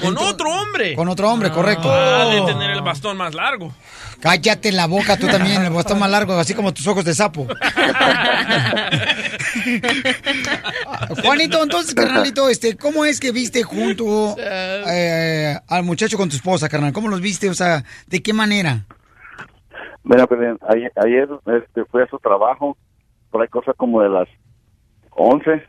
Con 0.00 0.16
otro 0.18 0.50
hombre. 0.50 0.94
Con 0.94 1.08
otro 1.08 1.30
hombre, 1.30 1.50
correcto. 1.50 1.90
Ah, 1.92 2.26
de 2.26 2.40
tener 2.42 2.70
el 2.70 2.82
bastón 2.82 3.16
más 3.16 3.34
largo. 3.34 3.72
Cállate 4.20 4.72
la 4.72 4.86
boca 4.86 5.16
tú 5.16 5.26
también, 5.26 5.62
el 5.62 5.72
bastón 5.72 5.98
más 5.98 6.10
largo, 6.10 6.34
así 6.34 6.54
como 6.54 6.72
tus 6.72 6.86
ojos 6.86 7.04
de 7.04 7.14
sapo. 7.14 7.46
Juanito, 11.22 11.62
entonces, 11.62 11.94
carnalito, 11.94 12.48
este, 12.48 12.76
¿cómo 12.76 13.04
es 13.04 13.20
que 13.20 13.32
viste 13.32 13.62
junto 13.62 14.34
eh, 14.38 15.54
al 15.68 15.84
muchacho 15.84 16.16
con 16.16 16.28
tu 16.28 16.36
esposa, 16.36 16.68
carnal? 16.68 16.92
¿Cómo 16.92 17.08
los 17.08 17.20
viste? 17.20 17.50
O 17.50 17.54
sea, 17.54 17.84
¿de 18.06 18.22
qué 18.22 18.32
manera? 18.32 18.86
Mira, 20.04 20.26
pues, 20.26 20.40
ayer, 20.68 20.92
ayer, 20.96 21.28
este, 21.46 21.84
fui 21.86 22.02
a 22.02 22.06
su 22.06 22.18
trabajo, 22.18 22.76
por 23.30 23.42
ahí 23.42 23.48
cosas 23.48 23.74
como 23.76 24.00
de 24.02 24.08
las 24.08 24.28
11, 25.10 25.62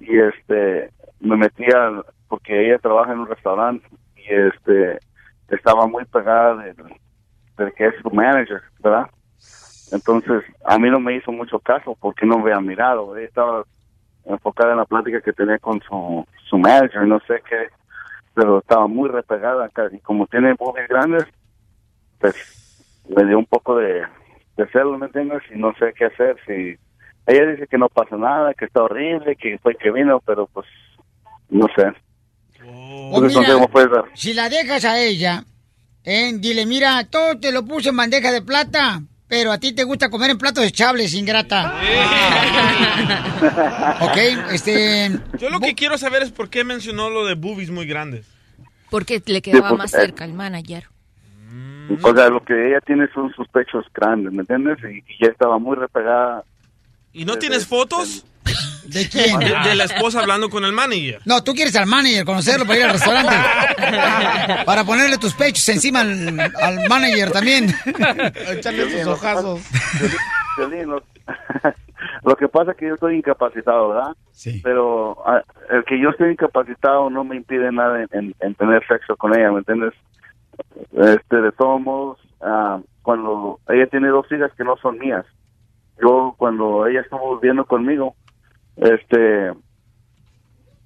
y 0.00 0.18
este, 0.18 0.90
me 1.20 1.36
metía, 1.36 2.02
porque 2.28 2.66
ella 2.66 2.78
trabaja 2.78 3.12
en 3.12 3.18
un 3.18 3.28
restaurante, 3.28 3.86
y 4.16 4.32
este, 4.32 4.98
estaba 5.48 5.86
muy 5.86 6.04
pegada 6.04 6.62
del, 6.62 6.76
del 7.58 7.72
que 7.74 7.86
es 7.88 7.94
su 8.02 8.10
manager, 8.10 8.62
¿verdad? 8.80 9.06
Entonces, 9.92 10.42
a 10.64 10.78
mí 10.78 10.90
no 10.90 11.00
me 11.00 11.16
hizo 11.16 11.32
mucho 11.32 11.58
caso 11.58 11.96
porque 12.00 12.26
no 12.26 12.36
me 12.38 12.52
había 12.52 12.60
mirado. 12.60 13.16
Ella 13.16 13.26
estaba 13.26 13.64
enfocada 14.26 14.72
en 14.72 14.78
la 14.78 14.84
plática 14.84 15.20
que 15.20 15.32
tenía 15.32 15.58
con 15.58 15.80
su, 15.82 16.26
su 16.48 16.58
manager, 16.58 17.06
no 17.06 17.18
sé 17.20 17.42
qué, 17.48 17.68
pero 18.34 18.58
estaba 18.58 18.86
muy 18.86 19.08
repegada 19.08 19.64
acá. 19.66 19.88
Y 19.90 19.98
como 20.00 20.26
tiene 20.26 20.54
boobies 20.54 20.88
grandes, 20.88 21.24
pues 22.20 22.34
me 23.08 23.24
dio 23.24 23.38
un 23.38 23.46
poco 23.46 23.76
de, 23.76 24.02
de 24.56 24.66
celo, 24.72 24.98
¿me 24.98 25.06
entiendes? 25.06 25.42
Y 25.54 25.58
no 25.58 25.72
sé 25.78 25.94
qué 25.96 26.06
hacer. 26.06 26.36
Si 26.46 26.76
Ella 27.26 27.46
dice 27.46 27.66
que 27.66 27.78
no 27.78 27.88
pasa 27.88 28.16
nada, 28.16 28.52
que 28.54 28.66
está 28.66 28.82
horrible, 28.82 29.36
que 29.36 29.58
fue 29.58 29.74
que 29.74 29.90
vino, 29.90 30.20
pero 30.26 30.46
pues 30.48 30.66
no 31.48 31.66
sé. 31.74 31.90
Pues 32.58 32.68
Entonces, 32.68 33.22
no 33.22 33.28
sé 33.30 33.38
mira, 33.40 33.54
cómo 33.54 33.68
puedes 33.68 33.90
dar. 33.90 34.04
si 34.14 34.34
la 34.34 34.48
dejas 34.50 34.84
a 34.84 34.98
ella, 34.98 35.44
eh, 36.04 36.32
dile, 36.34 36.66
mira, 36.66 37.04
todo 37.04 37.38
te 37.38 37.52
lo 37.52 37.64
puse 37.64 37.90
en 37.90 37.96
bandeja 37.96 38.32
de 38.32 38.42
plata, 38.42 39.02
pero 39.28 39.52
a 39.52 39.58
ti 39.58 39.72
te 39.74 39.84
gusta 39.84 40.08
comer 40.10 40.30
en 40.30 40.38
platos 40.38 40.62
desechables, 40.64 41.14
ingrata. 41.14 41.74
ok, 44.00 44.16
este... 44.52 45.10
Yo 45.38 45.50
lo 45.50 45.60
que 45.60 45.74
quiero 45.74 45.98
saber 45.98 46.22
es 46.22 46.30
por 46.30 46.48
qué 46.50 46.64
mencionó 46.64 47.10
lo 47.10 47.26
de 47.26 47.34
boobies 47.34 47.70
muy 47.70 47.86
grandes. 47.86 48.26
Porque 48.90 49.22
le 49.26 49.42
quedaba 49.42 49.68
porque- 49.70 49.82
más 49.82 49.90
cerca 49.90 50.24
el 50.24 50.32
manager. 50.32 50.84
O 52.02 52.14
sea, 52.14 52.28
lo 52.28 52.44
que 52.44 52.68
ella 52.68 52.80
tiene 52.84 53.06
son 53.14 53.32
sus 53.34 53.48
pechos 53.48 53.84
grandes, 53.94 54.30
¿me 54.32 54.40
entiendes? 54.40 54.76
Y, 54.84 54.98
y 54.98 55.24
ya 55.24 55.30
estaba 55.30 55.58
muy 55.58 55.74
repegada. 55.76 56.44
¿Y 57.18 57.24
no 57.24 57.36
tienes 57.38 57.66
fotos? 57.66 58.24
¿De 58.84 59.06
quién? 59.08 59.38
De, 59.40 59.46
de 59.68 59.74
la 59.74 59.84
esposa 59.84 60.20
hablando 60.20 60.48
con 60.48 60.64
el 60.64 60.72
manager. 60.72 61.20
No, 61.26 61.42
tú 61.44 61.52
quieres 61.52 61.76
al 61.76 61.86
manager, 61.86 62.24
conocerlo 62.24 62.64
para 62.64 62.78
ir 62.78 62.84
al 62.86 62.92
restaurante. 62.92 63.34
para 64.64 64.84
ponerle 64.84 65.18
tus 65.18 65.34
pechos 65.34 65.68
encima 65.68 66.00
al, 66.00 66.38
al 66.40 66.88
manager 66.88 67.30
también. 67.30 67.74
Echarle 68.48 68.90
sus 68.90 69.06
ojazos. 69.08 69.60
lo, 70.86 71.02
lo 72.24 72.36
que 72.36 72.48
pasa 72.48 72.70
es 72.70 72.76
que 72.78 72.86
yo 72.88 72.94
estoy 72.94 73.16
incapacitado, 73.16 73.90
¿verdad? 73.90 74.12
Sí. 74.32 74.60
Pero 74.64 75.18
ah, 75.26 75.42
el 75.70 75.84
que 75.84 76.00
yo 76.00 76.10
estoy 76.10 76.30
incapacitado 76.30 77.10
no 77.10 77.24
me 77.24 77.36
impide 77.36 77.70
nada 77.72 78.02
en, 78.02 78.08
en- 78.12 78.34
en 78.40 78.54
tener 78.54 78.86
sexo 78.86 79.16
con 79.16 79.34
ella, 79.34 79.50
¿me 79.52 79.58
entiendes? 79.58 79.92
Este, 80.96 81.36
de 81.36 81.52
todos 81.52 81.80
modos, 81.80 82.18
ah, 82.40 82.78
cuando 83.02 83.60
ella 83.68 83.86
tiene 83.90 84.08
dos 84.08 84.26
hijas 84.32 84.50
que 84.56 84.64
no 84.64 84.76
son 84.80 84.98
mías, 84.98 85.24
yo 86.02 86.34
cuando 86.36 86.86
ella 86.86 87.00
estuvo 87.00 87.38
viviendo 87.38 87.64
conmigo, 87.64 88.14
este, 88.76 89.52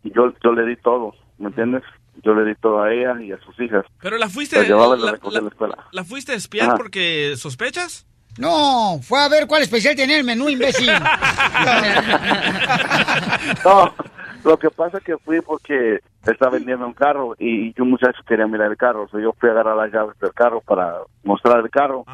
yo, 0.04 0.32
yo 0.42 0.52
le 0.52 0.66
di 0.66 0.76
todo, 0.76 1.14
¿me 1.38 1.48
entiendes? 1.48 1.82
Yo 2.22 2.34
le 2.34 2.44
di 2.44 2.54
todo 2.56 2.82
a 2.82 2.92
ella 2.92 3.20
y 3.22 3.32
a 3.32 3.38
sus 3.40 3.58
hijas. 3.60 3.84
Pero 4.00 4.18
la 4.18 4.28
fuiste, 4.28 4.56
La 4.58 4.64
llevaba 4.64 4.96
la 4.96 5.06
la, 5.06 5.12
recogía 5.12 5.38
a 5.38 5.42
la 5.42 5.48
escuela. 5.48 5.76
la 5.92 6.04
fuiste 6.04 6.32
a 6.32 6.36
espiar 6.36 6.68
Ajá. 6.68 6.76
porque 6.76 7.34
sospechas. 7.36 8.06
No, 8.38 8.98
fue 9.02 9.20
a 9.22 9.28
ver 9.28 9.46
cuál 9.46 9.62
especial 9.62 9.94
tenía 9.94 10.16
el 10.18 10.24
menú, 10.24 10.48
imbécil. 10.48 10.88
No, 13.64 13.92
lo 14.44 14.58
que 14.58 14.70
pasa 14.70 14.98
es 14.98 15.04
que 15.04 15.16
fui 15.18 15.40
porque 15.40 16.00
estaba 16.26 16.52
vendiendo 16.52 16.86
un 16.86 16.94
carro 16.94 17.34
y, 17.38 17.68
y 17.68 17.74
un 17.80 17.90
muchacho 17.90 18.22
quería 18.26 18.46
mirar 18.46 18.70
el 18.70 18.76
carro. 18.76 19.08
So 19.08 19.18
yo 19.18 19.32
fui 19.38 19.48
a 19.48 19.52
agarrar 19.52 19.76
las 19.76 19.92
llaves 19.92 20.18
del 20.18 20.32
carro 20.32 20.60
para 20.60 20.98
mostrar 21.24 21.60
el 21.60 21.70
carro. 21.70 22.04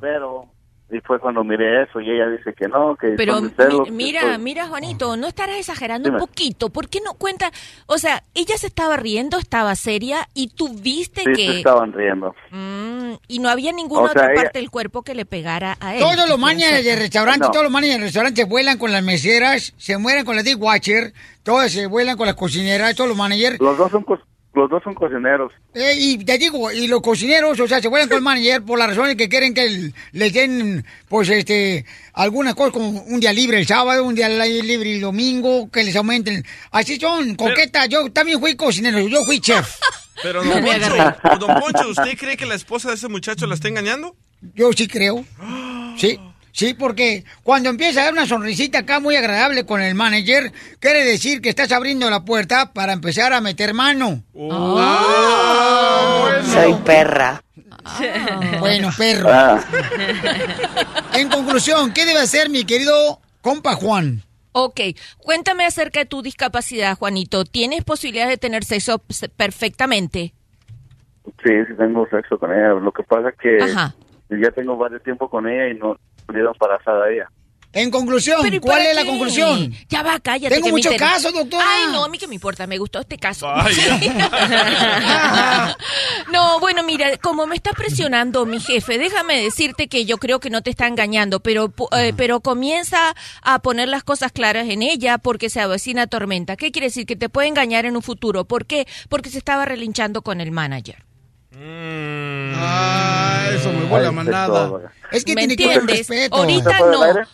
Pero, 0.00 0.46
y 0.92 1.00
fue 1.00 1.18
cuando 1.20 1.44
miré 1.44 1.82
eso 1.84 2.00
y 2.00 2.10
ella 2.10 2.28
dice 2.28 2.52
que 2.52 2.66
no, 2.68 2.96
que 2.96 3.08
Pero 3.16 3.40
mi- 3.40 3.50
que 3.50 3.90
mira, 3.90 4.20
estoy- 4.20 4.38
mira, 4.38 4.66
Juanito, 4.68 5.16
no 5.16 5.26
estarás 5.28 5.56
exagerando 5.58 6.08
Dime. 6.08 6.20
un 6.20 6.26
poquito. 6.26 6.70
¿Por 6.70 6.88
qué 6.88 7.00
no 7.04 7.14
cuenta? 7.14 7.50
O 7.86 7.98
sea, 7.98 8.22
ella 8.34 8.56
se 8.58 8.66
estaba 8.66 8.96
riendo, 8.96 9.38
estaba 9.38 9.74
seria 9.76 10.28
y 10.34 10.48
tú 10.48 10.68
viste 10.74 11.20
Sí, 11.22 11.26
se 11.26 11.32
que... 11.32 11.58
estaban 11.58 11.92
riendo. 11.92 12.34
Mm, 12.50 13.12
y 13.28 13.38
no 13.38 13.48
había 13.48 13.72
ninguna 13.72 14.02
O 14.02 14.12
sea, 14.12 14.22
otra 14.22 14.32
ella- 14.32 14.42
parte 14.42 14.58
del 14.58 14.70
cuerpo 14.70 15.02
que 15.02 15.14
le 15.14 15.24
pegara 15.26 15.76
a 15.80 15.94
él. 15.94 16.00
Todos 16.00 16.28
los 16.28 16.38
managers 16.38 16.84
de 16.84 16.96
restaurantes, 16.96 17.46
No. 17.48 17.50
todos 17.52 17.64
los 17.64 17.72
managers 17.72 17.98
de 18.00 18.04
restaurantes 18.06 18.48
vuelan 18.48 18.78
con 18.78 18.92
las 18.92 19.02
meseras, 19.02 19.72
se 19.76 19.96
mueren 19.98 20.24
con 20.24 20.36
las 20.36 20.44
watcher, 20.56 21.12
todos 21.42 21.70
se 21.70 21.86
vuelan 21.86 22.16
con 22.16 22.26
las 22.26 22.34
cocineras, 22.36 22.94
todos 22.94 23.08
los 23.08 23.16
managers. 23.16 23.58
Los 23.60 23.78
dos 23.78 23.90
son, 23.90 24.02
co- 24.04 24.18
los 24.52 24.68
dos 24.68 24.82
son 24.82 24.94
cocineros. 24.94 25.52
Eh, 25.74 25.94
y 25.96 26.24
te 26.24 26.36
digo, 26.38 26.70
y 26.72 26.88
los 26.88 27.00
cocineros, 27.00 27.58
o 27.60 27.68
sea, 27.68 27.80
se 27.80 27.88
vuelven 27.88 28.08
con 28.08 28.18
el 28.18 28.24
manager 28.24 28.62
por 28.62 28.78
las 28.78 28.88
razones 28.88 29.16
que 29.16 29.28
quieren 29.28 29.54
que 29.54 29.92
les 30.12 30.32
den, 30.32 30.84
pues, 31.08 31.28
este, 31.28 31.84
alguna 32.14 32.54
cosa 32.54 32.72
como 32.72 33.02
un 33.02 33.20
día 33.20 33.32
libre 33.32 33.58
el 33.58 33.66
sábado, 33.66 34.04
un 34.04 34.14
día 34.14 34.28
libre 34.28 34.94
el 34.94 35.00
domingo, 35.00 35.70
que 35.70 35.84
les 35.84 35.94
aumenten. 35.96 36.44
Así 36.72 36.96
son, 36.96 37.34
coqueta. 37.36 37.86
Yo 37.86 38.10
también 38.12 38.40
fui 38.40 38.56
cocinero, 38.56 39.00
yo 39.00 39.24
fui 39.24 39.40
chef. 39.40 39.76
Pero 40.22 40.44
No 40.44 40.54
don 40.54 40.64
Poncho, 40.64 41.38
don 41.38 41.60
Poncho, 41.60 41.88
¿usted 41.88 42.18
cree 42.18 42.36
que 42.36 42.46
la 42.46 42.54
esposa 42.54 42.88
de 42.88 42.96
ese 42.96 43.08
muchacho 43.08 43.46
la 43.46 43.54
está 43.54 43.68
engañando? 43.68 44.16
Yo 44.54 44.72
sí 44.72 44.88
creo. 44.88 45.24
Sí, 45.96 46.18
sí, 46.52 46.74
porque 46.74 47.24
cuando 47.42 47.68
empieza 47.68 48.00
a 48.00 48.04
dar 48.04 48.12
una 48.12 48.26
sonrisita 48.26 48.80
acá 48.80 49.00
muy 49.00 49.16
agradable 49.16 49.64
con 49.66 49.80
el 49.80 49.94
manager, 49.94 50.52
quiere 50.78 51.04
decir 51.04 51.40
que 51.40 51.48
estás 51.48 51.72
abriendo 51.72 52.10
la 52.10 52.24
puerta 52.24 52.72
para 52.72 52.92
empezar 52.92 53.32
a 53.32 53.40
meter 53.40 53.74
mano. 53.74 54.22
Soy 56.44 56.74
perra. 56.84 57.42
Bueno, 58.58 58.90
perro. 58.96 59.28
Ah. 59.32 59.60
En 61.14 61.28
conclusión, 61.28 61.92
¿qué 61.92 62.04
debe 62.06 62.20
hacer 62.20 62.50
mi 62.50 62.64
querido 62.64 63.20
compa 63.40 63.74
Juan? 63.74 64.22
Ok, 64.52 64.80
cuéntame 65.18 65.64
acerca 65.64 66.00
de 66.00 66.06
tu 66.06 66.22
discapacidad, 66.22 66.96
Juanito. 66.98 67.44
¿Tienes 67.44 67.84
posibilidades 67.84 68.32
de 68.32 68.36
tener 68.38 68.64
sexo 68.64 69.00
perfectamente? 69.36 70.34
Sí, 71.24 71.52
sí 71.68 71.74
tengo 71.78 72.08
sexo 72.08 72.38
con 72.38 72.52
ella. 72.52 72.70
Lo 72.70 72.92
que 72.92 73.04
pasa 73.04 73.28
es 73.28 73.36
que 73.36 73.58
Ajá. 73.62 73.94
ya 74.28 74.50
tengo 74.50 74.76
varios 74.76 75.02
tiempo 75.02 75.30
con 75.30 75.48
ella 75.48 75.68
y 75.68 75.78
no 75.78 75.96
salieron 76.30 76.52
embarazada 76.54 77.10
ella. 77.10 77.28
En 77.72 77.92
conclusión, 77.92 78.40
Pero 78.42 78.56
¿y 78.56 78.58
¿cuál 78.58 78.82
es 78.82 78.96
la 78.96 79.04
conclusión? 79.04 79.72
Ya 79.88 80.02
va, 80.02 80.18
cállate. 80.18 80.56
Tengo 80.56 80.66
que 80.66 80.72
me 80.72 80.78
mucho 80.78 80.90
interesa. 80.90 81.14
caso, 81.14 81.30
doctora. 81.30 81.64
Ay, 81.68 81.84
no, 81.92 82.04
a 82.04 82.08
mí 82.08 82.18
que 82.18 82.26
me 82.26 82.34
importa, 82.34 82.66
me 82.66 82.78
gustó 82.78 82.98
este 82.98 83.16
caso. 83.16 83.46
no, 86.32 86.58
bueno, 86.60 86.82
mira, 86.82 87.16
como 87.18 87.46
me 87.46 87.54
está 87.54 87.70
presionando 87.72 88.44
mi 88.44 88.58
jefe, 88.58 88.98
déjame 88.98 89.40
decirte 89.42 89.86
que 89.88 90.04
yo 90.04 90.18
creo 90.18 90.40
que 90.40 90.50
no 90.50 90.62
te 90.62 90.70
está 90.70 90.88
engañando, 90.88 91.38
pero, 91.40 91.68
pu- 91.68 91.86
eh, 91.96 92.12
pero 92.16 92.40
comienza 92.40 93.14
a 93.42 93.60
poner 93.60 93.88
las 93.88 94.02
cosas 94.02 94.32
claras 94.32 94.68
en 94.68 94.82
ella 94.82 95.18
porque 95.18 95.48
se 95.48 95.60
avecina 95.60 96.08
tormenta. 96.08 96.56
¿Qué 96.56 96.72
quiere 96.72 96.88
decir? 96.88 97.06
Que 97.06 97.14
te 97.14 97.28
puede 97.28 97.46
engañar 97.46 97.86
en 97.86 97.94
un 97.94 98.02
futuro. 98.02 98.46
¿Por 98.46 98.66
qué? 98.66 98.88
Porque 99.08 99.30
se 99.30 99.38
estaba 99.38 99.64
relinchando 99.64 100.22
con 100.22 100.40
el 100.40 100.50
manager. 100.50 101.04
Ah, 101.52 103.48
eso 103.52 103.72
me 103.72 103.84
huele 103.86 104.06
a 104.08 104.12
manada. 104.12 104.70
Es 105.10 105.24
que 105.24 105.34
¿Me 105.34 105.40
tiene 105.48 105.56
que 105.56 105.64
haber 105.64 105.78
entiendes? 105.80 106.08
respeto. 106.08 106.36
Ahorita 106.36 106.70
¿Está 106.70 106.78
fuera 106.78 107.14
del 107.14 107.26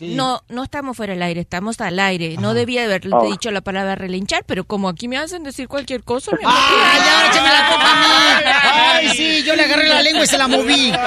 no. 0.00 0.16
no, 0.16 0.42
no 0.48 0.62
estamos 0.64 0.94
fuera 0.96 1.14
del 1.14 1.22
aire, 1.22 1.40
estamos 1.40 1.80
al 1.80 1.98
aire. 1.98 2.36
No 2.38 2.52
debía 2.52 2.84
haberle 2.84 3.16
Ah. 3.18 3.24
dicho 3.24 3.50
la 3.50 3.62
palabra 3.62 3.94
relinchar, 3.94 4.44
pero 4.46 4.64
como 4.64 4.90
aquí 4.90 5.08
me 5.08 5.16
hacen 5.16 5.42
decir 5.42 5.66
cualquier 5.68 6.04
cosa, 6.04 6.32
mi 6.32 6.38
¡Ay, 6.44 7.00
ahora 7.00 7.28
échame 7.30 7.48
la 7.48 7.68
culpa 7.70 7.90
a 7.90 8.00
mí! 8.00 9.06
¡Ay, 9.08 9.16
sí! 9.16 9.42
Yo 9.44 9.56
le 9.56 9.64
agarré 9.64 9.88
la 9.88 10.02
lengua 10.02 10.24
y 10.24 10.26
se 10.26 10.36
la 10.38 10.48
moví. 10.48 10.92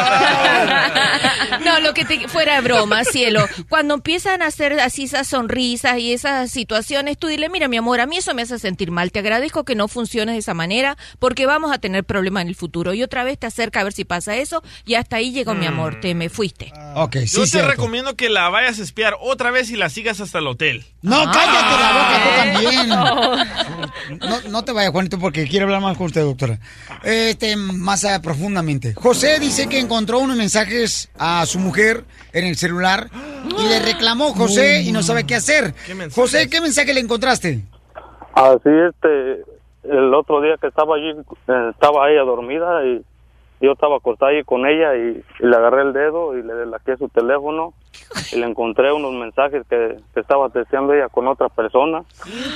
No, 1.64 1.80
lo 1.80 1.94
que 1.94 2.06
te 2.06 2.28
fuera 2.28 2.56
de 2.56 2.62
broma, 2.62 3.04
cielo. 3.04 3.46
Cuando 3.70 3.94
empiezan 3.96 4.42
a 4.42 4.48
hacer 4.48 4.80
así 4.80 5.04
esas 5.04 5.28
sonrisas 5.28 5.98
y 5.98 6.14
esas 6.14 6.50
situaciones, 6.52 7.18
tú 7.18 7.28
dile, 7.28 7.50
mira, 7.50 7.68
mi 7.68 7.78
amor, 7.78 8.00
a 8.00 8.06
mí 8.06 8.18
eso 8.18 8.34
me 8.34 8.42
hace 8.44 8.58
sentir 8.60 8.90
mal. 8.92 9.12
Te 9.12 9.20
agradezco 9.20 9.66
que 9.66 9.76
no 9.76 9.88
funciones 9.88 10.34
de 10.36 10.40
esa 10.40 10.54
manera 10.54 10.98
porque 11.20 11.46
vamos 11.46 11.72
a 11.74 11.78
tener 11.80 12.04
problemas 12.06 12.44
en 12.48 12.50
el 12.50 12.56
futuro. 12.56 12.94
Y 12.94 13.04
otra 13.04 13.24
vez 13.24 13.38
te 13.38 13.48
acerca 13.48 13.82
a 13.82 13.84
ver 13.84 13.94
si 13.94 14.06
pasa 14.06 14.36
eso 14.38 14.64
y 14.86 14.96
hasta 14.96 15.18
ahí 15.18 15.32
llegó 15.32 15.54
mi 15.54 15.66
amor, 15.66 16.00
te 16.00 16.16
me 16.16 16.30
fuiste. 16.30 16.72
Ok, 16.96 17.18
Yo 17.26 17.46
te 17.46 17.62
recomiendo 17.62 18.16
que 18.16 18.30
la 18.30 18.50
vayas 18.50 18.80
a 18.80 18.84
espiar 18.84 19.16
otra 19.20 19.52
vez 19.52 19.70
y 19.70 19.76
la 19.76 19.90
sigas 19.90 20.22
hasta 20.22 20.40
el 20.40 20.48
hotel. 20.48 20.86
No, 21.02 21.24
cállate 21.32 21.78
la 21.80 21.92
boca, 21.94 22.24
tú 22.24 22.30
también. 22.38 22.88
No. 24.20 24.42
No, 24.50 24.64
te 24.64 24.72
vayas, 24.72 24.92
Juanito, 24.92 25.20
porque 25.20 25.48
quiero 25.48 25.66
hablar 25.66 25.82
más 25.82 25.98
con 25.98 26.08
usted, 26.08 26.22
doctora. 26.22 26.60
Este, 27.04 27.56
más 27.56 28.06
profundamente. 28.22 28.94
José 28.94 29.40
dice 29.40 29.68
que 29.68 29.80
encontró 29.80 30.20
unos 30.20 30.38
mensajes 30.38 31.10
a 31.18 31.46
su 31.46 31.60
mujer 31.60 32.06
en 32.34 32.46
el 32.46 32.56
celular 32.56 33.10
y 33.58 33.68
le 33.68 33.80
reclamó 33.80 34.34
José 34.36 34.82
y 34.82 34.92
no 34.92 35.04
sabe 35.04 35.26
qué 35.26 35.36
hacer. 35.36 35.74
José, 36.14 36.50
¿qué 36.50 36.62
mensaje 36.62 36.94
le 36.94 37.02
encontraste? 37.02 37.62
Así, 38.34 38.70
este, 38.88 39.44
el 39.90 40.14
otro 40.14 40.42
día 40.42 40.58
que 40.58 40.68
estaba 40.68 40.96
allí, 40.96 41.10
eh, 41.10 41.70
estaba 41.72 42.10
ella 42.10 42.22
dormida 42.24 42.86
y 42.86 43.04
yo 43.60 43.72
estaba 43.72 43.98
acostado 43.98 44.32
ahí 44.32 44.44
con 44.44 44.68
ella 44.68 44.96
y, 44.96 45.24
y 45.40 45.46
le 45.46 45.56
agarré 45.56 45.82
el 45.82 45.94
dedo 45.94 46.38
y 46.38 46.44
le 46.44 46.54
delaqué 46.54 46.96
su 46.98 47.10
teléfono 47.10 47.74
y 48.32 48.38
le 48.38 48.46
encontré 48.46 48.92
unos 48.94 49.14
mensajes 49.14 49.66
que, 49.68 49.98
que 50.14 50.20
estaba 50.20 50.50
testeando 50.50 50.94
ella 50.94 51.10
con 51.10 51.28
otra 51.28 51.50
persona 51.50 52.04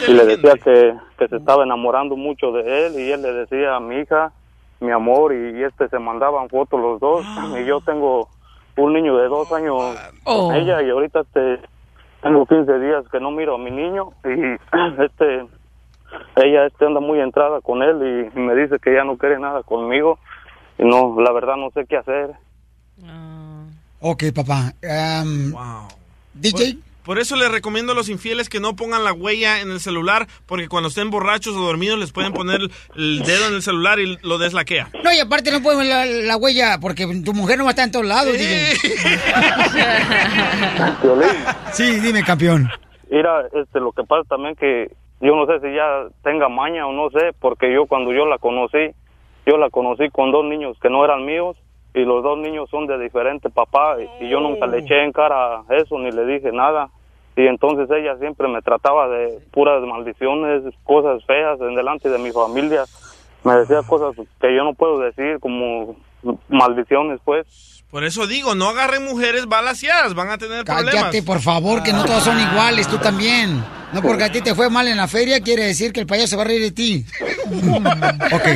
y 0.07 0.13
le 0.13 0.25
decía 0.25 0.53
que, 0.63 0.93
que 1.17 1.27
se 1.27 1.37
estaba 1.37 1.63
enamorando 1.63 2.15
mucho 2.15 2.51
de 2.51 2.85
él 2.87 2.99
y 2.99 3.11
él 3.11 3.21
le 3.21 3.33
decía 3.33 3.75
a 3.75 3.79
mi 3.79 3.95
hija, 3.95 4.31
mi 4.79 4.91
amor, 4.91 5.33
y, 5.33 5.59
y 5.59 5.63
este 5.63 5.89
se 5.89 5.99
mandaban 5.99 6.49
fotos 6.49 6.79
los 6.79 6.99
dos 6.99 7.25
y 7.59 7.65
yo 7.65 7.81
tengo 7.81 8.27
un 8.77 8.93
niño 8.93 9.17
de 9.17 9.27
dos 9.27 9.51
años 9.51 9.75
Oh. 10.25 10.47
con 10.47 10.55
ella 10.55 10.81
y 10.83 10.89
ahorita 10.91 11.21
este 11.21 11.59
tengo 12.21 12.45
15 12.45 12.79
días 12.79 13.03
que 13.11 13.19
no 13.19 13.31
miro 13.31 13.55
a 13.55 13.57
mi 13.57 13.71
niño 13.71 14.11
y 14.23 14.57
este 15.03 15.45
ella 16.35 16.65
este 16.65 16.85
anda 16.85 16.99
muy 16.99 17.19
entrada 17.19 17.61
con 17.61 17.83
él 17.83 18.31
y 18.33 18.39
me 18.39 18.55
dice 18.55 18.79
que 18.79 18.93
ya 18.93 19.03
no 19.03 19.17
quiere 19.17 19.39
nada 19.39 19.63
conmigo 19.63 20.19
y 20.77 20.85
no 20.85 21.19
la 21.21 21.31
verdad 21.31 21.57
no 21.57 21.69
sé 21.71 21.85
qué 21.85 21.97
hacer 21.97 22.31
Ok, 24.03 24.23
papá. 24.33 24.73
Em, 24.81 25.53
DJ. 26.33 26.79
Por 27.03 27.19
eso 27.19 27.35
les 27.35 27.49
recomiendo 27.49 27.93
a 27.93 27.95
los 27.95 28.09
infieles 28.09 28.47
que 28.47 28.59
no 28.59 28.75
pongan 28.75 29.03
la 29.03 29.11
huella 29.11 29.61
en 29.61 29.71
el 29.71 29.79
celular, 29.79 30.27
porque 30.45 30.67
cuando 30.67 30.89
estén 30.89 31.09
borrachos 31.09 31.55
o 31.55 31.61
dormidos 31.61 31.97
les 31.99 32.11
pueden 32.11 32.31
poner 32.31 32.61
el 32.95 33.23
dedo 33.23 33.47
en 33.47 33.55
el 33.55 33.63
celular 33.63 33.99
y 33.99 34.19
lo 34.21 34.38
deslaquea. 34.38 34.88
No, 35.03 35.11
y 35.11 35.19
aparte 35.19 35.51
no 35.51 35.63
puedo 35.63 35.81
la, 35.81 36.05
la 36.05 36.38
huella 36.38 36.77
porque 36.79 37.07
tu 37.25 37.33
mujer 37.33 37.57
no 37.57 37.63
va 37.63 37.71
a 37.71 37.71
estar 37.71 37.85
en 37.85 37.91
todos 37.91 38.05
lados, 38.05 38.33
DJ. 38.33 38.75
Sí, 41.73 41.99
dime, 42.01 42.23
campeón. 42.23 42.69
Mira, 43.09 43.47
este, 43.53 43.79
lo 43.79 43.93
que 43.93 44.03
pasa 44.03 44.21
también 44.29 44.55
que 44.55 44.91
yo 45.22 45.35
no 45.35 45.45
sé 45.45 45.60
si 45.60 45.73
ya 45.73 46.07
tenga 46.23 46.49
maña 46.49 46.88
o 46.88 46.91
no 46.91 47.10
sé, 47.11 47.31
porque 47.39 47.72
yo 47.72 47.85
cuando 47.85 48.11
yo 48.11 48.26
la 48.26 48.38
conocí, 48.39 48.91
yo 49.45 49.57
la 49.57 49.69
conocí 49.69 50.10
con 50.10 50.31
dos 50.31 50.45
niños 50.45 50.77
que 50.80 50.89
no 50.89 51.06
eran 51.06 51.26
míos 51.26 51.57
y 51.93 52.02
los 52.06 52.23
dos 52.23 52.38
niños 52.39 52.69
son 52.69 52.88
de 52.88 52.98
diferente 52.98 53.49
papá 53.49 53.98
y, 54.02 54.26
y 54.26 54.30
yo 54.30 54.39
nunca 54.39 54.65
le 54.65 54.80
eché 54.80 55.03
en 55.03 55.11
cara 55.11 55.64
eso 55.69 55.98
ni 55.99 56.11
le 56.11 56.26
dije 56.26 56.52
nada. 56.52 56.89
Y 57.35 57.48
entonces 57.48 57.89
ella 57.89 58.18
siempre 58.18 58.48
me 58.48 58.61
trataba 58.61 59.07
de 59.07 59.39
puras 59.52 59.81
maldiciones, 59.84 60.64
cosas 60.84 61.23
feas 61.26 61.60
en 61.61 61.76
delante 61.76 62.10
de 62.10 62.18
mi 62.18 62.31
familia. 62.31 62.84
Me 63.43 63.56
decía 63.56 63.81
cosas 63.88 64.15
que 64.39 64.56
yo 64.56 64.64
no 64.64 64.73
puedo 64.73 64.99
decir, 64.99 65.39
como 65.39 65.95
maldiciones, 66.49 67.19
pues. 67.23 67.45
Por 67.89 68.06
eso 68.06 68.26
digo, 68.26 68.56
no 68.56 68.69
agarren 68.69 69.03
mujeres 69.03 69.48
balaseadas, 69.48 70.14
van 70.14 70.30
a 70.30 70.38
tener 70.38 70.64
problemas. 70.64 70.93
Cállate, 70.93 71.23
por 71.23 71.41
favor, 71.41 71.84
que 71.84 71.91
no 71.91 72.06
todas 72.06 72.23
son 72.23 72.39
iguales, 72.39 72.88
tú 72.88 72.98
también. 72.98 73.61
No 73.91 74.02
porque 74.02 74.23
a 74.23 74.31
ti 74.31 74.41
te 74.41 74.56
fue 74.56 74.69
mal 74.69 74.88
en 74.88 74.95
la 74.95 75.10
feria, 75.10 75.41
quiere 75.41 75.65
decir 75.65 75.91
que 75.91 75.99
el 75.99 76.06
payaso 76.06 76.30
se 76.30 76.35
va 76.38 76.43
a 76.43 76.45
reír 76.45 76.61
de 76.61 76.72
ti. 76.72 77.06
ok. 78.31 78.48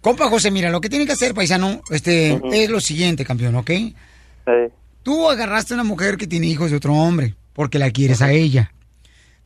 Compa 0.00 0.28
José, 0.30 0.50
mira, 0.50 0.70
lo 0.70 0.80
que 0.80 0.88
tiene 0.88 1.04
que 1.04 1.12
hacer, 1.12 1.34
paisano, 1.34 1.82
este, 1.90 2.40
es 2.52 2.70
lo 2.70 2.80
siguiente, 2.80 3.24
campeón, 3.24 3.56
¿ok? 3.56 3.70
Tú 5.02 5.28
agarraste 5.28 5.74
a 5.74 5.76
una 5.76 5.84
mujer 5.84 6.16
que 6.16 6.26
tiene 6.26 6.46
hijos 6.46 6.70
de 6.70 6.78
otro 6.78 6.94
hombre, 6.94 7.34
porque 7.52 7.78
la 7.78 7.90
quieres 7.90 8.22
a 8.22 8.32
ella. 8.32 8.72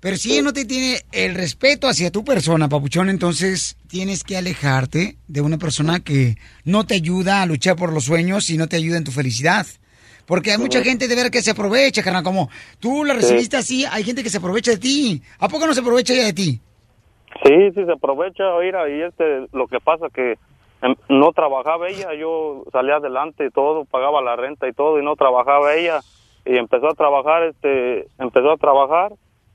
Pero 0.04 0.18
si 0.18 0.32
ella 0.34 0.42
no 0.42 0.52
te 0.52 0.66
tiene 0.66 0.98
el 1.12 1.34
respeto 1.34 1.88
hacia 1.88 2.12
tu 2.12 2.26
persona, 2.26 2.68
papuchón, 2.68 3.08
entonces 3.08 3.78
tienes 3.88 4.22
que 4.22 4.36
alejarte 4.36 5.16
de 5.28 5.40
una 5.40 5.56
persona 5.56 6.00
que 6.00 6.34
no 6.66 6.84
te 6.84 6.96
ayuda 6.96 7.40
a 7.40 7.46
luchar 7.46 7.74
por 7.76 7.90
los 7.90 8.04
sueños 8.04 8.50
y 8.50 8.58
no 8.58 8.66
te 8.66 8.76
ayuda 8.76 8.98
en 8.98 9.04
tu 9.04 9.12
felicidad. 9.12 9.64
Porque 10.26 10.50
hay 10.50 10.58
mucha 10.58 10.82
gente 10.82 11.08
de 11.08 11.14
ver 11.14 11.30
que 11.30 11.40
se 11.40 11.52
aprovecha, 11.52 12.02
carnal, 12.02 12.22
como 12.22 12.50
tú 12.80 13.02
la 13.02 13.14
Sí. 13.14 13.20
recibiste 13.20 13.56
así, 13.56 13.86
hay 13.86 14.04
gente 14.04 14.22
que 14.22 14.28
se 14.28 14.36
aprovecha 14.36 14.72
de 14.72 14.76
ti. 14.76 15.22
¿A 15.38 15.48
poco 15.48 15.66
no 15.66 15.72
se 15.72 15.80
aprovecha 15.80 16.12
ella 16.12 16.26
de 16.26 16.34
ti? 16.34 16.60
Sí, 17.42 17.70
sí 17.74 17.84
se 17.86 17.92
aprovecha, 17.92 18.44
mira, 18.60 18.86
y 18.90 19.00
este, 19.00 19.46
lo 19.54 19.66
que 19.68 19.80
pasa 19.80 20.08
que 20.12 20.34
em, 20.82 20.94
no 21.08 21.32
trabajaba 21.32 21.88
ella, 21.88 22.12
yo 22.12 22.64
salía 22.72 22.96
adelante 22.96 23.46
y 23.46 23.50
todo, 23.50 23.86
pagaba 23.86 24.20
la 24.20 24.36
renta 24.36 24.68
y 24.68 24.74
todo, 24.74 25.00
y 25.00 25.02
no 25.02 25.16
trabajaba 25.16 25.74
ella, 25.74 26.00
y 26.44 26.58
empezó 26.58 26.90
a 26.90 26.94
trabajar, 26.94 27.44
este, 27.44 28.06
empezó 28.18 28.52
a 28.52 28.58
trabajar, 28.58 29.14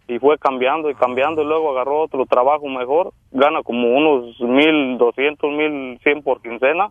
y 0.10 0.20
fue 0.20 0.38
cambiando 0.38 0.90
y 0.90 0.96
cambiando, 0.96 1.42
y 1.44 1.46
luego 1.46 1.72
agarró 1.72 2.02
otro 2.02 2.26
trabajo 2.26 2.68
mejor, 2.68 3.14
gana 3.32 3.62
como 3.64 3.96
unos 3.96 4.40
mil 4.42 4.98
doscientos, 4.98 5.52
mil 5.52 6.00
cien 6.04 6.24
por 6.24 6.42
quincena, 6.42 6.90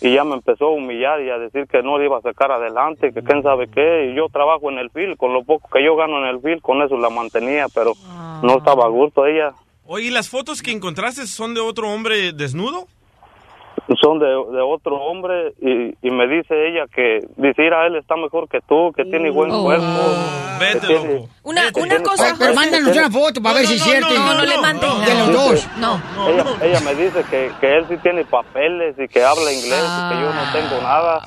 y 0.00 0.14
ya 0.14 0.24
me 0.24 0.34
empezó 0.34 0.66
a 0.66 0.70
humillar 0.70 1.20
y 1.20 1.30
a 1.30 1.38
decir 1.38 1.66
que 1.66 1.82
no 1.82 1.98
le 1.98 2.04
iba 2.04 2.18
a 2.18 2.22
sacar 2.22 2.52
adelante, 2.52 3.12
que 3.12 3.22
quién 3.22 3.42
sabe 3.42 3.68
qué, 3.68 4.10
y 4.10 4.14
yo 4.14 4.28
trabajo 4.28 4.70
en 4.70 4.78
el 4.78 4.90
fil, 4.90 5.16
con 5.16 5.32
lo 5.32 5.42
poco 5.42 5.68
que 5.68 5.84
yo 5.84 5.96
gano 5.96 6.18
en 6.18 6.26
el 6.26 6.40
fil, 6.40 6.62
con 6.62 6.80
eso 6.82 6.96
la 6.96 7.10
mantenía, 7.10 7.66
pero 7.74 7.92
no 8.42 8.58
estaba 8.58 8.84
a 8.84 8.88
gusto 8.88 9.26
ella. 9.26 9.52
Oye, 9.86 10.06
¿y 10.06 10.10
las 10.10 10.30
fotos 10.30 10.62
que 10.62 10.70
encontraste 10.70 11.26
son 11.26 11.54
de 11.54 11.60
otro 11.60 11.90
hombre 11.90 12.32
desnudo? 12.32 12.86
Son 14.00 14.18
de, 14.18 14.26
de 14.26 14.62
otro 14.62 14.96
hombre 14.96 15.52
y, 15.60 15.94
y 16.06 16.10
me 16.10 16.26
dice 16.26 16.54
ella 16.68 16.86
que 16.94 17.20
dice, 17.36 17.62
a 17.74 17.86
él 17.86 17.96
está 17.96 18.16
mejor 18.16 18.48
que 18.48 18.60
tú, 18.66 18.92
que 18.96 19.04
tiene 19.04 19.30
buen 19.30 19.50
Oh. 19.50 19.62
cuerpo. 19.64 19.84
que 20.58 20.80
tiene- 20.86 21.28
Una, 21.42 21.70
que 21.72 21.80
una 21.80 21.88
tiene- 21.90 22.02
cosa, 22.04 22.34
Pero 22.38 22.54
mándanos 22.54 22.96
una 22.96 23.10
foto 23.10 23.42
para 23.42 23.56
ver 23.56 23.66
si 23.66 23.74
es 23.74 23.82
cierto. 23.82 24.08
No, 24.14 24.34
no 24.34 24.42
le 24.44 24.58
mandes 24.58 25.06
De 25.06 25.14
los 25.14 25.32
dos. 25.32 25.68
No. 25.78 26.00
ella, 26.28 26.44
ella 26.62 26.80
me 26.80 26.94
dice 26.94 27.22
que, 27.30 27.50
que 27.60 27.76
él 27.76 27.84
sí 27.88 27.96
tiene 28.02 28.24
papeles 28.24 28.94
y 28.98 29.06
que 29.08 29.22
habla 29.22 29.52
inglés 29.52 29.84
y 29.84 30.08
que 30.14 30.20
yo 30.20 30.32
no 30.32 30.52
tengo 30.52 30.82
nada. 30.82 31.20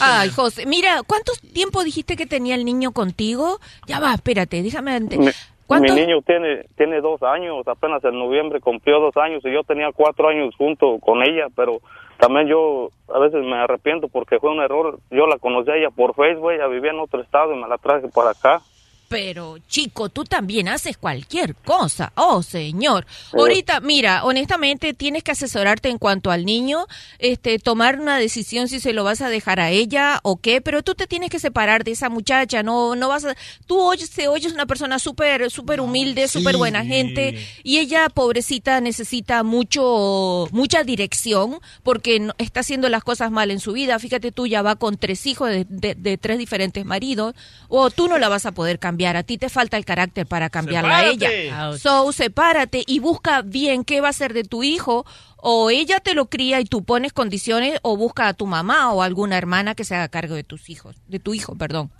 Ay, 0.00 0.30
José, 0.30 0.66
mira, 0.66 1.02
¿cuánto 1.06 1.32
tiempo 1.52 1.84
dijiste 1.84 2.16
que 2.16 2.26
tenía 2.26 2.54
el 2.54 2.64
niño 2.64 2.92
contigo? 2.92 3.60
Ya 3.86 4.00
va, 4.00 4.14
espérate, 4.14 4.62
déjame... 4.62 4.92
ante- 4.96 5.18
Mi, 5.18 5.30
Mi 5.68 5.90
niño 5.90 6.22
tiene 6.22 6.64
tiene 6.76 7.00
dos 7.00 7.22
años, 7.22 7.66
apenas 7.66 8.04
en 8.04 8.18
noviembre 8.18 8.60
cumplió 8.60 9.00
dos 9.00 9.16
años 9.16 9.44
y 9.44 9.52
yo 9.52 9.64
tenía 9.64 9.90
cuatro 9.92 10.28
años 10.28 10.54
junto 10.56 10.98
con 11.00 11.22
ella, 11.22 11.48
pero 11.56 11.80
también 12.18 12.46
yo 12.46 12.90
a 13.12 13.18
veces 13.18 13.42
me 13.44 13.56
arrepiento 13.56 14.08
porque 14.08 14.38
fue 14.38 14.50
un 14.50 14.60
error. 14.60 14.98
Yo 15.10 15.26
la 15.26 15.38
conocí 15.38 15.70
a 15.70 15.76
ella 15.76 15.90
por 15.90 16.14
Facebook, 16.14 16.52
ella 16.52 16.66
vivía 16.68 16.92
en 16.92 17.00
otro 17.00 17.20
estado 17.20 17.52
y 17.52 17.60
me 17.60 17.68
la 17.68 17.78
traje 17.78 18.08
para 18.08 18.30
acá. 18.30 18.62
Pero, 19.08 19.58
chico, 19.68 20.08
tú 20.08 20.24
también 20.24 20.68
haces 20.68 20.96
cualquier 20.96 21.54
cosa. 21.54 22.12
Oh, 22.16 22.42
señor. 22.42 23.06
Sí. 23.30 23.36
Ahorita, 23.38 23.78
mira, 23.80 24.24
honestamente 24.24 24.94
tienes 24.94 25.22
que 25.22 25.30
asesorarte 25.30 25.88
en 25.90 25.98
cuanto 25.98 26.30
al 26.32 26.44
niño, 26.44 26.86
este, 27.20 27.58
tomar 27.60 28.00
una 28.00 28.18
decisión 28.18 28.66
si 28.68 28.80
se 28.80 28.92
lo 28.92 29.04
vas 29.04 29.20
a 29.20 29.28
dejar 29.28 29.60
a 29.60 29.70
ella 29.70 30.18
o 30.24 30.38
qué, 30.38 30.60
pero 30.60 30.82
tú 30.82 30.94
te 30.96 31.06
tienes 31.06 31.30
que 31.30 31.38
separar 31.38 31.84
de 31.84 31.92
esa 31.92 32.08
muchacha, 32.08 32.62
no, 32.64 32.96
no 32.96 33.08
vas 33.08 33.24
a, 33.26 33.36
tú 33.66 33.80
oyes, 33.80 34.10
te 34.10 34.26
oyes 34.26 34.52
una 34.52 34.66
persona 34.66 34.98
súper, 34.98 35.50
súper 35.52 35.80
humilde, 35.80 36.26
súper 36.26 36.56
buena 36.56 36.84
gente, 36.84 37.46
y 37.62 37.78
ella, 37.78 38.08
pobrecita, 38.08 38.80
necesita 38.80 39.42
mucho, 39.44 40.48
mucha 40.52 40.82
dirección, 40.82 41.58
porque 41.82 42.18
no- 42.20 42.34
está 42.38 42.60
haciendo 42.60 42.88
las 42.88 43.04
cosas 43.04 43.30
mal 43.30 43.50
en 43.50 43.60
su 43.60 43.72
vida. 43.72 43.98
Fíjate, 43.98 44.32
tú 44.32 44.46
ya 44.46 44.62
va 44.62 44.76
con 44.76 44.96
tres 44.96 45.26
hijos 45.26 45.48
de, 45.50 45.64
de- 45.68 45.94
de 45.94 46.18
tres 46.18 46.38
diferentes 46.38 46.84
maridos, 46.84 47.34
o 47.68 47.90
tú 47.90 48.08
no 48.08 48.18
la 48.18 48.28
vas 48.28 48.46
a 48.46 48.52
poder 48.52 48.78
cambiar, 48.78 48.95
a 49.04 49.22
ti 49.22 49.36
te 49.36 49.48
falta 49.48 49.76
el 49.76 49.84
carácter 49.84 50.26
para 50.26 50.48
cambiarla 50.48 50.98
a 50.98 51.06
ella. 51.06 51.68
Ouch. 51.68 51.78
So, 51.78 52.12
sepárate 52.12 52.82
y 52.86 53.00
busca 53.00 53.42
bien 53.42 53.84
qué 53.84 54.00
va 54.00 54.08
a 54.08 54.12
ser 54.12 54.32
de 54.32 54.44
tu 54.44 54.62
hijo, 54.62 55.04
o 55.36 55.70
ella 55.70 56.00
te 56.00 56.14
lo 56.14 56.26
cría 56.26 56.60
y 56.60 56.64
tú 56.64 56.82
pones 56.84 57.12
condiciones, 57.12 57.78
o 57.82 57.96
busca 57.96 58.28
a 58.28 58.34
tu 58.34 58.46
mamá 58.46 58.92
o 58.92 59.02
alguna 59.02 59.36
hermana 59.36 59.74
que 59.74 59.84
se 59.84 59.94
haga 59.94 60.08
cargo 60.08 60.34
de 60.34 60.44
tus 60.44 60.70
hijos, 60.70 61.00
de 61.08 61.18
tu 61.18 61.34
hijo, 61.34 61.54
perdón. 61.56 61.90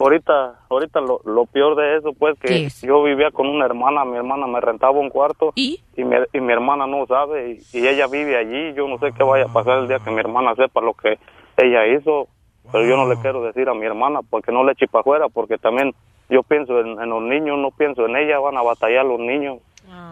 Ahorita 0.00 0.58
ahorita 0.70 1.00
lo, 1.00 1.20
lo 1.24 1.46
peor 1.46 1.76
de 1.76 1.96
eso 1.96 2.12
pues 2.12 2.36
¿Qué 2.40 2.48
que 2.48 2.66
es? 2.66 2.80
yo 2.82 3.02
vivía 3.02 3.30
con 3.30 3.46
una 3.46 3.66
hermana, 3.66 4.04
mi 4.04 4.16
hermana 4.16 4.46
me 4.46 4.60
rentaba 4.60 4.98
un 4.98 5.10
cuarto 5.10 5.52
y 5.54 5.80
mi, 5.96 6.16
y 6.32 6.40
mi 6.40 6.52
hermana 6.52 6.86
no 6.86 7.06
sabe 7.06 7.62
y, 7.72 7.78
y 7.78 7.86
ella 7.86 8.06
vive 8.06 8.36
allí, 8.36 8.74
yo 8.74 8.86
no 8.88 8.98
sé 8.98 9.12
qué 9.16 9.22
vaya 9.22 9.44
a 9.44 9.52
pasar 9.52 9.78
el 9.78 9.88
día 9.88 9.98
que 9.98 10.10
mi 10.10 10.20
hermana 10.20 10.54
sepa 10.54 10.80
lo 10.80 10.94
que 10.94 11.18
ella 11.56 11.86
hizo, 11.86 12.28
pero 12.70 12.86
yo 12.86 12.96
no 12.96 13.08
le 13.08 13.20
quiero 13.20 13.42
decir 13.42 13.68
a 13.68 13.74
mi 13.74 13.86
hermana 13.86 14.20
porque 14.28 14.52
no 14.52 14.64
le 14.64 14.72
eche 14.72 14.86
para 14.86 15.00
afuera, 15.00 15.28
porque 15.28 15.58
también 15.58 15.94
yo 16.28 16.42
pienso 16.42 16.80
en, 16.80 17.00
en 17.00 17.08
los 17.08 17.22
niños, 17.22 17.58
no 17.58 17.70
pienso 17.70 18.06
en 18.06 18.16
ella, 18.16 18.38
van 18.38 18.56
a 18.56 18.62
batallar 18.62 19.04
los 19.04 19.20
niños. 19.20 19.58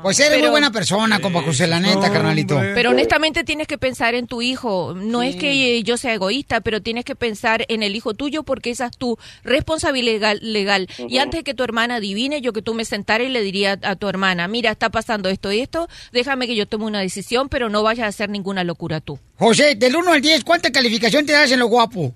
Pues 0.02 0.20
eres 0.20 0.38
muy 0.40 0.48
buena 0.48 0.70
persona, 0.70 1.18
compa 1.20 1.42
José, 1.42 1.66
la 1.66 1.80
neta, 1.80 2.12
carnalito. 2.12 2.58
Pero 2.74 2.90
honestamente 2.90 3.44
tienes 3.44 3.66
que 3.66 3.76
pensar 3.76 4.14
en 4.14 4.26
tu 4.26 4.40
hijo. 4.40 4.94
No 4.94 5.22
es 5.22 5.36
que 5.36 5.82
yo 5.82 5.96
sea 5.96 6.14
egoísta, 6.14 6.60
pero 6.60 6.80
tienes 6.80 7.04
que 7.04 7.14
pensar 7.14 7.64
en 7.68 7.82
el 7.82 7.96
hijo 7.96 8.14
tuyo 8.14 8.42
porque 8.42 8.70
esa 8.70 8.86
es 8.86 8.96
tu 8.96 9.18
responsabilidad 9.42 10.36
legal. 10.40 10.86
legal. 10.86 10.88
Y 11.08 11.18
antes 11.18 11.40
de 11.40 11.44
que 11.44 11.54
tu 11.54 11.64
hermana 11.64 11.96
adivine, 11.96 12.40
yo 12.40 12.52
que 12.52 12.62
tú 12.62 12.74
me 12.74 12.84
sentara 12.84 13.24
y 13.24 13.28
le 13.28 13.42
diría 13.42 13.78
a 13.82 13.96
tu 13.96 14.08
hermana, 14.08 14.48
mira, 14.48 14.70
está 14.70 14.90
pasando 14.90 15.28
esto 15.28 15.50
y 15.50 15.60
esto, 15.60 15.88
déjame 16.12 16.46
que 16.46 16.54
yo 16.54 16.66
tome 16.66 16.84
una 16.84 17.00
decisión, 17.00 17.48
pero 17.48 17.68
no 17.68 17.82
vayas 17.82 18.04
a 18.04 18.08
hacer 18.08 18.30
ninguna 18.30 18.64
locura 18.64 19.00
tú. 19.00 19.18
José, 19.38 19.74
del 19.74 19.96
1 19.96 20.12
al 20.12 20.20
10, 20.20 20.44
¿cuánta 20.44 20.70
calificación 20.70 21.26
te 21.26 21.32
das 21.32 21.50
en 21.52 21.58
lo 21.58 21.66
guapo? 21.66 22.14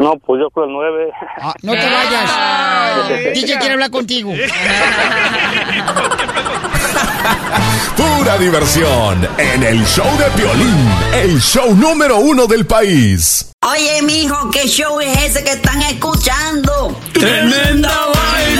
No, 0.00 0.16
pues 0.16 0.40
yo 0.40 0.48
creo 0.48 0.64
el 0.64 0.72
9. 0.72 1.12
no 1.62 1.72
te 1.72 1.78
vayas. 1.78 3.34
DJ 3.34 3.58
quiere 3.58 3.74
hablar 3.74 3.90
contigo. 3.90 4.32
Pura 7.96 8.38
diversión 8.38 9.28
en 9.36 9.62
el 9.62 9.84
show 9.84 10.06
de 10.16 10.24
Piolín, 10.30 10.88
el 11.12 11.38
show 11.38 11.74
número 11.74 12.16
uno 12.16 12.46
del 12.46 12.64
país. 12.66 13.52
Oye, 13.70 14.00
mijo, 14.00 14.50
¿qué 14.50 14.66
show 14.66 14.98
es 15.00 15.18
ese 15.22 15.44
que 15.44 15.50
están 15.50 15.82
escuchando? 15.82 16.98
¡Tremenda 17.12 18.06
vaina! 18.14 18.59